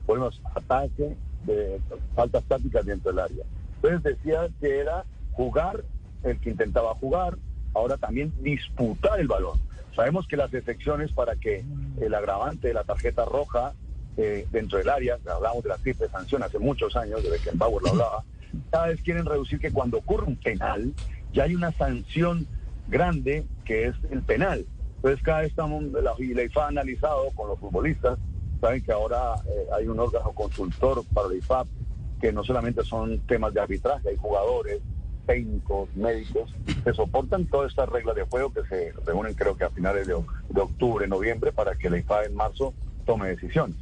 Ponemos 0.08 0.42
ataque 0.56 1.16
de 1.46 1.80
faltas 2.16 2.44
tácticas 2.46 2.84
dentro 2.84 3.12
del 3.12 3.20
área. 3.20 3.44
Entonces 3.84 4.18
decía 4.18 4.48
que 4.62 4.80
era 4.80 5.04
jugar 5.34 5.84
el 6.24 6.40
que 6.40 6.52
intentaba 6.52 6.96
jugar, 6.96 7.38
ahora 7.74 7.98
también 7.98 8.34
disputar 8.42 9.20
el 9.20 9.28
balón. 9.28 9.60
Sabemos 9.94 10.26
que 10.26 10.38
las 10.38 10.54
excepciones 10.54 11.12
para 11.12 11.36
que 11.36 11.66
el 12.00 12.14
agravante 12.14 12.70
de 12.70 12.74
la 12.74 12.86
tarjeta 12.86 13.26
roja 13.26 13.74
eh, 14.16 14.48
dentro 14.52 14.78
del 14.78 14.90
área, 14.90 15.18
hablamos 15.30 15.64
de 15.64 15.70
la 15.70 15.78
triple 15.78 16.08
sanción 16.08 16.44
hace 16.44 16.60
muchos 16.60 16.96
años, 16.96 17.22
desde 17.24 17.40
que 17.40 17.58
Bauer 17.58 17.84
lo 17.84 17.90
hablaba, 17.90 18.24
cada 18.72 18.88
vez 18.88 19.02
quieren 19.02 19.26
reducir 19.26 19.60
que 19.60 19.72
cuando 19.72 19.98
ocurre 19.98 20.28
un 20.28 20.38
penal, 20.38 20.94
ya 21.34 21.44
hay 21.44 21.56
una 21.56 21.72
sanción 21.74 22.48
grande 22.88 23.46
que 23.66 23.88
es 23.88 23.96
el 24.12 24.22
penal. 24.22 24.66
Entonces 24.98 25.22
cada 25.24 25.42
vez 25.42 25.50
estamos, 25.50 25.84
la 25.84 26.14
IFA 26.18 26.66
ha 26.66 26.68
analizado 26.70 27.30
con 27.32 27.50
los 27.50 27.60
futbolistas, 27.60 28.18
saben 28.62 28.82
que 28.82 28.94
ahora 28.94 29.36
eh, 29.46 29.68
hay 29.76 29.88
un 29.88 30.00
órgano 30.00 30.32
consultor 30.32 31.04
para 31.14 31.28
la 31.28 31.36
IFAP, 31.36 31.68
que 32.24 32.32
no 32.32 32.42
solamente 32.42 32.86
son 32.86 33.20
temas 33.28 33.54
de 33.54 33.60
arbitraje, 33.60 34.08
hay 34.08 34.16
jugadores, 34.16 34.80
técnicos, 35.26 35.94
médicos, 35.94 36.56
que 36.82 36.94
soportan 36.94 37.46
todas 37.48 37.72
estas 37.72 37.90
reglas 37.90 38.16
de 38.16 38.24
juego 38.24 38.54
que 38.54 38.64
se 38.64 38.94
reúnen 39.06 39.34
creo 39.34 39.58
que 39.58 39.66
a 39.66 39.70
finales 39.70 40.08
de, 40.08 40.16
de 40.48 40.62
octubre, 40.62 41.06
noviembre, 41.06 41.52
para 41.52 41.76
que 41.76 41.90
la 41.90 41.98
IFA 41.98 42.24
en 42.24 42.36
marzo 42.36 42.74
tome 43.06 43.28
decisiones. 43.28 43.76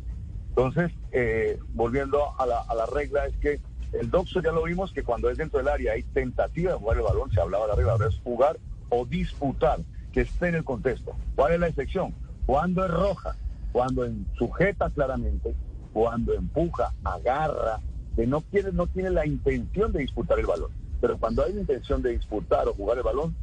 Entonces, 0.49 0.91
eh, 1.11 1.59
volviendo 1.75 2.19
a 2.39 2.47
la, 2.47 2.85
regla, 2.91 3.27
es 3.27 3.37
que 3.37 3.59
el 3.93 4.09
doxo 4.09 4.41
ya 4.41 4.51
lo 4.51 4.63
vimos 4.63 4.91
que 4.91 5.03
cuando 5.03 5.29
es 5.29 5.37
dentro 5.37 5.59
del 5.59 5.67
área 5.67 5.93
hay 5.93 6.01
tentativa 6.01 6.71
de 6.71 6.79
jugar 6.79 6.97
el 6.97 7.03
balón, 7.03 7.29
se 7.29 7.41
hablaba 7.41 7.65
de 7.65 7.69
la 7.69 7.75
regla, 7.75 8.07
es 8.07 8.19
jugar 8.23 8.57
o 8.89 9.05
disputar, 9.05 9.81
que 10.11 10.21
esté 10.21 10.47
en 10.47 10.55
el 10.55 10.63
contexto. 10.63 11.15
¿Cuál 11.35 11.53
es 11.53 11.59
la 11.59 11.67
excepción? 11.67 12.15
Cuando 12.47 12.83
es 12.83 12.89
roja, 12.89 13.35
cuando 13.71 14.09
sujeta 14.35 14.89
claramente, 14.89 15.53
cuando 15.93 16.33
empuja, 16.33 16.91
agarra, 17.03 17.79
que 18.15 18.27
no 18.27 18.41
quiere, 18.41 18.71
no 18.71 18.87
tiene 18.87 19.09
la 19.09 19.25
intención 19.25 19.91
de 19.91 19.99
disputar 19.99 20.39
el 20.39 20.45
balón. 20.45 20.71
Pero 20.99 21.17
cuando 21.17 21.43
hay 21.43 21.53
intención 21.53 22.01
de 22.01 22.11
disputar 22.11 22.67
o 22.67 22.73
jugar 22.73 22.97
el 22.97 23.03
balón, 23.03 23.35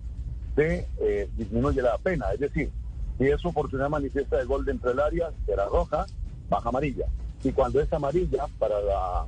se 0.54 0.86
eh, 1.00 1.28
disminuye 1.36 1.82
la 1.82 1.98
pena. 1.98 2.26
Es 2.32 2.40
decir, 2.40 2.70
si 3.18 3.24
es 3.26 3.44
oportunidad 3.44 3.88
manifiesta 3.88 4.36
de 4.36 4.44
gol 4.44 4.64
dentro 4.64 4.90
del 4.90 5.00
área, 5.00 5.30
será 5.46 5.66
roja, 5.66 6.06
baja 6.48 6.68
amarilla. 6.68 7.06
Y 7.42 7.52
cuando 7.52 7.80
es 7.80 7.92
amarilla 7.92 8.46
para 8.58 8.80
la, 8.80 9.26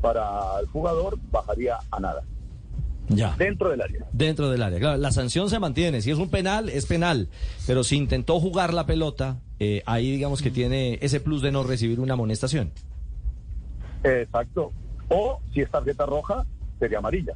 para 0.00 0.60
el 0.60 0.66
jugador, 0.66 1.18
bajaría 1.30 1.78
a 1.90 2.00
nada. 2.00 2.22
Ya. 3.08 3.34
Dentro 3.38 3.70
del 3.70 3.82
área. 3.82 4.06
Dentro 4.12 4.50
del 4.50 4.62
área. 4.62 4.78
Claro, 4.78 4.96
la 4.96 5.12
sanción 5.12 5.50
se 5.50 5.58
mantiene. 5.58 6.00
Si 6.00 6.10
es 6.10 6.18
un 6.18 6.30
penal, 6.30 6.68
es 6.68 6.86
penal. 6.86 7.28
Pero 7.66 7.84
si 7.84 7.96
intentó 7.96 8.40
jugar 8.40 8.72
la 8.72 8.86
pelota, 8.86 9.40
eh, 9.58 9.82
ahí 9.86 10.10
digamos 10.10 10.42
que 10.42 10.50
tiene 10.50 10.98
ese 11.02 11.20
plus 11.20 11.42
de 11.42 11.52
no 11.52 11.62
recibir 11.62 12.00
una 12.00 12.14
amonestación. 12.14 12.72
Exacto. 14.04 14.72
O 15.08 15.40
si 15.52 15.60
es 15.62 15.70
tarjeta 15.70 16.06
roja, 16.06 16.44
sería 16.78 16.98
amarilla. 16.98 17.34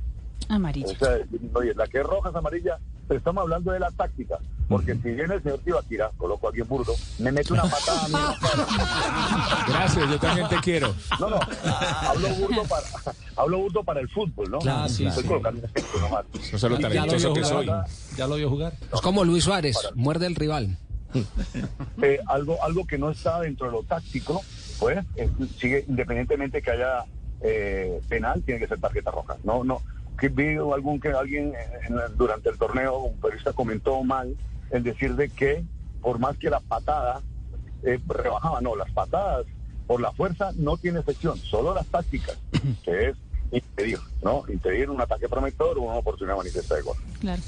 Amarilla. 0.49 0.87
O 0.93 0.95
sea, 0.95 1.19
oye, 1.55 1.75
la 1.75 1.87
que 1.87 1.99
es 1.99 2.05
roja 2.07 2.31
es 2.31 2.37
amarilla, 2.37 2.79
pero 3.07 3.19
estamos 3.19 3.43
hablando 3.43 3.73
de 3.73 3.81
la 3.81 3.91
táctica. 3.91 4.39
Porque 4.69 4.95
si 4.97 5.11
viene 5.13 5.35
el 5.35 5.43
señor 5.43 5.59
Tibaquira, 5.61 6.11
coloco 6.19 6.47
a 6.47 6.51
alguien 6.51 6.69
burdo, 6.69 6.95
me 7.19 7.33
mete 7.33 7.55
una 7.55 7.63
patada 7.63 8.05
a 8.05 8.09
mí. 8.09 8.15
Gracias, 9.69 10.11
yo 10.11 10.19
también 10.19 10.49
te 10.49 10.57
quiero. 10.57 10.95
No, 11.19 11.31
no, 11.31 11.39
hablo 12.07 12.29
burdo 12.35 12.63
para, 12.65 12.87
hablo 13.37 13.59
burdo 13.61 13.83
para 13.85 14.01
el 14.01 14.09
fútbol, 14.11 14.51
¿no? 14.51 14.59
Claro, 14.59 14.89
sí, 14.91 15.07
Estoy 15.07 15.23
sí. 15.23 15.29
colocando 15.29 15.61
un 15.61 15.71
ejemplo 15.75 16.01
nomás. 16.01 16.25
No 16.53 16.59
Ya 16.59 16.69
lo 16.69 16.79
talentoso 16.79 17.33
que 17.35 17.45
soy. 17.45 17.67
jugar. 17.67 17.85
¿Ya 18.17 18.27
lo 18.27 18.37
vio 18.37 18.51
jugar? 18.51 18.73
Es 18.93 19.01
como 19.01 19.25
Luis 19.25 19.45
Suárez, 19.45 19.77
muerde 19.95 20.27
el 20.27 20.35
rival. 20.35 20.77
Eh, 22.03 22.21
algo, 22.29 22.63
algo 22.63 22.87
que 22.87 22.97
no 22.99 23.11
está 23.11 23.41
dentro 23.41 23.67
de 23.67 23.73
lo 23.73 23.83
táctico, 23.83 24.41
pues 24.79 25.05
sigue 25.59 25.85
independientemente 25.89 26.63
que 26.63 26.71
haya 26.71 27.05
eh, 27.41 28.01
penal, 28.09 28.43
tiene 28.43 28.61
que 28.61 28.67
ser 28.69 28.81
tarjeta 28.81 29.11
roja. 29.11 29.37
No, 29.45 29.65
no. 29.65 29.81
Que 30.19 30.29
vi 30.29 30.57
algún 30.57 31.01
que 31.01 31.09
alguien 31.11 31.53
en- 31.89 32.17
durante 32.17 32.49
el 32.51 32.59
torneo, 32.59 32.99
un 32.99 33.17
periodista 33.21 33.53
comentó 33.53 34.03
mal 34.03 34.37
el 34.71 34.83
decir 34.83 35.15
de 35.15 35.29
que 35.29 35.65
por 36.03 36.19
más 36.19 36.37
que 36.37 36.51
la 36.51 36.61
patada 36.61 37.21
eh, 37.85 37.99
rebajaba, 38.07 38.61
no, 38.61 38.75
las 38.77 38.91
patadas 38.91 39.47
por 39.87 40.01
la 40.01 40.13
fuerza 40.13 40.51
no 40.57 40.77
tiene 40.77 40.99
excepción, 41.01 41.39
solo 41.39 41.75
las 41.75 41.87
tácticas, 41.87 42.37
que 42.85 43.11
es 43.11 43.17
impedir, 43.53 43.99
¿no? 44.23 44.43
Impedir 44.49 44.91
un 44.91 45.01
ataque 45.01 45.29
prometedor 45.29 45.79
o 45.79 45.83
una 45.83 45.95
oportunidad 45.95 46.37
manifiesta 46.37 46.75
de 46.75 46.83
gol. 46.83 46.97
Claro. 47.21 47.41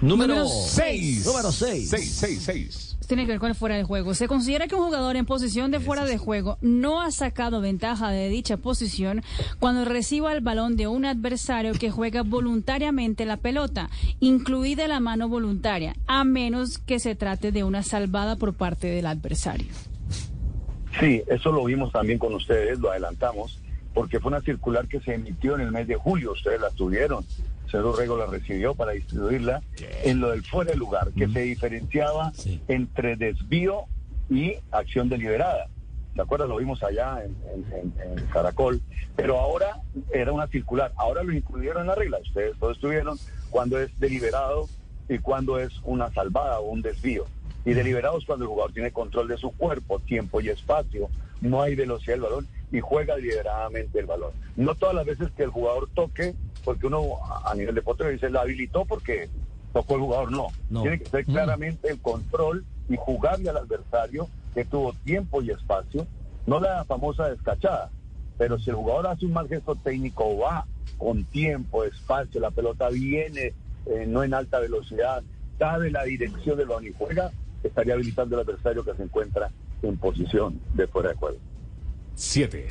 Número 0.00 0.34
Número 0.34 0.48
Seis. 0.48 1.24
Número 1.26 1.52
seis. 1.52 1.88
Seis, 1.90 2.12
seis, 2.14 2.42
seis. 2.42 2.95
Tiene 3.06 3.24
que 3.24 3.32
ver 3.32 3.38
con 3.38 3.50
el 3.50 3.54
fuera 3.54 3.76
de 3.76 3.84
juego. 3.84 4.14
Se 4.14 4.26
considera 4.26 4.66
que 4.66 4.74
un 4.74 4.84
jugador 4.84 5.16
en 5.16 5.26
posición 5.26 5.70
de 5.70 5.80
fuera 5.80 6.04
de 6.04 6.18
juego 6.18 6.58
no 6.60 7.00
ha 7.00 7.10
sacado 7.10 7.60
ventaja 7.60 8.10
de 8.10 8.28
dicha 8.28 8.56
posición 8.56 9.22
cuando 9.60 9.84
reciba 9.84 10.32
el 10.32 10.40
balón 10.40 10.76
de 10.76 10.88
un 10.88 11.04
adversario 11.04 11.72
que 11.72 11.90
juega 11.90 12.22
voluntariamente 12.22 13.24
la 13.24 13.36
pelota, 13.36 13.90
incluida 14.20 14.88
la 14.88 15.00
mano 15.00 15.28
voluntaria, 15.28 15.94
a 16.06 16.24
menos 16.24 16.78
que 16.78 16.98
se 16.98 17.14
trate 17.14 17.52
de 17.52 17.64
una 17.64 17.82
salvada 17.82 18.36
por 18.36 18.54
parte 18.54 18.88
del 18.88 19.06
adversario. 19.06 19.68
Sí, 20.98 21.22
eso 21.26 21.52
lo 21.52 21.64
vimos 21.64 21.92
también 21.92 22.18
con 22.18 22.34
ustedes, 22.34 22.78
lo 22.78 22.90
adelantamos, 22.90 23.60
porque 23.94 24.18
fue 24.18 24.30
una 24.30 24.40
circular 24.40 24.88
que 24.88 25.00
se 25.00 25.14
emitió 25.14 25.54
en 25.54 25.60
el 25.60 25.70
mes 25.70 25.86
de 25.86 25.96
julio, 25.96 26.32
ustedes 26.32 26.60
la 26.60 26.70
tuvieron, 26.70 27.24
Cero 27.76 27.94
Rego 27.94 28.16
la 28.16 28.24
recibió 28.26 28.74
para 28.74 28.92
distribuirla 28.92 29.62
en 30.02 30.20
lo 30.20 30.30
del 30.30 30.42
fuera 30.42 30.70
de 30.72 30.78
lugar, 30.78 31.10
que 31.12 31.28
se 31.28 31.40
diferenciaba 31.40 32.32
entre 32.68 33.16
desvío 33.16 33.84
y 34.30 34.54
acción 34.70 35.10
deliberada. 35.10 35.68
¿De 36.14 36.22
acuerdo? 36.22 36.46
Lo 36.46 36.56
vimos 36.56 36.82
allá 36.82 37.22
en, 37.22 37.36
en- 37.52 37.92
en- 38.18 38.26
Caracol, 38.28 38.80
pero 39.14 39.38
ahora 39.38 39.82
era 40.10 40.32
una 40.32 40.46
circular, 40.46 40.90
ahora 40.96 41.22
lo 41.22 41.32
incluyeron 41.34 41.82
en 41.82 41.88
la 41.88 41.94
regla, 41.94 42.16
ustedes 42.22 42.58
todos 42.58 42.76
estuvieron, 42.76 43.18
cuando 43.50 43.78
es 43.78 43.90
deliberado 44.00 44.66
y 45.10 45.18
cuando 45.18 45.58
es 45.58 45.70
una 45.84 46.10
salvada 46.14 46.58
o 46.60 46.70
un 46.70 46.80
desvío. 46.80 47.26
Y 47.66 47.74
deliberado 47.74 48.16
es 48.16 48.24
cuando 48.24 48.46
el 48.46 48.48
jugador 48.48 48.72
tiene 48.72 48.90
control 48.92 49.28
de 49.28 49.36
su 49.36 49.50
cuerpo, 49.52 49.98
tiempo 49.98 50.40
y 50.40 50.48
espacio, 50.48 51.10
no 51.42 51.60
hay 51.60 51.74
velocidad 51.74 52.14
del 52.14 52.22
balón 52.22 52.48
y 52.72 52.80
juega 52.80 53.16
deliberadamente 53.16 53.98
el 53.98 54.06
balón. 54.06 54.30
No 54.56 54.74
todas 54.74 54.94
las 54.94 55.04
veces 55.04 55.28
que 55.36 55.42
el 55.42 55.50
jugador 55.50 55.88
toque, 55.94 56.34
porque 56.66 56.88
uno 56.88 57.04
a 57.44 57.54
nivel 57.54 57.76
de 57.76 57.80
portero 57.80 58.10
dice, 58.10 58.28
la 58.28 58.40
habilitó 58.40 58.84
porque 58.84 59.30
tocó 59.72 59.94
el 59.94 60.00
jugador, 60.00 60.32
no. 60.32 60.48
No. 60.68 60.82
Tiene 60.82 60.98
que 60.98 61.06
ser 61.08 61.24
claramente 61.24 61.88
el 61.88 62.00
control 62.00 62.64
y 62.88 62.96
jugarle 62.96 63.50
al 63.50 63.58
adversario 63.58 64.28
que 64.52 64.64
tuvo 64.64 64.92
tiempo 65.04 65.40
y 65.42 65.50
espacio, 65.50 66.08
no 66.44 66.58
la 66.58 66.84
famosa 66.84 67.28
descachada, 67.28 67.90
pero 68.36 68.58
si 68.58 68.70
el 68.70 68.76
jugador 68.76 69.06
hace 69.06 69.26
un 69.26 69.32
mal 69.32 69.46
gesto 69.48 69.76
técnico, 69.76 70.38
va 70.38 70.66
con 70.98 71.24
tiempo, 71.26 71.84
espacio, 71.84 72.40
la 72.40 72.50
pelota 72.50 72.88
viene 72.88 73.54
eh, 73.86 74.06
no 74.08 74.24
en 74.24 74.34
alta 74.34 74.58
velocidad, 74.58 75.22
sabe 75.60 75.92
la 75.92 76.02
dirección 76.02 76.58
del 76.58 76.66
balón 76.66 76.88
y 76.88 76.92
juega, 76.98 77.30
estaría 77.62 77.94
habilitando 77.94 78.34
al 78.34 78.42
adversario 78.42 78.84
que 78.84 78.94
se 78.94 79.04
encuentra 79.04 79.52
en 79.82 79.96
posición 79.98 80.60
de 80.74 80.88
fuera 80.88 81.10
de 81.10 81.14
juego. 81.14 81.38
Siete. 82.16 82.66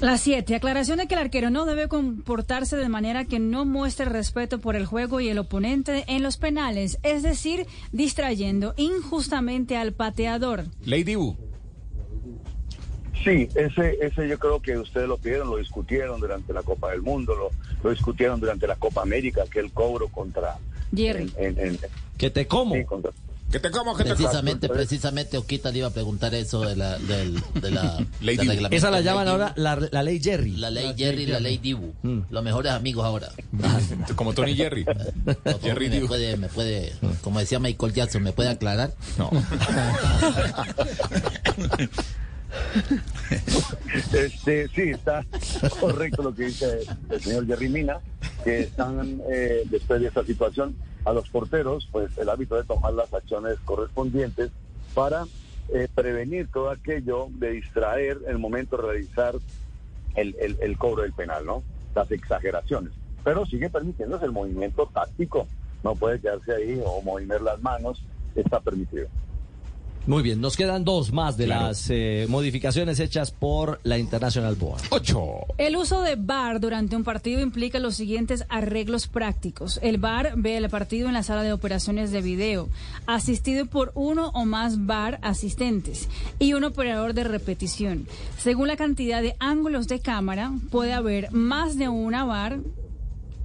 La 0.00 0.16
7. 0.16 0.54
Aclaración 0.54 0.96
de 0.98 1.06
que 1.06 1.14
el 1.14 1.20
arquero 1.20 1.50
no 1.50 1.66
debe 1.66 1.86
comportarse 1.88 2.76
de 2.76 2.88
manera 2.88 3.26
que 3.26 3.38
no 3.38 3.66
muestre 3.66 4.06
respeto 4.06 4.58
por 4.58 4.74
el 4.74 4.86
juego 4.86 5.20
y 5.20 5.28
el 5.28 5.38
oponente 5.38 6.04
en 6.08 6.22
los 6.22 6.38
penales, 6.38 6.98
es 7.02 7.22
decir, 7.22 7.66
distrayendo 7.92 8.72
injustamente 8.78 9.76
al 9.76 9.92
pateador. 9.92 10.64
Lady 10.86 11.16
U. 11.16 11.36
Sí, 13.22 13.46
ese, 13.54 13.98
ese 14.00 14.26
yo 14.26 14.38
creo 14.38 14.62
que 14.62 14.78
ustedes 14.78 15.06
lo 15.06 15.18
pidieron, 15.18 15.50
lo 15.50 15.58
discutieron 15.58 16.18
durante 16.18 16.54
la 16.54 16.62
Copa 16.62 16.90
del 16.92 17.02
Mundo, 17.02 17.34
lo, 17.34 17.50
lo 17.84 17.90
discutieron 17.90 18.40
durante 18.40 18.66
la 18.66 18.76
Copa 18.76 19.02
América, 19.02 19.42
que 19.52 19.60
el 19.60 19.70
cobro 19.70 20.08
contra... 20.08 20.56
Jerry. 20.96 21.30
en- 21.36 21.58
en- 21.58 21.78
Que 22.16 22.30
te 22.30 22.46
como. 22.46 22.74
sí, 22.74 22.84
contra- 22.84 23.12
Que 23.50 23.58
te 23.58 23.70
como, 23.70 23.96
que 23.96 24.04
te 24.04 24.10
como. 24.10 24.16
Precisamente, 24.20 24.68
precisamente 24.68 25.36
Oquita 25.38 25.70
le 25.70 25.78
iba 25.78 25.88
a 25.88 25.90
preguntar 25.90 26.34
eso 26.34 26.60
de 26.60 26.76
la, 26.76 26.96
del, 26.98 27.42
de 27.60 27.70
la, 27.70 27.98
Ley 28.20 28.36
reglamento. 28.36 28.76
Esa 28.76 28.90
la 28.90 29.00
llaman 29.00 29.26
ahora 29.28 29.52
la, 29.56 29.76
la 29.90 30.02
ley 30.02 30.20
Jerry. 30.22 30.56
La 30.56 30.70
ley 30.70 30.94
Jerry 30.96 31.24
y 31.24 31.26
la 31.26 31.40
ley 31.40 31.58
Dibu. 31.58 31.92
Mm. 32.02 32.20
Los 32.30 32.44
mejores 32.44 32.72
amigos 32.72 33.04
ahora. 33.04 33.30
Como 34.14 34.32
Tony 34.34 34.54
Jerry. 34.54 34.84
Jerry 35.62 35.88
me 35.88 35.94
Dibu. 35.96 36.06
puede, 36.06 36.36
me 36.36 36.48
puede, 36.48 36.92
como 37.22 37.40
decía 37.40 37.58
Michael 37.58 37.92
Jackson, 37.92 38.22
¿me 38.22 38.32
puede 38.32 38.50
aclarar? 38.50 38.94
No. 39.18 39.30
Este, 44.12 44.68
sí, 44.68 44.82
está 44.90 45.24
correcto 45.80 46.22
lo 46.22 46.34
que 46.34 46.44
dice 46.46 46.80
el 47.10 47.20
señor 47.20 47.46
Jerry 47.46 47.68
Mina, 47.68 47.98
que 48.44 48.60
están, 48.60 49.20
eh, 49.30 49.62
después 49.70 50.00
de 50.00 50.08
esta 50.08 50.24
situación, 50.24 50.76
a 51.04 51.12
los 51.12 51.28
porteros, 51.30 51.88
pues 51.90 52.16
el 52.18 52.28
árbitro 52.28 52.56
debe 52.56 52.66
tomar 52.68 52.92
las 52.92 53.12
acciones 53.12 53.58
correspondientes 53.64 54.50
para 54.94 55.24
eh, 55.72 55.88
prevenir 55.94 56.48
todo 56.52 56.70
aquello 56.70 57.28
de 57.30 57.52
distraer 57.52 58.18
el 58.28 58.38
momento 58.38 58.76
de 58.76 58.82
realizar 58.82 59.34
el, 60.16 60.36
el- 60.40 60.58
el 60.60 60.76
cobro 60.78 61.02
del 61.02 61.12
penal, 61.12 61.46
¿no? 61.46 61.62
Las 61.94 62.10
exageraciones. 62.10 62.92
Pero 63.24 63.46
sigue 63.46 63.70
permitiéndose 63.70 64.24
el 64.24 64.32
movimiento 64.32 64.90
táctico. 64.92 65.46
No 65.82 65.94
puede 65.94 66.20
quedarse 66.20 66.54
ahí 66.54 66.80
o 66.84 67.00
mover 67.02 67.40
las 67.40 67.60
manos. 67.62 68.02
Está 68.34 68.60
permitido. 68.60 69.08
Muy 70.06 70.22
bien, 70.22 70.40
nos 70.40 70.56
quedan 70.56 70.82
dos 70.84 71.12
más 71.12 71.36
de 71.36 71.44
Claro. 71.44 71.68
las 71.68 71.86
eh, 71.90 72.26
modificaciones 72.28 72.98
hechas 73.00 73.30
por 73.30 73.80
la 73.84 73.98
International 73.98 74.54
Board. 74.56 74.80
Ocho. 74.90 75.46
El 75.58 75.76
uso 75.76 76.02
de 76.02 76.16
VAR 76.16 76.58
durante 76.58 76.96
un 76.96 77.04
partido 77.04 77.40
implica 77.40 77.78
los 77.78 77.96
siguientes 77.96 78.44
arreglos 78.48 79.06
prácticos. 79.06 79.78
El 79.82 79.98
VAR 79.98 80.32
ve 80.36 80.56
el 80.56 80.68
partido 80.70 81.06
en 81.06 81.14
la 81.14 81.22
sala 81.22 81.42
de 81.42 81.52
operaciones 81.52 82.10
de 82.12 82.22
video, 82.22 82.68
asistido 83.06 83.66
por 83.66 83.92
uno 83.94 84.30
o 84.30 84.46
más 84.46 84.86
VAR 84.86 85.18
asistentes 85.22 86.08
y 86.38 86.54
un 86.54 86.64
operador 86.64 87.12
de 87.14 87.24
repetición. 87.24 88.06
Según 88.38 88.68
la 88.68 88.76
cantidad 88.76 89.20
de 89.22 89.36
ángulos 89.38 89.86
de 89.86 90.00
cámara, 90.00 90.50
puede 90.70 90.92
haber 90.94 91.30
más 91.30 91.76
de 91.76 91.88
una 91.88 92.24
VAR 92.24 92.58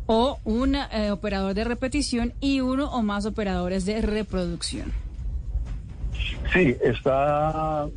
o 0.07 0.39
un 0.45 0.75
eh, 0.75 1.11
operador 1.11 1.53
de 1.53 1.63
repetición 1.65 2.33
y 2.39 2.61
uno 2.61 2.89
o 2.91 3.03
más 3.03 3.25
operadores 3.25 3.85
de 3.85 4.01
reproducción. 4.01 5.04
Sí, 6.53 6.75
está 6.81 7.87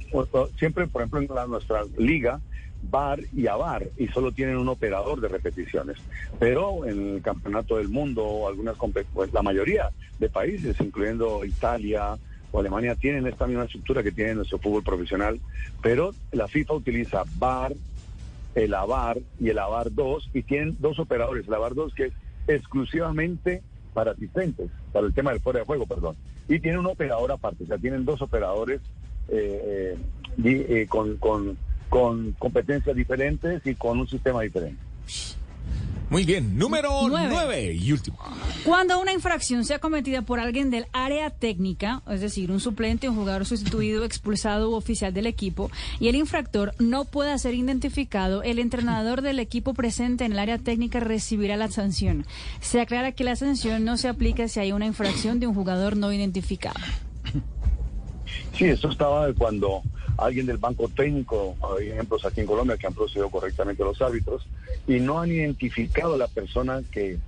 siempre, 0.58 0.86
por 0.88 1.02
ejemplo, 1.02 1.20
en 1.20 1.28
la- 1.34 1.46
nuestra 1.46 1.84
liga, 1.96 2.40
VAR 2.82 3.20
y 3.32 3.46
AVAR, 3.46 3.88
y 3.96 4.06
solo 4.08 4.32
tienen 4.32 4.56
un 4.56 4.68
operador 4.68 5.20
de 5.20 5.28
repeticiones. 5.28 5.98
Pero 6.38 6.84
en 6.86 7.16
el 7.16 7.22
campeonato 7.22 7.76
del 7.76 7.88
mundo, 7.88 8.46
algunas 8.48 8.76
pues, 9.12 9.32
la 9.32 9.42
mayoría 9.42 9.90
de 10.18 10.28
países, 10.28 10.80
incluyendo 10.80 11.44
Italia 11.44 12.18
o 12.50 12.60
Alemania, 12.60 12.94
tienen 12.94 13.26
esta 13.26 13.46
misma 13.46 13.64
estructura 13.64 14.02
que 14.02 14.12
tiene 14.12 14.34
nuestro 14.36 14.58
fútbol 14.58 14.82
profesional, 14.82 15.40
pero 15.82 16.14
la 16.32 16.48
FIFA 16.48 16.74
utiliza 16.74 17.24
VAR, 17.36 17.74
el 18.54 18.74
AVAR 18.74 19.18
y 19.38 19.50
el 19.50 19.58
AVAR 19.58 19.92
2, 19.92 20.30
y 20.32 20.42
tienen 20.42 20.76
dos 20.78 20.98
operadores, 20.98 21.46
el 21.46 21.54
AVAR 21.54 21.74
2 21.74 21.94
que 21.94 22.06
es 22.06 22.12
exclusivamente 22.46 23.62
para 23.92 24.12
asistentes, 24.12 24.70
para 24.92 25.06
el 25.06 25.14
tema 25.14 25.30
del 25.30 25.40
fuera 25.40 25.60
de 25.60 25.64
juego, 25.64 25.86
perdón. 25.86 26.16
Y 26.48 26.60
tiene 26.60 26.78
un 26.78 26.86
operador 26.86 27.30
aparte, 27.32 27.64
o 27.64 27.66
sea, 27.66 27.78
tienen 27.78 28.04
dos 28.04 28.22
operadores 28.22 28.80
eh, 29.28 29.96
eh, 30.44 30.66
eh, 30.68 30.86
con, 30.88 31.16
con, 31.16 31.58
con 31.88 32.32
competencias 32.38 32.96
diferentes 32.96 33.66
y 33.66 33.74
con 33.74 33.98
un 33.98 34.08
sistema 34.08 34.42
diferente. 34.42 34.80
Muy 36.10 36.24
bien, 36.24 36.56
número 36.56 37.06
Nueve. 37.06 37.28
nueve 37.30 37.74
y 37.74 37.92
último. 37.92 38.18
Cuando 38.64 38.98
una 38.98 39.12
infracción 39.12 39.66
sea 39.66 39.78
cometida 39.78 40.22
por 40.22 40.40
alguien 40.40 40.70
del 40.70 40.86
área 40.92 41.28
técnica, 41.28 42.02
es 42.10 42.22
decir, 42.22 42.50
un 42.50 42.60
suplente, 42.60 43.10
un 43.10 43.16
jugador 43.16 43.44
sustituido, 43.44 44.04
expulsado 44.04 44.70
u 44.70 44.74
oficial 44.74 45.12
del 45.12 45.26
equipo, 45.26 45.70
y 46.00 46.08
el 46.08 46.16
infractor 46.16 46.74
no 46.78 47.04
pueda 47.04 47.36
ser 47.36 47.54
identificado, 47.54 48.42
el 48.42 48.58
entrenador 48.58 49.20
del 49.20 49.38
equipo 49.38 49.74
presente 49.74 50.24
en 50.24 50.32
el 50.32 50.38
área 50.38 50.56
técnica 50.56 50.98
recibirá 50.98 51.56
la 51.56 51.70
sanción. 51.70 52.24
Se 52.60 52.80
aclara 52.80 53.12
que 53.12 53.24
la 53.24 53.36
sanción 53.36 53.84
no 53.84 53.98
se 53.98 54.08
aplica 54.08 54.48
si 54.48 54.60
hay 54.60 54.72
una 54.72 54.86
infracción 54.86 55.40
de 55.40 55.46
un 55.46 55.54
jugador 55.54 55.96
no 55.96 56.10
identificado. 56.10 56.80
Sí, 58.54 58.64
esto 58.64 58.90
estaba 58.90 59.26
de 59.26 59.34
cuando 59.34 59.82
alguien 60.18 60.46
del 60.46 60.58
banco 60.58 60.88
técnico, 60.88 61.56
hay 61.78 61.88
ejemplos 61.90 62.24
aquí 62.24 62.40
en 62.40 62.46
Colombia 62.46 62.76
que 62.76 62.86
han 62.86 62.94
procedido 62.94 63.30
correctamente 63.30 63.82
los 63.84 64.00
árbitros 64.02 64.42
y 64.86 65.00
no 65.00 65.20
han 65.20 65.30
identificado 65.30 66.14
a 66.14 66.18
la 66.18 66.28
persona 66.28 66.82
que, 66.90 67.18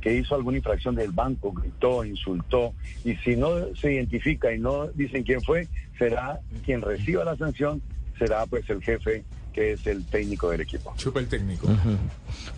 que 0.00 0.14
hizo 0.16 0.34
alguna 0.34 0.56
infracción 0.58 0.94
del 0.96 1.12
banco, 1.12 1.52
gritó, 1.52 2.04
insultó, 2.04 2.74
y 3.04 3.14
si 3.16 3.36
no 3.36 3.50
se 3.76 3.92
identifica 3.94 4.52
y 4.52 4.58
no 4.58 4.88
dicen 4.88 5.22
quién 5.22 5.40
fue, 5.42 5.68
será 5.98 6.40
quien 6.64 6.82
reciba 6.82 7.24
la 7.24 7.36
sanción, 7.36 7.80
será 8.18 8.44
pues 8.46 8.68
el 8.68 8.82
jefe 8.82 9.24
que 9.52 9.72
es 9.72 9.86
el 9.86 10.04
técnico 10.06 10.50
del 10.50 10.60
equipo. 10.60 10.94
Chupa 10.96 11.20
el 11.20 11.28
técnico. 11.28 11.68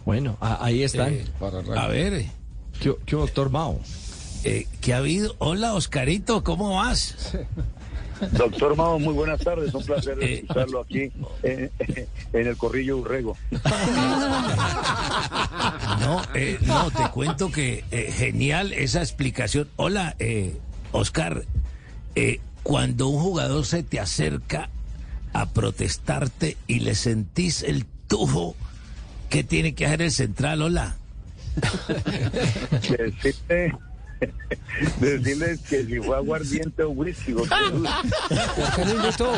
Bueno, 0.05 0.36
a- 0.40 0.64
ahí 0.64 0.82
están. 0.82 1.12
Eh, 1.14 1.24
a 1.77 1.86
ver. 1.89 2.24
¿Qué, 2.81 2.94
qué 3.06 3.16
doctor 3.16 3.48
Mao? 3.51 3.81
Eh, 4.44 4.66
¿Qué 4.81 4.93
ha 4.93 4.98
habido? 4.98 5.35
Hola, 5.39 5.74
Oscarito, 5.74 6.43
¿cómo 6.44 6.77
vas? 6.77 7.36
Doctor 8.31 8.77
Mao, 8.77 8.99
muy 8.99 9.15
buenas 9.15 9.40
tardes, 9.40 9.74
un 9.74 9.85
placer 9.85 10.16
Eh, 10.23 10.35
escucharlo 10.35 10.81
aquí 10.81 11.11
en 11.43 11.70
el 12.32 12.57
Corrillo 12.57 12.99
Urrego. 12.99 13.36
No, 16.01 16.23
eh, 16.35 16.59
no, 16.62 16.90
te 16.90 17.09
cuento 17.11 17.51
que 17.51 17.85
eh, 17.90 18.12
genial 18.12 18.73
esa 18.73 19.01
explicación. 19.01 19.69
Hola, 19.77 20.15
eh, 20.19 20.57
Oscar, 20.93 21.44
eh, 22.15 22.40
cuando 22.62 23.09
un 23.09 23.20
jugador 23.20 23.66
se 23.66 23.82
te 23.82 23.99
acerca 24.01 24.69
a 25.32 25.51
protestarte 25.51 26.57
y 26.66 26.81
le 26.81 26.94
sentís 26.94 27.62
el 27.62 27.86
tujo, 28.07 28.55
¿qué 29.31 29.43
tiene 29.44 29.74
que 29.74 29.86
hacer 29.86 30.03
el 30.03 30.12
central? 30.12 30.62
Hola. 30.62 30.97
Decirle, 35.01 35.19
decirles 35.19 35.61
que 35.69 35.85
si 35.85 35.99
fue 36.01 36.16
aguardiente 36.16 36.82
o 36.82 36.90
whisky. 36.90 37.32
porque- 37.32 37.55
¿Por 38.57 38.74
qué 38.74 38.90
invitó? 38.90 39.32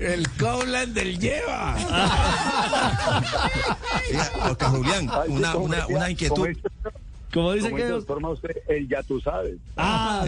El 0.00 0.28
Coblan 0.38 0.94
del 0.94 1.18
lleva. 1.18 1.76
Oscar 4.50 4.70
Julián, 4.70 5.10
una, 5.28 5.56
una, 5.56 5.86
una 5.86 6.10
inquietud. 6.10 6.34
como 6.36 6.46
dice- 6.46 6.62
¿Cómo 7.32 7.52
dice 7.52 7.66
como 7.68 7.76
que? 7.76 7.82
el 7.82 7.90
doctor 7.90 8.24
usted, 8.24 8.56
él 8.68 8.88
ya 8.88 9.02
tú 9.02 9.20
sabes. 9.20 9.54
Ah, 9.76 10.24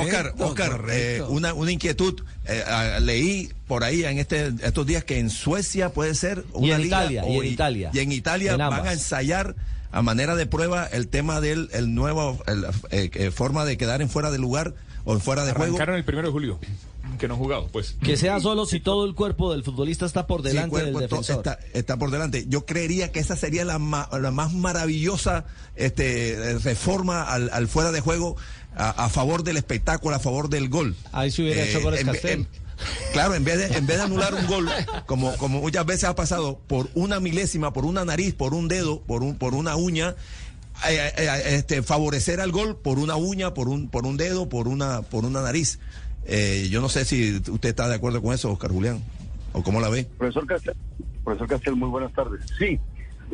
Oscar, 0.00 0.32
Oscar, 0.38 0.80
eh, 0.90 1.22
una, 1.28 1.52
una 1.52 1.70
inquietud. 1.70 2.22
Eh, 2.46 2.62
ah, 2.66 2.98
leí 3.00 3.50
por 3.66 3.84
ahí 3.84 4.04
en 4.04 4.18
este, 4.18 4.46
estos 4.62 4.86
días 4.86 5.04
que 5.04 5.18
en 5.18 5.28
Suecia 5.28 5.90
puede 5.92 6.14
ser 6.14 6.44
Y 6.54 6.64
una 6.64 6.76
en 6.76 6.82
liga, 6.82 7.00
Italia, 7.04 7.24
y 7.28 7.36
en 7.36 7.44
Italia. 7.44 7.90
Y 7.92 7.98
en 7.98 8.12
Italia 8.12 8.52
En 8.52 8.58
van 8.58 8.86
a 8.86 8.92
ensayar 8.94 9.54
a 9.92 10.02
manera 10.02 10.36
de 10.36 10.46
prueba 10.46 10.84
el 10.86 11.08
tema 11.08 11.40
del 11.40 11.68
el 11.72 11.94
nuevo 11.94 12.38
el, 12.46 12.64
eh, 12.90 13.10
eh, 13.14 13.30
forma 13.30 13.64
de 13.64 13.76
quedar 13.78 14.02
en 14.02 14.08
fuera 14.10 14.30
de 14.30 14.38
lugar 14.38 14.74
o 15.04 15.14
en 15.14 15.20
fuera 15.20 15.44
de 15.44 15.52
juego. 15.52 15.76
Arrancaron 15.76 15.96
el 15.96 16.04
primero 16.04 16.28
de 16.28 16.32
julio, 16.32 16.58
que 17.18 17.26
no 17.28 17.34
han 17.34 17.40
jugado, 17.40 17.68
pues. 17.72 17.96
Que 18.02 18.16
sea 18.18 18.38
solo 18.40 18.66
si 18.66 18.80
todo 18.80 19.06
el 19.06 19.14
cuerpo 19.14 19.50
del 19.52 19.64
futbolista 19.64 20.04
está 20.04 20.26
por 20.26 20.42
Sí, 20.42 20.48
delante 20.48 20.70
cuerpo, 20.70 20.98
del 21.00 21.08
defensor. 21.08 21.36
está, 21.38 21.58
está 21.72 21.96
por 21.96 22.10
delante. 22.10 22.44
Yo 22.48 22.66
creería 22.66 23.10
que 23.10 23.20
esa 23.20 23.34
sería 23.36 23.64
la, 23.64 23.78
ma- 23.78 24.08
la 24.20 24.30
más 24.30 24.52
maravillosa 24.52 25.46
este, 25.76 26.32
eh, 26.32 26.58
reforma 26.58 27.22
al, 27.22 27.48
al 27.52 27.68
fuera 27.68 27.90
de 27.92 28.00
juego 28.02 28.36
a, 28.76 28.90
a 28.90 29.08
favor 29.08 29.42
del 29.44 29.56
espectáculo, 29.56 30.14
a 30.14 30.18
favor 30.18 30.50
del 30.50 30.68
gol. 30.68 30.94
Ahí 31.12 31.30
se 31.30 31.42
hubiera 31.42 31.62
hecho 31.62 31.80
goles 31.80 32.00
en 32.00 32.06
ve- 32.08 32.12
Castel. 32.12 32.32
en- 32.40 32.67
claro, 33.12 33.34
en 33.34 33.44
vez, 33.44 33.58
de, 33.58 33.76
en 33.76 33.86
vez 33.86 33.96
de 33.96 34.02
anular 34.02 34.34
un 34.34 34.46
gol, 34.46 34.68
como, 35.06 35.36
como 35.36 35.60
muchas 35.60 35.86
veces 35.86 36.04
ha 36.04 36.14
pasado, 36.14 36.60
por 36.66 36.88
una 36.94 37.20
milésima, 37.20 37.72
por 37.72 37.84
una 37.84 38.04
nariz, 38.04 38.34
por 38.34 38.54
un 38.54 38.68
dedo, 38.68 39.00
por, 39.02 39.22
un, 39.22 39.36
por 39.36 39.54
una 39.54 39.76
uña, 39.76 40.14
eh, 40.88 40.94
eh, 40.96 41.12
eh, 41.16 41.42
este, 41.56 41.82
favorecer 41.82 42.40
al 42.40 42.52
gol 42.52 42.76
por 42.76 42.98
una 42.98 43.16
uña, 43.16 43.54
por 43.54 43.68
un, 43.68 43.88
por 43.88 44.06
un 44.06 44.16
dedo, 44.16 44.48
por 44.48 44.68
una, 44.68 45.02
por 45.02 45.24
una 45.24 45.42
nariz. 45.42 45.78
Eh, 46.24 46.68
yo 46.70 46.80
no 46.80 46.88
sé 46.88 47.04
si 47.04 47.36
usted 47.36 47.70
está 47.70 47.88
de 47.88 47.94
acuerdo 47.94 48.22
con 48.22 48.34
eso, 48.34 48.52
Oscar 48.52 48.70
Julián, 48.70 49.02
o 49.52 49.62
cómo 49.62 49.80
la 49.80 49.88
ve. 49.88 50.06
Profesor 50.18 50.46
Castel, 50.46 50.74
profesor 51.24 51.48
Castel, 51.48 51.76
muy 51.76 51.88
buenas 51.88 52.12
tardes. 52.12 52.40
Sí, 52.58 52.78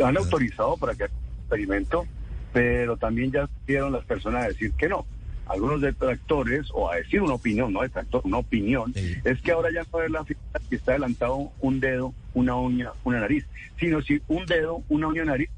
han 0.03 0.17
autorizado 0.17 0.77
para 0.77 0.95
que 0.95 1.05
experimento, 1.05 2.07
pero 2.53 2.97
también 2.97 3.33
ya 3.33 3.49
dieron 3.67 3.93
las 3.93 4.05
personas 4.05 4.45
a 4.45 4.49
decir 4.49 4.73
que 4.73 4.89
no. 4.89 5.05
Algunos 5.47 5.81
detractores, 5.83 6.69
o 6.73 6.91
a 6.91 6.97
decir 6.97 7.21
una 7.21 7.35
opinión, 7.35 7.73
no 7.73 7.83
detractor, 7.83 8.23
una 8.25 8.39
opinión, 8.39 8.93
es 9.25 9.41
que 9.43 9.53
ahora 9.53 9.69
ya 9.73 9.83
no 9.93 10.03
es 10.03 10.11
la 10.11 10.25
figura 10.25 10.61
que 10.71 10.77
está 10.77 10.93
adelantado 10.93 11.51
un 11.61 11.81
dedo, 11.81 12.15
una 12.33 12.57
uña, 12.57 12.91
una 13.05 13.21
nariz, 13.21 13.45
sino 13.79 14.01
si 14.03 14.21
un 14.29 14.47
dedo, 14.47 14.83
una 14.89 15.09
uña, 15.09 15.23
una 15.23 15.33
nariz 15.33 15.51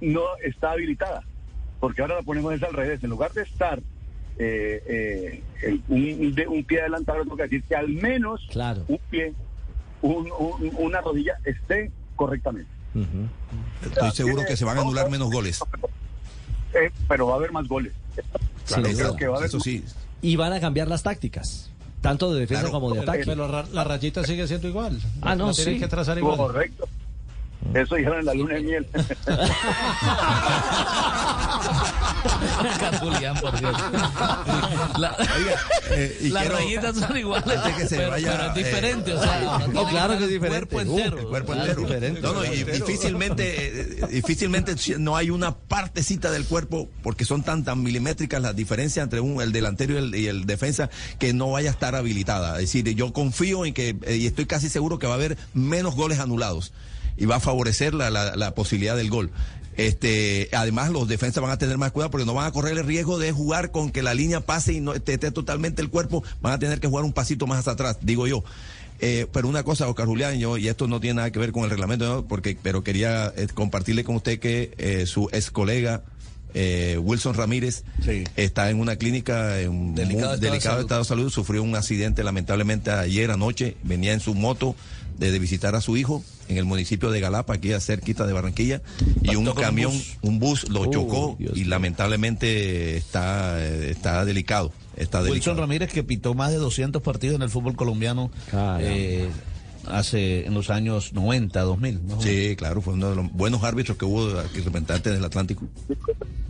no 0.00 0.22
está 0.42 0.72
habilitada. 0.72 1.22
Porque 1.80 2.00
ahora 2.00 2.16
la 2.16 2.22
ponemos 2.22 2.54
es 2.54 2.62
al 2.62 2.72
revés. 2.72 3.04
En 3.04 3.10
lugar 3.10 3.32
de 3.32 3.42
estar 3.42 3.78
eh, 4.38 4.82
eh, 4.86 5.42
el- 5.62 5.82
un, 5.88 6.34
de- 6.34 6.46
un 6.46 6.62
pie 6.64 6.80
adelantado, 6.80 7.22
tengo 7.22 7.36
que 7.36 7.42
decir 7.44 7.62
que 7.64 7.74
al 7.76 7.88
menos 7.88 8.46
Claro. 8.50 8.84
un 8.88 8.98
pie, 9.10 9.32
un- 10.02 10.30
un- 10.38 10.72
una 10.78 11.00
rodilla 11.00 11.38
esté 11.44 11.90
correctamente. 12.16 12.70
Estoy 13.84 14.10
seguro 14.12 14.42
que 14.46 14.56
se 14.56 14.64
van 14.64 14.78
a 14.78 14.80
anular 14.82 15.10
menos 15.10 15.30
goles. 15.30 15.60
Eh, 16.74 16.90
pero 17.08 17.26
va 17.28 17.34
a 17.34 17.36
haber 17.36 17.52
más 17.52 17.66
goles. 17.68 17.92
Creo 18.66 18.92
duda. 19.10 19.16
que 19.16 19.26
va 19.28 19.34
a 19.34 19.36
haber 19.38 19.48
Eso 19.48 19.60
sí. 19.60 19.84
Y 20.22 20.36
van 20.36 20.52
a 20.52 20.60
cambiar 20.60 20.88
las 20.88 21.02
tácticas, 21.02 21.70
tanto 22.00 22.32
de 22.32 22.40
defensa 22.40 22.62
Claro. 22.64 22.80
como 22.80 22.94
de 22.94 23.00
ataque. 23.00 23.22
Pero 23.26 23.48
la, 23.48 23.64
la 23.72 23.84
rayita 23.84 24.24
sigue 24.24 24.46
siendo 24.48 24.68
igual. 24.68 24.98
Ah, 25.22 25.34
no, 25.36 25.48
La 25.48 25.52
tienen 25.52 25.74
sí. 25.74 25.80
que 25.80 25.88
trazar 25.88 26.18
igual. 26.18 26.36
Correcto. 26.36 26.88
Eso 27.74 27.94
dijeron 27.96 28.20
en 28.20 28.24
la 28.26 28.34
luna 28.34 28.54
de 28.54 28.60
miel. 28.62 28.86
Julián, 33.00 33.36
por 33.40 33.58
Dios. 33.58 33.76
La- 34.98 35.16
eh, 35.90 36.18
y 36.22 36.28
las 36.30 36.42
quiero- 36.44 36.56
rayitas 36.58 36.96
son 36.96 37.16
iguales, 37.16 37.58
Antes 37.58 37.74
que 37.76 37.88
se 37.88 37.96
pero, 37.96 38.10
vaya, 38.10 38.32
pero 38.32 38.50
es 38.52 38.56
eh, 38.56 38.64
diferente. 38.64 39.12
o 39.12 39.22
sea, 39.22 39.66
no 39.72 39.86
claro 39.88 40.12
que 40.18 40.24
es 40.24 40.30
el 40.30 40.34
diferente. 40.40 40.66
Cuerpo 40.68 40.76
Uh, 40.92 40.98
entero. 40.98 41.18
el 41.20 41.26
cuerpo 41.26 41.52
Claro, 41.52 41.68
entero. 41.70 41.86
diferente. 41.88 42.20
No, 42.22 42.32
no, 42.32 42.44
y 42.44 42.64
difícilmente, 42.64 43.66
eh, 43.66 44.06
difícilmente 44.10 44.74
no 44.98 45.16
hay 45.16 45.30
una 45.30 45.54
partecita 45.56 46.30
del 46.30 46.44
cuerpo 46.46 46.88
porque 47.02 47.24
son 47.24 47.42
tan 47.42 47.64
tan 47.64 47.82
milimétricas 47.82 48.40
las 48.40 48.56
diferencias 48.56 49.02
entre 49.04 49.20
un, 49.20 49.40
el 49.42 49.52
delantero 49.52 49.94
y 49.94 49.96
el, 49.98 50.14
y 50.14 50.26
el 50.28 50.46
defensa 50.46 50.88
que 51.18 51.32
no 51.32 51.50
vaya 51.50 51.70
a 51.70 51.72
estar 51.72 51.94
habilitada. 51.94 52.54
Es 52.54 52.72
decir, 52.72 52.88
yo 52.94 53.12
confío 53.12 53.66
en 53.66 53.74
que 53.74 53.96
eh, 54.02 54.16
y 54.16 54.26
estoy 54.26 54.46
casi 54.46 54.68
seguro 54.68 54.98
que 54.98 55.06
va 55.06 55.12
a 55.12 55.16
haber 55.16 55.36
menos 55.54 55.94
goles 55.94 56.18
anulados 56.20 56.72
y 57.16 57.26
va 57.26 57.36
a 57.36 57.40
favorecer 57.40 57.94
la, 57.94 58.10
la, 58.10 58.36
la 58.36 58.54
posibilidad 58.54 58.96
del 58.96 59.10
gol. 59.10 59.30
Este, 59.76 60.48
además 60.52 60.90
los 60.90 61.06
defensas 61.06 61.42
van 61.42 61.52
a 61.52 61.58
tener 61.58 61.76
más 61.76 61.92
cuidado 61.92 62.10
porque 62.10 62.24
no 62.24 62.32
van 62.32 62.46
a 62.46 62.50
correr 62.50 62.78
el 62.78 62.84
riesgo 62.86 63.18
de 63.18 63.32
jugar 63.32 63.70
con 63.70 63.90
que 63.90 64.02
la 64.02 64.14
línea 64.14 64.40
pase 64.40 64.72
y 64.72 64.80
no 64.80 64.94
esté, 64.94 65.18
totalmente 65.18 65.82
el 65.82 65.90
cuerpo, 65.90 66.24
van 66.40 66.54
a 66.54 66.58
tener 66.58 66.80
que 66.80 66.88
jugar 66.88 67.04
un 67.04 67.12
pasito 67.12 67.46
más 67.46 67.58
hacia 67.58 67.72
atrás, 67.72 67.98
digo 68.00 68.26
yo. 68.26 68.42
Eh, 69.00 69.26
pero 69.30 69.48
una 69.48 69.62
cosa, 69.62 69.86
Oscar 69.88 70.06
Julián, 70.06 70.38
yo, 70.38 70.56
y 70.56 70.68
esto 70.68 70.86
no 70.88 71.00
tiene 71.00 71.16
nada 71.16 71.30
que 71.30 71.38
ver 71.38 71.52
con 71.52 71.64
el 71.64 71.70
reglamento, 71.70 72.08
¿no? 72.08 72.26
porque, 72.26 72.56
pero 72.62 72.82
quería 72.82 73.30
eh, 73.36 73.48
compartirle 73.52 74.04
con 74.04 74.16
usted 74.16 74.38
que 74.38 74.72
eh, 74.78 75.04
su 75.04 75.28
ex 75.30 75.50
colega 75.50 76.02
eh, 76.54 76.96
Wilson 76.98 77.34
Ramírez 77.34 77.84
está 78.34 78.70
en 78.70 78.80
una 78.80 78.96
clínica 78.96 79.60
en 79.60 79.68
un 79.68 79.94
Delicado 79.94 80.06
muy 80.06 80.16
estado 80.16 80.36
de 80.36 80.46
delicado 80.46 80.74
salud. 80.76 80.84
estado 80.86 81.00
de 81.02 81.08
salud, 81.08 81.30
sufrió 81.30 81.62
un 81.62 81.76
accidente 81.76 82.24
lamentablemente 82.24 82.90
ayer 82.90 83.30
anoche, 83.30 83.76
venía 83.82 84.14
en 84.14 84.20
su 84.20 84.34
moto 84.34 84.74
de, 85.18 85.30
de 85.32 85.38
visitar 85.38 85.74
a 85.74 85.80
su 85.80 85.96
hijo 85.96 86.22
en 86.48 86.58
el 86.58 86.64
municipio 86.64 87.10
de 87.10 87.20
Galapa, 87.20 87.54
aquí 87.54 87.72
a 87.72 87.80
cerquita 87.80 88.26
de 88.26 88.32
Barranquilla, 88.32 88.82
y 89.22 89.34
un 89.36 89.46
camión, 89.52 89.92
bus. 89.92 90.18
un 90.22 90.38
bus 90.38 90.68
lo 90.68 90.82
Oh, 90.82 90.90
chocó 90.90 91.36
Dios 91.38 91.56
y 91.56 91.64
lamentablemente 91.64 92.96
está, 92.96 93.64
está 93.66 94.24
delicado. 94.24 94.72
Está 94.96 95.18
Wilson 95.18 95.32
delicado. 95.32 95.60
Ramírez 95.60 95.92
que 95.92 96.04
pitó 96.04 96.34
más 96.34 96.52
de 96.52 96.58
200 96.58 97.02
partidos 97.02 97.36
en 97.36 97.42
el 97.42 97.50
fútbol 97.50 97.76
colombiano 97.76 98.30
eh, 98.80 99.28
hace 99.86 100.46
en 100.46 100.54
los 100.54 100.70
años 100.70 101.12
90, 101.12 101.60
2000. 101.60 102.02
más 102.02 102.18
o 102.18 102.22
Sí, 102.22 102.54
claro, 102.56 102.80
fue 102.80 102.94
uno 102.94 103.10
de 103.10 103.16
los 103.16 103.32
buenos 103.32 103.62
árbitros 103.64 103.96
que 103.98 104.04
hubo 104.04 104.38
aquí 104.38 104.60
representantes 104.60 105.12
del 105.12 105.24
Atlántico. 105.24 105.66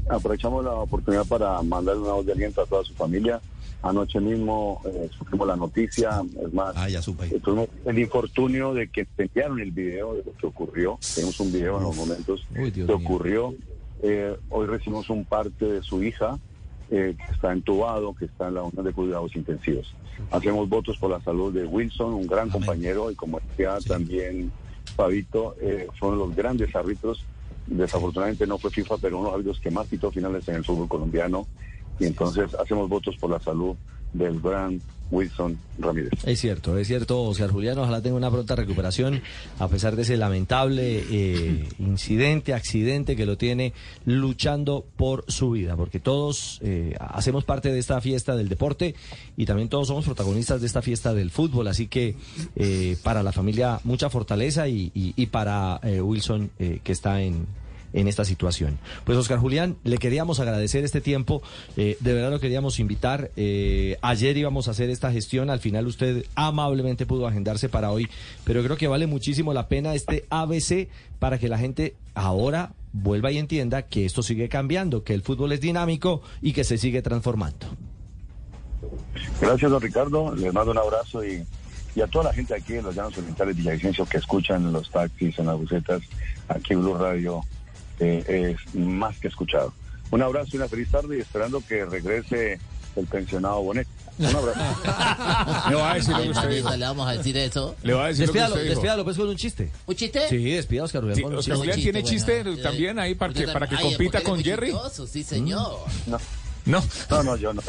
Aprovechamos 0.08 0.64
la 0.64 0.72
oportunidad 0.72 1.24
para 1.26 1.60
mandarle 1.62 2.02
una 2.02 2.12
voz 2.12 2.26
de 2.26 2.32
aliento 2.32 2.62
a 2.62 2.66
toda 2.66 2.84
su 2.84 2.94
familia. 2.94 3.40
Anoche 3.82 4.20
mismo 4.20 4.80
eh, 4.84 5.08
supimos 5.16 5.46
la 5.46 5.56
noticia, 5.56 6.22
es 6.44 6.52
más, 6.52 6.74
Ah, 6.76 6.88
eh, 6.88 7.40
tuvimos 7.42 7.68
el 7.84 7.98
infortunio 7.98 8.74
de 8.74 8.88
que 8.88 9.06
enviaron 9.18 9.60
el 9.60 9.70
video 9.70 10.14
de 10.14 10.24
lo 10.24 10.32
que 10.32 10.46
ocurrió. 10.46 10.98
Tenemos 11.14 11.38
un 11.40 11.52
video 11.52 11.76
en 11.78 11.84
los 11.84 11.96
momentos 11.96 12.46
Uy, 12.58 12.72
que 12.72 12.92
ocurrió. 12.92 13.54
Eh, 14.02 14.36
hoy 14.50 14.66
recibimos 14.66 15.08
un 15.10 15.24
parte 15.24 15.64
de 15.66 15.82
su 15.82 16.02
hija 16.02 16.38
eh, 16.90 17.16
que 17.16 17.32
está 17.32 17.52
entubado, 17.52 18.14
que 18.14 18.26
está 18.26 18.48
en 18.48 18.54
la 18.54 18.62
unidad 18.62 18.84
de 18.84 18.92
cuidados 18.92 19.34
intensivos. 19.34 19.94
Hacemos 20.30 20.68
votos 20.68 20.96
por 20.98 21.10
la 21.10 21.20
salud 21.20 21.52
de 21.52 21.64
Wilson, 21.64 22.14
un 22.14 22.26
gran 22.26 22.48
compañero, 22.48 23.10
y 23.10 23.14
como 23.14 23.40
decía 23.40 23.78
también 23.86 24.52
Fabito, 24.96 25.56
eh, 25.60 25.88
fueron 25.98 26.18
los 26.18 26.34
grandes 26.34 26.74
árbitros. 26.74 27.24
Desafortunadamente 27.66 28.46
no 28.46 28.58
fue 28.58 28.70
FIFA, 28.70 28.98
pero 28.98 29.18
uno 29.18 29.26
de 29.26 29.30
los 29.32 29.34
árbitros 29.34 29.60
que 29.60 29.70
más 29.70 29.88
quitó 29.88 30.12
finales 30.12 30.46
en 30.48 30.56
el 30.56 30.64
fútbol 30.64 30.88
colombiano. 30.88 31.46
Y 31.98 32.04
entonces 32.06 32.54
hacemos 32.54 32.88
votos 32.88 33.16
por 33.16 33.30
la 33.30 33.40
salud 33.40 33.74
del 34.12 34.40
gran 34.40 34.80
Wilson 35.08 35.56
Ramírez. 35.78 36.10
Es 36.24 36.40
cierto, 36.40 36.76
es 36.78 36.88
cierto, 36.88 37.22
Oscar 37.22 37.50
Julián, 37.50 37.78
ojalá 37.78 38.00
tenga 38.02 38.16
una 38.16 38.28
pronta 38.30 38.56
recuperación, 38.56 39.22
a 39.60 39.68
pesar 39.68 39.94
de 39.94 40.02
ese 40.02 40.16
lamentable 40.16 41.04
eh, 41.10 41.68
incidente, 41.78 42.52
accidente 42.54 43.14
que 43.14 43.24
lo 43.24 43.36
tiene 43.38 43.72
luchando 44.04 44.84
por 44.96 45.24
su 45.28 45.50
vida, 45.52 45.76
porque 45.76 46.00
todos 46.00 46.58
eh, 46.62 46.96
hacemos 46.98 47.44
parte 47.44 47.70
de 47.70 47.78
esta 47.78 48.00
fiesta 48.00 48.34
del 48.36 48.48
deporte 48.48 48.96
y 49.36 49.46
también 49.46 49.68
todos 49.68 49.86
somos 49.88 50.04
protagonistas 50.06 50.60
de 50.60 50.66
esta 50.66 50.82
fiesta 50.82 51.14
del 51.14 51.30
fútbol, 51.30 51.68
así 51.68 51.86
que 51.86 52.16
eh, 52.56 52.96
para 53.04 53.22
la 53.22 53.30
familia 53.32 53.78
mucha 53.84 54.10
fortaleza 54.10 54.66
y, 54.66 54.90
y- 54.94 55.12
y 55.16 55.26
para 55.26 55.78
eh, 55.84 56.00
Wilson 56.00 56.50
que 56.56 56.92
está 56.92 57.22
en 57.22 57.46
en 57.96 58.08
esta 58.08 58.24
situación. 58.24 58.78
Pues 59.04 59.18
Oscar 59.18 59.38
Julián, 59.38 59.76
le 59.82 59.98
queríamos 59.98 60.38
agradecer 60.38 60.84
este 60.84 61.00
tiempo, 61.00 61.42
eh, 61.76 61.96
de 61.98 62.12
verdad 62.12 62.30
lo 62.30 62.38
queríamos 62.38 62.78
invitar. 62.78 63.30
eh, 63.36 63.96
ayer 64.02 64.36
íbamos 64.36 64.68
a 64.68 64.72
hacer 64.72 64.90
esta 64.90 65.10
gestión, 65.10 65.50
al 65.50 65.60
final 65.60 65.86
usted 65.86 66.26
amablemente 66.34 67.06
pudo 67.06 67.26
agendarse 67.26 67.68
para 67.68 67.90
hoy, 67.90 68.08
pero 68.44 68.62
creo 68.62 68.76
que 68.76 68.86
vale 68.86 69.06
muchísimo 69.06 69.52
la 69.54 69.68
pena 69.68 69.94
este 69.94 70.26
ABC 70.30 70.88
para 71.18 71.38
que 71.38 71.48
la 71.48 71.58
gente 71.58 71.96
ahora 72.14 72.72
vuelva 72.92 73.32
y 73.32 73.38
entienda 73.38 73.82
que 73.82 74.04
esto 74.04 74.22
sigue 74.22 74.48
cambiando, 74.48 75.02
que 75.02 75.14
el 75.14 75.22
fútbol 75.22 75.52
es 75.52 75.60
dinámico 75.60 76.22
y 76.42 76.52
que 76.52 76.64
se 76.64 76.76
sigue 76.78 77.00
transformando. 77.02 77.66
Gracias, 79.40 79.70
don 79.70 79.80
Ricardo. 79.80 80.34
Les 80.34 80.52
mando 80.52 80.72
un 80.72 80.78
abrazo 80.78 81.24
y, 81.24 81.44
y 81.94 82.00
a 82.02 82.06
toda 82.06 82.26
la 82.26 82.32
gente 82.34 82.54
aquí 82.54 82.74
en 82.74 82.84
los 82.84 82.94
Llanos 82.94 83.16
Orientales 83.16 83.56
Villavicencio 83.56 84.04
que 84.04 84.18
escuchan 84.18 84.64
en 84.64 84.72
los 84.72 84.90
taxis, 84.90 85.38
en 85.38 85.46
las 85.46 85.56
bucetas, 85.56 86.02
aquí 86.48 86.74
Blue 86.74 86.94
Radio, 86.94 87.42
eh, 88.00 88.54
es 88.56 88.74
más 88.74 89.18
que 89.18 89.28
escuchado. 89.28 89.72
Un 90.10 90.22
abrazo 90.22 90.50
y 90.52 90.56
una 90.56 90.68
feliz 90.68 90.88
tarde 90.90 91.18
y 91.18 91.20
esperando 91.20 91.60
que 91.66 91.84
regrese 91.84 92.58
el 92.94 93.06
pensionado 93.06 93.62
Bonet. 93.62 93.86
Un 94.18 94.26
abrazo. 94.26 94.60
Le 95.68 95.74
va 95.76 95.92
a 95.92 95.94
decir 95.96 96.16
lo 96.16 96.22
que 96.22 96.30
usted 96.30 96.48
dijo. 96.50 96.70
le 96.76 96.84
vamos 96.86 97.06
a 97.08 97.12
decir 97.12 97.36
eso. 97.36 97.76
Le 97.82 97.92
va 97.92 98.04
a 98.06 98.08
decir 98.08 98.26
lo 98.26 98.32
que 98.32 98.38
Despídalo, 98.38 98.54
usted 98.54 98.62
dijo. 98.62 98.74
despídalo 98.74 99.04
pues 99.04 99.16
con 99.18 99.28
un 99.28 99.36
chiste. 99.36 99.70
¿Un 99.86 99.94
chiste? 99.94 100.28
Sí, 100.30 100.50
despida 100.52 100.84
Oscar 100.84 101.02
Julián 101.02 101.16
Sí, 101.16 101.22
con 101.22 101.32
un 101.32 101.38
Oscar 101.38 101.54
chiste. 101.56 101.70
Julián 101.72 101.82
tiene 101.92 102.02
chiste 102.08 102.42
bueno, 102.42 102.62
también 102.62 102.98
ahí 102.98 103.14
para 103.14 103.34
que, 103.34 103.46
para 103.48 103.66
que. 103.68 103.76
Ay, 103.76 103.82
compita 103.82 104.20
con 104.22 104.42
Jerry. 104.42 104.68
chistoso, 104.70 105.06
Sí, 105.06 105.22
señor. 105.22 105.80
No. 106.06 106.18
No. 106.66 106.82
No, 107.10 107.22
no, 107.22 107.36
yo 107.36 107.54
no. 107.54 107.62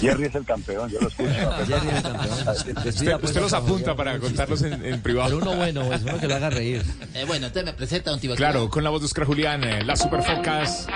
Jerry 0.00 0.24
es 0.24 0.34
el 0.34 0.44
campeón, 0.44 0.90
yo 0.90 1.00
lo 1.00 1.08
escucho. 1.08 1.28
Jerry 1.66 1.88
es 1.88 1.96
el 1.96 2.02
campeón. 2.02 2.48
Usted, 2.48 2.74
pues, 2.74 3.22
usted 3.22 3.40
los 3.42 3.52
apunta 3.52 3.90
Julián, 3.92 3.96
para 3.96 4.18
contarlos 4.18 4.62
en, 4.62 4.84
en 4.84 5.02
privado. 5.02 5.38
Pero 5.38 5.50
uno 5.50 5.56
bueno, 5.58 5.84
pues, 5.86 6.02
uno 6.02 6.18
que 6.18 6.26
lo 6.26 6.34
haga 6.34 6.50
reír. 6.50 6.82
Eh, 7.14 7.24
bueno, 7.26 7.46
entonces 7.46 7.64
me 7.64 7.72
presenta 7.72 8.12
un 8.12 8.20
tipo 8.20 8.34
Claro, 8.36 8.68
con 8.68 8.84
la 8.84 8.90
voz 8.90 9.00
de 9.00 9.06
Oscar 9.06 9.24
Julián, 9.24 9.64
eh, 9.64 9.82
las 9.82 10.00
Superfocas 10.00 10.86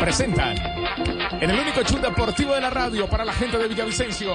presentan 0.00 0.56
en 1.40 1.50
el 1.50 1.58
único 1.58 1.82
show 1.82 2.00
deportivo 2.00 2.54
de 2.54 2.60
la 2.60 2.70
radio 2.70 3.08
para 3.08 3.24
la 3.24 3.32
gente 3.32 3.58
de 3.58 3.68
Villavicencio. 3.68 4.32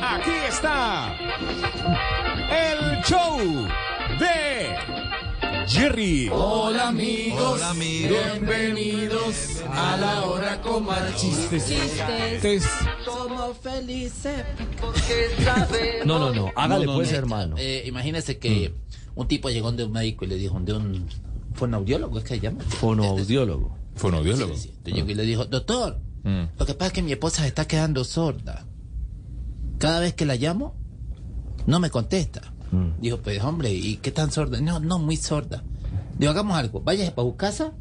Aquí 0.00 0.30
está 0.48 1.16
el 2.50 3.02
show 3.02 3.66
de 4.18 5.09
Jerry. 5.68 6.28
Hola 6.32 6.88
amigos, 6.88 7.40
Hola, 7.54 7.70
amigos. 7.70 8.10
bienvenidos 8.40 9.62
a 9.70 9.96
la 9.96 10.22
hora 10.24 10.60
con 10.62 10.84
más 10.84 11.16
chistes. 11.16 11.66
Chistes. 11.68 12.64
Somos 13.04 13.56
felices 13.58 14.44
porque 14.80 15.28
sabemos. 15.44 16.06
No, 16.06 16.18
no, 16.18 16.32
no, 16.34 16.50
hágale 16.56 16.86
No, 16.86 16.92
no, 16.92 16.98
pues, 16.98 17.12
no. 17.12 17.18
hermano. 17.18 17.56
Eh, 17.58 17.84
imagínese 17.86 18.38
que 18.38 18.74
un 19.14 19.28
tipo 19.28 19.48
llegó 19.50 19.70
de 19.72 19.84
un 19.84 19.92
médico 19.92 20.24
y 20.24 20.28
le 20.28 20.36
dijo, 20.36 20.58
de 20.60 20.72
un 20.72 21.06
fonoaudiólogo, 21.54 22.18
¿es 22.18 22.24
que 22.24 22.34
se 22.36 22.40
llama? 22.40 22.60
Fonoaudiólogo. 22.66 23.76
Fonoaudiólogo. 23.96 24.54
Sí, 24.54 24.62
sí. 24.62 24.68
Entonces 24.70 24.94
llegó 24.94 25.10
y 25.10 25.14
le 25.14 25.22
dijo, 25.24 25.44
doctor, 25.44 26.00
Mm. 26.22 26.44
lo 26.58 26.66
que 26.66 26.74
pasa 26.74 26.88
es 26.88 26.92
que 26.92 27.02
mi 27.02 27.12
esposa 27.12 27.42
se 27.42 27.48
está 27.48 27.66
quedando 27.66 28.04
sorda. 28.04 28.66
Cada 29.78 30.00
vez 30.00 30.12
que 30.12 30.26
la 30.26 30.36
llamo, 30.36 30.74
no 31.66 31.80
me 31.80 31.88
contesta. 31.88 32.52
Mm. 32.72 33.00
Dijo, 33.00 33.18
pues 33.18 33.42
hombre, 33.42 33.72
¿y 33.72 33.96
qué 33.96 34.12
tan 34.12 34.30
sorda? 34.30 34.60
No, 34.60 34.80
no, 34.80 34.98
muy 34.98 35.16
sorda. 35.16 35.62
Digo, 36.18 36.30
hagamos 36.32 36.56
algo, 36.56 36.80
váyase 36.80 37.12
para 37.12 37.28
su 37.28 37.36
casa 37.36 37.72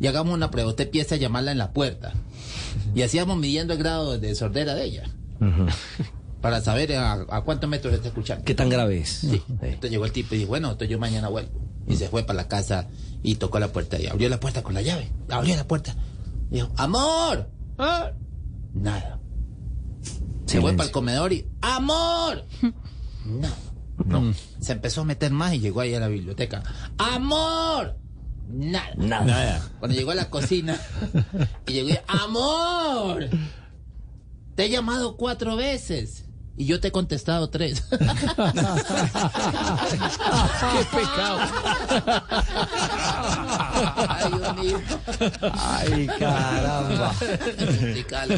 y 0.00 0.06
hagamos 0.06 0.34
una 0.34 0.50
prueba. 0.50 0.70
Usted 0.70 0.84
empieza 0.84 1.16
a 1.16 1.18
llamarla 1.18 1.52
en 1.52 1.58
la 1.58 1.72
puerta. 1.72 2.12
Y 2.94 3.02
así 3.02 3.18
vamos 3.18 3.36
midiendo 3.36 3.72
el 3.74 3.78
grado 3.78 4.18
de 4.18 4.34
sordera 4.34 4.74
de 4.74 4.84
ella. 4.84 5.04
Para 6.40 6.60
saber 6.60 6.94
a, 6.96 7.12
a 7.12 7.42
cuántos 7.42 7.68
metros 7.68 7.92
está 7.92 8.08
escuchando. 8.08 8.44
¿Qué 8.44 8.54
tan 8.54 8.68
grave 8.68 8.98
es? 9.00 9.08
Sí. 9.08 9.42
Entonces 9.48 9.90
llegó 9.90 10.06
el 10.06 10.12
tipo 10.12 10.34
y 10.34 10.38
dijo, 10.38 10.48
bueno, 10.48 10.68
entonces 10.68 10.88
yo 10.88 10.98
mañana 10.98 11.28
vuelvo. 11.28 11.50
Y 11.86 11.96
se 11.96 12.08
fue 12.08 12.22
para 12.22 12.36
la 12.36 12.48
casa 12.48 12.88
y 13.22 13.34
tocó 13.34 13.58
la 13.58 13.68
puerta 13.68 13.98
y 13.98 14.06
abrió 14.06 14.28
la 14.28 14.40
puerta 14.40 14.62
con 14.62 14.74
la 14.74 14.82
llave. 14.82 15.10
Abrió 15.28 15.56
la 15.56 15.66
puerta. 15.66 15.94
Dijo, 16.50 16.70
amor. 16.76 17.48
Ah. 17.78 18.12
Nada. 18.72 19.20
Se 20.46 20.60
fue 20.60 20.72
para 20.72 20.86
el 20.86 20.92
comedor 20.92 21.32
y, 21.32 21.46
amor. 21.60 22.44
No. 24.04 24.20
No. 24.20 24.34
Se 24.60 24.72
empezó 24.72 25.02
a 25.02 25.04
meter 25.04 25.32
más 25.32 25.54
y 25.54 25.60
llegó 25.60 25.80
ahí 25.80 25.94
a 25.94 26.00
la 26.00 26.08
biblioteca. 26.08 26.62
Amor. 26.98 27.96
Nada. 28.48 28.94
Nada. 28.96 29.70
Cuando 29.78 29.96
llegó 29.96 30.10
a 30.10 30.16
la 30.16 30.30
cocina 30.30 30.80
y 31.66 31.72
llegó 31.72 31.90
y, 31.90 31.98
amor. 32.06 33.28
Te 34.54 34.64
he 34.64 34.70
llamado 34.70 35.16
cuatro 35.16 35.56
veces. 35.56 36.24
Y 36.60 36.66
yo 36.66 36.78
te 36.78 36.88
he 36.88 36.92
contestado 36.92 37.48
tres. 37.48 37.82
¡Qué 37.90 37.96
pecado! 40.92 41.38
Ay, 44.10 44.30
Dios 44.30 44.56
mío. 44.58 44.78
Ay, 45.58 46.06
caramba. 46.18 47.14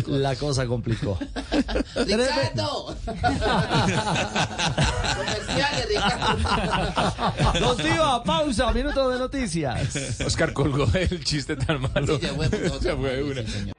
La 0.06 0.36
cosa 0.36 0.66
complicó. 0.68 1.18
¡Ricardo! 1.96 2.96
¡Comerciales, 5.16 5.88
Ricardo. 5.88 7.58
Don 7.58 8.22
pausa, 8.22 8.72
minuto 8.72 9.10
de 9.10 9.18
noticias. 9.18 10.20
Oscar 10.24 10.52
colgó 10.52 10.88
el 10.94 11.24
chiste 11.24 11.56
tan 11.56 11.80
malo. 11.92 12.20
Sí, 12.20 12.22
ya 12.22 12.34
fue, 12.34 12.48
pues, 12.48 12.80
Ya 12.82 12.96
fue 12.96 13.20
una. 13.24 13.42
sí, 13.42 13.72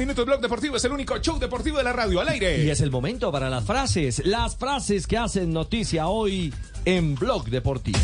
minutos. 0.00 0.24
Blog 0.24 0.40
Deportivo 0.40 0.76
es 0.76 0.84
el 0.84 0.92
único 0.92 1.18
show 1.18 1.38
deportivo 1.38 1.78
de 1.78 1.84
la 1.84 1.92
radio 1.92 2.20
al 2.20 2.28
aire. 2.28 2.64
Y 2.64 2.70
es 2.70 2.80
el 2.80 2.90
momento 2.90 3.30
para 3.30 3.50
las 3.50 3.64
frases, 3.64 4.22
las 4.24 4.56
frases 4.56 5.06
que 5.06 5.18
hacen 5.18 5.52
noticia 5.52 6.08
hoy 6.08 6.52
en 6.84 7.14
Blog 7.14 7.48
Deportivo. 7.50 7.98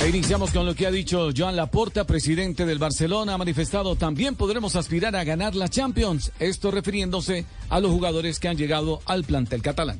E 0.00 0.08
iniciamos 0.08 0.52
con 0.52 0.64
lo 0.64 0.74
que 0.74 0.86
ha 0.86 0.90
dicho 0.90 1.30
Joan 1.36 1.56
Laporta, 1.56 2.04
presidente 2.04 2.64
del 2.64 2.78
Barcelona. 2.78 3.34
Ha 3.34 3.38
manifestado 3.38 3.96
también 3.96 4.36
podremos 4.36 4.76
aspirar 4.76 5.16
a 5.16 5.24
ganar 5.24 5.56
la 5.56 5.68
Champions. 5.68 6.30
Esto 6.38 6.70
refiriéndose 6.70 7.46
a 7.68 7.80
los 7.80 7.90
jugadores 7.90 8.38
que 8.38 8.48
han 8.48 8.56
llegado 8.56 9.00
al 9.06 9.24
plantel 9.24 9.62
catalán. 9.62 9.98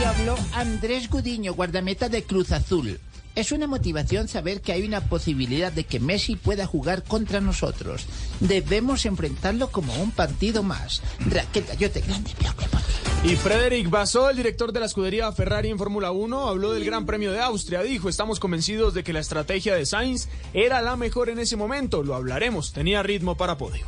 Y 0.00 0.04
habló 0.04 0.36
Andrés 0.54 1.10
Gudiño, 1.10 1.52
guardameta 1.54 2.08
de 2.08 2.22
Cruz 2.22 2.52
Azul. 2.52 2.98
Es 3.34 3.50
una 3.50 3.66
motivación 3.66 4.28
saber 4.28 4.60
que 4.60 4.72
hay 4.72 4.84
una 4.84 5.00
posibilidad 5.00 5.72
de 5.72 5.84
que 5.84 5.98
Messi 5.98 6.36
pueda 6.36 6.66
jugar 6.66 7.02
contra 7.02 7.40
nosotros. 7.40 8.06
Debemos 8.38 9.06
enfrentarlo 9.06 9.72
como 9.72 9.92
un 10.00 10.12
partido 10.12 10.62
más. 10.62 11.02
Raquel 11.18 11.64
Gallote, 11.64 12.00
grande, 12.02 12.30
Blog 12.38 12.56
Deportivo. 12.56 12.94
Y 13.24 13.36
Frederic 13.36 13.90
Basso, 13.90 14.30
el 14.30 14.36
director 14.36 14.70
de 14.70 14.80
la 14.80 14.86
escudería 14.86 15.32
Ferrari 15.32 15.70
en 15.70 15.78
Fórmula 15.78 16.12
1, 16.12 16.46
habló 16.46 16.72
del 16.72 16.84
Gran 16.84 17.06
Premio 17.06 17.32
de 17.32 17.40
Austria. 17.40 17.82
Dijo, 17.82 18.08
estamos 18.08 18.38
convencidos 18.38 18.94
de 18.94 19.02
que 19.02 19.12
la 19.12 19.20
estrategia 19.20 19.74
de 19.74 19.86
Sainz 19.86 20.28
era 20.52 20.80
la 20.80 20.96
mejor 20.96 21.28
en 21.28 21.40
ese 21.40 21.56
momento. 21.56 22.04
Lo 22.04 22.14
hablaremos, 22.14 22.72
tenía 22.72 23.02
ritmo 23.02 23.36
para 23.36 23.58
podio. 23.58 23.86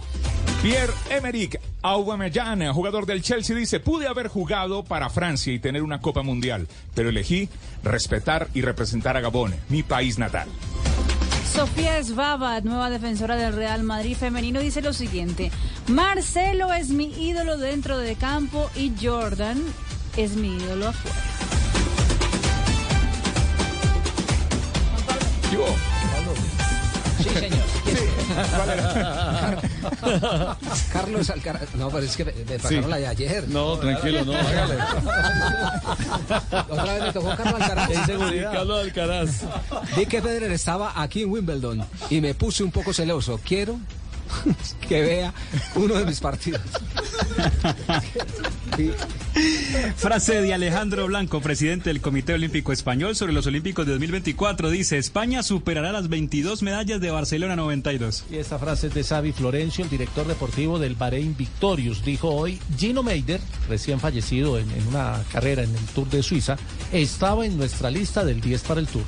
Pierre-Emerick 0.62 1.60
Aubameyang, 1.82 2.72
jugador 2.72 3.06
del 3.06 3.22
Chelsea, 3.22 3.54
dice, 3.54 3.80
pude 3.80 4.06
haber 4.08 4.28
jugado 4.28 4.84
para 4.84 5.10
Francia 5.10 5.52
y 5.52 5.58
tener 5.58 5.82
una 5.82 6.00
Copa 6.00 6.22
Mundial, 6.22 6.66
pero 6.94 7.10
elegí 7.10 7.48
respetar 7.84 8.48
y 8.54 8.62
representar 8.62 9.16
a 9.16 9.20
Gabón, 9.20 9.54
mi 9.68 9.82
país 9.82 10.18
natal. 10.18 10.48
Sofía 11.52 11.98
Esbaba, 11.98 12.60
nueva 12.60 12.90
defensora 12.90 13.36
del 13.36 13.54
Real 13.54 13.82
Madrid 13.82 14.16
femenino, 14.16 14.60
dice 14.60 14.82
lo 14.82 14.92
siguiente. 14.92 15.50
Marcelo 15.86 16.72
es 16.72 16.90
mi 16.90 17.06
ídolo 17.18 17.56
dentro 17.56 17.96
de 17.98 18.14
campo 18.16 18.68
y 18.74 18.92
Jordan 19.00 19.62
es 20.16 20.36
mi 20.36 20.56
ídolo 20.56 20.88
afuera. 20.88 21.16
Sí, 27.18 27.28
señor. 27.30 27.64
Carlos 30.92 31.30
Alcaraz. 31.30 31.74
No, 31.74 31.88
pero 31.90 32.04
es 32.04 32.16
que 32.16 32.24
me, 32.24 32.32
me 32.32 32.58
pagaron 32.58 32.84
Sí. 32.84 32.90
la 32.90 32.96
de 32.96 33.06
ayer. 33.06 33.48
No, 33.48 33.76
tranquilo, 33.78 34.24
no, 34.24 34.32
hágale. 34.34 34.74
Otra 36.70 36.84
vez 36.94 37.02
me 37.02 37.12
tocó 37.12 37.36
Carlos 37.36 37.60
Alcaraz. 37.60 37.90
En 37.90 38.06
seguridad. 38.06 38.52
Carlos 38.52 38.84
Alcaraz. 38.84 39.30
Vi 39.96 40.06
que 40.06 40.22
Federer 40.22 40.52
estaba 40.52 40.92
aquí 41.00 41.22
en 41.22 41.30
Wimbledon 41.30 41.84
y 42.10 42.20
me 42.20 42.34
puse 42.34 42.62
un 42.62 42.70
poco 42.70 42.92
celoso. 42.92 43.40
Quiero 43.44 43.78
que 44.88 45.00
vea 45.02 45.32
uno 45.74 45.94
de 45.94 46.04
mis 46.06 46.20
partidos. 46.20 46.60
Frase 49.96 50.40
de 50.40 50.54
Alejandro 50.54 51.06
Blanco, 51.06 51.40
presidente 51.40 51.90
del 51.90 52.00
Comité 52.00 52.34
Olímpico 52.34 52.72
Español 52.72 53.16
sobre 53.16 53.32
los 53.32 53.46
Olímpicos 53.46 53.86
de 53.86 53.92
2024. 53.92 54.70
Dice, 54.70 54.98
España 54.98 55.42
superará 55.42 55.92
las 55.92 56.08
22 56.08 56.62
medallas 56.62 57.00
de 57.00 57.10
Barcelona 57.10 57.56
92. 57.56 58.24
Y 58.30 58.36
esta 58.36 58.58
frase 58.58 58.88
es 58.88 58.94
de 58.94 59.04
Xavi 59.04 59.32
Florencio, 59.32 59.84
el 59.84 59.90
director 59.90 60.26
deportivo 60.26 60.78
del 60.78 60.94
Bahrein 60.94 61.36
Victorious. 61.36 62.04
Dijo 62.04 62.30
hoy, 62.30 62.58
Gino 62.76 63.02
Meider, 63.02 63.40
recién 63.68 64.00
fallecido 64.00 64.58
en, 64.58 64.70
en 64.70 64.86
una 64.88 65.22
carrera 65.32 65.62
en 65.62 65.74
el 65.74 65.84
Tour 65.94 66.08
de 66.08 66.22
Suiza, 66.22 66.56
estaba 66.92 67.46
en 67.46 67.56
nuestra 67.56 67.90
lista 67.90 68.24
del 68.24 68.40
10 68.40 68.62
para 68.62 68.80
el 68.80 68.86
Tour. 68.86 69.04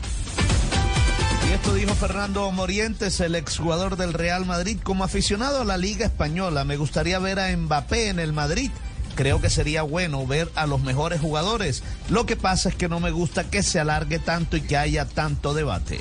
Y 1.49 1.53
esto 1.53 1.73
dijo 1.73 1.95
Fernando 1.95 2.51
Morientes, 2.53 3.21
el 3.21 3.35
exjugador 3.35 3.97
del 3.97 4.13
Real 4.13 4.45
Madrid, 4.45 4.79
como 4.83 5.05
aficionado 5.05 5.63
a 5.63 5.65
la 5.65 5.79
Liga 5.79 6.05
Española. 6.05 6.65
Me 6.65 6.77
gustaría 6.77 7.19
ver 7.19 7.41
a 7.41 7.57
Mbappé 7.57 8.09
en 8.09 8.19
el 8.19 8.35
Madrid. 8.35 8.71
Creo 9.19 9.41
que 9.41 9.51
sería 9.51 9.83
bueno 9.83 10.25
ver 10.29 10.49
a 10.55 10.69
los 10.69 10.81
mejores 10.81 11.21
jugadores. 11.21 11.83
Lo 12.09 12.25
que 12.25 12.37
pasa 12.37 12.69
es 12.69 12.77
que 12.77 12.89
no 12.89 13.01
me 13.01 13.11
gusta 13.11 13.51
que 13.51 13.65
se 13.65 13.81
alargue 13.81 14.21
tanto 14.21 14.57
y 14.57 14.61
que 14.61 14.77
haya 14.77 15.07
tanto 15.07 15.55
debate. 15.55 16.01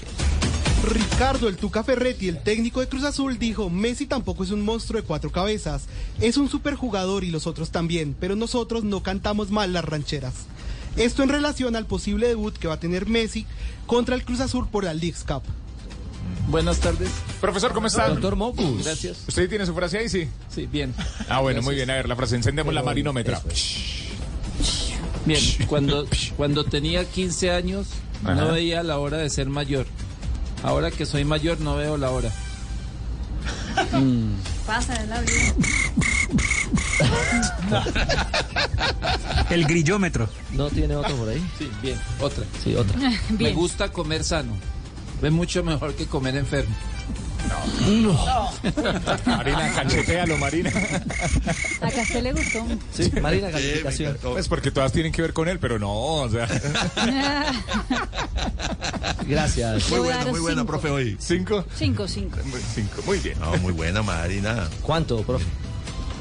Ricardo, 0.87 1.47
el 1.47 1.57
Tuca 1.57 1.83
Ferretti, 1.83 2.27
el 2.27 2.43
técnico 2.43 2.79
de 2.79 2.87
Cruz 2.87 3.03
Azul, 3.05 3.39
dijo, 3.39 3.71
Messi 3.71 4.05
tampoco 4.05 4.43
es 4.43 4.51
un 4.51 4.61
monstruo 4.61 5.01
de 5.01 5.07
cuatro 5.07 5.31
cabezas, 5.31 5.87
es 6.21 6.37
un 6.37 6.47
superjugador 6.47 7.23
y 7.23 7.31
los 7.31 7.47
otros 7.47 7.71
también, 7.71 8.15
pero 8.19 8.35
nosotros 8.35 8.83
no 8.83 9.01
cantamos 9.01 9.49
mal 9.49 9.73
las 9.73 9.83
rancheras. 9.83 10.45
Esto 10.95 11.23
en 11.23 11.29
relación 11.29 11.75
al 11.75 11.87
posible 11.87 12.27
debut 12.27 12.55
que 12.55 12.67
va 12.67 12.75
a 12.75 12.79
tener 12.79 13.07
Messi 13.07 13.47
contra 13.87 14.13
el 14.13 14.25
Cruz 14.25 14.41
Azul 14.41 14.67
por 14.67 14.83
la 14.83 14.93
Leagues 14.93 15.23
Cup. 15.23 15.41
Buenas 16.47 16.79
tardes. 16.79 17.09
Profesor, 17.41 17.73
¿cómo 17.73 17.87
está? 17.87 18.07
Doctor 18.07 18.35
Mocus. 18.37 18.83
Gracias. 18.85 19.17
¿Usted 19.27 19.49
tiene 19.49 19.65
su 19.65 19.73
frase 19.75 19.97
ahí? 19.99 20.09
Sí. 20.09 20.29
Sí, 20.53 20.65
bien. 20.65 20.93
Ah, 21.29 21.41
bueno, 21.41 21.61
muy 21.61 21.75
bien. 21.75 21.89
A 21.89 21.95
ver, 21.95 22.07
la 22.07 22.15
frase. 22.15 22.35
Encendemos 22.37 22.73
la 22.73 22.83
marinómetra. 22.83 23.41
Bien, 25.25 25.41
cuando, 25.67 26.07
cuando 26.37 26.63
tenía 26.63 27.03
15 27.03 27.51
años 27.51 27.87
Ajá. 28.23 28.35
no 28.35 28.51
veía 28.53 28.81
la 28.81 28.97
hora 28.97 29.17
de 29.17 29.29
ser 29.29 29.49
mayor. 29.49 29.85
Ahora 30.63 30.89
que 30.89 31.05
soy 31.05 31.25
mayor 31.25 31.59
no 31.59 31.75
veo 31.75 31.97
la 31.97 32.11
hora. 32.11 32.31
Mm. 33.91 34.35
Pasa 34.65 34.93
de 34.99 35.07
la 35.07 35.21
vida. 35.21 35.53
El 39.49 39.65
grillómetro. 39.65 40.29
¿No 40.53 40.69
tiene 40.69 40.95
otro 40.95 41.15
por 41.15 41.29
ahí? 41.29 41.45
Sí, 41.57 41.69
bien. 41.81 41.99
Otra. 42.21 42.43
Sí, 42.63 42.73
otra. 42.75 42.97
Me 43.37 43.51
gusta 43.53 43.91
comer 43.91 44.23
sano. 44.23 44.53
Es 45.21 45.31
mucho 45.31 45.63
mejor 45.63 45.93
que 45.95 46.05
comer 46.05 46.35
enfermo. 46.35 46.75
Marina, 49.25 49.71
cachetealo, 49.73 50.37
Marina. 50.37 50.69
A 51.81 51.89
Castel 51.91 52.23
le 52.25 52.33
gustó. 52.33 52.65
Sí, 52.93 53.11
Marina, 53.21 53.49
calificación. 53.49 54.17
Pues 54.21 54.47
porque 54.47 54.71
todas 54.71 54.91
tienen 54.91 55.11
que 55.11 55.21
ver 55.21 55.33
con 55.33 55.47
él, 55.47 55.59
pero 55.59 55.79
no, 55.79 55.93
o 55.93 56.29
sea. 56.29 56.47
Gracias. 59.27 59.91
A 59.91 59.97
dar 59.99 60.27
Muy 60.29 60.39
buena, 60.39 60.61
cinco. 60.61 60.65
profe, 60.67 60.89
hoy. 60.89 61.15
¿Cinco? 61.19 61.65
Cinco, 61.75 62.07
cinco. 62.07 62.37
Cinco. 62.73 63.01
Muy 63.05 63.19
bien. 63.19 63.39
No, 63.39 63.55
muy 63.57 63.73
buena, 63.73 64.01
Marina. 64.01 64.67
¿Cuánto, 64.81 65.21
profe? 65.23 65.45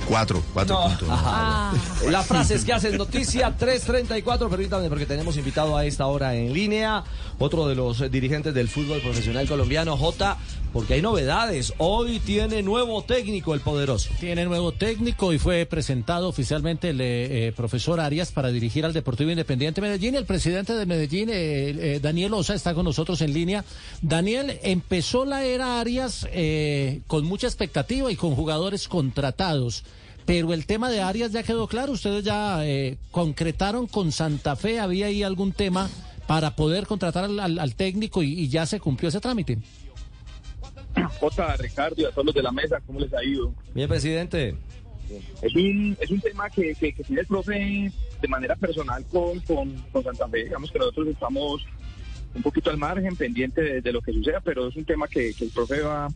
Cuatro, 0.09 0.43
cuatro 0.53 0.81
puntos. 0.83 1.09
Ah, 1.11 1.73
La 2.09 2.23
frase 2.23 2.55
es 2.55 2.65
que 2.65 2.73
hacen 2.73 2.97
noticia 2.97 3.57
334, 3.57 4.49
permítanme 4.49 4.89
porque 4.89 5.05
tenemos 5.07 5.37
invitado 5.37 5.77
a 5.77 5.85
esta 5.85 6.07
hora 6.07 6.35
en 6.35 6.53
línea, 6.53 7.03
otro 7.39 7.67
de 7.67 7.75
los 7.75 8.01
eh, 8.01 8.09
dirigentes 8.09 8.55
del 8.55 8.69
fútbol 8.69 9.01
profesional 9.01 9.49
colombiano, 9.49 9.97
J, 9.97 10.37
porque 10.73 10.95
hay 10.95 11.03
novedades. 11.03 11.73
Hoy 11.79 12.19
tiene 12.21 12.63
nuevo 12.63 13.03
técnico 13.03 13.55
el 13.55 13.61
poderoso. 13.61 14.11
Tiene 14.21 14.45
nuevo 14.45 14.73
técnico 14.73 15.33
y 15.33 15.39
fue 15.39 15.65
presentado 15.65 16.29
oficialmente 16.29 16.91
el 16.91 17.01
eh, 17.01 17.49
eh, 17.49 17.53
profesor 17.57 17.99
Arias 18.01 18.31
para 18.33 18.49
dirigir 18.51 18.85
al 18.85 18.93
Deportivo 18.93 19.31
Independiente 19.31 19.81
Medellín. 19.81 20.15
El 20.17 20.27
presidente 20.27 20.75
de 20.75 20.85
Medellín, 20.85 21.31
eh, 21.31 21.35
eh, 21.95 22.01
Daniel 22.03 22.35
Osa, 22.35 22.55
está 22.55 22.75
con 22.75 22.85
nosotros 22.85 23.21
en 23.23 23.33
línea. 23.33 23.65
Daniel, 24.03 24.59
empezó 24.63 25.25
la 25.25 25.45
era 25.45 25.81
Arias 25.81 26.27
con 27.07 27.25
mucha 27.25 27.47
expectativa 27.47 28.11
y 28.13 28.17
con 28.17 28.35
jugadores 28.35 28.89
contratados. 28.89 29.85
Pero 30.27 30.53
el 30.53 30.67
tema 30.67 30.91
de 30.91 31.01
Arias 31.01 31.33
ya 31.33 31.43
quedó 31.43 31.69
claro. 31.69 31.93
Ustedes 31.93 32.25
ya 32.25 32.61
concretaron 33.11 33.87
con 33.87 34.13
Santa 34.13 34.57
Fe. 34.57 34.81
¿Había 34.81 35.07
ahí 35.07 35.23
algún 35.23 35.53
tema 35.53 35.89
para 36.27 36.57
poder 36.57 36.87
contratar 36.87 37.25
al, 37.25 37.59
al- 37.59 37.75
técnico 37.77 38.23
y 38.23 38.49
ya 38.49 38.67
se 38.67 38.81
cumplió 38.81 39.09
ese 39.09 39.21
trámite? 39.21 39.59
Jota, 41.21 41.57
Ricardo 41.57 41.95
y 41.99 42.05
a 42.05 42.11
todos 42.11 42.27
los 42.27 42.35
de 42.35 42.43
la 42.43 42.53
mesa, 42.53 42.81
¿cómo 42.87 43.01
les 43.01 43.13
ha 43.15 43.23
ido? 43.25 43.55
Bien, 43.75 43.89
presidente. 43.89 44.57
Es 45.41 45.55
un, 45.55 45.97
es 46.01 46.11
un 46.11 46.21
tema 46.21 46.51
que, 46.51 46.75
que, 46.75 46.93
que 46.93 47.05
tiene 47.05 47.21
el 47.21 47.27
profe 47.27 47.93
de 48.21 48.29
manera 48.29 48.57
personal 48.57 49.05
con, 49.07 49.39
con, 49.41 49.73
con 49.93 50.03
Santa 50.03 50.29
Fe. 50.29 50.45
Digamos 50.45 50.71
que 50.71 50.79
nosotros 50.79 51.09
estamos 51.09 51.65
un 52.35 52.43
poquito 52.43 52.71
al 52.71 52.77
margen, 52.77 53.15
pendiente 53.17 53.61
de, 53.63 53.81
de 53.81 53.93
lo 53.93 54.01
que 54.01 54.13
suceda, 54.13 54.41
pero 54.41 54.69
es 54.69 54.77
un 54.77 54.85
tema 54.85 55.07
que, 55.07 55.33
que 55.33 55.45
el 55.45 55.51
profe 55.51 55.81
va, 55.81 56.09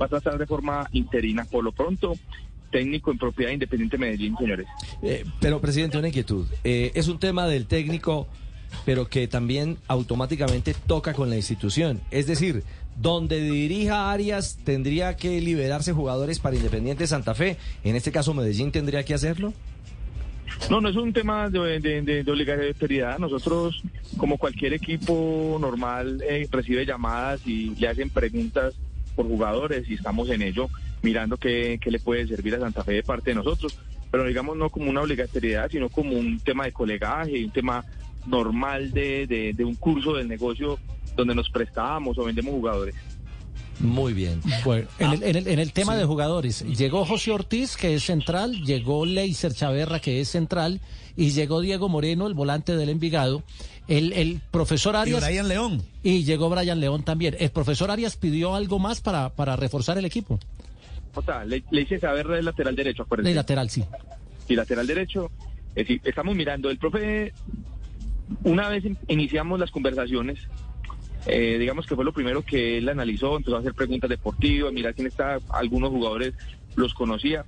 va 0.00 0.06
a 0.06 0.08
tratar 0.08 0.38
de 0.38 0.46
forma 0.46 0.88
interina. 0.92 1.44
Por 1.44 1.62
lo 1.62 1.72
pronto, 1.72 2.14
técnico 2.72 3.10
en 3.12 3.18
propiedad 3.18 3.50
de 3.50 3.54
Independiente 3.54 3.98
Medellín, 3.98 4.36
señores. 4.38 4.66
Eh, 5.02 5.24
pero, 5.40 5.60
presidente, 5.60 5.98
una 5.98 6.08
inquietud. 6.08 6.46
Eh, 6.64 6.90
es 6.94 7.08
un 7.08 7.18
tema 7.18 7.46
del 7.46 7.66
técnico, 7.66 8.28
pero 8.84 9.08
que 9.08 9.28
también 9.28 9.78
automáticamente 9.88 10.74
toca 10.86 11.12
con 11.14 11.30
la 11.30 11.36
institución. 11.36 12.00
Es 12.10 12.26
decir, 12.26 12.62
donde 13.00 13.40
dirija 13.40 14.10
Arias 14.10 14.58
tendría 14.64 15.16
que 15.16 15.40
liberarse 15.40 15.92
jugadores 15.92 16.38
para 16.40 16.56
Independiente 16.56 17.06
Santa 17.06 17.34
Fe. 17.34 17.56
En 17.84 17.94
este 17.96 18.10
caso, 18.12 18.34
Medellín 18.34 18.72
tendría 18.72 19.04
que 19.04 19.14
hacerlo. 19.14 19.52
No, 20.70 20.80
no 20.80 20.88
es 20.88 20.96
un 20.96 21.12
tema 21.12 21.48
de, 21.50 21.78
de, 21.80 22.02
de- 22.02 22.24
de 22.24 22.30
obligatoriedad. 22.32 23.18
Nosotros, 23.18 23.82
como 24.16 24.38
cualquier 24.38 24.72
equipo 24.72 25.56
normal, 25.60 26.22
eh, 26.28 26.48
recibe 26.50 26.84
llamadas 26.84 27.40
y 27.46 27.74
le 27.76 27.88
hacen 27.88 28.10
preguntas 28.10 28.74
por 29.14 29.26
jugadores 29.26 29.88
y 29.88 29.94
estamos 29.94 30.28
en 30.30 30.42
ello, 30.42 30.68
mirando 31.02 31.36
qué, 31.36 31.78
qué 31.80 31.90
le 31.90 32.00
puede 32.00 32.26
servir 32.26 32.54
a 32.54 32.60
Santa 32.60 32.82
Fe 32.82 32.92
de 32.94 33.02
parte 33.02 33.30
de 33.30 33.36
nosotros. 33.36 33.78
Pero 34.10 34.24
digamos 34.24 34.56
no 34.56 34.70
como 34.70 34.88
una 34.90 35.02
obligatoriedad, 35.02 35.70
sino 35.70 35.90
como 35.90 36.12
un 36.18 36.40
tema 36.40 36.64
de 36.64 36.72
colegaje, 36.72 37.44
un 37.44 37.50
tema 37.50 37.84
normal 38.26 38.90
de, 38.92 39.26
de, 39.26 39.52
de 39.52 39.64
un 39.64 39.74
curso 39.74 40.14
del 40.14 40.28
negocio 40.28 40.78
donde 41.16 41.34
nos 41.34 41.48
prestábamos 41.50 42.16
o 42.18 42.24
vendemos 42.24 42.52
jugadores. 42.52 42.94
Muy 43.80 44.12
bien. 44.12 44.40
Bueno, 44.64 44.88
en 44.98 45.12
el, 45.12 45.22
en 45.22 45.36
el- 45.36 45.48
en 45.48 45.58
el 45.60 45.72
tema 45.72 45.94
de 45.96 46.04
jugadores, 46.04 46.64
llegó 46.76 47.04
José 47.04 47.30
Ortiz, 47.30 47.76
que 47.76 47.94
es 47.94 48.02
central, 48.04 48.64
llegó 48.64 49.06
Leiser 49.06 49.52
Chaverra, 49.52 50.00
que 50.00 50.20
es 50.20 50.28
central, 50.28 50.80
y 51.16 51.30
llegó 51.30 51.60
Diego 51.60 51.88
Moreno, 51.88 52.26
el 52.26 52.34
volante 52.34 52.76
del 52.76 52.88
Envigado. 52.88 53.42
El, 53.86 54.12
el 54.12 54.40
profesor 54.50 54.96
Arias. 54.96 55.24
Brian 55.24 55.48
León. 55.48 55.82
Y 56.02 56.24
llegó 56.24 56.50
Brian 56.50 56.78
León 56.80 57.04
también. 57.04 57.36
El 57.38 57.50
profesor 57.50 57.90
Arias 57.90 58.16
pidió 58.16 58.54
algo 58.54 58.78
más 58.78 59.00
para, 59.00 59.30
para 59.30 59.56
reforzar 59.56 59.96
el 59.96 60.04
equipo. 60.04 60.38
Jota, 61.14 61.44
le, 61.44 61.62
le 61.70 61.82
hice 61.82 61.98
saber 61.98 62.26
el 62.32 62.44
lateral 62.44 62.76
derecho, 62.76 63.04
acuérdense. 63.04 63.30
De 63.30 63.34
lateral, 63.36 63.70
sí. 63.70 63.84
y 64.48 64.56
lateral 64.56 64.86
derecho. 64.86 65.30
Es 65.70 65.86
decir, 65.86 66.00
estamos 66.04 66.34
mirando, 66.36 66.68
el 66.68 66.78
profe, 66.78 67.32
una 68.44 68.68
vez 68.68 68.84
in- 68.84 68.98
iniciamos 69.08 69.58
las 69.58 69.70
conversaciones, 69.70 70.38
eh, 71.26 71.56
digamos 71.58 71.86
que 71.86 71.94
fue 71.94 72.04
lo 72.04 72.12
primero 72.12 72.42
que 72.42 72.78
él 72.78 72.88
analizó, 72.88 73.36
empezó 73.36 73.56
a 73.56 73.60
hacer 73.60 73.74
preguntas 73.74 74.08
deportivas, 74.08 74.72
mirar 74.72 74.94
quién 74.94 75.06
está, 75.06 75.38
algunos 75.50 75.90
jugadores 75.90 76.34
los 76.76 76.94
conocía, 76.94 77.44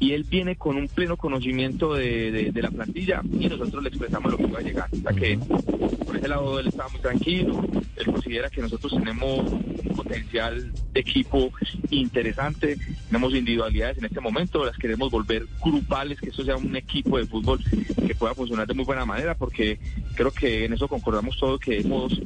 y 0.00 0.12
él 0.12 0.24
viene 0.24 0.56
con 0.56 0.76
un 0.76 0.88
pleno 0.88 1.16
conocimiento 1.16 1.94
de, 1.94 2.50
de- 2.52 2.62
la 2.62 2.70
plantilla, 2.70 3.22
y 3.38 3.48
nosotros 3.48 3.82
le 3.82 3.88
expresamos 3.90 4.32
lo 4.32 4.38
que 4.38 4.44
iba 4.44 4.58
a 4.58 4.62
llegar. 4.62 4.88
O 4.92 4.96
sea 4.96 5.12
que 5.12 5.38
por 5.38 6.16
ese 6.16 6.28
lado 6.28 6.58
él 6.58 6.66
estaba 6.68 6.88
muy 6.88 7.00
tranquilo, 7.00 7.64
él 7.96 8.06
considera 8.06 8.48
que 8.50 8.60
nosotros 8.62 8.92
tenemos 8.94 9.50
un 9.52 9.94
potencial 9.94 10.72
de 10.92 11.00
equipo 11.00 11.50
interesante, 11.90 12.76
tenemos 13.08 13.34
individualidades 13.34 13.98
en 13.98 14.06
este 14.06 14.20
momento, 14.20 14.64
las 14.64 14.76
queremos 14.76 15.10
volver 15.10 15.46
grupales, 15.62 16.20
que 16.20 16.30
esto 16.30 16.44
sea 16.44 16.56
un 16.56 16.74
equipo 16.76 17.18
de 17.18 17.26
fútbol 17.26 17.60
que 18.06 18.14
pueda 18.14 18.34
funcionar 18.34 18.66
de 18.66 18.74
muy 18.74 18.84
buena 18.84 19.04
manera, 19.04 19.34
porque 19.34 19.78
creo 20.14 20.30
que 20.32 20.64
en 20.64 20.72
eso 20.72 20.88
concordamos 20.88 21.36
todos 21.38 21.60
que 21.60 21.80
hemos 21.80 22.20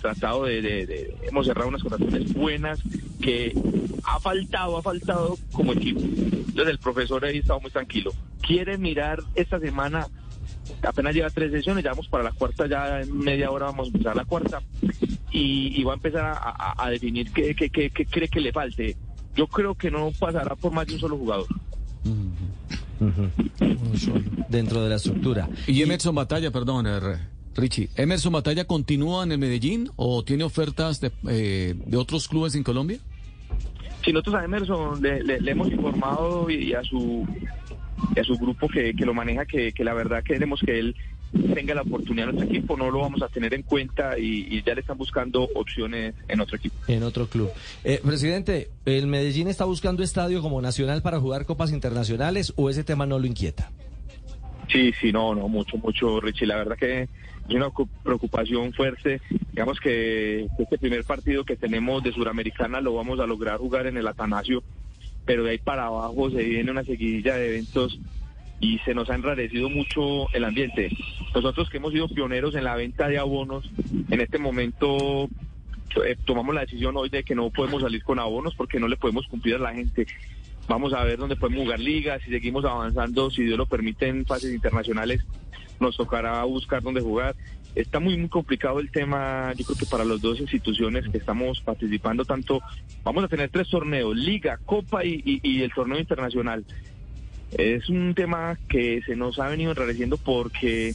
tratado 0.00 0.44
de, 0.44 0.62
de- 0.62 0.86
de- 0.86 1.14
hemos 1.28 1.46
cerrado 1.46 1.68
unas 1.68 1.82
contrataciones 1.82 2.32
buenas 2.32 2.80
que 3.20 3.52
ha 4.04 4.20
faltado, 4.20 4.76
ha 4.78 4.82
faltado 4.82 5.36
como 5.52 5.72
equipo. 5.72 6.00
Entonces 6.00 6.68
el 6.68 6.78
profesor 6.78 7.07
ahí 7.24 7.38
estaba 7.38 7.58
muy 7.60 7.70
tranquilo. 7.70 8.12
Quiere 8.40 8.78
mirar 8.78 9.20
esta 9.34 9.58
semana 9.58 10.06
apenas 10.82 11.14
lleva 11.14 11.30
tres 11.30 11.50
sesiones, 11.50 11.82
ya 11.84 11.90
vamos 11.90 12.08
para 12.08 12.24
la 12.24 12.32
cuarta, 12.32 12.66
ya 12.66 13.00
en 13.00 13.18
media 13.18 13.50
hora 13.50 13.66
vamos 13.66 13.86
a 13.88 13.90
empezar 13.90 14.16
la 14.16 14.24
cuarta 14.24 14.60
y, 15.30 15.78
y 15.80 15.82
va 15.84 15.92
a 15.92 15.96
empezar 15.96 16.24
a, 16.24 16.32
a- 16.34 16.74
a 16.86 16.90
definir 16.90 17.32
qué, 17.32 17.54
qué- 17.54 17.70
qué- 17.70 17.90
qué 17.90 18.04
cree 18.06 18.28
que 18.28 18.40
le 18.40 18.52
falte. 18.52 18.96
Yo 19.34 19.46
creo 19.46 19.74
que 19.74 19.90
no 19.90 20.10
pasará 20.18 20.54
por 20.56 20.72
más 20.72 20.86
de 20.86 20.94
un 20.94 21.00
solo 21.00 21.16
jugador. 21.16 21.46
Dentro 24.48 24.82
de 24.82 24.88
la 24.90 24.96
estructura. 24.96 25.48
Y 25.66 25.82
Emerson 25.82 26.14
Batalla, 26.14 26.50
perdón, 26.50 26.86
eh, 26.86 27.00
Richie. 27.54 27.88
¿Emerson 27.96 28.32
Batalla 28.32 28.64
continúa 28.64 29.24
en 29.24 29.32
el 29.32 29.38
Medellín 29.38 29.90
o 29.96 30.24
tiene 30.24 30.44
ofertas 30.44 31.00
de, 31.00 31.12
eh, 31.28 31.74
de 31.86 31.96
otros 31.96 32.28
clubes 32.28 32.54
en 32.54 32.62
Colombia? 32.62 32.98
Si 34.08 34.12
nosotros 34.14 34.36
a 34.36 34.44
Emerson 34.46 35.02
le, 35.02 35.22
le- 35.22 35.38
le 35.38 35.50
hemos 35.50 35.70
informado 35.70 36.48
y, 36.48 36.54
y 36.70 36.72
a 36.72 36.82
su 36.82 37.26
y 38.16 38.18
a 38.18 38.24
su 38.24 38.38
grupo 38.38 38.66
que, 38.66 38.94
que 38.94 39.04
lo 39.04 39.12
maneja 39.12 39.44
que, 39.44 39.70
que 39.72 39.84
la 39.84 39.92
verdad 39.92 40.22
queremos 40.24 40.60
que 40.64 40.78
él 40.78 40.96
tenga 41.52 41.74
la 41.74 41.82
oportunidad 41.82 42.30
en 42.30 42.36
nuestro 42.36 42.56
equipo, 42.56 42.74
no 42.78 42.90
lo 42.90 43.00
vamos 43.00 43.20
a 43.20 43.28
tener 43.28 43.52
en 43.52 43.62
cuenta 43.64 44.18
y, 44.18 44.46
y 44.50 44.62
ya 44.62 44.74
le 44.74 44.80
están 44.80 44.96
buscando 44.96 45.42
opciones 45.54 46.14
en 46.26 46.40
otro 46.40 46.56
equipo. 46.56 46.74
En 46.86 47.02
otro 47.02 47.26
club. 47.26 47.50
Eh, 47.84 48.00
presidente, 48.02 48.70
¿el 48.86 49.08
Medellín 49.08 49.46
está 49.46 49.66
buscando 49.66 50.02
estadio 50.02 50.40
como 50.40 50.62
nacional 50.62 51.02
para 51.02 51.20
jugar 51.20 51.44
copas 51.44 51.70
internacionales 51.70 52.54
o 52.56 52.70
ese 52.70 52.84
tema 52.84 53.04
no 53.04 53.18
lo 53.18 53.26
inquieta? 53.26 53.70
Sí, 54.72 54.90
sí, 54.98 55.12
no, 55.12 55.34
no, 55.34 55.48
mucho, 55.48 55.76
mucho, 55.76 56.18
Richie. 56.18 56.46
La 56.46 56.56
verdad 56.56 56.78
que 56.78 57.10
es 57.48 57.54
una 57.54 57.70
cu- 57.70 57.88
preocupación 58.02 58.72
fuerte. 58.72 59.20
Digamos 59.52 59.80
que 59.80 60.46
este 60.58 60.78
primer 60.78 61.04
partido 61.04 61.44
que 61.44 61.56
tenemos 61.56 62.02
de 62.02 62.12
Suramericana 62.12 62.80
lo 62.80 62.94
vamos 62.94 63.18
a 63.20 63.26
lograr 63.26 63.58
jugar 63.58 63.86
en 63.86 63.96
el 63.96 64.06
Atanasio, 64.06 64.62
pero 65.24 65.44
de 65.44 65.50
ahí 65.52 65.58
para 65.58 65.86
abajo 65.86 66.30
se 66.30 66.42
viene 66.44 66.70
una 66.70 66.84
seguidilla 66.84 67.36
de 67.36 67.48
eventos 67.48 67.98
y 68.60 68.78
se 68.80 68.92
nos 68.94 69.08
ha 69.10 69.14
enrarecido 69.14 69.70
mucho 69.70 70.28
el 70.32 70.44
ambiente. 70.44 70.90
Nosotros 71.34 71.68
que 71.70 71.76
hemos 71.76 71.92
sido 71.92 72.08
pioneros 72.08 72.54
en 72.54 72.64
la 72.64 72.74
venta 72.76 73.08
de 73.08 73.18
abonos, 73.18 73.70
en 74.10 74.20
este 74.20 74.38
momento 74.38 75.28
eh, 76.04 76.16
tomamos 76.24 76.54
la 76.54 76.62
decisión 76.62 76.96
hoy 76.96 77.08
de 77.08 77.22
que 77.24 77.34
no 77.34 77.50
podemos 77.50 77.82
salir 77.82 78.02
con 78.02 78.18
abonos 78.18 78.54
porque 78.56 78.80
no 78.80 78.88
le 78.88 78.96
podemos 78.96 79.26
cumplir 79.28 79.54
a 79.56 79.58
la 79.58 79.74
gente. 79.74 80.06
Vamos 80.68 80.92
a 80.92 81.02
ver 81.04 81.18
dónde 81.18 81.36
podemos 81.36 81.62
jugar 81.64 81.80
ligas, 81.80 82.20
si 82.22 82.30
seguimos 82.30 82.64
avanzando, 82.64 83.30
si 83.30 83.42
Dios 83.44 83.56
lo 83.56 83.64
permite 83.66 84.06
en 84.08 84.26
fases 84.26 84.52
internacionales, 84.52 85.24
nos 85.80 85.96
tocará 85.96 86.42
buscar 86.44 86.82
dónde 86.82 87.00
jugar. 87.00 87.34
Está 87.74 88.00
muy, 88.00 88.16
muy 88.16 88.28
complicado 88.28 88.80
el 88.80 88.90
tema, 88.90 89.52
yo 89.54 89.64
creo 89.64 89.78
que 89.78 89.86
para 89.86 90.04
las 90.04 90.20
dos 90.20 90.40
instituciones 90.40 91.08
que 91.08 91.18
estamos 91.18 91.60
participando 91.60 92.24
tanto, 92.24 92.60
vamos 93.04 93.22
a 93.24 93.28
tener 93.28 93.50
tres 93.50 93.68
torneos, 93.68 94.16
Liga, 94.16 94.58
Copa 94.64 95.04
y, 95.04 95.22
y- 95.24 95.62
el 95.62 95.72
torneo 95.72 95.98
internacional. 95.98 96.64
Es 97.56 97.88
un 97.88 98.14
tema 98.14 98.58
que 98.68 99.00
se 99.06 99.16
nos 99.16 99.38
ha 99.38 99.48
venido 99.48 99.70
enrareciendo 99.70 100.16
porque 100.16 100.94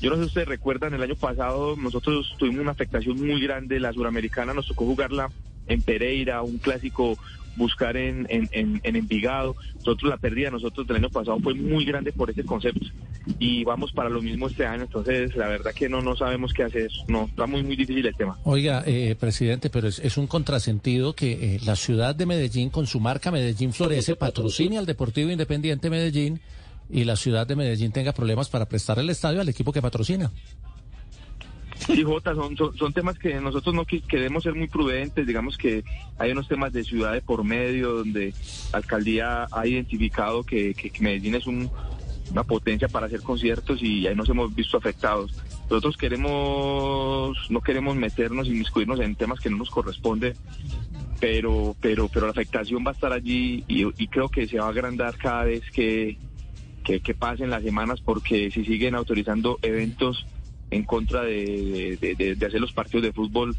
yo 0.00 0.10
no 0.10 0.16
sé 0.16 0.22
si 0.22 0.28
ustedes 0.28 0.48
recuerdan, 0.48 0.94
el 0.94 1.02
año 1.02 1.14
pasado 1.14 1.76
nosotros 1.76 2.34
tuvimos 2.38 2.60
una 2.62 2.72
afectación 2.72 3.24
muy 3.24 3.40
grande, 3.40 3.78
la 3.80 3.92
suramericana 3.92 4.54
nos 4.54 4.66
tocó 4.66 4.84
jugarla 4.86 5.30
en 5.66 5.82
Pereira, 5.82 6.42
un 6.42 6.58
clásico 6.58 7.16
buscar 7.58 7.96
en, 7.96 8.26
en, 8.30 8.48
en, 8.52 8.80
en 8.82 8.96
Envigado. 8.96 9.56
Nosotros 9.76 10.08
la 10.08 10.16
pérdida 10.16 10.50
nosotros 10.50 10.86
del 10.86 10.96
año 10.96 11.10
pasado 11.10 11.38
fue 11.40 11.54
muy 11.54 11.84
grande 11.84 12.12
por 12.12 12.30
ese 12.30 12.44
concepto 12.44 12.86
y 13.38 13.64
vamos 13.64 13.92
para 13.92 14.08
lo 14.08 14.22
mismo 14.22 14.46
este 14.46 14.64
año, 14.64 14.84
entonces 14.84 15.36
la 15.36 15.48
verdad 15.48 15.72
que 15.74 15.88
no, 15.88 16.00
no 16.00 16.16
sabemos 16.16 16.54
qué 16.54 16.62
hacer, 16.62 16.90
no, 17.08 17.26
está 17.26 17.46
muy, 17.46 17.62
muy 17.62 17.76
difícil 17.76 18.06
el 18.06 18.14
tema. 18.14 18.38
Oiga, 18.44 18.82
eh, 18.86 19.16
presidente, 19.18 19.68
pero 19.68 19.88
es, 19.88 19.98
es 19.98 20.16
un 20.16 20.26
contrasentido 20.26 21.14
que 21.14 21.56
eh, 21.56 21.60
la 21.64 21.76
ciudad 21.76 22.14
de 22.14 22.26
Medellín, 22.26 22.70
con 22.70 22.86
su 22.86 23.00
marca 23.00 23.30
Medellín 23.30 23.72
Florece, 23.72 24.16
patrocine 24.16 24.78
al 24.78 24.86
Deportivo 24.86 25.30
Independiente 25.30 25.90
Medellín 25.90 26.40
y 26.90 27.04
la 27.04 27.16
ciudad 27.16 27.46
de 27.46 27.56
Medellín 27.56 27.92
tenga 27.92 28.12
problemas 28.12 28.48
para 28.48 28.66
prestar 28.66 28.98
el 28.98 29.10
estadio 29.10 29.40
al 29.40 29.48
equipo 29.48 29.72
que 29.72 29.82
patrocina. 29.82 30.30
Sí, 31.86 32.02
Jota, 32.02 32.34
son, 32.34 32.56
son, 32.56 32.92
temas 32.92 33.18
que 33.18 33.40
nosotros 33.40 33.74
no 33.74 33.84
queremos 33.84 34.42
ser 34.42 34.54
muy 34.54 34.68
prudentes. 34.68 35.26
Digamos 35.26 35.56
que 35.56 35.84
hay 36.18 36.32
unos 36.32 36.48
temas 36.48 36.72
de 36.72 36.84
ciudad 36.84 37.12
de 37.12 37.22
por 37.22 37.44
medio 37.44 37.92
donde 37.94 38.34
la 38.72 38.78
alcaldía 38.78 39.48
ha 39.50 39.66
identificado 39.66 40.42
que, 40.44 40.74
Medellín 41.00 41.36
es 41.36 41.46
un- 41.46 41.70
una 42.30 42.42
potencia 42.42 42.88
para 42.88 43.06
hacer 43.06 43.22
conciertos 43.22 43.82
y 43.82 44.06
ahí 44.06 44.14
nos 44.14 44.28
hemos 44.28 44.54
visto 44.54 44.76
afectados. 44.76 45.34
Nosotros 45.70 45.96
queremos, 45.96 47.38
no 47.48 47.60
queremos 47.60 47.96
meternos 47.96 48.48
y 48.48 48.50
inmiscuirnos 48.50 49.00
en 49.00 49.14
temas 49.14 49.40
que 49.40 49.48
no 49.48 49.56
nos 49.56 49.70
corresponde, 49.70 50.34
pero, 51.20 51.74
pero, 51.80 52.08
pero 52.08 52.26
la 52.26 52.32
afectación 52.32 52.84
va 52.86 52.90
a 52.90 52.94
estar 52.94 53.12
allí 53.12 53.64
y, 53.66 54.06
creo 54.08 54.28
que 54.28 54.46
se 54.46 54.58
va 54.58 54.66
a 54.66 54.70
agrandar 54.70 55.16
cada 55.16 55.44
vez 55.44 55.62
que, 55.72 56.18
que 56.84 57.14
pasen 57.14 57.50
las 57.50 57.62
semanas 57.62 58.00
porque 58.02 58.50
si 58.50 58.64
siguen 58.64 58.94
autorizando 58.94 59.58
eventos 59.62 60.26
en 60.70 60.84
contra 60.84 61.22
de, 61.22 61.96
de- 62.00 62.46
hacer 62.46 62.60
los 62.60 62.72
partidos 62.72 63.02
de 63.04 63.12
fútbol, 63.12 63.56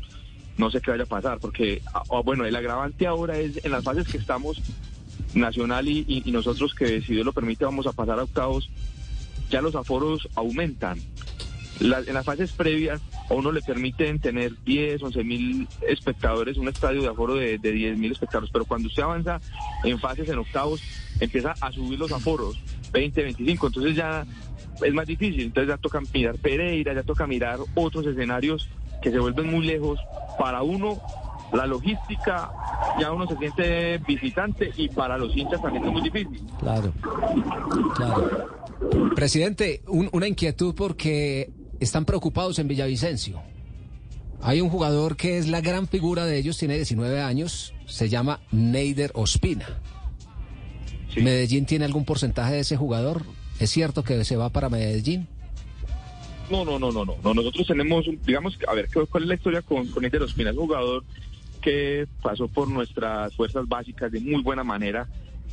no 0.57 0.69
sé 0.71 0.81
qué 0.81 0.91
vaya 0.91 1.03
a 1.03 1.07
pasar, 1.07 1.39
porque, 1.39 1.81
ah, 1.93 2.03
ah, 2.11 2.21
bueno, 2.23 2.45
el 2.45 2.55
agravante 2.55 3.07
ahora 3.07 3.37
es 3.37 3.63
en 3.65 3.71
las 3.71 3.83
fases 3.83 4.07
que 4.07 4.17
estamos, 4.17 4.61
Nacional 5.33 5.87
y 5.87 6.23
nosotros 6.31 6.73
que 6.73 7.01
si 7.01 7.13
Dios 7.13 7.25
lo 7.25 7.33
permite 7.33 7.63
vamos 7.65 7.85
a 7.85 7.91
pasar 7.91 8.17
a 8.19 8.23
octavos, 8.23 8.67
ya 9.51 9.61
los 9.61 9.75
aforos 9.75 10.27
aumentan. 10.35 10.99
La- 11.79 11.99
en 11.99 12.13
las 12.13 12.25
fases 12.25 12.51
previas 12.51 12.99
a 13.29 13.33
uno 13.35 13.51
le 13.51 13.61
permiten 13.61 14.19
tener 14.19 14.53
10, 14.65 15.03
11 15.03 15.23
mil 15.23 15.67
espectadores, 15.87 16.57
un 16.57 16.67
estadio 16.67 17.01
de 17.03 17.07
aforo 17.09 17.35
de, 17.35 17.57
de 17.59 17.71
10 17.71 17.97
mil 17.97 18.11
espectadores, 18.11 18.49
pero 18.51 18.65
cuando 18.65 18.87
usted 18.87 19.03
avanza 19.03 19.39
en 19.83 19.99
fases, 19.99 20.27
en 20.29 20.39
octavos, 20.39 20.81
empieza 21.19 21.53
a 21.61 21.71
subir 21.71 21.99
los 21.99 22.11
aforos, 22.11 22.57
20, 22.91 23.21
25, 23.21 23.67
entonces 23.67 23.95
ya 23.95 24.25
es 24.83 24.93
más 24.93 25.05
difícil, 25.07 25.41
entonces 25.41 25.69
ya 25.69 25.77
toca 25.77 25.99
mirar 26.13 26.35
Pereira, 26.37 26.93
ya 26.93 27.03
toca 27.03 27.27
mirar 27.27 27.59
otros 27.75 28.05
escenarios 28.05 28.69
que 29.01 29.11
se 29.11 29.19
vuelven 29.19 29.51
muy 29.51 29.65
lejos 29.65 29.99
para 30.37 30.61
uno. 30.63 30.99
La 31.53 31.65
logística, 31.65 32.51
ya 33.01 33.11
uno 33.11 33.25
se 33.27 33.35
siente 33.37 33.97
visitante 33.99 34.71
y 34.77 34.87
para 34.89 35.17
los 35.17 35.35
hinchas 35.35 35.61
también 35.61 35.85
es 35.85 35.91
muy 35.91 36.01
difícil. 36.03 36.41
Claro, 36.59 36.93
claro. 37.95 38.49
Presidente, 39.15 39.81
un- 39.87 40.09
una 40.13 40.27
inquietud 40.27 40.75
porque 40.75 41.49
están 41.79 42.05
preocupados 42.05 42.59
en 42.59 42.67
Villavicencio. 42.67 43.41
Hay 44.41 44.61
un 44.61 44.69
jugador 44.69 45.17
que 45.17 45.37
es 45.37 45.47
la 45.47 45.59
gran 45.61 45.87
figura 45.87 46.25
de 46.25 46.37
ellos, 46.37 46.57
tiene 46.57 46.75
19 46.75 47.19
años, 47.21 47.73
se 47.87 48.07
llama 48.09 48.39
Neider 48.51 49.11
Ospina. 49.15 49.65
¿Medellín 51.17 51.65
tiene 51.65 51.85
algún 51.85 52.05
porcentaje 52.05 52.53
de 52.53 52.59
ese 52.59 52.77
jugador? 52.77 53.23
¿Es 53.59 53.71
cierto 53.71 54.03
que 54.03 54.23
se 54.23 54.37
va 54.37 54.49
para 54.49 54.69
Medellín? 54.69 55.27
No, 56.49 56.65
no, 56.65 56.79
no, 56.79 56.91
no, 56.91 57.05
no. 57.05 57.15
no 57.23 57.33
nosotros 57.33 57.67
tenemos, 57.67 58.05
digamos, 58.25 58.57
a 58.67 58.73
ver, 58.73 58.87
¿qué- 58.87 59.05
¿cuál 59.05 59.23
es 59.23 59.29
la 59.29 59.35
historia 59.35 59.61
con, 59.61 59.87
con 59.87 60.03
Eder 60.03 60.23
Ospina? 60.23 60.51
Un 60.51 60.57
jugador 60.57 61.03
que 61.61 62.07
pasó 62.21 62.47
por 62.47 62.69
nuestras 62.69 63.35
fuerzas 63.35 63.67
básicas 63.67 64.11
de 64.11 64.21
muy 64.21 64.41
buena 64.41 64.63
manera. 64.63 65.07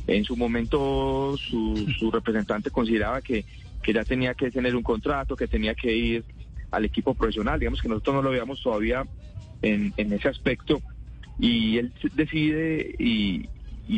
En 0.07 0.23
su 0.23 0.37
momento, 0.37 1.35
su, 1.37 2.09
representante 2.11 2.71
consideraba 2.71 3.21
que, 3.21 3.45
que 3.83 3.91
ya 3.93 4.05
tenía 4.05 4.33
que 4.33 4.49
tener 4.49 4.73
un 4.75 4.83
contrato, 4.83 5.35
que 5.35 5.49
tenía 5.49 5.75
que 5.75 5.93
ir 5.93 6.23
al 6.71 6.85
equipo 6.85 7.13
profesional. 7.13 7.59
Digamos 7.59 7.81
que 7.81 7.89
nosotros 7.89 8.15
no 8.15 8.21
lo 8.21 8.29
veíamos 8.31 8.61
todavía 8.63 9.05
en, 9.61 9.93
ese 9.97 10.29
aspecto. 10.29 10.81
Y 11.37 11.77
él 11.77 11.93
decide 12.15 12.95
y 12.97 13.49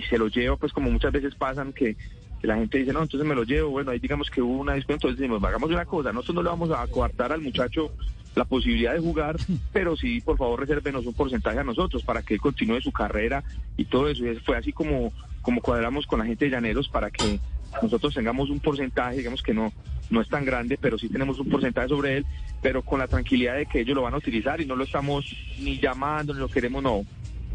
se 0.10 0.18
lo 0.18 0.28
lleva, 0.28 0.58
pues 0.58 0.74
como 0.74 0.90
muchas 0.90 1.12
veces 1.12 1.36
pasan 1.36 1.74
que 1.74 1.96
que 2.40 2.48
la 2.48 2.56
gente 2.56 2.78
dice, 2.78 2.94
no, 2.94 3.02
entonces 3.02 3.28
me 3.28 3.36
lo 3.36 3.44
llevo, 3.44 3.70
bueno, 3.70 3.92
ahí 3.92 4.00
digamos 4.00 4.30
que 4.30 4.42
hubo 4.42 4.60
una 4.60 4.74
disputa, 4.74 4.94
entonces 4.94 5.20
decimos, 5.20 5.44
hagamos 5.44 5.70
una 5.70 5.86
cosa, 5.86 6.12
nosotros 6.12 6.36
no 6.36 6.44
le 6.44 6.50
vamos 6.50 6.72
a 6.72 6.88
coartar 6.88 7.32
al 7.32 7.42
muchacho 7.42 7.92
la 8.36 8.46
posibilidad 8.46 8.94
de 8.94 9.00
jugar, 9.00 9.38
pero 9.74 9.96
sí, 9.96 10.22
por 10.22 10.38
favor, 10.38 10.60
resérvenos 10.60 11.06
un 11.06 11.14
porcentaje 11.14 11.60
a 11.60 11.64
nosotros 11.64 12.04
para 12.04 12.22
que 12.22 12.36
él 12.36 12.42
continúe 12.42 12.82
su 12.82 12.92
carrera 12.92 13.44
y 13.78 13.86
todo 13.86 14.08
eso. 14.08 14.26
Y 14.26 14.36
fue 14.38 14.58
así 14.58 14.72
como, 14.72 15.12
como 15.42 15.62
cuadramos 15.62 16.06
con 16.06 16.20
la 16.20 16.26
gente 16.26 16.46
de 16.46 16.52
Llaneros 16.52 16.88
para 16.88 17.12
que 17.12 17.40
nosotros 17.82 18.14
tengamos 18.14 18.50
un 18.50 18.60
porcentaje, 18.60 19.18
digamos 19.18 19.44
que 19.44 19.54
no, 19.54 19.72
no 20.10 20.22
es 20.22 20.30
tan 20.30 20.46
grande, 20.46 20.78
pero 20.80 20.98
sí 20.98 21.10
tenemos 21.10 21.40
un 21.40 21.50
porcentaje 21.50 21.90
sobre 21.90 22.18
él, 22.18 22.26
pero 22.62 22.82
con 22.82 23.00
la 23.00 23.08
tranquilidad 23.08 23.56
de 23.56 23.66
que 23.66 23.82
ellos 23.82 23.96
lo 23.96 24.04
van 24.04 24.14
a 24.14 24.18
utilizar 24.18 24.60
y 24.62 24.66
no 24.66 24.76
lo 24.76 24.84
estamos 24.84 25.26
ni 25.60 25.80
llamando, 25.80 26.34
ni 26.34 26.40
lo 26.40 26.48
queremos, 26.48 26.82
no. 26.82 27.06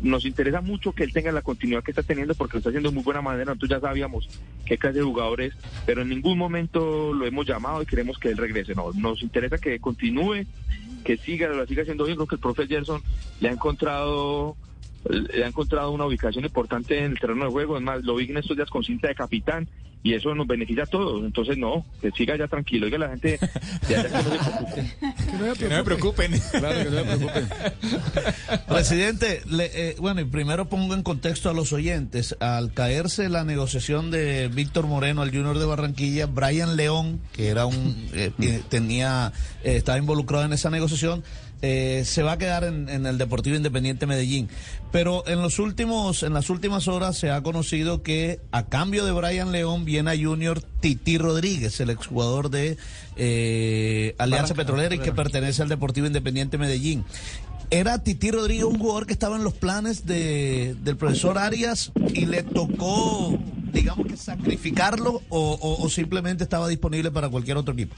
Nos 0.04 0.26
interesa 0.26 0.60
mucho 0.60 0.92
que 0.92 1.02
él 1.02 1.14
tenga 1.14 1.32
la 1.32 1.40
continuidad 1.40 1.82
que 1.82 1.90
está 1.90 2.02
teniendo 2.02 2.34
porque 2.34 2.54
lo 2.54 2.58
está 2.58 2.68
haciendo 2.68 2.90
de 2.90 2.94
muy 2.94 3.02
buena 3.02 3.22
manera. 3.22 3.46
Nosotros 3.46 3.70
ya 3.70 3.80
sabíamos 3.80 4.28
qué 4.66 4.76
clase 4.76 4.98
de 4.98 5.04
jugador 5.04 5.40
es, 5.40 5.54
pero 5.86 6.02
en 6.02 6.10
ningún 6.10 6.36
momento 6.36 7.14
lo 7.14 7.24
hemos 7.24 7.46
llamado 7.46 7.80
y 7.80 7.86
queremos 7.86 8.18
que 8.18 8.28
él 8.28 8.36
regrese. 8.36 8.74
No, 8.74 8.92
nos 8.92 9.22
interesa 9.22 9.56
que 9.56 9.80
continúe, 9.80 10.44
que 11.04 11.16
siga, 11.16 11.48
lo 11.48 11.66
siga 11.66 11.82
haciendo 11.82 12.04
bien. 12.04 12.16
Creo 12.16 12.28
que 12.28 12.34
el 12.34 12.40
profe 12.42 12.66
Gerson 12.66 13.00
le 13.40 13.48
ha 13.48 13.52
encontrado 13.52 14.56
ha 15.10 15.46
encontrado 15.46 15.90
una 15.90 16.06
ubicación 16.06 16.44
importante 16.44 16.98
en 16.98 17.12
el 17.12 17.20
terreno 17.20 17.44
de 17.46 17.50
juego. 17.50 17.76
Es 17.76 17.82
más, 17.82 18.02
lo 18.04 18.16
vi 18.16 18.30
en 18.30 18.38
estos 18.38 18.56
días 18.56 18.70
con 18.70 18.82
cinta 18.84 19.08
de 19.08 19.14
capitán 19.14 19.68
y 20.02 20.12
eso 20.12 20.34
nos 20.34 20.46
beneficia 20.46 20.82
a 20.82 20.86
todos. 20.86 21.24
Entonces, 21.24 21.56
no, 21.56 21.84
que 22.02 22.10
siga 22.10 22.36
ya 22.36 22.46
tranquilo. 22.46 22.84
Oiga, 22.86 22.98
la 22.98 23.08
gente 23.08 23.38
de 23.88 23.96
allá 23.96 24.08
que 24.08 24.12
no 24.12 24.22
se 24.22 24.38
preocupe. 24.38 24.94
Que 25.58 25.68
no 25.68 25.76
me 25.76 25.84
preocupen. 25.84 26.32
Claro, 26.52 26.78
que 26.78 26.90
no 26.90 27.04
me 27.04 27.16
preocupen. 27.16 27.48
Presidente, 28.68 29.42
le- 29.50 29.70
eh, 29.90 29.96
bueno, 29.98 30.20
y 30.20 30.24
primero 30.24 30.68
pongo 30.68 30.94
en 30.94 31.02
contexto 31.02 31.50
a 31.50 31.54
los 31.54 31.72
oyentes. 31.72 32.36
Al 32.40 32.72
caerse 32.72 33.28
la 33.28 33.44
negociación 33.44 34.10
de 34.10 34.48
Víctor 34.48 34.86
Moreno 34.86 35.22
al 35.22 35.30
Junior 35.30 35.58
de 35.58 35.64
Barranquilla, 35.66 36.26
Brian 36.26 36.76
León, 36.76 37.20
que 37.32 37.48
era 37.48 37.66
un 37.66 38.08
eh, 38.12 38.30
que 38.38 38.60
tenía 38.68 39.32
eh, 39.62 39.76
estaba 39.76 39.98
involucrado 39.98 40.44
en 40.44 40.52
esa 40.52 40.70
negociación, 40.70 41.24
eh, 41.66 42.02
se 42.04 42.22
va 42.22 42.32
a 42.32 42.38
quedar 42.38 42.64
en, 42.64 42.88
en 42.90 43.06
el 43.06 43.16
Deportivo 43.16 43.56
Independiente 43.56 44.06
Medellín. 44.06 44.48
Pero 44.92 45.24
en 45.26 45.40
los 45.40 45.58
últimos, 45.58 46.22
en 46.22 46.34
las 46.34 46.50
últimas 46.50 46.88
horas 46.88 47.16
se 47.16 47.30
ha 47.30 47.42
conocido 47.42 48.02
que 48.02 48.40
a 48.52 48.66
cambio 48.66 49.04
de 49.06 49.12
Brian 49.12 49.50
León 49.50 49.84
viene 49.86 50.10
a 50.10 50.14
Junior 50.16 50.60
Titi 50.80 51.16
Rodríguez, 51.18 51.80
el 51.80 51.88
exjugador 51.90 52.50
de 52.50 52.76
eh, 53.16 54.14
Alianza 54.18 54.54
Petrolera 54.54 54.94
y 54.94 54.98
que 54.98 55.12
pertenece 55.12 55.62
al 55.62 55.68
Deportivo 55.68 56.06
Independiente 56.06 56.58
Medellín. 56.58 57.04
¿Era 57.70 58.02
Titi 58.04 58.30
Rodríguez 58.30 58.64
un 58.64 58.78
jugador 58.78 59.06
que 59.06 59.14
estaba 59.14 59.36
en 59.36 59.42
los 59.44 59.54
planes 59.54 60.04
de, 60.06 60.76
del 60.84 60.96
profesor 60.96 61.38
Arias 61.38 61.90
y 62.12 62.26
le 62.26 62.42
tocó, 62.42 63.36
digamos 63.72 64.06
que 64.06 64.16
sacrificarlo 64.18 65.22
o, 65.30 65.52
o- 65.60 65.82
o 65.82 65.88
simplemente 65.88 66.44
estaba 66.44 66.68
disponible 66.68 67.10
para 67.10 67.28
cualquier 67.30 67.56
otro 67.56 67.72
equipo? 67.72 67.96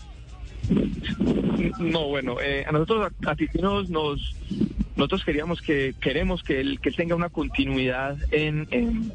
No, 1.78 2.08
bueno, 2.08 2.36
eh, 2.40 2.64
a 2.66 2.72
nosotros 2.72 3.10
a, 3.26 3.30
a 3.30 3.36
Titi 3.36 3.58
nos, 3.58 3.88
nos- 3.88 4.34
nosotros 4.96 5.24
queríamos 5.24 5.60
que 5.60 5.94
queremos 6.00 6.42
que 6.42 6.60
él 6.60 6.80
que 6.80 6.90
tenga 6.90 7.14
una 7.14 7.28
continuidad 7.28 8.16
en, 8.32 8.66
en, 8.70 9.12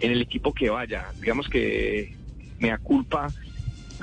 el 0.00 0.20
equipo 0.22 0.52
que 0.52 0.70
vaya. 0.70 1.06
Digamos 1.20 1.48
que 1.48 2.14
me 2.58 2.76
culpa 2.78 3.28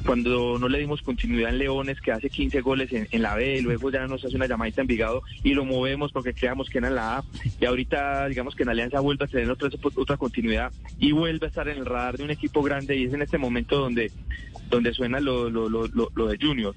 cuando 0.05 0.57
no 0.59 0.69
le 0.69 0.79
dimos 0.79 1.01
continuidad 1.01 1.49
en 1.49 1.57
Leones, 1.57 1.99
que 1.99 2.11
hace 2.11 2.29
15 2.29 2.61
goles 2.61 2.93
en, 2.93 3.07
en 3.11 3.21
la 3.23 3.35
B, 3.35 3.61
luego 3.61 3.91
ya 3.91 4.05
nos 4.07 4.23
hace 4.23 4.35
una 4.35 4.45
llamadita 4.47 4.81
en 4.81 4.87
Vigado 4.87 5.23
y 5.43 5.53
lo 5.53 5.65
movemos 5.65 6.11
porque 6.11 6.33
creamos 6.33 6.69
que 6.69 6.77
era 6.77 6.87
en 6.87 6.95
la 6.95 7.17
A. 7.17 7.23
Y 7.59 7.65
ahorita, 7.65 8.27
digamos 8.27 8.55
que 8.55 8.63
en 8.63 8.69
Alianza 8.69 8.99
vuelve 8.99 9.25
a 9.25 9.27
tener 9.27 9.49
otra, 9.49 9.69
otra 9.95 10.15
continuidad 10.17 10.71
y 10.99 11.11
vuelve 11.11 11.47
a 11.47 11.49
estar 11.49 11.67
en 11.67 11.79
el 11.79 11.85
radar 11.85 12.17
de 12.17 12.23
un 12.23 12.31
equipo 12.31 12.61
grande 12.61 12.95
y 12.95 13.05
es 13.05 13.13
en 13.13 13.23
este 13.23 13.37
momento 13.39 13.77
donde, 13.79 14.11
donde 14.69 14.93
suena 14.93 15.19
lo, 15.19 15.49
lo, 15.49 15.69
lo, 15.69 15.87
lo, 16.13 16.27
de 16.27 16.37
Junior. 16.39 16.75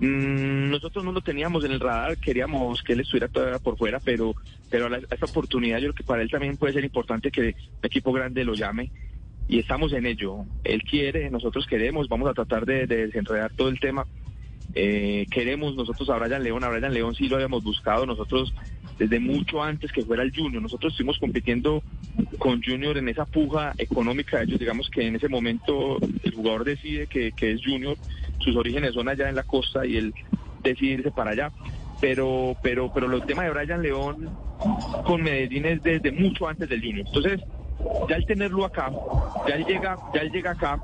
Mm, 0.00 0.70
nosotros 0.70 1.04
no 1.04 1.10
lo 1.12 1.20
teníamos 1.20 1.64
en 1.64 1.72
el 1.72 1.80
radar, 1.80 2.16
queríamos 2.18 2.82
que 2.82 2.92
él 2.92 3.00
estuviera 3.00 3.26
todavía 3.28 3.58
por 3.58 3.76
fuera, 3.76 3.98
pero, 3.98 4.34
pero 4.70 4.86
a, 4.86 4.88
la- 4.90 4.98
esta 4.98 5.26
oportunidad 5.26 5.78
yo 5.78 5.86
creo 5.88 5.94
que 5.94 6.04
para 6.04 6.22
él 6.22 6.30
también 6.30 6.56
puede 6.56 6.72
ser 6.74 6.84
importante 6.84 7.30
que 7.30 7.40
un 7.48 7.54
equipo 7.82 8.12
grande 8.12 8.44
lo 8.44 8.54
llame 8.54 8.90
y 9.48 9.58
estamos 9.58 9.92
en 9.92 10.06
ello. 10.06 10.44
Él 10.62 10.82
quiere, 10.82 11.30
nosotros 11.30 11.66
queremos, 11.66 12.08
vamos 12.08 12.28
a 12.28 12.34
tratar 12.34 12.64
de, 12.64 12.86
de 12.86 13.06
desenredar 13.06 13.50
todo 13.56 13.68
el 13.68 13.80
tema. 13.80 14.06
Eh, 14.74 15.26
queremos 15.30 15.74
nosotros 15.74 16.08
a 16.10 16.16
Brian 16.18 16.42
León, 16.42 16.62
a 16.64 16.68
Brian 16.68 16.92
León 16.92 17.14
sí 17.14 17.28
lo 17.28 17.36
habíamos 17.36 17.64
buscado 17.64 18.06
nosotros 18.06 18.54
desde 18.98 19.20
mucho 19.20 19.62
antes 19.62 19.92
que 19.92 20.04
fuera 20.04 20.22
el 20.22 20.34
Junior. 20.34 20.60
Nosotros 20.60 20.92
estuvimos 20.92 21.18
compitiendo 21.18 21.82
con 22.38 22.62
Junior 22.62 22.98
en 22.98 23.08
esa 23.08 23.24
puja 23.24 23.72
económica 23.78 24.42
ellos. 24.42 24.58
Digamos 24.58 24.90
que 24.90 25.06
en 25.06 25.16
ese 25.16 25.28
momento 25.28 25.98
el 26.00 26.34
jugador 26.34 26.64
decide 26.64 27.06
que, 27.06 27.32
que 27.32 27.52
es 27.52 27.64
Junior, 27.64 27.96
sus 28.40 28.56
orígenes 28.56 28.94
son 28.94 29.08
allá 29.08 29.28
en 29.28 29.36
la 29.36 29.44
costa 29.44 29.86
y 29.86 29.96
él 29.96 30.14
decide 30.62 30.94
irse 30.94 31.10
para 31.10 31.30
allá. 31.30 31.52
Pero, 32.00 32.56
pero, 32.62 32.92
pero 32.92 33.12
el 33.12 33.22
tema 33.22 33.44
de 33.44 33.50
Brian 33.50 33.82
León 33.82 34.28
con 35.04 35.22
Medellín 35.22 35.66
es 35.66 35.82
desde 35.82 36.12
mucho 36.12 36.48
antes 36.48 36.68
del 36.68 36.80
Junior. 36.80 37.06
Entonces, 37.06 37.40
ya 38.08 38.16
el 38.16 38.26
tenerlo 38.26 38.64
acá, 38.64 38.90
ya 39.48 39.54
él 39.54 39.64
llega, 39.64 39.96
ya 40.14 40.20
él 40.20 40.30
llega 40.32 40.50
acá 40.52 40.80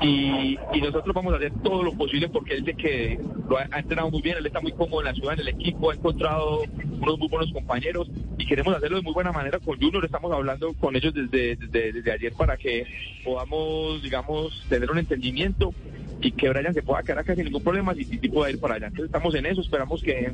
y, 0.00 0.58
y 0.72 0.80
nosotros 0.80 1.14
vamos 1.14 1.32
a 1.34 1.36
hacer 1.36 1.52
todo 1.62 1.82
lo 1.82 1.92
posible 1.92 2.28
porque 2.28 2.54
él 2.54 2.64
se 2.64 2.74
que 2.74 3.20
lo 3.48 3.58
ha, 3.58 3.66
ha 3.70 3.78
entrenado 3.80 4.10
muy 4.10 4.22
bien, 4.22 4.36
él 4.38 4.46
está 4.46 4.60
muy 4.60 4.72
cómodo 4.72 5.00
en 5.00 5.06
la 5.06 5.14
ciudad, 5.14 5.34
en 5.34 5.40
el 5.40 5.48
equipo, 5.48 5.90
ha 5.90 5.94
encontrado 5.94 6.62
unos 7.00 7.18
muy 7.18 7.28
buenos 7.28 7.52
compañeros 7.52 8.08
y 8.38 8.46
queremos 8.46 8.74
hacerlo 8.74 8.96
de 8.96 9.02
muy 9.02 9.12
buena 9.12 9.32
manera 9.32 9.58
con 9.58 9.78
Junior, 9.78 10.04
estamos 10.04 10.32
hablando 10.32 10.72
con 10.74 10.96
ellos 10.96 11.12
desde, 11.14 11.56
desde, 11.56 12.12
ayer 12.12 12.32
para 12.32 12.56
que 12.56 12.86
podamos, 13.24 14.02
digamos, 14.02 14.64
tener 14.68 14.90
un 14.90 14.98
entendimiento 14.98 15.72
y 16.20 16.32
que 16.32 16.48
Brian 16.48 16.72
se 16.72 16.82
pueda 16.82 17.02
quedar 17.02 17.18
acá 17.20 17.34
sin 17.34 17.44
ningún 17.44 17.62
problema 17.62 17.92
y 17.96 18.04
Titi 18.04 18.28
pueda 18.28 18.50
ir 18.50 18.60
para 18.60 18.74
allá. 18.74 18.86
Entonces 18.86 19.06
estamos 19.06 19.34
en 19.34 19.46
eso, 19.46 19.60
esperamos 19.60 20.02
que 20.02 20.32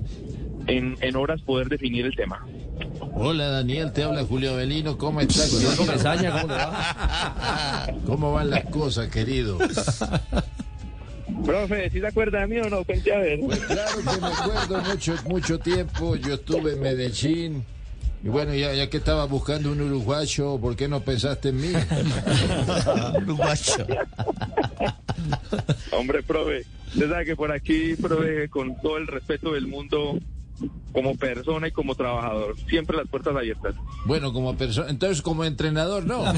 en, 0.69 0.97
en, 1.01 1.17
horas 1.17 1.41
poder 1.43 1.69
definir 1.69 2.07
el 2.07 2.15
tema. 2.15 2.47
Hola 3.15 3.49
Daniel, 3.49 3.93
te 3.93 4.05
habla 4.05 4.25
Julio 4.25 4.53
Avelino, 4.53 4.97
¿cómo 4.97 5.21
estás? 5.21 5.51
¿cómo 5.77 5.93
va? 6.49 7.87
¿Cómo 8.07 8.33
van 8.33 8.51
las 8.51 8.65
cosas, 8.67 9.09
querido? 9.09 9.59
Profe, 11.45 11.91
¿sí 11.91 12.01
se 12.01 12.07
acuerda 12.07 12.41
de 12.41 12.47
mí 12.47 12.59
o 12.59 12.69
no? 12.69 12.85
Cuente 12.85 13.13
a 13.13 13.19
ver. 13.19 13.41
Pues 13.41 13.59
claro 13.61 13.99
que 13.99 14.21
me 14.21 14.27
acuerdo 14.27 14.83
mucho, 14.83 15.15
mucho 15.27 15.59
tiempo, 15.59 16.17
yo 16.17 16.35
estuve 16.35 16.73
en 16.73 16.81
Medellín. 16.81 17.65
Y 18.23 18.29
bueno, 18.29 18.53
ya, 18.55 18.75
ya 18.75 18.91
que 18.91 18.97
estaba 18.97 19.27
buscando 19.27 19.71
un 19.71 19.81
uruguayo, 19.81 20.59
¿por 20.59 20.75
qué 20.75 20.89
no 20.89 21.01
pensaste 21.01 21.51
en 21.51 21.61
mí? 21.61 21.73
uruguayo. 23.23 23.87
Hombre, 25.93 26.23
profe, 26.25 26.65
usted 26.89 27.09
sabe 27.09 27.25
que 27.25 27.37
por 27.37 27.53
aquí, 27.53 27.95
profe, 27.95 28.49
con 28.49 28.81
todo 28.81 28.99
el 28.99 29.07
respeto 29.07 29.53
del 29.53 29.69
mundo, 29.69 30.19
como 30.93 31.17
persona 31.17 31.69
y 31.69 31.71
como 31.73 31.95
trabajador, 31.95 32.57
siempre 32.69 32.97
las 32.97 33.07
puertas 33.09 33.37
abiertas. 33.37 33.75
Bueno, 34.07 34.33
como 34.33 34.57
persona, 34.57 34.89
entonces 34.91 35.23
como 35.23 35.45
entrenador, 35.45 36.05
no. 36.07 36.23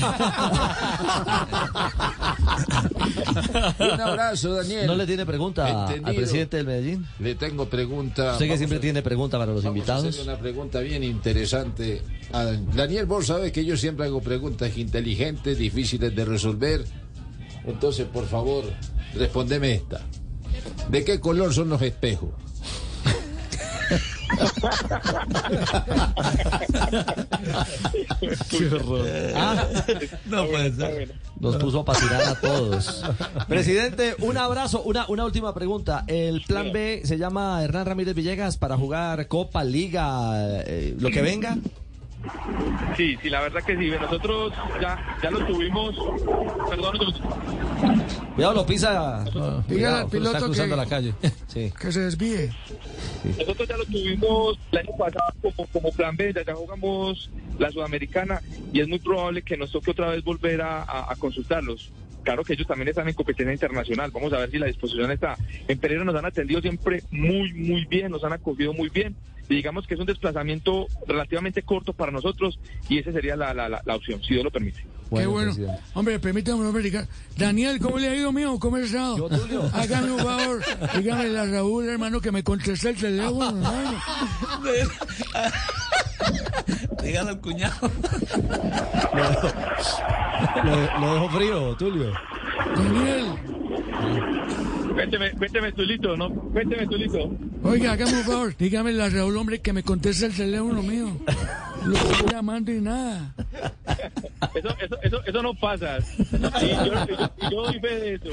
Un 3.78 4.00
abrazo, 4.00 4.54
Daniel. 4.54 4.86
¿No 4.86 4.94
le 4.96 5.06
tiene 5.06 5.24
pregunta 5.26 5.66
al 5.66 5.88
Entendido. 5.94 6.16
presidente 6.16 6.56
del 6.58 6.66
Medellín? 6.66 7.06
Le 7.18 7.34
tengo 7.34 7.66
pregunta. 7.68 8.32
Usted 8.32 8.48
que 8.48 8.56
siempre 8.58 8.78
a- 8.78 8.80
tiene 8.80 9.02
pregunta 9.02 9.38
para 9.38 9.52
los 9.52 9.62
Vamos 9.62 9.76
a 9.76 9.78
invitados. 9.78 10.04
hacerle 10.06 10.32
una 10.32 10.40
pregunta 10.40 10.80
bien 10.80 11.02
interesante. 11.04 12.02
a 12.32 12.44
Daniel, 12.44 13.06
vos 13.06 13.26
sabes 13.26 13.52
que 13.52 13.64
yo 13.64 13.76
siempre 13.76 14.06
hago 14.06 14.20
preguntas 14.20 14.76
inteligentes, 14.76 15.58
difíciles 15.58 16.14
de 16.14 16.24
resolver. 16.24 16.84
Entonces, 17.64 18.06
por 18.06 18.26
favor, 18.26 18.64
respondeme 19.14 19.72
esta. 19.74 20.00
¿De 20.88 21.04
qué 21.04 21.20
color 21.20 21.52
son 21.54 21.68
los 21.70 21.80
espejos? 21.82 22.30
Qué 28.50 28.66
horror. 28.66 29.06
Ah, 29.34 29.66
no 30.26 30.46
puede 30.46 30.72
ser. 30.72 31.14
Nos 31.38 31.56
puso 31.56 31.80
a 31.80 31.84
patinar 31.84 32.22
a 32.22 32.34
todos. 32.40 33.04
Presidente, 33.48 34.14
un 34.20 34.36
abrazo. 34.36 34.82
Una, 34.82 35.06
una 35.08 35.24
última 35.24 35.54
pregunta. 35.54 36.04
¿El 36.06 36.42
plan 36.42 36.72
B 36.72 37.02
se 37.04 37.18
llama 37.18 37.62
Hernán 37.64 37.86
Ramírez 37.86 38.14
Villegas 38.14 38.56
para 38.56 38.76
jugar 38.76 39.26
Copa, 39.28 39.64
Liga, 39.64 40.62
eh, 40.66 40.94
lo 40.98 41.10
que 41.10 41.22
venga? 41.22 41.56
Sí, 42.96 43.16
sí, 43.22 43.30
la 43.30 43.40
verdad 43.40 43.62
que 43.62 43.76
sí. 43.76 43.90
Nosotros 44.00 44.52
ya, 44.80 44.98
ya 45.22 45.30
lo 45.30 45.44
tuvimos. 45.46 45.94
Perdón, 46.68 46.98
Cuidado, 48.34 48.54
lo 48.54 48.66
pisa. 48.66 49.24
Dígale 49.24 49.62
Cuidado, 49.66 49.96
al 49.96 50.04
está 50.04 50.10
piloto 50.18 50.44
cruzando 50.46 50.74
que- 50.76 50.82
la 50.82 50.86
calle. 50.86 51.14
Sí. 51.48 51.72
Que 51.80 51.92
se 51.92 52.00
desvíe. 52.00 52.50
Nosotros 53.38 53.68
ya 53.68 53.76
lo 53.76 53.84
tuvimos 53.86 54.58
el 54.72 54.78
año 54.78 54.92
pasado 54.98 55.24
como, 55.42 55.66
como 55.68 55.90
plan 55.92 56.16
B, 56.16 56.32
ya, 56.32 56.44
ya 56.44 56.54
jugamos 56.54 57.30
la 57.58 57.70
Sudamericana 57.70 58.40
y 58.72 58.80
es 58.80 58.88
muy 58.88 58.98
probable 58.98 59.42
que 59.42 59.56
nos 59.56 59.70
toque 59.72 59.90
otra 59.90 60.10
vez 60.10 60.22
volver 60.22 60.62
a, 60.62 60.82
a- 60.82 61.12
a 61.12 61.16
consultarlos. 61.16 61.90
Claro 62.22 62.44
que 62.44 62.52
ellos 62.52 62.66
también 62.66 62.88
están 62.88 63.08
en 63.08 63.14
competencia 63.14 63.52
internacional. 63.52 64.10
Vamos 64.10 64.32
a 64.34 64.38
ver 64.38 64.50
si 64.50 64.58
la 64.58 64.66
disposición 64.66 65.10
está. 65.10 65.36
En 65.68 65.78
Pereira 65.78 66.04
nos 66.04 66.14
han 66.14 66.26
atendido 66.26 66.60
siempre 66.60 67.02
muy, 67.10 67.52
muy 67.54 67.86
bien, 67.86 68.12
nos 68.12 68.22
han 68.24 68.34
acogido 68.34 68.72
muy 68.74 68.90
bien. 68.90 69.16
Digamos 69.50 69.84
que 69.86 69.94
es 69.94 70.00
un 70.00 70.06
desplazamiento 70.06 70.86
relativamente 71.06 71.62
corto 71.62 71.92
para 71.92 72.12
nosotros 72.12 72.60
y 72.88 72.98
esa 72.98 73.10
sería 73.10 73.34
la, 73.34 73.52
la, 73.52 73.68
la, 73.68 73.82
la 73.84 73.96
opción, 73.96 74.22
si 74.22 74.34
Dios 74.34 74.44
lo 74.44 74.50
permite. 74.52 74.78
Qué 75.14 75.26
bueno. 75.26 75.52
Hombre, 75.94 76.18
permítame, 76.20 76.64
hombre, 76.66 76.82
diga- 76.84 77.06
Daniel, 77.36 77.80
¿cómo 77.80 77.98
le 77.98 78.08
ha 78.08 78.14
ido, 78.14 78.30
mío? 78.32 78.58
¿Cómo 78.60 78.76
ha 78.76 78.80
estado? 78.80 79.28
Hágame 79.72 80.12
un 80.12 80.18
favor. 80.20 80.62
Dígame 80.96 81.36
a 81.38 81.44
Raúl, 81.46 81.88
hermano, 81.88 82.20
que 82.20 82.30
me 82.30 82.44
conteste 82.44 82.90
el 82.90 82.96
teléfono, 82.96 83.48
hermano. 83.48 84.00
Dígale 87.02 87.30
al 87.30 87.40
cuñado. 87.40 87.90
Lo, 90.64 91.00
lo 91.00 91.14
dejo 91.14 91.30
frío, 91.30 91.74
Tulio. 91.76 92.12
Daniel. 92.76 93.26
Cuénteme, 94.94 95.30
cuénteme, 95.32 95.72
Tulito, 95.72 96.16
¿no? 96.16 96.30
Cuénteme, 96.34 96.86
Tulito. 96.86 97.18
Oiga, 97.62 97.92
hágame 97.92 98.12
un 98.18 98.24
favor. 98.24 98.56
Dígame 98.56 99.02
a 99.02 99.08
Raúl, 99.08 99.36
hombre, 99.36 99.60
que 99.60 99.72
me 99.72 99.82
conteste 99.82 100.26
el 100.26 100.34
teléfono 100.36 100.82
mío. 100.82 101.08
Lo 101.84 101.96
estoy 101.96 102.30
llamando 102.30 102.72
y 102.72 102.80
nada. 102.80 103.34
Eso, 104.54 104.68
eso, 104.80 104.96
eso, 105.02 105.20
eso 105.26 105.42
no 105.42 105.54
pasa. 105.54 105.98
Y 106.60 106.68
yo, 106.68 107.06
yo- 107.06 107.50
yo 107.50 107.62
doy 107.62 107.80
fe 107.80 107.88
de 108.00 108.14
eso. 108.14 108.30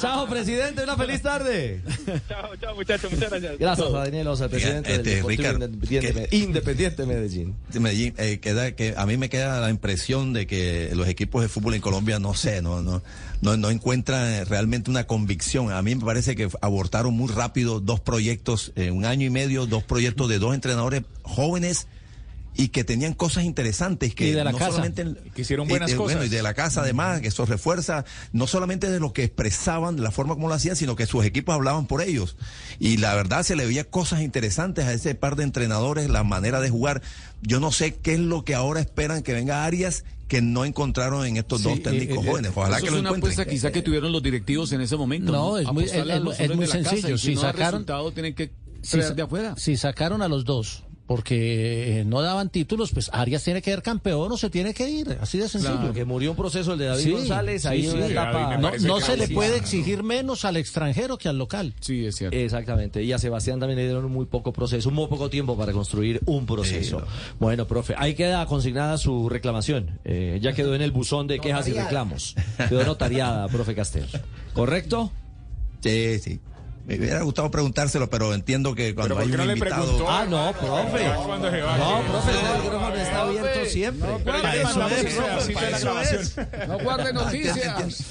Chao, 0.00 0.28
presidente, 0.28 0.82
una 0.84 0.96
feliz 0.96 1.22
tarde. 1.22 1.82
Chao, 2.28 2.50
chao, 2.60 2.74
muchachos, 2.74 3.10
muchas 3.10 3.30
gracias. 3.30 3.58
Gracias 3.58 3.86
a 3.88 3.90
Daniel 3.98 4.28
Osa, 4.28 4.48
presidente 4.48 4.90
Este, 4.94 5.02
del 5.02 5.16
Deportivo 5.16 5.28
Ricardo, 5.42 5.64
Independiente, 5.66 6.36
Independiente 6.36 7.06
Medellín. 7.06 7.56
de 7.72 7.80
Medellín, 7.80 8.14
eh, 8.18 8.38
queda 8.40 8.72
que 8.72 8.94
a 8.96 9.06
mí 9.06 9.16
me 9.16 9.28
queda 9.28 9.60
la 9.60 9.70
impresión 9.70 10.32
de 10.32 10.46
que 10.46 10.90
los 10.94 11.08
equipos 11.08 11.42
de 11.42 11.48
fútbol 11.48 11.74
en 11.74 11.80
Colombia 11.80 12.18
no 12.18 12.34
sé, 12.34 12.62
no 12.62 12.82
no 12.82 13.02
no, 13.40 13.56
no 13.56 13.70
encuentran 13.70 14.46
realmente 14.46 14.90
una 14.90 15.04
convicción. 15.04 15.70
A 15.70 15.80
mí 15.82 15.94
me 15.94 16.04
parece 16.04 16.34
que 16.34 16.48
abortaron 16.60 17.14
muy 17.14 17.28
rápido 17.32 17.78
dos 17.78 18.00
proyectos 18.00 18.72
en 18.74 18.92
un 18.96 19.04
año 19.04 19.26
y 19.26 19.30
medio, 19.30 19.66
dos 19.66 19.84
proyectos 19.84 20.28
de 20.28 20.40
dos 20.40 20.54
entrenadores 20.54 21.02
jóvenes 21.28 21.86
y 22.60 22.68
que 22.70 22.82
tenían 22.82 23.12
cosas 23.14 23.44
interesantes 23.44 24.16
que 24.16 24.26
Y 24.26 24.32
de 24.32 24.42
la 24.42 24.50
no 24.50 24.58
casa. 24.58 24.72
solamente 24.72 25.04
Que 25.32 25.42
hicieron 25.42 25.66
y- 25.66 25.70
buenas 25.70 25.92
y, 25.92 25.94
cosas. 25.94 26.16
bueno, 26.16 26.24
y 26.24 26.28
de 26.28 26.42
la 26.42 26.54
casa 26.54 26.80
además 26.80 27.20
que 27.20 27.28
eso 27.28 27.46
refuerza 27.46 28.04
no 28.32 28.48
solamente 28.48 28.90
de 28.90 28.98
lo 28.98 29.12
que 29.12 29.22
expresaban 29.22 29.94
de 29.94 30.02
la 30.02 30.10
forma 30.10 30.34
como 30.34 30.48
lo 30.48 30.54
hacían 30.54 30.74
sino 30.74 30.96
que 30.96 31.06
sus 31.06 31.24
equipos 31.24 31.54
hablaban 31.54 31.86
por 31.86 32.02
ellos 32.02 32.36
y 32.80 32.96
la 32.96 33.14
verdad 33.14 33.44
se 33.44 33.54
le 33.54 33.64
veía 33.64 33.84
cosas 33.84 34.22
interesantes 34.22 34.86
a 34.86 34.92
ese 34.92 35.14
par 35.14 35.36
de 35.36 35.44
entrenadores 35.44 36.10
la 36.10 36.24
manera 36.24 36.60
de 36.60 36.68
jugar 36.68 37.00
yo 37.42 37.60
no 37.60 37.70
sé 37.70 37.94
qué 37.94 38.14
es 38.14 38.20
lo 38.20 38.44
que 38.44 38.56
ahora 38.56 38.80
esperan 38.80 39.22
que 39.22 39.34
venga 39.34 39.64
Arias 39.64 40.02
que 40.26 40.42
no 40.42 40.64
encontraron 40.64 41.24
en 41.26 41.36
estos 41.36 41.62
dos 41.62 41.80
técnicos 41.80 42.16
eh, 42.18 42.20
eh, 42.22 42.28
jóvenes 42.28 42.52
ojalá 42.56 42.78
eso 42.78 42.82
que 42.86 42.88
es 42.88 42.92
lo 42.94 42.98
una 43.00 43.08
encuentren 43.10 43.32
apuesta 43.34 43.44
quizá 43.48 43.70
que 43.70 43.82
tuvieron 43.82 44.10
los 44.10 44.22
directivos 44.22 44.72
en 44.72 44.80
ese 44.80 44.96
momento. 44.96 45.30
No, 45.30 45.58
es 45.58 45.72
muy- 45.72 45.84
es- 45.84 45.92
es 45.92 46.04
muy 46.04 46.34
de 46.34 46.66
la 46.66 46.66
casa, 46.66 46.90
sencillo. 46.90 47.16
Si 47.18 47.34
no 47.36 47.40
sacaron- 47.42 47.72
resultado, 47.82 48.10
tienen 48.12 48.34
que 48.34 48.50
Si, 48.82 48.90
traer 48.90 49.06
sa- 49.08 49.14
de 49.14 49.22
afuera. 49.22 49.54
si 49.56 49.76
sacaron 49.76 50.20
a 50.22 50.28
los 50.28 50.44
dos 50.44 50.84
porque 51.08 52.00
eh, 52.00 52.04
no 52.04 52.20
daban 52.20 52.50
títulos, 52.50 52.90
pues 52.92 53.08
Arias 53.14 53.42
tiene 53.42 53.62
que 53.62 53.70
ser 53.70 53.82
campeón 53.82 54.30
o 54.30 54.36
se 54.36 54.50
tiene 54.50 54.74
que 54.74 54.90
ir. 54.90 55.16
Así 55.22 55.38
de 55.38 55.48
sencillo. 55.48 55.78
Claro, 55.78 55.94
que 55.94 56.04
murió 56.04 56.32
un 56.32 56.36
proceso 56.36 56.74
el 56.74 56.78
de 56.78 56.84
David 56.84 57.02
Sí, 57.02 57.10
González, 57.12 57.62
sí, 57.62 57.68
ahí 57.68 57.82
sí. 57.88 57.96
una 57.96 58.06
etapa... 58.08 58.58
No, 58.58 58.70
no 58.76 59.00
se 59.00 59.16
le 59.16 59.26
Sí, 59.26 59.32
puede 59.32 59.56
exigir 59.56 60.02
menos 60.02 60.44
al 60.44 60.58
extranjero 60.58 61.16
que 61.16 61.30
al 61.30 61.38
local. 61.38 61.72
Sí, 61.80 62.04
es 62.04 62.16
cierto. 62.16 62.36
Exactamente, 62.36 63.02
y 63.02 63.12
a 63.12 63.18
Sebastián 63.18 63.58
también 63.58 63.78
le 63.78 63.84
dieron 63.86 64.12
muy 64.12 64.26
poco 64.26 64.52
proceso, 64.52 64.90
muy 64.90 65.06
poco 65.06 65.30
tiempo 65.30 65.56
para 65.56 65.72
construir 65.72 66.20
un 66.26 66.44
proceso. 66.44 67.02
Bueno, 67.40 67.66
profe, 67.66 67.94
ahí 67.96 68.14
queda 68.14 68.44
consignada 68.44 68.98
su 68.98 69.30
reclamación. 69.30 69.98
Eh, 70.04 70.38
ya 70.42 70.52
quedó 70.52 70.74
en 70.74 70.82
el 70.82 70.90
buzón 70.92 71.26
de 71.26 71.38
quejas 71.40 71.66
y 71.68 71.72
reclamos. 71.72 72.36
Quedó 72.68 72.84
notariada, 72.84 73.48
profe 73.48 73.74
Castel. 73.74 74.04
¿Correcto? 74.52 75.10
sí 75.80 76.18
sí 76.18 76.38
me 76.96 77.04
hubiera 77.04 77.22
gustado 77.22 77.50
preguntárselo 77.50 78.08
pero 78.08 78.32
entiendo 78.32 78.74
que 78.74 78.94
cuando 78.94 79.14
¿por 79.14 79.22
hay 79.24 79.30
un 79.30 79.36
no 79.36 79.44
le 79.44 79.52
invitado 79.52 79.82
preguntó? 79.82 80.10
Ah, 80.10 80.24
no, 80.28 80.52
profe. 80.52 81.12
Cuando 81.26 81.50
se 81.50 81.60
va, 81.60 81.76
No, 81.76 82.02
profe, 82.02 82.30
el 82.30 82.62
micrófono 82.62 82.94
está 82.94 83.20
abierto 83.20 83.66
siempre. 83.66 84.08
Pero 84.24 84.36
ya 84.36 84.42
Para 84.42 84.54
le 84.54 84.62
eso 84.62 84.88
es, 84.88 85.14
profe, 85.14 85.52
para 85.52 85.68
eso 85.68 86.00
es. 86.00 86.36
No 86.68 86.78
guarde 86.78 87.12
noticias. 87.12 88.04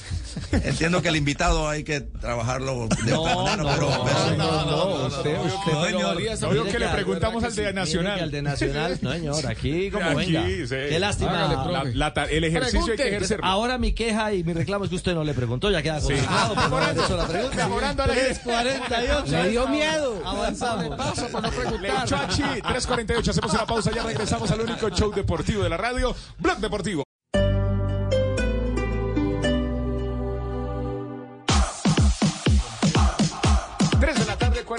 Entiendo 0.52 1.02
que 1.02 1.10
el 1.10 1.16
invitado 1.16 1.68
hay 1.68 1.84
que 1.84 2.02
trabajarlo 2.02 2.88
de 3.06 3.12
No, 3.12 3.22
otra 3.22 3.36
manera 3.36 3.56
no, 3.58 3.70
pero, 3.70 3.90
no, 3.90 4.04
pero- 4.06 4.38
no, 4.38 4.66
no, 4.66 5.06
usted, 5.08 5.40
usted, 5.40 5.72
No, 5.74 5.82
pero- 5.82 5.86
señor. 5.86 6.16
Mire 6.18 6.46
Obvio 6.46 6.64
que 6.66 6.80
le 6.80 6.88
preguntamos 6.90 7.44
al 7.44 7.56
de 7.56 7.74
Nacional. 7.74 8.20
al 8.20 8.32
de 8.32 8.42
Nacional, 8.42 9.00
no 9.02 9.12
señor, 9.14 9.48
aquí 9.48 9.92
como 9.92 10.06
Aquí, 10.20 10.32
venga. 10.34 10.46
sí. 10.48 10.76
Qué 10.90 11.00
lástima. 11.00 11.84
El 12.30 12.44
ejercicio 12.44 12.92
hay 12.92 12.98
que 12.98 13.08
ejercerlo. 13.08 13.46
Ahora 13.46 13.78
mi 13.78 13.94
queja 13.94 14.34
y 14.34 14.44
mi 14.44 14.54
reclamo 14.54 14.84
es 14.86 14.90
que 14.90 14.96
usted 14.96 15.14
no 15.14 15.24
le 15.24 15.34
preguntó, 15.34 15.70
ya 15.72 15.82
queda 15.82 16.00
Sí. 16.02 16.08
consignado. 16.08 16.56
por 16.56 16.70
no 16.70 16.78
haber 16.78 16.96
Mejorando, 16.96 17.04
hecho 17.06 17.18
la 17.18 17.28
pregunta. 17.28 17.68
mejorando 17.68 18.06
la 18.06 18.14
idea. 18.14 18.24
348. 18.26 19.44
Le 19.44 19.50
dio 19.50 19.68
miedo. 19.68 20.22
Avanzamos. 20.26 20.96
Pasa 20.98 21.28
por 21.28 21.42
no 21.42 21.50
Le 21.50 21.56
preguntar. 21.58 22.06
echó 22.06 22.16
a 22.18 22.28
Chi, 22.28 22.44
3.48, 22.62 23.30
hacemos 23.32 23.54
una 23.54 23.66
pausa, 23.66 23.92
ya 23.94 24.04
regresamos 24.04 24.50
al 24.52 24.62
único 24.62 24.90
show 24.90 25.12
deportivo 25.14 25.64
de 25.64 25.70
la 25.70 25.78
radio, 25.78 26.16
Blog 26.40 26.58
Deportivo. 26.58 27.07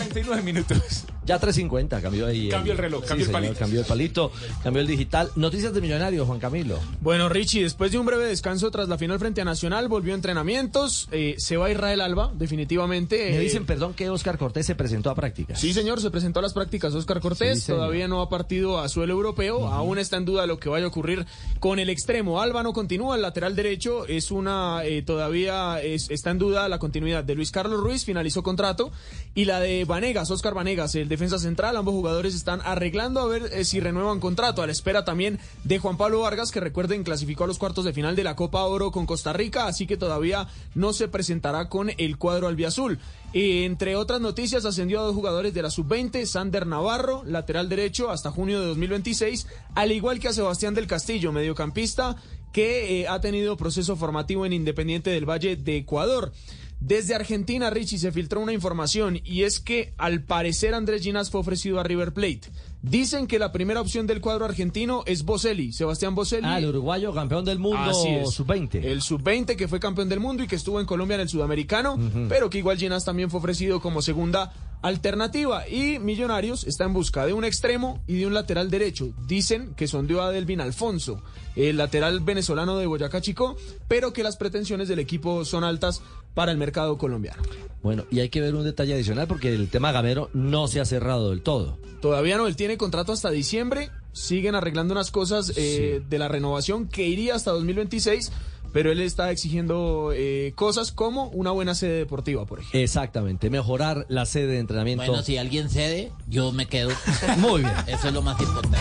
49 0.09 0.43
minutos. 0.43 1.05
Ya 1.25 1.39
3.50, 1.39 2.01
cambió 2.01 2.27
ahí. 2.27 2.49
Cambió 2.49 2.73
el 2.73 2.79
reloj, 2.79 3.05
cambió 3.05 3.27
el 3.27 3.31
señor, 3.33 3.43
palito. 3.43 3.59
Cambió 3.59 3.81
el 3.81 3.87
palito, 3.87 4.33
cambió 4.63 4.81
el 4.81 4.89
digital. 4.89 5.31
Noticias 5.37 5.75
de 5.75 5.83
Millonarios, 5.83 6.27
Juan 6.27 6.39
Camilo. 6.39 6.79
Bueno, 7.03 7.29
Richie, 7.29 7.63
después 7.65 7.93
de 7.93 7.99
un 7.99 8.07
breve 8.07 8.25
descanso 8.25 8.71
tras 8.71 8.89
la 8.89 8.97
final 8.97 9.19
frente 9.19 9.43
a 9.43 9.45
Nacional, 9.45 9.89
volvió 9.89 10.15
a 10.15 10.17
entrenamientos. 10.17 11.07
eh, 11.13 11.35
se 11.37 11.59
va 11.59 11.71
Israel 11.71 12.01
Alba, 12.01 12.33
definitivamente. 12.35 13.17
Me 13.31 13.37
eh, 13.37 13.41
dicen, 13.41 13.67
perdón, 13.67 13.93
que 13.93 14.09
Oscar 14.09 14.39
Cortés 14.39 14.65
se 14.65 14.75
presentó 14.75 15.11
a 15.11 15.15
prácticas. 15.15 15.61
Sí, 15.61 15.75
señor, 15.75 16.01
se 16.01 16.11
presentó 16.11 16.39
a 16.39 16.43
las 16.43 16.55
prácticas 16.55 16.95
Oscar 16.95 17.21
Cortés, 17.21 17.63
Sí, 17.63 17.73
todavía 17.73 18.09
no 18.09 18.23
ha 18.23 18.31
partido 18.31 18.79
a 18.81 18.89
suelo 18.89 19.13
europeo, 19.13 19.67
aún 19.69 19.99
está 19.99 20.17
en 20.17 20.25
duda 20.25 20.47
lo 20.47 20.59
que 20.59 20.71
vaya 20.71 20.87
a 20.87 20.89
ocurrir 20.89 21.27
con 21.61 21.79
el 21.79 21.91
extremo. 21.91 22.41
Alba 22.41 22.63
no 22.63 22.73
continúa, 22.73 23.17
el 23.17 23.23
lateral 23.23 23.55
derecho 23.55 24.07
es 24.07 24.31
una, 24.31 24.81
eh, 24.85 25.03
todavía 25.03 25.83
es- 25.83 26.09
está 26.11 26.31
en 26.31 26.39
duda 26.39 26.69
la 26.71 26.79
continuidad 26.79 27.23
de 27.23 27.35
Luis 27.35 27.51
Carlos 27.51 27.81
Ruiz, 27.81 28.07
finalizó 28.07 28.43
contrato, 28.43 28.91
y 29.35 29.45
la 29.45 29.61
de 29.61 29.85
Vanegas, 29.99 30.31
Oscar 30.31 30.55
Vanegas, 30.55 30.95
el 30.95 31.09
defensa 31.09 31.41
central, 31.41 31.77
ambos 31.77 31.93
jugadores 31.93 32.33
están 32.33 32.61
arreglando 32.63 33.19
a 33.19 33.27
ver 33.27 33.51
eh, 33.53 33.65
si 33.65 33.81
renuevan 33.81 34.21
contrato, 34.21 34.63
a 34.63 34.67
la 34.67 34.71
espera 34.71 35.05
también 35.05 35.41
de 35.65 35.81
Juan 35.81 35.97
Pablo 35.97 36.21
Vargas, 36.21 36.53
que 36.53 36.61
recuerden 36.61 37.03
clasificó 37.03 37.43
a 37.43 37.47
los 37.49 37.59
cuartos 37.59 37.85
de 37.85 37.93
final 37.93 38.15
de 38.15 38.23
la 38.23 38.37
Copa 38.37 38.63
Oro 38.63 38.93
con 38.93 39.07
Costa 39.07 39.33
Rica, 39.33 39.67
así 39.67 39.89
que 39.89 39.97
todavía 39.97 40.47
no 40.77 40.93
se 40.93 41.09
presentará 41.09 41.69
con 41.69 41.91
el 41.99 42.17
cuadro 42.17 42.47
albiazul. 42.47 43.01
Eh, 43.33 43.65
entre 43.65 43.97
otras 43.97 44.21
noticias, 44.21 44.65
ascendió 44.65 45.01
a 45.01 45.03
dos 45.03 45.17
jugadores 45.17 45.53
de 45.53 45.63
la 45.63 45.71
sub-20, 45.71 46.25
Sander 46.27 46.65
Navarro, 46.65 47.25
lateral 47.27 47.69
derecho, 47.69 48.13
hasta 48.13 48.31
junio 48.31 48.61
de 48.61 48.69
2026, 48.69 49.49
al 49.75 49.91
igual 49.91 50.21
que 50.21 50.29
a 50.29 50.33
Sebastián 50.33 50.75
del 50.75 50.87
Castillo, 50.87 51.33
mediocampista, 51.33 52.15
que 52.53 53.01
eh, 53.01 53.09
ha 53.09 53.21
tenido 53.21 53.57
proceso 53.57 53.97
formativo 53.97 54.47
en 54.47 54.53
Independiente 54.53 55.11
del 55.11 55.29
Valle 55.29 55.57
de 55.57 55.77
Ecuador. 55.77 56.33
Desde 56.81 57.15
Argentina, 57.15 57.71
Richie, 57.71 57.99
se 57.99 58.13
filtró 58.13 58.41
una 58.41 58.53
información 58.53 59.21
y 59.25 59.43
es 59.43 59.59
que 59.59 59.95
al 59.99 60.23
parecer 60.23 60.75
Andrés 60.75 61.03
Ginás 61.03 61.31
fue 61.31 61.41
ofrecido 61.41 61.81
a 61.81 61.83
River 61.83 62.13
Plate. 62.13 62.43
Dicen 62.83 63.27
que 63.27 63.41
la 63.41 63.51
primera 63.51 63.81
opción 63.81 64.07
del 64.07 64.21
cuadro 64.21 64.45
argentino 64.45 65.03
es 65.05 65.25
Boselli, 65.25 65.73
Sebastián 65.73 66.15
Boselli. 66.15 66.47
Ah, 66.47 66.59
el 66.59 66.67
uruguayo 66.67 67.13
campeón 67.13 67.45
del 67.45 67.59
mundo 67.59 67.91
Así 67.91 68.09
es. 68.09 68.31
sub-20. 68.31 68.85
El 68.85 69.03
sub-20 69.03 69.57
que 69.57 69.67
fue 69.67 69.81
campeón 69.81 70.09
del 70.09 70.21
mundo 70.21 70.45
y 70.45 70.47
que 70.47 70.55
estuvo 70.55 70.79
en 70.79 70.87
Colombia 70.87 71.17
en 71.17 71.23
el 71.23 71.29
sudamericano, 71.29 71.99
pero 72.29 72.49
que 72.49 72.59
igual 72.59 72.79
Ginás 72.79 73.05
también 73.05 73.29
fue 73.31 73.41
ofrecido 73.41 73.81
como 73.81 74.01
segunda 74.01 74.53
alternativa. 74.81 75.69
Y 75.69 75.99
Millonarios 75.99 76.65
está 76.65 76.85
en 76.85 76.93
busca 76.93 77.27
de 77.27 77.33
un 77.33 77.45
extremo 77.45 78.01
y 78.07 78.19
de 78.19 78.27
un 78.29 78.35
lateral 78.35 78.71
derecho. 78.71 79.09
Dicen 79.27 79.75
que 79.75 79.89
sondeó 79.89 80.23
a 80.23 80.31
Delvin 80.31 80.61
Alfonso, 80.61 81.21
el 81.57 81.77
lateral 81.77 82.21
venezolano 82.21 82.79
de 82.79 82.87
Boyacá 82.87 83.21
Chico, 83.21 83.57
pero 83.89 84.13
que 84.13 84.23
las 84.23 84.37
pretensiones 84.37 84.87
del 84.87 85.01
equipo 85.01 85.45
son 85.45 85.65
altas 85.65 86.01
para 86.35 86.53
el 86.53 86.59
mercado 86.59 86.99
colombiano. 86.99 87.43
Bueno, 87.83 88.05
y 88.11 88.21
hay 88.21 88.29
que 88.29 88.41
ver 88.41 88.55
un 88.55 88.65
detalle 88.65 88.95
adicional 88.95 89.27
porque 89.27 89.55
el 89.55 89.69
tema 89.69 89.93
Gamero 89.93 90.31
no 90.35 90.67
se 90.69 90.81
ha 90.81 90.85
cerrado 90.85 91.31
del 91.31 91.43
todo. 91.43 91.79
Todavía 92.01 92.37
no, 92.37 92.47
él 92.47 92.57
tiene 92.57 92.77
contrato 92.77 93.13
hasta 93.13 93.31
diciembre. 93.31 93.91
Siguen 94.13 94.55
arreglando 94.55 94.93
unas 94.93 95.11
cosas 95.11 95.53
eh, 95.57 96.03
de 96.09 96.19
la 96.19 96.29
renovación 96.29 96.89
que 96.89 97.07
iría 97.07 97.37
hasta 97.37 97.53
2026, 97.53 98.33
pero 98.73 98.91
él 98.91 99.01
está 99.01 99.31
exigiendo 99.31 100.11
eh, 100.13 100.53
cosas 100.57 100.91
como 100.91 101.29
una 101.29 101.53
buena 101.53 101.75
sede 101.75 101.99
deportiva, 101.99 102.45
por 102.47 102.59
ejemplo. 102.59 102.81
Exactamente, 102.81 103.49
mejorar 103.49 104.07
la 104.09 104.27
sede 104.27 104.49
de 104.49 104.59
entrenamiento. 104.59 105.07
Bueno, 105.07 105.23
si 105.23 105.37
alguien 105.37 105.71
cede, 105.71 106.11
yo 106.27 106.51
me 106.53 106.67
quedo. 106.67 106.91
Muy 107.39 107.61
bien. 107.63 107.75
Eso 107.87 108.09
es 108.09 108.15
lo 108.15 108.23
más 108.23 108.41
importante. 108.41 108.79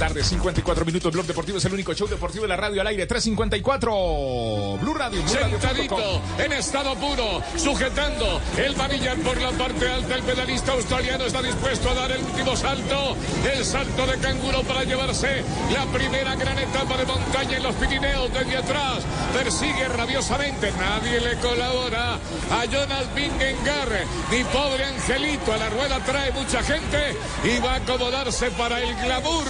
3 0.00 0.08
de 0.08 0.08
la 0.08 0.09
tarde, 0.10 0.24
54 0.24 0.84
minutos. 0.84 1.12
Blog 1.12 1.26
Deportivo 1.26 1.58
es 1.58 1.64
el 1.64 1.72
único 1.72 1.94
show 1.94 2.08
deportivo 2.08 2.42
de 2.42 2.48
la 2.48 2.56
radio 2.56 2.80
al 2.80 2.86
aire. 2.88 3.06
354. 3.06 4.78
Blue 4.80 4.94
Radio. 4.94 5.26
Sentadito, 5.26 6.22
en 6.38 6.52
estado 6.52 6.94
puro, 6.96 7.42
sujetando 7.56 8.40
el 8.56 8.76
manillar 8.76 9.16
por 9.18 9.40
la 9.40 9.50
parte 9.52 9.88
alta. 9.88 10.16
El 10.16 10.22
pedalista 10.22 10.72
australiano 10.72 11.24
está 11.24 11.42
dispuesto 11.42 11.90
a 11.90 11.94
dar 11.94 12.12
el 12.12 12.22
último 12.22 12.56
salto. 12.56 13.16
El 13.52 13.64
salto 13.64 14.06
de 14.06 14.18
canguro 14.18 14.62
para 14.62 14.84
llevarse 14.84 15.44
la 15.72 15.86
primera 15.86 16.34
gran 16.34 16.58
etapa 16.58 16.96
de 16.96 17.06
montaña 17.06 17.56
en 17.56 17.62
los 17.62 17.74
Pirineos 17.76 18.32
desde 18.32 18.56
atrás. 18.56 19.04
Persigue 19.32 19.88
rabiosamente. 19.88 20.72
Nadie 20.72 21.20
le 21.20 21.36
colabora 21.36 22.14
a 22.14 22.64
Jonas 22.64 23.14
Vingegaard. 23.14 24.06
Mi 24.30 24.44
pobre 24.44 24.84
angelito 24.84 25.52
a 25.52 25.56
la 25.56 25.70
rueda 25.70 26.00
trae 26.04 26.32
mucha 26.32 26.62
gente 26.62 27.16
y 27.44 27.58
va 27.60 27.74
a 27.74 27.76
acomodarse 27.76 28.50
para 28.52 28.80
el 28.80 28.94
glamour, 28.96 29.44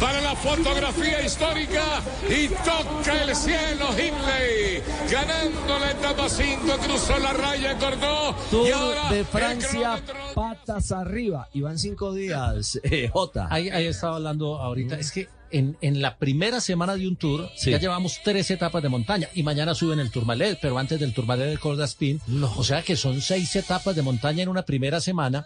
para 0.00 0.20
la 0.20 0.34
fotografía 0.36 1.22
histórica 1.24 2.02
y 2.28 2.48
toca 2.48 3.22
el 3.22 3.34
cielo 3.36 3.86
Hindley. 3.90 4.82
Ganando 5.10 5.78
la 5.78 5.90
etapa 5.90 6.28
5, 6.28 6.60
cruzó 6.84 7.18
la 7.18 7.32
raya, 7.32 7.76
cortó. 7.78 8.34
Tour 8.50 8.68
y 8.68 8.70
ahora 8.72 9.10
de 9.12 9.24
Francia, 9.24 10.00
patas 10.34 10.92
arriba. 10.92 11.48
Y 11.52 11.60
van 11.62 11.78
cinco 11.78 12.12
días, 12.14 12.78
eh, 12.82 13.08
Jota. 13.12 13.48
Ahí, 13.50 13.68
ahí 13.70 13.86
estaba 13.86 14.16
hablando 14.16 14.58
ahorita. 14.58 14.98
Es 14.98 15.10
que 15.12 15.28
en, 15.52 15.76
en 15.80 16.00
la 16.00 16.16
primera 16.16 16.60
semana 16.60 16.94
de 16.94 17.08
un 17.08 17.16
tour 17.16 17.50
Sí. 17.56 17.72
ya 17.72 17.78
llevamos 17.78 18.20
tres 18.22 18.48
etapas 18.52 18.82
de 18.84 18.88
montaña 18.88 19.28
y 19.34 19.42
mañana 19.42 19.74
suben 19.74 19.98
el 19.98 20.10
Tourmalet, 20.12 20.58
pero 20.62 20.78
antes 20.78 21.00
del 21.00 21.12
Tourmalet 21.12 21.48
del 21.48 21.58
Col 21.58 21.76
d'Aspin. 21.76 22.20
O 22.56 22.62
sea 22.62 22.82
que 22.82 22.94
son 22.96 23.20
seis 23.20 23.56
etapas 23.56 23.96
de 23.96 24.02
montaña 24.02 24.42
en 24.44 24.48
una 24.48 24.62
primera 24.62 25.00
semana. 25.00 25.44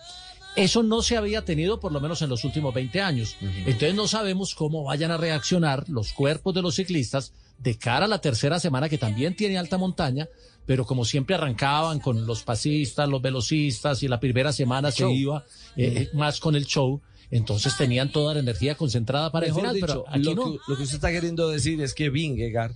Eso 0.57 0.83
no 0.83 1.03
se 1.03 1.17
había 1.17 1.45
tenido 1.45 1.81
por 1.81 1.93
lo 1.93 2.01
menos 2.01 2.23
en 2.23 2.31
los 2.31 2.45
últimos 2.45 2.73
20 2.73 3.01
años. 3.01 3.37
Entonces 3.41 3.95
no 3.95 4.07
sabemos 4.07 4.55
cómo 4.55 4.85
vayan 4.85 5.11
a 5.11 5.17
reaccionar 5.17 5.89
los 5.89 6.13
cuerpos 6.13 6.55
de 6.55 6.63
los 6.63 6.77
ciclistas 6.77 7.33
de 7.59 7.77
cara 7.77 8.05
a 8.05 8.09
la 8.09 8.21
tercera 8.21 8.61
semana 8.61 8.89
que 8.89 8.99
también 8.99 9.35
tiene 9.35 9.59
alta 9.59 9.79
montaña, 9.79 10.29
pero 10.67 10.85
como 10.85 11.05
siempre 11.05 11.35
arrancaban 11.35 11.99
con 11.99 12.27
los 12.27 12.43
pasistas, 12.43 13.09
los 13.09 13.21
velocistas 13.21 14.03
y 14.03 14.09
la 14.09 14.21
primera 14.21 14.53
semana 14.53 14.91
se 14.91 15.03
Show. 15.03 15.13
iba 15.13 15.45
eh, 15.77 15.93
eh, 15.97 16.11
más 16.15 16.41
con 16.41 16.55
el 16.55 16.67
show. 16.67 17.01
Entonces 17.31 17.77
tenían 17.77 18.13
toda 18.13 18.35
la 18.35 18.41
energía 18.41 18.77
concentrada 18.77 19.33
para 19.33 19.47
Mejor 19.47 19.65
el 19.65 19.71
final, 19.71 19.75
dicho, 19.75 19.87
pero 19.87 20.05
aquí 20.09 20.23
lo, 20.23 20.35
no. 20.35 20.53
que, 20.53 20.59
lo 20.69 20.77
que 20.77 20.83
usted 20.85 20.97
está 20.97 21.11
queriendo 21.11 21.49
decir 21.49 21.81
es 21.81 21.95
que 21.95 22.11
Vingegaard, 22.11 22.73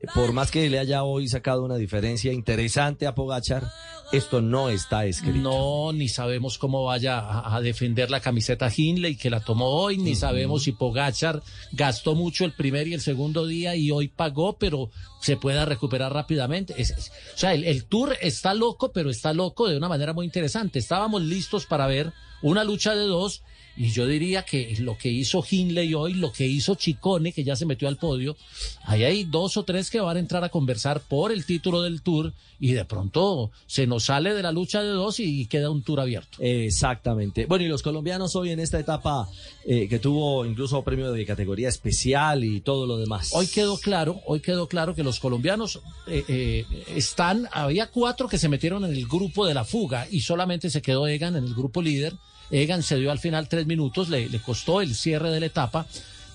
eh, 0.00 0.06
por 0.14 0.32
más 0.32 0.50
que 0.50 0.68
le 0.68 0.78
haya 0.78 1.04
hoy 1.04 1.28
sacado 1.28 1.64
una 1.64 1.76
diferencia 1.76 2.32
interesante 2.32 3.06
a 3.06 3.14
Pogachar, 3.14 3.70
esto 4.12 4.40
no 4.40 4.68
está 4.68 5.06
escrito. 5.06 5.38
No, 5.38 5.92
ni 5.92 6.08
sabemos 6.08 6.58
cómo 6.58 6.84
vaya 6.84 7.18
a, 7.18 7.56
a 7.56 7.60
defender 7.60 8.10
la 8.10 8.20
camiseta 8.20 8.70
Hinley 8.74 9.16
que 9.16 9.30
la 9.30 9.40
tomó 9.40 9.66
hoy, 9.66 9.98
ni 9.98 10.14
sabemos 10.14 10.64
si 10.64 10.72
Pogachar 10.72 11.42
gastó 11.72 12.14
mucho 12.14 12.44
el 12.44 12.52
primer 12.52 12.88
y 12.88 12.94
el 12.94 13.00
segundo 13.00 13.46
día 13.46 13.76
y 13.76 13.90
hoy 13.90 14.08
pagó, 14.08 14.56
pero 14.58 14.90
se 15.24 15.36
pueda 15.36 15.64
recuperar 15.64 16.12
rápidamente. 16.12 16.74
Es- 16.76 16.90
es- 16.90 17.12
o 17.34 17.38
sea, 17.38 17.54
el, 17.54 17.64
el 17.64 17.84
tour 17.84 18.16
está 18.20 18.52
loco, 18.54 18.92
pero 18.92 19.08
está 19.10 19.32
loco 19.32 19.68
de 19.68 19.76
una 19.76 19.88
manera 19.88 20.12
muy 20.12 20.26
interesante. 20.26 20.78
Estábamos 20.78 21.22
listos 21.22 21.66
para 21.66 21.86
ver 21.86 22.12
una 22.42 22.62
lucha 22.64 22.94
de 22.94 23.06
dos 23.06 23.42
y 23.76 23.90
yo 23.90 24.06
diría 24.06 24.42
que 24.44 24.76
lo 24.78 24.96
que 24.96 25.08
hizo 25.08 25.44
Hinley 25.48 25.94
hoy, 25.94 26.14
lo 26.14 26.30
que 26.30 26.46
hizo 26.46 26.76
Chicone, 26.76 27.32
que 27.32 27.42
ya 27.42 27.56
se 27.56 27.66
metió 27.66 27.88
al 27.88 27.96
podio, 27.96 28.36
ahí 28.84 29.02
hay 29.02 29.24
dos 29.24 29.56
o 29.56 29.64
tres 29.64 29.90
que 29.90 29.98
van 30.00 30.16
a 30.16 30.20
entrar 30.20 30.44
a 30.44 30.48
conversar 30.50 31.00
por 31.00 31.32
el 31.32 31.44
título 31.44 31.82
del 31.82 32.00
tour 32.00 32.32
y 32.60 32.70
de 32.72 32.84
pronto 32.84 33.50
se 33.66 33.88
nos 33.88 34.04
sale 34.04 34.32
de 34.32 34.42
la 34.44 34.52
lucha 34.52 34.80
de 34.80 34.90
dos 34.90 35.18
y 35.18 35.46
queda 35.46 35.70
un 35.70 35.82
tour 35.82 35.98
abierto. 35.98 36.38
Exactamente. 36.40 37.46
Bueno, 37.46 37.64
y 37.64 37.68
los 37.68 37.82
colombianos 37.82 38.36
hoy 38.36 38.50
en 38.50 38.60
esta 38.60 38.78
etapa 38.78 39.28
eh, 39.66 39.88
que 39.88 39.98
tuvo 39.98 40.46
incluso 40.46 40.82
premio 40.82 41.10
de 41.10 41.26
categoría 41.26 41.68
especial 41.68 42.44
y 42.44 42.60
todo 42.60 42.86
lo 42.86 42.96
demás. 42.96 43.30
Hoy 43.32 43.48
quedó 43.48 43.76
claro, 43.78 44.20
hoy 44.26 44.38
quedó 44.40 44.68
claro 44.68 44.94
que 44.94 45.02
los 45.02 45.13
colombianos 45.20 45.80
eh, 46.06 46.24
eh, 46.28 46.66
están, 46.88 47.48
había 47.52 47.86
cuatro 47.88 48.28
que 48.28 48.38
se 48.38 48.48
metieron 48.48 48.84
en 48.84 48.92
el 48.92 49.06
grupo 49.06 49.46
de 49.46 49.54
la 49.54 49.64
fuga 49.64 50.06
y 50.10 50.20
solamente 50.20 50.70
se 50.70 50.82
quedó 50.82 51.06
Egan 51.06 51.36
en 51.36 51.44
el 51.44 51.54
grupo 51.54 51.82
líder. 51.82 52.14
Egan 52.50 52.82
se 52.82 52.96
dio 52.96 53.10
al 53.10 53.18
final 53.18 53.48
tres 53.48 53.66
minutos, 53.66 54.08
le, 54.08 54.28
costó 54.40 54.80
el 54.80 54.94
cierre 54.94 55.30
de 55.30 55.40
la 55.40 55.46
etapa, 55.46 55.86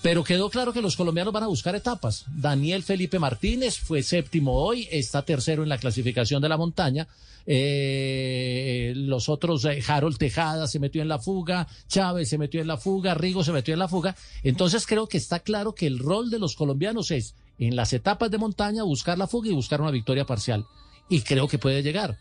pero 0.02 0.24
quedó 0.24 0.50
claro 0.50 0.72
que 0.72 0.82
los 0.82 0.96
colombianos 0.96 1.32
van 1.32 1.44
a 1.44 1.48
buscar 1.48 1.74
etapas. 1.74 2.24
Daniel 2.28 2.82
Felipe 2.82 3.18
Martínez 3.18 3.78
fue 3.78 4.02
séptimo 4.02 4.54
hoy, 4.54 4.88
está 4.90 5.22
tercero 5.22 5.62
en 5.62 5.68
la 5.68 5.78
clasificación 5.78 6.42
de 6.42 6.48
la 6.48 6.56
montaña. 6.56 7.06
Eh, 7.46 8.92
los 8.96 9.28
otros, 9.28 9.66
Harold 9.88 10.18
Tejada 10.18 10.66
se 10.66 10.78
metió 10.78 11.02
en 11.02 11.08
la 11.08 11.18
fuga, 11.18 11.66
Chávez 11.88 12.28
se 12.28 12.38
metió 12.38 12.60
en 12.60 12.66
la 12.66 12.76
fuga, 12.76 13.14
Rigo 13.14 13.42
se 13.44 13.52
metió 13.52 13.74
en 13.74 13.80
la 13.80 13.88
fuga. 13.88 14.16
Entonces 14.42 14.86
creo 14.86 15.06
que 15.06 15.18
está 15.18 15.40
claro 15.40 15.74
que 15.74 15.86
el 15.86 15.98
rol 15.98 16.30
de 16.30 16.38
los 16.38 16.54
colombianos 16.54 17.10
es 17.10 17.34
en 17.66 17.76
las 17.76 17.92
etapas 17.92 18.30
de 18.30 18.38
montaña 18.38 18.82
buscar 18.82 19.18
la 19.18 19.26
fuga 19.26 19.48
y 19.48 19.52
buscar 19.52 19.80
una 19.80 19.90
victoria 19.90 20.24
parcial. 20.26 20.66
Y 21.08 21.20
creo 21.22 21.46
que 21.48 21.58
puede 21.58 21.82
llegar. 21.82 22.18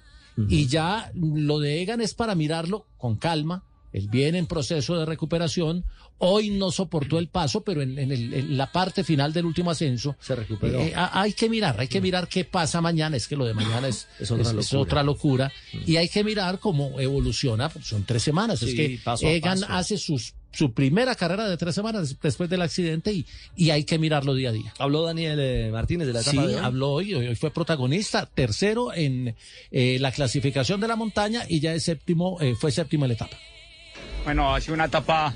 Y 0.48 0.68
ya 0.68 1.12
lo 1.16 1.60
de 1.60 1.82
Egan 1.82 2.00
es 2.02 2.14
para 2.14 2.34
mirarlo 2.36 2.86
con 2.98 3.18
calma. 3.18 3.64
Él 3.92 4.08
viene 4.10 4.38
en 4.38 4.46
proceso 4.46 4.98
de 4.98 5.06
recuperación. 5.06 5.84
Hoy 6.20 6.50
no 6.52 6.70
soportó 6.72 7.18
el 7.18 7.28
paso, 7.28 7.62
pero 7.64 7.82
en, 7.82 7.98
en 7.98 8.12
el- 8.12 8.34
en 8.34 8.58
la 8.58 8.72
parte 8.72 9.04
final 9.04 9.34
del 9.34 9.46
último 9.46 9.72
ascenso 9.72 10.16
se 10.20 10.36
recuperó. 10.36 10.80
eh, 10.80 10.94
ha- 10.96 11.20
hay 11.22 11.34
que 11.34 11.50
mirar, 11.50 11.80
hay 11.80 11.88
que 11.88 12.00
mirar 12.00 12.28
qué 12.28 12.46
pasa 12.46 12.80
mañana. 12.82 13.18
Es 13.18 13.28
que 13.28 13.36
lo 13.36 13.46
de 13.46 13.54
mañana 13.54 13.88
es, 13.88 14.08
Es 14.20 14.30
otra 14.32 14.44
es- 14.44 14.50
es 14.50 14.56
locura. 14.74 14.80
otra 14.82 15.04
locura. 15.04 15.52
Y 15.86 15.96
hay 15.98 16.08
que 16.08 16.24
mirar 16.24 16.60
cómo 16.60 17.00
evoluciona. 17.00 17.70
Son 17.82 18.04
tres 18.06 18.22
semanas. 18.24 18.62
es 18.64 18.76
que 18.76 19.00
paso 19.04 19.26
Egan 19.28 19.60
paso. 19.62 19.74
hace 19.74 19.98
sus, 19.98 20.34
su 20.52 20.74
primera 20.74 21.16
carrera 21.16 21.48
de 21.48 21.58
tres 21.58 21.76
semanas 21.76 22.10
des- 22.10 22.20
después 22.20 22.50
del 22.50 22.62
accidente 22.62 23.12
y, 23.14 23.26
y 23.56 23.70
hay 23.70 23.84
que 23.84 24.00
mirarlo 24.00 24.34
día 24.34 24.50
a 24.50 24.52
día. 24.52 24.74
Habló 24.80 25.04
Daniel 25.04 25.40
eh, 25.40 25.70
Martínez 25.72 26.08
de 26.08 26.14
la 26.14 26.22
etapa 26.22 26.42
Sí, 26.42 26.48
de 26.48 26.56
hoy. 26.56 26.62
habló 26.64 26.90
hoy, 26.92 27.14
hoy 27.14 27.36
fue 27.36 27.52
protagonista, 27.52 28.26
tercero 28.26 28.94
en 28.94 29.36
eh, 29.72 29.98
la 30.00 30.12
clasificación 30.12 30.82
de 30.82 30.88
la 30.88 30.96
montaña 30.96 31.44
y 31.48 31.60
ya 31.60 31.74
es 31.74 31.84
séptimo, 31.84 32.38
eh, 32.42 32.56
fue 32.60 32.72
séptimo 32.72 33.06
en 33.06 33.10
la 33.10 33.16
etapa. 33.16 33.38
Bueno, 34.26 34.54
ha 34.54 34.60
sido 34.62 34.74
una 34.74 34.86
etapa 34.86 35.36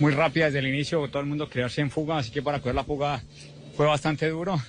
muy 0.00 0.12
rápida 0.12 0.46
desde 0.46 0.60
el 0.60 0.68
inicio, 0.68 1.06
todo 1.08 1.20
el 1.20 1.28
mundo 1.28 1.48
crearse 1.48 1.80
en 1.80 1.90
fuga, 1.90 2.18
así 2.18 2.30
que 2.30 2.42
para 2.42 2.58
coger 2.60 2.74
la 2.74 2.84
fuga 2.84 3.22
fue 3.76 3.86
bastante 3.86 4.28
duro. 4.28 4.60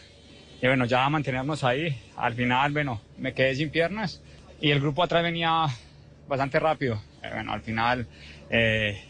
Y 0.62 0.68
bueno, 0.68 0.86
ya 0.86 1.08
mantenernos 1.10 1.64
ahí. 1.64 1.96
Al 2.16 2.34
final, 2.36 2.72
bueno, 2.72 3.02
me 3.18 3.34
quedé 3.34 3.56
sin 3.56 3.70
piernas 3.70 4.22
y 4.62 4.72
el 4.72 4.80
grupo 4.80 5.04
atrás 5.04 5.22
venía 5.24 5.66
bastante 6.28 6.60
rápido. 6.60 7.02
Eh, 7.22 7.30
bueno, 7.34 7.52
al 7.54 7.62
final 7.62 8.08
eh, 8.50 9.04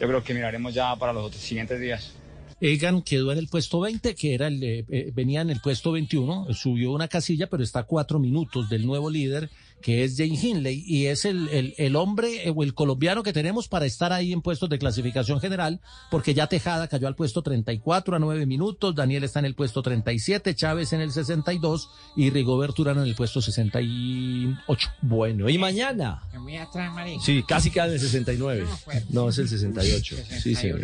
yo 0.00 0.06
creo 0.06 0.22
que 0.22 0.34
miraremos 0.34 0.74
ya 0.74 0.94
para 0.96 1.12
los 1.12 1.34
siguientes 1.34 1.80
días. 1.80 2.12
Egan 2.60 3.02
quedó 3.02 3.30
en 3.30 3.38
el 3.38 3.48
puesto 3.48 3.80
20, 3.80 4.14
que 4.16 4.34
era 4.34 4.48
el, 4.48 4.62
eh, 4.62 4.84
eh, 4.88 5.12
venía 5.14 5.42
en 5.42 5.50
el 5.50 5.60
puesto 5.60 5.92
21, 5.92 6.52
subió 6.54 6.90
una 6.90 7.06
casilla, 7.06 7.48
pero 7.48 7.62
está 7.62 7.80
a 7.80 7.84
cuatro 7.84 8.18
minutos 8.18 8.68
del 8.68 8.84
nuevo 8.84 9.10
líder, 9.10 9.48
que 9.80 10.04
es 10.04 10.16
Jane 10.16 10.38
Hindley, 10.40 10.82
y 10.86 11.06
es 11.06 11.24
el, 11.24 11.48
el, 11.48 11.74
el 11.78 11.96
hombre 11.96 12.46
eh, 12.46 12.52
o 12.54 12.62
el 12.62 12.74
colombiano 12.74 13.22
que 13.22 13.32
tenemos 13.32 13.68
para 13.68 13.86
estar 13.86 14.12
ahí 14.12 14.32
en 14.32 14.42
puestos 14.42 14.68
de 14.68 14.78
clasificación 14.78 15.40
general, 15.40 15.80
porque 16.10 16.34
ya 16.34 16.46
Tejada 16.46 16.88
cayó 16.88 17.06
al 17.06 17.14
puesto 17.14 17.42
34 17.42 18.16
a 18.16 18.18
9 18.18 18.46
minutos, 18.46 18.94
Daniel 18.94 19.24
está 19.24 19.38
en 19.38 19.44
el 19.44 19.54
puesto 19.54 19.82
37, 19.82 20.54
Chávez 20.54 20.92
en 20.92 21.00
el 21.00 21.12
62 21.12 21.90
y 22.16 22.30
Rigoberto 22.30 22.82
Urano 22.82 23.02
en 23.02 23.08
el 23.08 23.14
puesto 23.14 23.40
68. 23.40 24.90
Bueno, 25.02 25.48
¿y 25.48 25.58
mañana? 25.58 26.22
Muy 26.38 26.56
atrás, 26.56 26.92
marica. 26.92 27.22
Sí, 27.24 27.42
casi 27.46 27.70
cae 27.70 27.88
en 27.88 27.94
el 27.94 28.00
69. 28.00 28.66
No, 29.10 29.28
es 29.28 29.38
el 29.38 29.48
68. 29.48 30.16
Sí, 30.42 30.54
señor. 30.54 30.80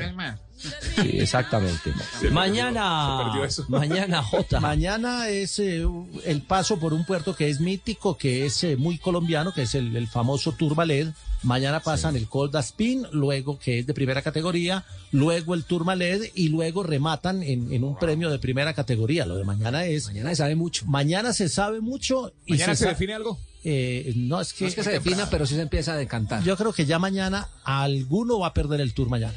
Sí, 0.57 1.19
exactamente. 1.19 1.93
Mañana, 2.31 3.33
mañana 3.69 4.23
J. 4.23 4.61
Mañana 4.61 5.29
es 5.29 5.59
eh, 5.59 5.87
el 6.25 6.43
paso 6.43 6.79
por 6.79 6.95
un 6.95 7.05
puerto 7.05 7.35
que 7.35 7.49
es 7.49 7.61
mítico, 7.61 8.17
que 8.17 8.47
es 8.47 8.65
eh, 8.65 8.77
muy 8.77 8.99
colombiano, 8.99 9.53
que 9.53 9.63
es 9.63 9.75
el, 9.75 9.95
el 9.97 10.09
famoso 10.09 10.53
Tourmalet. 10.53 11.13
Mañana 11.43 11.81
pasan 11.81 12.17
el 12.17 12.27
Col 12.27 12.51
d'Aspin, 12.51 13.07
luego 13.13 13.59
que 13.59 13.81
es 13.81 13.87
de 13.87 13.93
primera 13.93 14.23
categoría, 14.23 14.85
luego 15.13 15.53
el 15.55 15.65
Tourmalet 15.65 16.33
y 16.35 16.49
luego 16.49 16.83
rematan 16.83 17.43
en, 17.43 17.71
en 17.71 17.85
un 17.85 17.99
premio 17.99 18.31
de 18.31 18.39
primera 18.39 18.73
categoría. 18.73 19.27
Lo 19.27 19.37
de 19.37 19.45
mañana 19.45 19.85
es... 19.85 20.07
Mañana 20.07 20.31
se 20.31 20.37
sabe 20.37 20.55
mucho. 20.57 20.87
Mañana 20.87 21.33
se 21.35 21.51
sabe 21.51 21.81
mucho. 21.81 22.33
y 22.47 22.53
¿Mañana 22.53 22.75
se 22.75 22.87
define 22.89 23.13
algo? 23.13 23.39
Eh, 23.63 24.15
no 24.17 24.41
es 24.41 24.55
que... 24.55 24.65
No 24.65 24.69
es 24.69 24.75
que 24.75 24.85
se 24.85 24.93
defina, 24.93 25.29
pero 25.29 25.47
sí 25.47 25.55
se 25.55 25.63
empieza 25.63 25.93
a 25.93 25.97
decantar. 25.97 26.43
Yo 26.43 26.57
creo 26.57 26.73
que 26.73 26.87
ya 26.87 26.99
mañana 26.99 27.49
alguno 27.65 28.39
va 28.39 28.49
a 28.49 28.55
perder 28.55 28.81
el 28.81 28.95
Tour 28.95 29.11
mañana. 29.11 29.35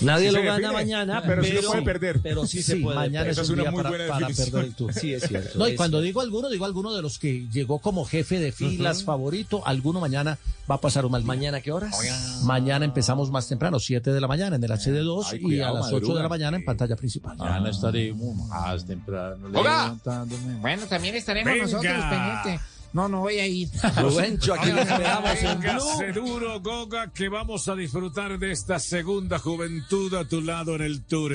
Nadie 0.00 0.28
Sí 0.30 0.34
lo 0.36 0.42
gana 0.42 0.54
define, 0.56 0.72
mañana, 0.72 1.22
pero 1.22 1.42
pero, 1.42 1.44
sí 1.44 1.62
lo 1.62 1.70
puede 1.70 1.82
perder. 1.82 2.20
Pero 2.22 2.46
sí, 2.46 2.62
se 2.62 2.76
puede. 2.76 2.96
Mañana 2.96 3.30
es 3.30 3.36
perder. 3.36 3.52
un 3.52 3.60
día 3.60 3.72
para, 3.72 4.08
para 4.08 4.26
perder 4.28 4.64
el 4.64 4.74
tour. 4.74 4.92
Sí, 4.92 5.14
es 5.14 5.22
cierto. 5.22 5.58
No, 5.58 5.66
y 5.68 5.72
es 5.72 5.76
cuando 5.76 6.00
digo 6.00 6.20
alguno, 6.20 6.48
digo 6.48 6.64
alguno 6.64 6.94
de 6.94 7.02
los 7.02 7.18
que 7.18 7.46
llegó 7.48 7.78
como 7.78 8.04
jefe 8.04 8.38
de 8.38 8.52
filas, 8.52 8.98
Ujú. 8.98 9.06
favorito, 9.06 9.66
alguno 9.66 10.00
mañana 10.00 10.38
va 10.70 10.76
a 10.76 10.80
pasar 10.80 11.04
un 11.06 11.12
mal 11.12 11.22
día. 11.22 11.26
¿Mañana 11.28 11.60
qué 11.60 11.72
horas? 11.72 11.96
Mañana 12.44 12.84
empezamos 12.84 13.30
más 13.30 13.48
temprano, 13.48 13.78
7 13.78 14.12
de 14.12 14.20
la 14.20 14.28
mañana 14.28 14.56
en 14.56 14.64
el 14.64 14.70
HD2 14.70 15.24
Ay, 15.30 15.38
y 15.38 15.42
cuidado, 15.42 15.76
a 15.76 15.80
las 15.80 15.92
8 15.92 16.14
de 16.14 16.22
la 16.22 16.28
mañana 16.28 16.56
en 16.56 16.64
pantalla 16.64 16.96
principal. 16.96 17.36
Mañana 17.36 17.70
estaremos 17.70 18.36
más 18.48 18.84
temprano 18.86 19.46
Hola. 19.48 19.60
levantándome. 19.84 20.54
Bueno, 20.60 20.86
también 20.86 21.14
estaremos 21.16 21.52
Venga. 21.52 21.64
nosotros 21.64 22.04
pendientes. 22.10 22.60
No, 22.92 23.08
no 23.08 23.20
voy 23.20 23.38
a 23.38 23.46
ir. 23.46 23.68
Rubencho, 23.96 24.54
aquí 24.54 24.72
le 24.72 24.82
esperamos 24.82 25.42
en 25.42 25.60
Blue. 25.60 26.12
duro, 26.14 26.60
Goga, 26.60 27.12
que 27.12 27.28
vamos 27.28 27.68
a 27.68 27.74
disfrutar 27.74 28.38
de 28.38 28.52
esta 28.52 28.78
segunda 28.78 29.38
juventud 29.38 30.14
a 30.14 30.24
tu 30.26 30.40
lado 30.40 30.76
en 30.76 30.82
el 30.82 31.04
tour. 31.04 31.32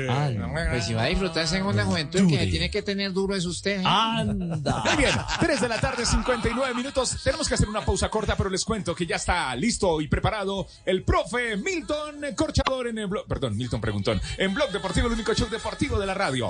Pues 0.70 0.86
si 0.86 0.94
va 0.94 1.04
a 1.04 1.08
disfrutar 1.08 1.48
segunda 1.48 1.86
juventud, 1.86 2.20
el 2.20 2.28
que 2.28 2.48
tiene 2.48 2.72
que 2.72 2.82
tener 2.82 3.14
duro 3.14 3.36
es 3.36 3.46
usted. 3.46 3.82
¿eh? 3.82 3.84
Anda. 3.86 4.84
Muy 4.86 4.98
bien, 4.98 5.14
3 5.40 5.62
de 5.62 5.68
la 5.68 5.80
tarde, 5.80 6.06
59 6.06 6.74
minutos. 6.74 7.18
Tenemos 7.24 7.48
que 7.48 7.56
hacer 7.56 7.70
una 7.70 7.84
pausa 7.84 8.10
corta, 8.10 8.36
pero 8.36 8.50
les 8.50 8.64
cuento 8.66 8.96
que 8.96 9.06
ya 9.06 9.18
está 9.18 9.56
listo 9.56 10.02
y 10.02 10.08
preparado 10.08 10.68
el 10.86 11.04
profe 11.04 11.58
Milton 11.58 12.26
Corchador 12.36 12.88
en 12.88 12.98
el 12.98 13.08
blog. 13.08 13.28
Perdón, 13.28 13.58
Milton 13.58 13.82
Preguntón. 13.82 14.22
En 14.38 14.54
Blog 14.54 14.72
Deportivo, 14.72 15.08
el 15.08 15.14
único 15.14 15.34
show 15.34 15.50
deportivo 15.50 16.00
de 16.00 16.06
la 16.06 16.14
radio. 16.14 16.50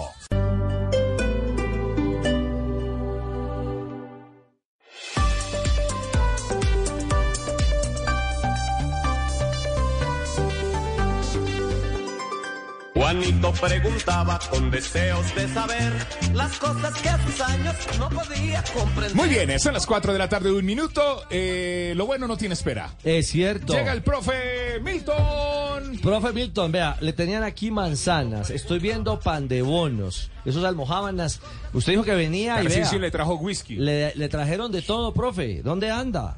Juanito 13.12 13.52
preguntaba 13.52 14.40
con 14.50 14.72
deseos 14.72 15.36
de 15.36 15.46
saber 15.50 15.92
las 16.34 16.58
cosas 16.58 16.94
que 17.02 17.10
a 17.10 17.22
sus 17.26 17.42
años 17.42 17.76
no 18.00 18.08
podía 18.08 18.64
comprender. 18.74 19.16
Muy 19.16 19.28
bien, 19.28 19.60
son 19.60 19.74
las 19.74 19.86
4 19.86 20.14
de 20.14 20.20
la 20.20 20.30
tarde, 20.30 20.50
un 20.50 20.64
minuto. 20.64 21.26
Eh, 21.30 21.92
lo 21.98 22.06
bueno 22.06 22.26
no 22.26 22.38
tiene 22.38 22.54
espera. 22.54 22.96
Es 23.04 23.28
cierto. 23.28 23.74
Llega 23.74 23.92
el 23.92 24.02
profe 24.02 24.80
Milton. 24.82 25.70
Profe 25.99 26.31
Milton, 26.34 26.72
vea, 26.72 26.95
le 27.01 27.13
tenían 27.13 27.43
aquí 27.43 27.72
manzanas. 27.72 28.49
Estoy 28.49 28.80
viendo 28.80 29.19
pan 29.19 29.47
de 29.47 29.61
bonos. 29.61 30.30
Esos 30.43 30.63
almohábanas. 30.63 31.39
Usted 31.73 31.93
dijo 31.93 32.03
que 32.03 32.15
venía 32.15 32.63
y 32.63 32.68
vea, 32.68 32.91
le 32.93 33.11
trajo 33.11 33.35
whisky. 33.35 33.76
le, 33.76 34.13
le 34.15 34.27
trajeron 34.30 34.72
de 34.72 34.81
todo, 34.81 35.13
profe. 35.13 35.61
¿Dónde 35.61 35.91
anda? 35.91 36.38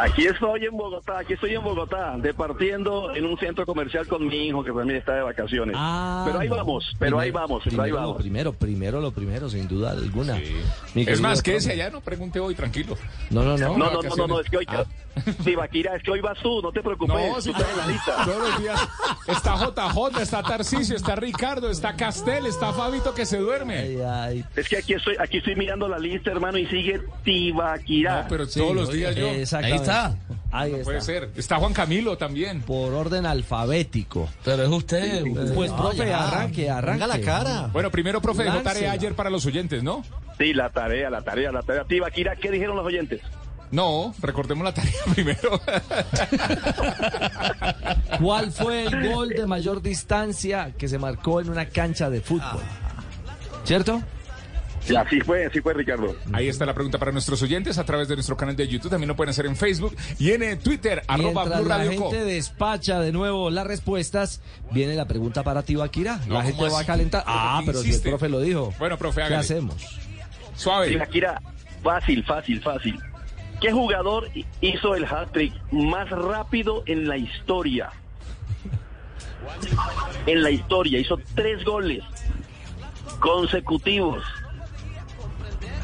Aquí 0.00 0.26
estoy 0.26 0.64
en 0.66 0.76
Bogotá, 0.76 1.18
aquí 1.18 1.32
estoy 1.32 1.54
en 1.54 1.62
Bogotá, 1.64 2.16
departiendo 2.18 3.12
en 3.14 3.24
un 3.24 3.36
centro 3.38 3.66
comercial 3.66 4.06
con 4.06 4.26
mi 4.26 4.46
hijo 4.48 4.62
que 4.62 4.70
también 4.70 4.98
está 4.98 5.14
de 5.16 5.22
vacaciones. 5.22 5.74
Ah, 5.76 6.22
pero 6.26 6.38
ahí 6.38 6.48
vamos, 6.48 6.94
pero 6.98 7.18
ahí 7.18 7.30
vamos, 7.32 7.62
pero 7.64 7.82
ahí 7.82 7.90
primero 7.90 7.96
Lo 7.96 8.06
vamos. 8.08 8.22
primero, 8.22 8.52
primero 8.52 9.00
lo 9.00 9.10
primero, 9.10 9.50
sin 9.50 9.66
duda 9.66 9.90
alguna. 9.90 10.40
Es 10.94 11.20
más, 11.20 11.42
quédese 11.42 11.72
allá, 11.72 11.90
no 11.90 12.00
pregunte 12.00 12.38
hoy, 12.38 12.54
tranquilo. 12.54 12.96
No, 13.30 13.42
no, 13.42 13.56
no. 13.58 13.76
No, 13.76 13.90
no, 13.90 14.02
no, 14.02 14.16
no, 14.16 14.26
no, 14.28 14.40
es 14.40 14.48
que 14.48 14.58
hoy, 14.58 14.66
Ah. 14.68 14.84
Sí, 15.44 15.54
Vaquira, 15.54 15.96
es 15.96 16.02
que 16.02 16.10
hoy 16.10 16.20
vas 16.20 16.38
tú, 16.42 16.60
no 16.62 16.72
te 16.72 16.82
preocupes, 16.82 17.14
No, 17.14 17.34
tú 17.42 17.50
estás 17.50 17.70
en 17.70 17.76
la 17.76 17.86
lista. 17.86 18.24
todos 18.24 18.48
los 18.50 18.60
días 18.60 18.80
está 19.28 19.56
JJ, 19.56 20.20
está 20.22 20.42
Tarcisio, 20.42 20.96
está 20.96 21.16
Ricardo, 21.16 21.70
está 21.70 21.94
Castel, 21.96 22.46
está 22.46 22.72
Fabito 22.72 23.14
que 23.14 23.26
se 23.26 23.38
duerme. 23.38 23.96
Es 24.56 24.68
que 24.68 24.78
aquí 24.78 24.94
estoy, 24.94 25.16
aquí 25.18 25.38
estoy 25.38 25.56
mirando 25.56 25.88
la 25.88 25.98
lista, 25.98 26.30
hermano, 26.30 26.58
y 26.58 26.66
sigue 26.66 27.00
Tibaquirá. 27.24 28.22
No, 28.22 28.28
pero 28.28 28.46
todos 28.48 28.74
los 28.74 28.92
días 28.92 29.14
yo. 29.14 29.28
Exactamente. 29.28 29.90
Ahí 30.52 30.70
No 30.70 30.76
está. 30.78 30.84
puede 30.84 31.00
ser. 31.00 31.30
Está 31.36 31.56
Juan 31.56 31.72
Camilo 31.72 32.16
también. 32.16 32.62
Por 32.62 32.92
orden 32.92 33.26
alfabético. 33.26 34.28
Pero 34.44 34.62
es 34.62 34.68
usted. 34.68 35.24
Pues, 35.54 35.72
profe, 35.72 36.12
arranque, 36.12 36.70
arranque. 36.70 37.04
Bueno, 37.72 37.90
primero, 37.90 38.20
profe, 38.20 38.44
dejó 38.44 38.60
tarea 38.60 38.92
ayer 38.92 39.14
para 39.14 39.30
los 39.30 39.44
oyentes, 39.46 39.82
¿no? 39.82 40.04
Sí, 40.38 40.52
la 40.52 40.70
tarea, 40.70 41.10
la 41.10 41.22
tarea, 41.22 41.50
la 41.52 41.62
tarea. 41.62 41.84
Tibaquirá, 41.84 42.36
¿qué 42.36 42.50
dijeron 42.50 42.76
los 42.76 42.86
oyentes? 42.86 43.20
No, 43.70 44.14
recordemos 44.20 44.64
la 44.64 44.72
tarea 44.74 44.92
primero. 45.14 45.60
¿Cuál 48.20 48.52
fue 48.52 48.84
el 48.84 49.08
gol 49.12 49.30
de 49.30 49.46
mayor 49.46 49.82
distancia 49.82 50.72
que 50.76 50.88
se 50.88 50.98
marcó 50.98 51.40
en 51.40 51.50
una 51.50 51.66
cancha 51.66 52.10
de 52.10 52.20
fútbol? 52.20 52.62
¿Cierto? 53.64 54.02
Sí, 54.80 54.94
así 54.94 55.18
fue, 55.20 55.46
así 55.46 55.60
fue, 55.62 55.72
Ricardo. 55.72 56.14
Ahí 56.34 56.46
está 56.48 56.66
la 56.66 56.74
pregunta 56.74 56.98
para 56.98 57.10
nuestros 57.10 57.40
oyentes 57.42 57.78
a 57.78 57.84
través 57.84 58.06
de 58.06 58.16
nuestro 58.16 58.36
canal 58.36 58.54
de 58.54 58.68
YouTube. 58.68 58.90
También 58.90 59.08
lo 59.08 59.16
pueden 59.16 59.30
hacer 59.30 59.46
en 59.46 59.56
Facebook 59.56 59.96
y 60.18 60.32
en 60.32 60.42
eh, 60.42 60.56
Twitter, 60.56 61.02
arroba 61.08 61.46
Mientras 61.46 61.60
Blue 61.60 61.68
la 61.70 61.96
Co. 61.96 62.10
gente 62.10 62.24
despacha 62.26 63.00
de 63.00 63.10
nuevo 63.10 63.48
las 63.48 63.66
respuestas, 63.66 64.42
viene 64.72 64.94
la 64.94 65.06
pregunta 65.06 65.42
para 65.42 65.62
ti, 65.62 65.74
Bakira. 65.74 66.20
No, 66.26 66.34
la 66.34 66.42
gente 66.42 66.58
¿cómo 66.58 66.72
va 66.72 66.80
a 66.80 66.84
calentar. 66.84 67.24
Ah, 67.26 67.62
pero 67.64 67.80
si 67.80 67.92
el 67.92 68.00
profe 68.02 68.28
lo 68.28 68.40
dijo. 68.40 68.74
Bueno, 68.78 68.98
profe, 68.98 69.20
¿Qué 69.20 69.22
hágale. 69.22 69.40
hacemos? 69.40 69.98
Suave. 70.54 70.88
Tibaquirá, 70.90 71.40
fácil, 71.82 72.22
fácil, 72.22 72.60
fácil. 72.60 73.00
¿Qué 73.64 73.72
jugador 73.72 74.28
hizo 74.60 74.94
el 74.94 75.06
hat-trick 75.06 75.54
más 75.72 76.10
rápido 76.10 76.82
en 76.84 77.08
la 77.08 77.16
historia? 77.16 77.90
En 80.26 80.42
la 80.42 80.50
historia, 80.50 80.98
hizo 80.98 81.18
tres 81.34 81.64
goles 81.64 82.04
consecutivos. 83.20 84.22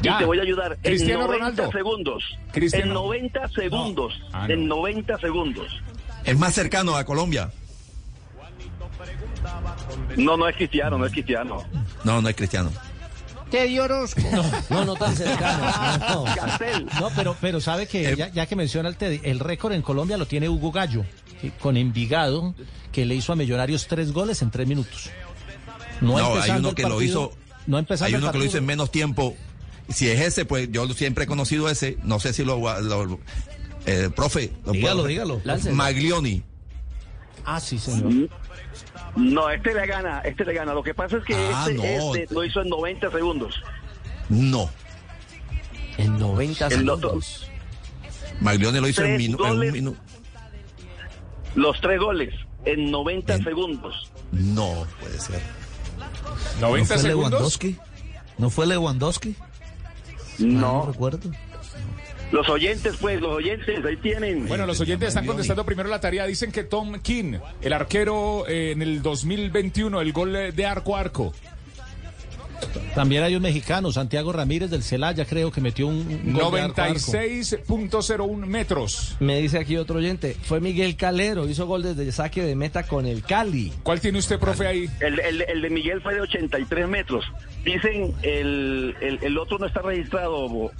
Ya. 0.03 0.13
Y 0.13 0.17
te 0.19 0.25
voy 0.25 0.37
a 0.37 0.43
ayudar 0.43 0.77
Cristiano 0.83 1.21
en 1.21 1.27
90 1.27 1.37
Ronaldo. 1.37 1.71
segundos. 1.71 2.23
Cristiano. 2.51 2.85
En 2.85 2.93
90 2.93 3.47
segundos. 3.47 4.21
Ah, 4.31 4.47
no. 4.47 4.53
En 4.53 4.67
90 4.67 5.17
segundos. 5.17 5.81
Es 6.23 6.37
más 6.37 6.53
cercano 6.53 6.95
a 6.95 7.03
Colombia. 7.03 7.49
No, 10.17 10.37
no 10.37 10.47
es 10.47 10.55
cristiano, 10.55 10.99
no 10.99 11.07
es 11.07 11.11
cristiano. 11.11 11.63
No, 12.03 12.21
no 12.21 12.29
es 12.29 12.35
cristiano. 12.35 12.69
Teddy 13.51 13.77
Orozco. 13.79 14.21
No, 14.69 14.85
no 14.85 14.95
tan 14.95 15.15
cercano. 15.15 15.63
No. 16.09 16.25
No, 16.99 17.09
pero, 17.15 17.35
pero 17.39 17.61
sabe 17.61 17.85
que 17.87 18.15
ya, 18.15 18.29
ya 18.29 18.45
que 18.47 18.55
menciona 18.55 18.89
el 18.89 18.95
Teddy, 18.95 19.19
el 19.23 19.39
récord 19.39 19.73
en 19.73 19.81
Colombia 19.81 20.17
lo 20.17 20.25
tiene 20.25 20.49
Hugo 20.49 20.71
Gallo, 20.71 21.05
¿sí? 21.41 21.51
con 21.59 21.77
Envigado, 21.77 22.55
que 22.91 23.05
le 23.05 23.15
hizo 23.15 23.33
a 23.33 23.35
Millonarios 23.35 23.87
tres 23.87 24.11
goles 24.13 24.41
en 24.41 24.49
tres 24.51 24.67
minutos. 24.67 25.09
No, 25.99 26.17
hay 26.17 26.25
empezando 26.25 26.69
uno 26.69 26.75
que 26.75 26.83
lo 26.83 27.01
hizo. 27.01 27.31
No 27.67 27.77
empezando 27.77 28.07
Hay 28.17 28.23
uno 28.23 28.31
que 28.31 28.39
lo 28.39 28.45
hizo 28.45 28.57
en 28.57 28.65
menos 28.65 28.91
tiempo. 28.91 29.35
Si 29.89 30.09
es 30.09 30.19
ese, 30.21 30.45
pues 30.45 30.71
yo 30.71 30.87
siempre 30.93 31.25
he 31.25 31.27
conocido 31.27 31.69
ese. 31.69 31.97
No 32.03 32.19
sé 32.19 32.33
si 32.33 32.43
lo. 32.43 32.57
lo- 32.81 33.19
eh, 33.85 34.09
profe. 34.15 34.51
lo 34.65 34.71
Dígalo, 34.71 35.03
puedo- 35.03 35.07
dígalo. 35.07 35.41
Maglioni. 35.73 36.43
Ah, 37.45 37.59
sí, 37.59 37.77
señor. 37.79 38.29
No, 39.15 39.49
este 39.49 39.73
le 39.73 39.85
gana, 39.87 40.19
este 40.21 40.45
le 40.45 40.53
gana. 40.53 40.73
Lo 40.73 40.83
que 40.83 40.93
pasa 40.93 41.17
es 41.17 41.23
que 41.23 41.35
Ah, 41.35 41.65
este, 41.69 41.97
no. 41.97 42.15
este 42.15 42.33
lo 42.33 42.43
hizo 42.43 42.61
en 42.61 42.69
90 42.69 43.11
segundos. 43.11 43.61
No. 44.29 44.69
En 45.97 46.17
90 46.17 46.67
El 46.67 46.89
otro- 46.89 47.09
segundos. 47.09 47.47
Maglioni 48.39 48.79
lo 48.79 48.87
hizo 48.87 49.03
en, 49.03 49.17
minu- 49.19 49.25
en 49.25 49.31
un 49.33 49.37
goles. 49.57 49.73
minuto. 49.73 49.99
Los 51.55 51.79
tres 51.81 51.99
goles 51.99 52.33
en 52.65 52.89
90 52.91 53.37
segundos. 53.43 54.09
No 54.31 54.87
puede 54.99 55.19
ser. 55.19 55.41
90 56.59 56.95
¿No 56.95 57.01
fue 57.01 57.09
segundos. 57.09 57.31
Lewandowski? 57.31 57.77
¿No 58.37 58.49
fue 58.49 58.65
Lewandowski? 58.67 59.35
No. 60.39 60.85
recuerdo. 60.87 61.29
Los 62.31 62.47
oyentes, 62.49 62.95
pues, 63.01 63.19
los 63.21 63.31
oyentes, 63.35 63.83
ahí 63.85 63.97
tienen. 63.97 64.47
Bueno, 64.47 64.65
los 64.65 64.79
oyentes 64.79 65.09
están 65.09 65.25
contestando 65.25 65.65
primero 65.65 65.89
la 65.89 65.99
tarea. 65.99 66.25
Dicen 66.25 66.51
que 66.51 66.63
Tom 66.63 66.99
King, 67.01 67.33
el 67.61 67.73
arquero 67.73 68.45
eh, 68.47 68.71
en 68.71 68.81
el 68.81 69.01
2021, 69.01 69.99
el 70.01 70.13
gol 70.13 70.31
de 70.55 70.65
arco 70.65 70.95
a 70.95 71.01
arco. 71.01 71.33
También 72.93 73.23
hay 73.23 73.35
un 73.35 73.41
mexicano, 73.41 73.91
Santiago 73.91 74.31
Ramírez 74.31 74.69
del 74.69 74.83
Celaya, 74.83 75.25
creo 75.25 75.51
que 75.51 75.61
metió 75.61 75.87
un, 75.87 75.95
un 76.25 76.33
gol 76.33 76.53
de 76.53 76.61
arco 76.61 76.81
a 76.81 76.85
arco. 76.85 76.99
96.01 76.99 78.45
metros. 78.45 79.15
Me 79.19 79.41
dice 79.41 79.57
aquí 79.57 79.77
otro 79.77 79.97
oyente, 79.97 80.37
fue 80.43 80.59
Miguel 80.61 80.95
Calero, 80.95 81.49
hizo 81.49 81.65
gol 81.65 81.81
desde 81.83 82.11
saque 82.11 82.43
de 82.43 82.55
meta 82.55 82.83
con 82.83 83.05
el 83.07 83.23
Cali. 83.23 83.73
¿Cuál 83.83 83.99
tiene 83.99 84.19
usted, 84.19 84.39
profe, 84.39 84.67
ahí? 84.67 84.87
El, 84.99 85.19
el- 85.19 85.41
el 85.41 85.61
de 85.63 85.69
Miguel 85.71 86.01
fue 86.01 86.13
de 86.13 86.21
83 86.21 86.87
metros. 86.87 87.25
Dicen, 87.65 88.13
el, 88.21 88.95
el, 89.01 89.19
el 89.23 89.37
otro 89.39 89.57
no 89.57 89.65
está 89.65 89.81
registrado, 89.81 90.71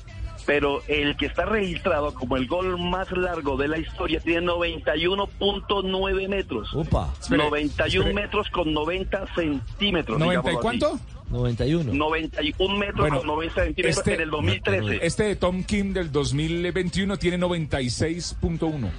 pero 0.46 0.82
el 0.88 1.16
que 1.18 1.28
está 1.28 1.46
registrado 1.46 2.14
como 2.14 2.36
el 2.38 2.48
gol 2.48 2.78
más 2.80 3.12
largo 3.12 3.58
de 3.58 3.68
la 3.68 3.78
historia 3.78 4.20
tiene 4.20 4.48
91.9 4.48 6.28
metros. 6.28 6.74
Upa. 6.74 7.14
Espere, 7.22 7.44
91 7.44 8.08
espere. 8.08 8.14
metros 8.26 8.50
con 8.50 8.74
90 8.74 9.36
centímetros. 9.36 10.20
¿90 10.20 10.54
y 10.54 10.56
cuánto? 10.58 11.00
91. 11.30 11.94
91 11.94 12.78
metros 12.78 12.98
Bueno, 13.00 13.18
con 13.20 13.28
90 13.28 13.64
centímetros 13.64 14.08
en 14.08 14.22
el 14.22 14.30
2013. 14.30 15.00
Este 15.06 15.24
de 15.24 15.36
Tom 15.38 15.64
Kim 15.64 15.94
del 15.94 16.12
2021 16.12 17.18
tiene 17.18 17.38
96.1. 17.38 18.90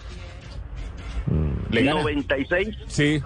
¿Le 1.70 1.82
gana? 1.84 2.00
96. 2.02 2.68
Sí. 2.86 3.22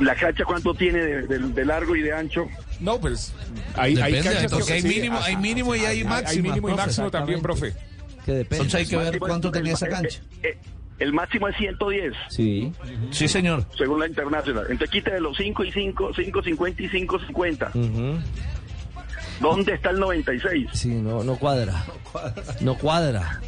¿La 0.00 0.14
cancha 0.16 0.44
cuánto 0.44 0.74
tiene 0.74 0.98
de, 0.98 1.22
de- 1.26 1.38
de 1.38 1.64
largo 1.64 1.94
y 1.96 2.02
de 2.02 2.12
ancho? 2.12 2.46
No, 2.80 3.00
pues 3.00 3.32
hay, 3.76 3.96
hay 3.98 4.22
porque 4.50 4.72
hay 4.74 4.82
sí, 4.82 4.88
mínimo- 4.88 5.18
hay 5.22 5.36
mínimo 5.36 5.74
y 5.74 5.80
hay 5.80 5.98
Hay 5.98 6.04
máxima, 6.04 6.42
mínimo 6.50 6.68
y 6.68 6.74
máximo 6.74 7.10
también, 7.10 7.40
profe. 7.42 7.72
Que 8.24 8.32
depende. 8.32 8.56
Entonces 8.64 8.74
hay 8.74 8.86
que 8.86 8.96
ver 8.96 9.18
cuánto 9.18 9.50
tenía 9.50 9.72
esa 9.74 9.88
cancha. 9.88 10.20
Eh, 10.42 10.56
El 10.98 11.12
máximo 11.12 11.48
es 11.48 11.56
110, 11.56 12.14
Sí. 12.30 12.72
Sí, 13.10 13.26
señor. 13.26 13.66
según 13.76 13.98
la 14.00 14.06
internacional. 14.06 14.64
Entonces 14.70 14.90
quítale 14.90 15.18
los 15.20 15.36
5 15.36 15.64
y 15.64 15.72
5, 15.72 16.12
5.50 16.14 16.80
y 16.84 16.88
5.50. 16.88 17.70
Ujú. 17.74 18.20
¿Dónde 19.40 19.74
está 19.74 19.90
el 19.90 19.98
96? 19.98 20.68
Sí, 20.72 20.88
no, 20.90 21.24
no 21.24 21.36
cuadra. 21.36 21.84
No 22.60 22.78
cuadra. 22.78 23.40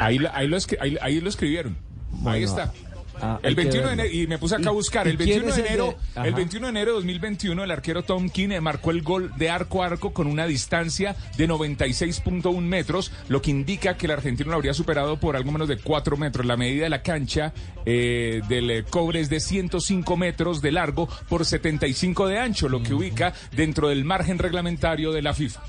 Ahí, 0.00 0.18
ahí, 0.32 0.48
lo, 0.48 0.56
ahí, 0.80 0.96
ahí 1.00 1.20
lo 1.20 1.28
escribieron. 1.28 1.76
ahí 2.12 2.18
Bueno, 2.22 2.46
está. 2.46 2.72
Ah, 3.20 3.40
El 3.42 3.56
que 3.56 3.62
21 3.62 3.86
de 3.88 3.92
enero, 3.94 4.08
y 4.12 4.26
me 4.28 4.38
puse 4.38 4.54
acá 4.54 4.68
a 4.70 4.72
¿Y- 4.72 4.74
buscar, 4.76 5.08
el 5.08 5.16
quién 5.16 5.28
21 5.40 5.46
de 5.46 5.50
es 5.52 5.58
el 5.58 5.66
enero, 5.66 5.96
de- 6.14 6.28
el 6.28 6.34
21 6.34 6.66
de 6.66 6.70
enero 6.70 6.90
de 6.92 6.94
2021, 6.98 7.64
el 7.64 7.70
arquero 7.70 8.02
Tom 8.02 8.28
Keane 8.28 8.60
marcó 8.60 8.90
el 8.92 9.02
gol 9.02 9.32
de 9.36 9.50
arco 9.50 9.82
a 9.82 9.86
arco 9.86 10.12
con 10.12 10.26
una 10.28 10.46
distancia 10.46 11.16
de 11.36 11.48
96.1 11.48 12.60
metros, 12.66 13.10
lo 13.28 13.42
que 13.42 13.50
indica 13.50 13.96
que 13.96 14.06
el 14.06 14.12
argentino 14.12 14.50
lo 14.50 14.56
habría 14.56 14.72
superado 14.74 15.18
por 15.18 15.34
algo 15.36 15.50
menos 15.50 15.66
de 15.68 15.78
4 15.78 16.16
metros. 16.16 16.46
La 16.46 16.56
medida 16.56 16.84
de 16.84 16.90
la 16.90 17.02
cancha 17.02 17.52
eh, 17.84 18.40
del 18.48 18.70
eh, 18.70 18.84
cobre 18.88 19.20
es 19.20 19.30
de 19.30 19.40
105 19.40 20.16
metros 20.16 20.62
de 20.62 20.72
largo 20.72 21.08
por 21.28 21.44
75 21.44 22.28
de 22.28 22.38
ancho, 22.38 22.68
lo 22.68 22.82
que 22.82 22.94
ubica 22.94 23.32
dentro 23.56 23.88
del 23.88 24.04
margen 24.04 24.38
reglamentario 24.38 25.10
de 25.12 25.22
la 25.22 25.34
FIFA. 25.34 25.60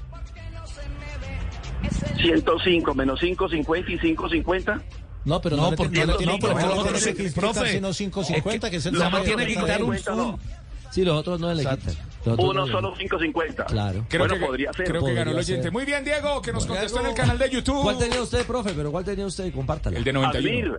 105 2.17 2.93
menos 2.93 3.19
5, 3.19 3.49
50 3.49 3.91
y 3.91 3.97
5, 3.99 4.29
50. 4.29 4.81
No, 5.25 5.41
pero 5.41 5.57
No, 5.57 5.71
no, 5.71 5.75
porque 5.77 5.99
no 5.99 6.13
no, 6.13 6.17
tiene 6.17 6.33
no, 6.33 6.39
que- 6.39 6.47
no 6.47 6.53
no 6.53 6.83
profe, 7.35 7.71
sino 7.73 7.89
5.50, 7.89 8.69
que 8.69 8.77
es 8.77 8.85
el 8.85 8.93
Nada 8.93 9.09
más 9.09 9.19
salario 9.21 9.35
tiene 9.37 9.53
que 9.53 9.59
quitar 9.59 9.83
un 9.83 9.97
50 9.97 10.15
no. 10.15 10.39
Sí, 10.91 11.03
los 11.05 11.17
otros 11.17 11.39
no 11.39 11.53
le 11.53 11.61
quitan. 11.63 11.79
Uno 12.25 12.53
no 12.53 12.67
solo 12.67 12.95
5.50. 12.95 13.65
Claro. 13.65 14.05
Creo 14.09 14.21
bueno, 14.21 14.35
que, 14.39 14.45
podría 14.45 14.73
ser. 14.73 14.85
creo 14.85 15.03
que 15.03 15.13
ganó 15.13 15.31
el 15.31 15.37
oyente. 15.37 15.63
ser. 15.63 15.71
Muy 15.71 15.85
bien, 15.85 16.03
Diego, 16.03 16.41
que 16.41 16.51
nos 16.51 16.65
contestó 16.65 16.99
en 17.01 17.05
el 17.07 17.13
canal 17.13 17.37
de 17.37 17.49
YouTube. 17.49 17.81
¿Cuál 17.83 17.97
tenía 17.97 18.21
usted, 18.21 18.45
profe? 18.45 18.71
Pero 18.75 18.91
¿cuál 18.91 19.05
tenía 19.05 19.25
usted? 19.25 19.53
Compártala. 19.53 19.97
El 19.97 20.03
de 20.03 20.13
91. 20.13 20.77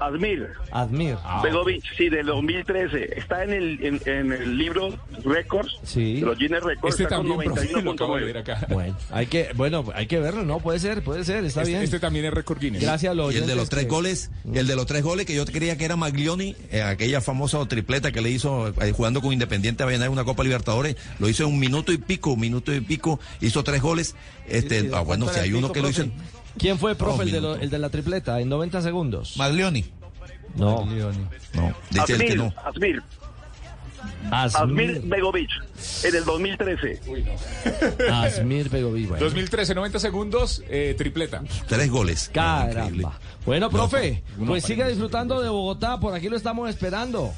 Admir, 0.00 0.48
Admir. 0.72 1.16
Begovic, 1.42 1.84
sí, 1.96 2.08
del 2.08 2.26
2013. 2.26 3.18
Está 3.18 3.44
en 3.44 3.52
el, 3.52 3.84
en, 3.84 4.00
en 4.06 4.32
el 4.32 4.56
libro 4.56 4.98
Records, 5.24 5.78
Sí. 5.84 6.14
de 6.20 6.26
los 6.26 6.38
Guinness 6.38 6.62
Records, 6.62 6.94
Este 6.94 7.02
está 7.04 7.16
con 7.16 7.28
también, 7.28 7.52
profe, 7.52 7.82
lo 7.82 7.90
acabo 7.92 8.16
de 8.16 8.24
ver 8.24 8.36
91.9. 8.36 8.40
acá. 8.40 8.66
Bueno, 8.70 8.96
hay 9.10 9.26
que, 9.26 9.50
bueno, 9.54 9.84
hay 9.94 10.06
que 10.06 10.18
verlo, 10.20 10.42
¿no? 10.44 10.58
Puede 10.60 10.78
ser, 10.78 11.02
puede 11.04 11.24
ser, 11.24 11.44
está 11.44 11.60
Este, 11.62 11.72
bien. 11.72 11.82
este 11.84 12.00
también 12.00 12.24
es 12.24 12.32
récord 12.34 12.58
Guinness. 12.60 12.82
Gracias 12.82 13.10
a 13.10 13.14
los 13.14 13.34
Y 13.34 13.38
el 13.38 13.46
de 13.46 13.54
los 13.56 13.68
tres 13.68 13.84
que- 13.84 13.90
goles, 13.90 14.30
el 14.52 14.66
de 14.66 14.76
los 14.76 14.86
tres 14.86 15.02
goles 15.02 15.26
que 15.26 15.34
yo 15.34 15.44
creía 15.44 15.76
que 15.76 15.84
era 15.84 15.96
Maglioni, 15.96 16.56
eh, 16.70 16.82
aquella 16.82 17.20
famosa 17.20 17.64
tripleta 17.68 18.10
que 18.12 18.20
le 18.20 18.30
hizo 18.30 18.68
eh, 18.80 18.92
jugando 18.92 19.20
con 19.20 19.32
Independiente 19.32 19.82
a 19.82 19.86
ganar 19.86 20.08
una 20.08 20.24
Copa 20.24 20.42
Libertadores, 20.44 20.96
lo 21.18 21.28
hizo 21.28 21.44
en 21.44 21.50
un 21.50 21.58
minuto 21.58 21.92
y 21.92 21.98
pico, 21.98 22.30
un 22.32 22.40
minuto 22.40 22.74
y 22.74 22.80
pico, 22.80 23.20
hizo 23.40 23.62
tres 23.64 23.82
goles. 23.82 24.14
Este, 24.48 24.90
ah, 24.94 25.00
bueno, 25.00 25.28
si 25.28 25.38
hay 25.40 25.52
uno 25.52 25.70
que 25.72 25.80
lo 25.82 25.90
hizo 25.90 26.02
en 26.02 26.12
¿Quién 26.58 26.78
fue, 26.78 26.94
profe, 26.94 27.18
No, 27.18 27.22
el, 27.22 27.30
de 27.32 27.40
lo- 27.40 27.54
el 27.56 27.70
de 27.70 27.78
la 27.78 27.88
tripleta 27.90 28.40
en 28.40 28.48
90 28.48 28.82
segundos? 28.82 29.36
Maglioni. 29.36 29.84
No. 30.56 30.84
no, 30.84 31.10
dice 31.90 32.12
el 32.14 32.24
que 32.24 32.34
no. 32.36 32.52
Admir 32.64 33.02
Asmir, 34.30 35.02
Begovic, 35.04 35.50
en 36.04 36.14
el 36.14 36.24
2013. 36.24 37.00
Asmir 38.12 38.68
Begovic. 38.68 39.08
Bueno. 39.08 39.24
2013, 39.24 39.74
90 39.74 39.98
segundos, 39.98 40.62
eh, 40.68 40.94
tripleta. 40.96 41.42
Tres 41.66 41.90
goles. 41.90 42.28
Increíble. 42.28 42.74
Caramba. 42.74 43.18
Bueno, 43.44 43.70
profe, 43.70 44.22
uno 44.38 44.48
pues 44.52 44.64
siga 44.64 44.86
disfrutando 44.88 45.40
de 45.40 45.48
Bogotá, 45.48 45.98
por 46.00 46.14
aquí 46.14 46.28
lo 46.28 46.36
estamos 46.36 46.68
esperando. 46.70 47.32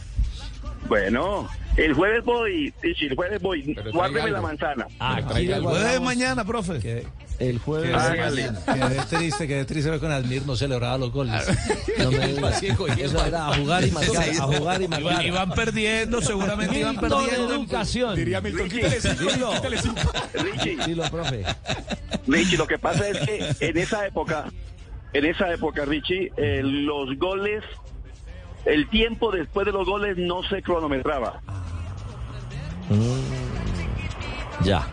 Bueno, 0.88 1.48
el 1.76 1.94
jueves 1.94 2.24
voy, 2.24 2.72
sí, 2.82 2.94
sí, 2.98 3.06
el 3.06 3.14
jueves 3.14 3.40
voy, 3.40 3.62
Pero 3.74 3.92
guárdeme 3.92 4.30
la 4.30 4.40
manzana. 4.40 4.86
Le 5.34 5.54
algo. 5.54 5.70
Jueves 5.70 6.00
mañana, 6.00 6.44
profe. 6.44 6.78
que 6.80 7.06
el 7.38 7.58
jueves. 7.58 7.94
Hágale. 7.94 8.50
Quedé 8.66 9.00
triste, 9.08 9.48
quedé 9.48 9.64
triste 9.64 9.90
ver 9.90 10.00
con 10.00 10.12
Admir 10.12 10.46
no 10.46 10.54
celebraba 10.54 10.98
los 10.98 11.12
goles. 11.12 11.34
No 11.98 12.10
me. 12.10 12.32
Eso 13.02 13.26
era 13.26 13.48
a 13.48 13.54
jugar 13.56 13.84
y 13.86 13.90
marcar, 13.92 14.28
a 14.28 14.42
jugar 14.42 14.82
y 14.82 14.88
marcar. 14.88 15.26
iban 15.26 15.50
perdiendo, 15.52 16.20
seguramente 16.20 16.78
iban 16.78 16.96
perdiendo. 16.96 17.54
Educación. 17.54 18.14
Diría 18.16 18.40
Milton, 18.40 18.68
quítale 18.68 19.00
cinco, 19.00 19.32
Dilo. 19.32 19.52
quítale 19.52 19.78
cinco. 19.78 20.12
Richie, 20.34 20.76
Dilo, 20.86 21.04
profe. 21.10 21.44
Richie, 22.26 22.56
lo 22.56 22.66
que 22.66 22.78
pasa 22.78 23.08
es 23.08 23.18
que 23.18 23.66
en 23.66 23.78
esa 23.78 24.06
época, 24.06 24.44
en 25.12 25.24
esa 25.24 25.52
época, 25.52 25.84
Richie, 25.84 26.32
eh, 26.36 26.60
los 26.62 27.18
goles, 27.18 27.64
el 28.64 28.88
tiempo 28.88 29.30
después 29.30 29.66
de 29.66 29.72
los 29.72 29.86
goles 29.86 30.16
no 30.18 30.42
se 30.44 30.62
cronometraba. 30.62 31.40
Ya. 34.64 34.86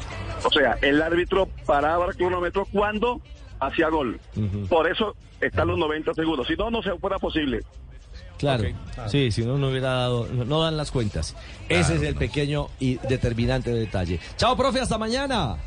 O 0.44 0.50
sea, 0.50 0.78
el 0.82 1.02
árbitro 1.02 1.48
paraba 1.66 2.08
el 2.08 2.16
cronómetro 2.16 2.66
cuando 2.72 3.22
hacía 3.60 3.90
gol. 3.90 4.20
Por 4.70 4.90
eso 4.90 5.16
están 5.42 5.68
los 5.68 5.78
90 5.78 6.14
segundos. 6.14 6.48
Si 6.48 6.56
no, 6.56 6.70
no 6.70 6.82
se 6.82 6.92
fuera 6.96 7.18
posible. 7.18 7.60
Claro. 8.38 8.64
Sí, 9.08 9.32
si 9.32 9.44
no, 9.44 9.58
no 9.58 9.68
hubiera 9.68 9.90
dado, 9.90 10.28
no, 10.32 10.46
no 10.46 10.62
dan 10.62 10.78
las 10.78 10.92
cuentas. 10.92 11.36
Ese 11.68 11.96
es 11.96 12.04
el 12.04 12.16
pequeño 12.16 12.68
y 12.80 12.96
determinante 12.96 13.72
detalle. 13.72 14.20
Chao, 14.38 14.56
profe, 14.56 14.80
hasta 14.80 14.98
mañana. 14.98 15.58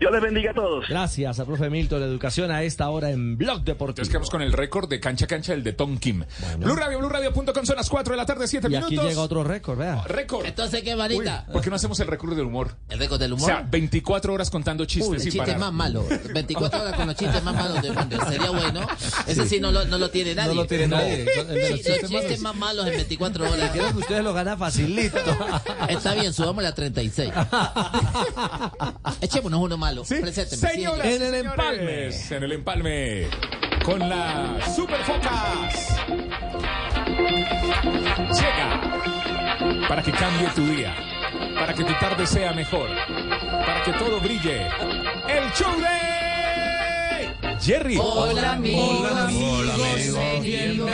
Dios 0.00 0.12
les 0.12 0.22
bendiga 0.22 0.52
a 0.52 0.54
todos. 0.54 0.86
Gracias 0.88 1.40
a 1.40 1.44
profe 1.44 1.68
Milton, 1.70 2.02
educación 2.02 2.50
a 2.52 2.62
esta 2.62 2.88
hora 2.90 3.10
en 3.10 3.36
Blog 3.36 3.62
Deportivo. 3.62 3.90
Entonces 4.02 4.08
quedamos 4.10 4.30
con 4.30 4.42
el 4.42 4.52
récord 4.52 4.88
de 4.88 5.00
cancha 5.00 5.24
a 5.24 5.28
cancha, 5.28 5.52
el 5.54 5.64
de 5.64 5.72
Tom 5.72 5.98
Kim. 5.98 6.24
Blue 6.58 6.76
Radio, 6.76 6.98
Blue 6.98 7.08
Radio.com, 7.08 7.64
son 7.64 7.76
las 7.76 7.88
4 7.88 8.12
de 8.12 8.16
la 8.16 8.24
tarde, 8.24 8.46
7 8.46 8.66
Y 8.66 8.70
minutos. 8.70 8.92
aquí 8.98 9.08
llega 9.08 9.20
otro 9.20 9.42
récord, 9.42 9.78
vea. 9.78 10.02
Récord. 10.04 10.46
Entonces, 10.46 10.82
¿qué, 10.82 10.92
Uy, 10.92 10.98
varita? 10.98 11.46
¿Por 11.52 11.62
qué 11.62 11.70
no 11.70 11.76
hacemos 11.76 11.98
el 12.00 12.06
récord 12.06 12.36
del 12.36 12.46
humor? 12.46 12.76
El 12.88 12.98
récord 13.00 13.18
del 13.20 13.32
O 13.32 13.36
humor. 13.36 13.46
sea, 13.48 13.66
24 13.68 14.32
horas 14.32 14.50
contando 14.50 14.84
chistes 14.84 15.08
Uy, 15.08 15.16
el 15.16 15.20
sin 15.22 15.32
chiste 15.32 15.46
parar. 15.46 15.58
más 15.60 15.72
malo. 15.72 16.04
24 16.32 16.80
horas 16.80 16.94
con 16.94 17.06
los 17.08 17.16
chistes 17.16 17.42
más 17.42 17.54
malos 17.54 17.82
del 17.82 17.92
mundo. 17.94 18.16
Sería 18.28 18.50
bueno. 18.50 18.86
Ese 19.26 19.46
sí, 19.48 19.58
no, 19.60 19.72
lo, 19.72 19.84
no 19.86 19.98
lo 19.98 20.10
tiene 20.10 20.34
nadie. 20.34 20.54
No 20.54 20.62
lo 20.62 20.66
tiene 20.68 20.86
nadie. 20.86 21.26
Los 21.34 21.80
chistes 22.10 22.40
más 22.40 22.54
malos 22.54 22.86
en 22.86 22.94
24 22.94 23.50
horas. 23.50 23.70
Creo 23.72 23.90
que 23.92 23.98
ustedes 23.98 24.22
lo 24.22 24.32
ganan 24.32 24.58
facilito. 24.58 25.18
Está 25.88 26.14
bien, 26.14 26.32
subámosle 26.32 26.68
a 26.68 26.74
36. 26.74 27.32
Echémonos 29.20 29.60
uno 29.60 29.76
malo. 29.88 30.04
Presénteme. 30.04 30.46
sí, 30.46 30.56
Señoras 30.56 31.06
En 31.06 31.22
el 31.22 31.34
empalme. 31.34 32.08
En 32.30 32.42
el 32.42 32.52
empalme. 32.52 33.26
Con 33.84 34.08
las 34.08 34.76
Superfocas. 34.76 35.96
Llega. 38.38 39.88
Para 39.88 40.02
que 40.02 40.12
cambie 40.12 40.48
tu 40.54 40.66
día. 40.66 40.94
Para 41.54 41.74
que 41.74 41.84
tu 41.84 41.92
tarde 41.94 42.26
sea 42.26 42.52
mejor. 42.52 42.88
Para 43.66 43.82
que 43.82 43.92
todo 43.92 44.20
brille. 44.20 44.66
El 45.28 45.50
show 45.52 45.74
de 45.80 47.58
Jerry. 47.60 47.98
Hola, 48.00 48.52
amigos. 48.52 49.00
Hola, 49.00 49.24
amigos. 49.24 50.42
Bienvenidos. 50.42 50.90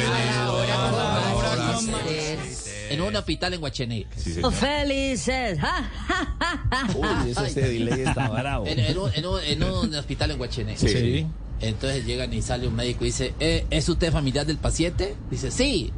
a 0.00 0.92
la 0.92 1.34
hora 1.34 1.56
con 1.56 1.74
ustedes. 1.76 2.57
En 2.90 3.00
un 3.00 3.16
hospital 3.16 3.54
en 3.54 3.60
Guachené. 3.60 4.06
Felices. 4.52 5.58
Ja, 5.60 5.90
ja, 6.08 6.36
ja. 6.70 6.86
Uy, 6.96 7.30
ese, 7.30 7.46
ese 7.46 7.60
delay 7.62 8.00
está 8.02 8.28
bravo. 8.28 8.66
En, 8.66 8.78
en 8.78 8.98
un, 8.98 9.10
en 9.14 9.26
un- 9.26 9.40
en 9.42 9.62
un 9.64 9.94
hospital 9.94 10.30
en 10.32 10.38
Guachené. 10.38 10.76
Sí. 10.76 11.26
Entonces 11.60 12.04
llegan 12.06 12.32
y 12.32 12.40
sale 12.42 12.68
un 12.68 12.74
médico 12.76 13.04
y 13.04 13.08
dice, 13.08 13.34
"Eh, 13.40 13.66
¿es 13.70 13.88
usted 13.88 14.12
familiar 14.12 14.46
del 14.46 14.58
paciente? 14.58 15.16
Dice, 15.30 15.50
sí. 15.50 15.92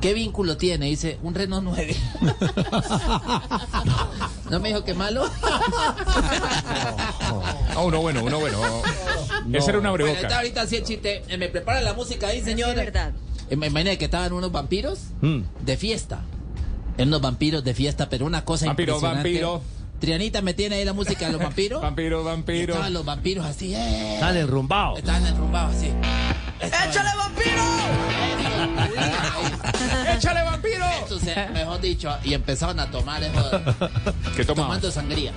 ¿Qué 0.00 0.12
vínculo 0.12 0.56
tiene? 0.58 0.86
Dice, 0.86 1.18
un 1.22 1.34
Renault 1.34 1.64
9. 1.64 1.96
¿No 4.50 4.60
me 4.60 4.68
dijo 4.68 4.84
que 4.84 4.94
malo? 4.94 5.28
Ah, 7.74 7.80
uno 7.84 8.00
bueno, 8.00 8.22
uno 8.22 8.38
bueno. 8.38 8.58
Ese 9.52 9.70
era 9.70 9.78
una 9.78 9.90
Bueno, 9.90 10.04
brevoca. 10.04 10.20
está 10.20 10.36
ahorita 10.38 10.62
así 10.62 10.76
el 10.76 10.84
chiste. 10.84 11.22
Eh, 11.28 11.38
¿Me 11.38 11.48
prepara 11.48 11.80
la 11.80 11.94
música 11.94 12.28
ahí, 12.28 12.42
señor? 12.42 12.74
verdad. 12.76 13.12
Eh, 13.50 13.54
imagino 13.54 13.96
que 13.98 14.04
estaban 14.06 14.32
unos 14.32 14.52
vampiros 14.52 14.98
Mm. 15.20 15.40
de 15.64 15.76
fiesta. 15.76 16.22
En 16.96 17.08
unos 17.08 17.20
vampiros 17.20 17.64
de 17.64 17.74
fiesta, 17.74 18.08
pero 18.08 18.24
una 18.26 18.44
cosa 18.44 18.66
Vampiro, 18.66 18.94
impresionante. 18.94 19.28
vampiro. 19.42 19.62
Trianita, 20.04 20.42
¿me 20.42 20.52
tiene 20.52 20.76
ahí 20.76 20.84
la 20.84 20.92
música 20.92 21.26
de 21.26 21.32
los 21.32 21.40
vampiros? 21.40 21.80
Vampiro, 21.82 22.20
Y 22.20 22.24
vampiro. 22.24 22.72
Estaban 22.74 22.92
los 22.92 23.04
vampiros 23.06 23.46
así, 23.46 23.74
¡eh! 23.74 24.14
Están 24.14 24.36
enrumbados. 24.36 24.98
Estaban 24.98 25.26
enrumbados 25.26 25.76
así. 25.76 25.90
¡Échale 26.60 27.10
vampiro! 27.16 27.62
¡Échale 30.16 30.42
vampiro! 30.42 30.84
Entonces, 31.02 31.50
mejor 31.52 31.80
dicho, 31.80 32.10
y 32.22 32.32
empezaron 32.34 32.80
a 32.80 32.90
tomar 32.90 33.22
eso, 33.22 33.50
¿Qué 34.36 34.44
tomaba? 34.44 34.68
tomando 34.68 34.90
sangría. 34.90 35.32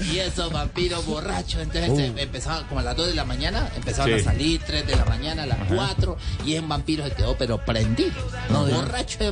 y, 0.00 0.04
y 0.14 0.18
esos 0.20 0.52
vampiros 0.52 1.04
borrachos, 1.06 1.60
entonces 1.60 1.88
Uh. 1.90 2.18
empezaban 2.18 2.64
como 2.66 2.80
a 2.80 2.82
las 2.82 2.96
2 2.96 3.08
de 3.08 3.14
la 3.14 3.24
mañana, 3.24 3.68
empezaban 3.76 4.12
Sí. 4.14 4.20
a 4.20 4.24
salir, 4.24 4.60
3 4.64 4.86
de 4.86 4.96
la 4.96 5.04
mañana, 5.06 5.42
a 5.44 5.46
las 5.46 5.58
4, 5.68 6.16
y 6.44 6.54
en 6.54 6.68
vampiro 6.68 7.04
se 7.04 7.12
quedó, 7.12 7.36
pero 7.36 7.58
prendido. 7.64 8.12
No, 8.50 8.66
borracho 8.66 9.18
de 9.18 9.30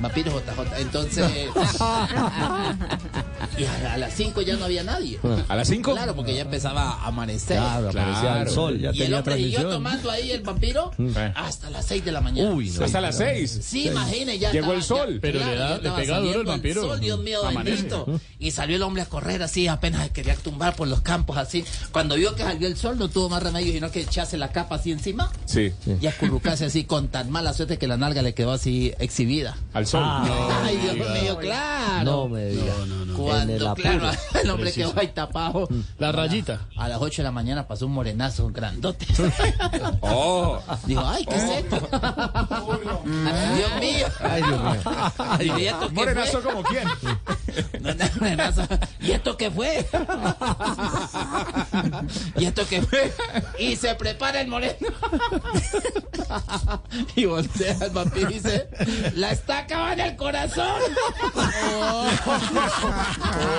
Vampiros 0.00 0.34
JJ. 0.34 0.78
Entonces, 0.80 1.24
y 3.58 3.64
a, 3.64 3.94
a 3.94 3.98
las 3.98 4.14
5 4.14 4.42
ya 4.42 4.56
no 4.56 4.64
había 4.64 4.82
nadie. 4.84 5.18
¿A 5.48 5.56
las 5.56 5.68
5? 5.68 5.92
Claro, 5.92 6.14
porque 6.14 6.34
ya 6.34 6.42
empezaba 6.42 6.90
a 6.92 7.06
amanecer. 7.08 7.58
Claro, 7.58 7.88
aparecía 7.90 8.42
el 8.42 8.48
sol. 8.50 8.78
Ya 8.78 8.90
y 8.92 9.02
el 9.02 9.14
hombre 9.14 9.36
siguió 9.36 9.68
tomando 9.68 10.10
ahí 10.10 10.30
el 10.32 10.42
vampiro 10.42 10.92
Eh. 10.98 11.32
hasta 11.34 11.70
las 11.70 11.86
6 11.86 12.04
de 12.04 12.12
la 12.12 12.20
mañana. 12.20 12.50
Uy, 12.50 12.70
no. 12.70 12.84
Hasta 12.84 13.00
las 13.00 13.16
6. 13.18 13.60
Sí, 13.62 13.88
imagine, 13.88 14.38
ya 14.38 14.52
Llegó 14.52 14.72
estaba- 14.74 14.76
el 14.78 14.82
sol. 14.82 15.14
ya- 15.14 15.20
Pero 15.20 15.38
le 15.40 15.54
da- 15.56 15.78
le 15.78 15.90
pega 15.90 16.18
duro 16.20 16.40
el 16.40 16.46
vampiro. 16.46 16.82
sol, 16.82 17.00
Dios 17.00 17.18
mío, 17.20 17.40
bendito. 17.54 18.06
Y 18.38 18.50
salió 18.52 18.76
el 18.76 18.82
hombre 18.82 19.02
a 19.02 19.06
correr 19.06 19.42
así, 19.42 19.66
apenas 19.68 20.10
quería 20.10 20.34
tumbar 20.36 20.74
por 20.76 20.88
los 20.88 21.00
campos 21.00 21.36
así. 21.36 21.64
Cuando 21.92 22.14
vio 22.16 22.34
que 22.34 22.42
salió 22.42 22.68
el 22.68 22.76
sol, 22.76 22.98
no 22.98 23.08
tuvo 23.08 23.28
más 23.28 23.42
remedio 23.42 23.72
sino 23.72 23.90
que 23.90 24.00
echarse 24.00 24.36
la 24.36 24.50
capa 24.52 24.76
así 24.76 24.92
encima 24.92 25.30
Sí. 25.46 25.72
y 26.00 26.06
acurrucarse 26.06 26.64
así 26.66 26.84
con 26.84 27.08
tan 27.08 27.30
mala 27.30 27.52
suerte 27.52 27.78
que 27.78 27.86
la 27.86 27.96
nalga 27.96 28.22
le 28.22 28.34
quedó 28.34 28.52
así 28.52 28.92
exhibida. 29.18 29.56
Al 29.72 29.84
sol. 29.84 30.04
Ay, 30.64 30.76
Dios 30.76 30.96
mío, 30.96 31.38
claro. 31.38 32.04
No 32.04 32.28
me 32.28 32.46
diga. 32.46 32.72
Cuando, 33.16 33.74
claro, 33.74 34.10
el 34.42 34.50
hombre 34.50 34.72
quedó 34.72 34.92
ahí 34.96 35.08
tapado. 35.08 35.68
La 35.98 36.12
rayita. 36.12 36.60
A 36.76 36.88
las 36.88 37.00
8 37.00 37.22
de 37.22 37.24
la 37.24 37.32
mañana 37.32 37.66
pasó 37.66 37.86
un 37.86 37.92
morenazo 37.92 38.48
grandote. 38.50 39.06
Oh. 40.00 40.60
Digo, 40.86 41.02
ay, 41.04 41.24
¿qué 41.24 41.34
es 41.34 41.42
esto? 41.42 41.88
Dios 43.56 43.80
mío. 43.80 44.06
Ay, 44.20 44.42
Dios 44.42 44.62
mío. 44.62 44.80
Digo, 45.38 45.58
¿y 45.58 45.66
esto 45.66 45.88
qué 45.88 45.94
Morenazo 45.94 46.42
como 46.42 46.62
quién. 46.62 46.84
No, 47.80 47.94
no, 47.94 48.04
morenazo. 48.20 48.62
¿Y 49.00 49.10
esto 49.12 49.36
qué 49.36 49.50
fue? 49.50 49.86
¿Y 52.36 52.44
esto 52.44 52.66
qué 52.68 52.82
fue? 52.82 53.12
Y 53.58 53.76
se 53.76 53.94
prepara 53.94 54.40
el 54.40 54.48
moreno. 54.48 54.76
Y 57.16 57.24
voltea 57.24 57.76
al 57.80 57.90
vampiro 57.90 58.30
y 58.30 58.34
dice, 58.34 58.68
la 59.14 59.30
estaca 59.32 59.78
va 59.78 59.92
en 59.92 60.00
el 60.00 60.16
corazón. 60.16 60.80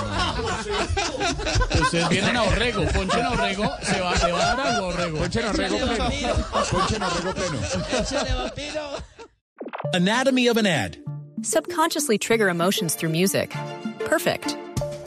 Ustedes 1.82 2.08
vienen 2.08 2.36
a 2.36 2.42
Orrego, 2.42 2.84
ponchen 2.92 3.24
a 3.24 3.30
Orrego, 3.30 3.70
se 3.82 4.00
va, 4.00 4.16
se 4.16 4.32
va 4.32 4.52
a 4.52 4.56
dar 4.56 4.66
algo 4.66 4.86
Orrego. 4.88 5.18
Ponchen 5.18 5.44
a 5.44 5.50
Orrego 5.50 5.78
pleno. 5.78 6.04
Ponchen 6.70 7.02
a 7.02 7.06
Orrego 7.08 7.34
pleno. 7.34 7.60
Anatomy 9.92 10.48
of 10.48 10.56
an 10.56 10.66
ad. 10.66 10.96
Subconsciously 11.42 12.18
trigger 12.18 12.48
emotions 12.48 12.94
through 12.94 13.10
music. 13.10 13.54
Perfect. 14.00 14.56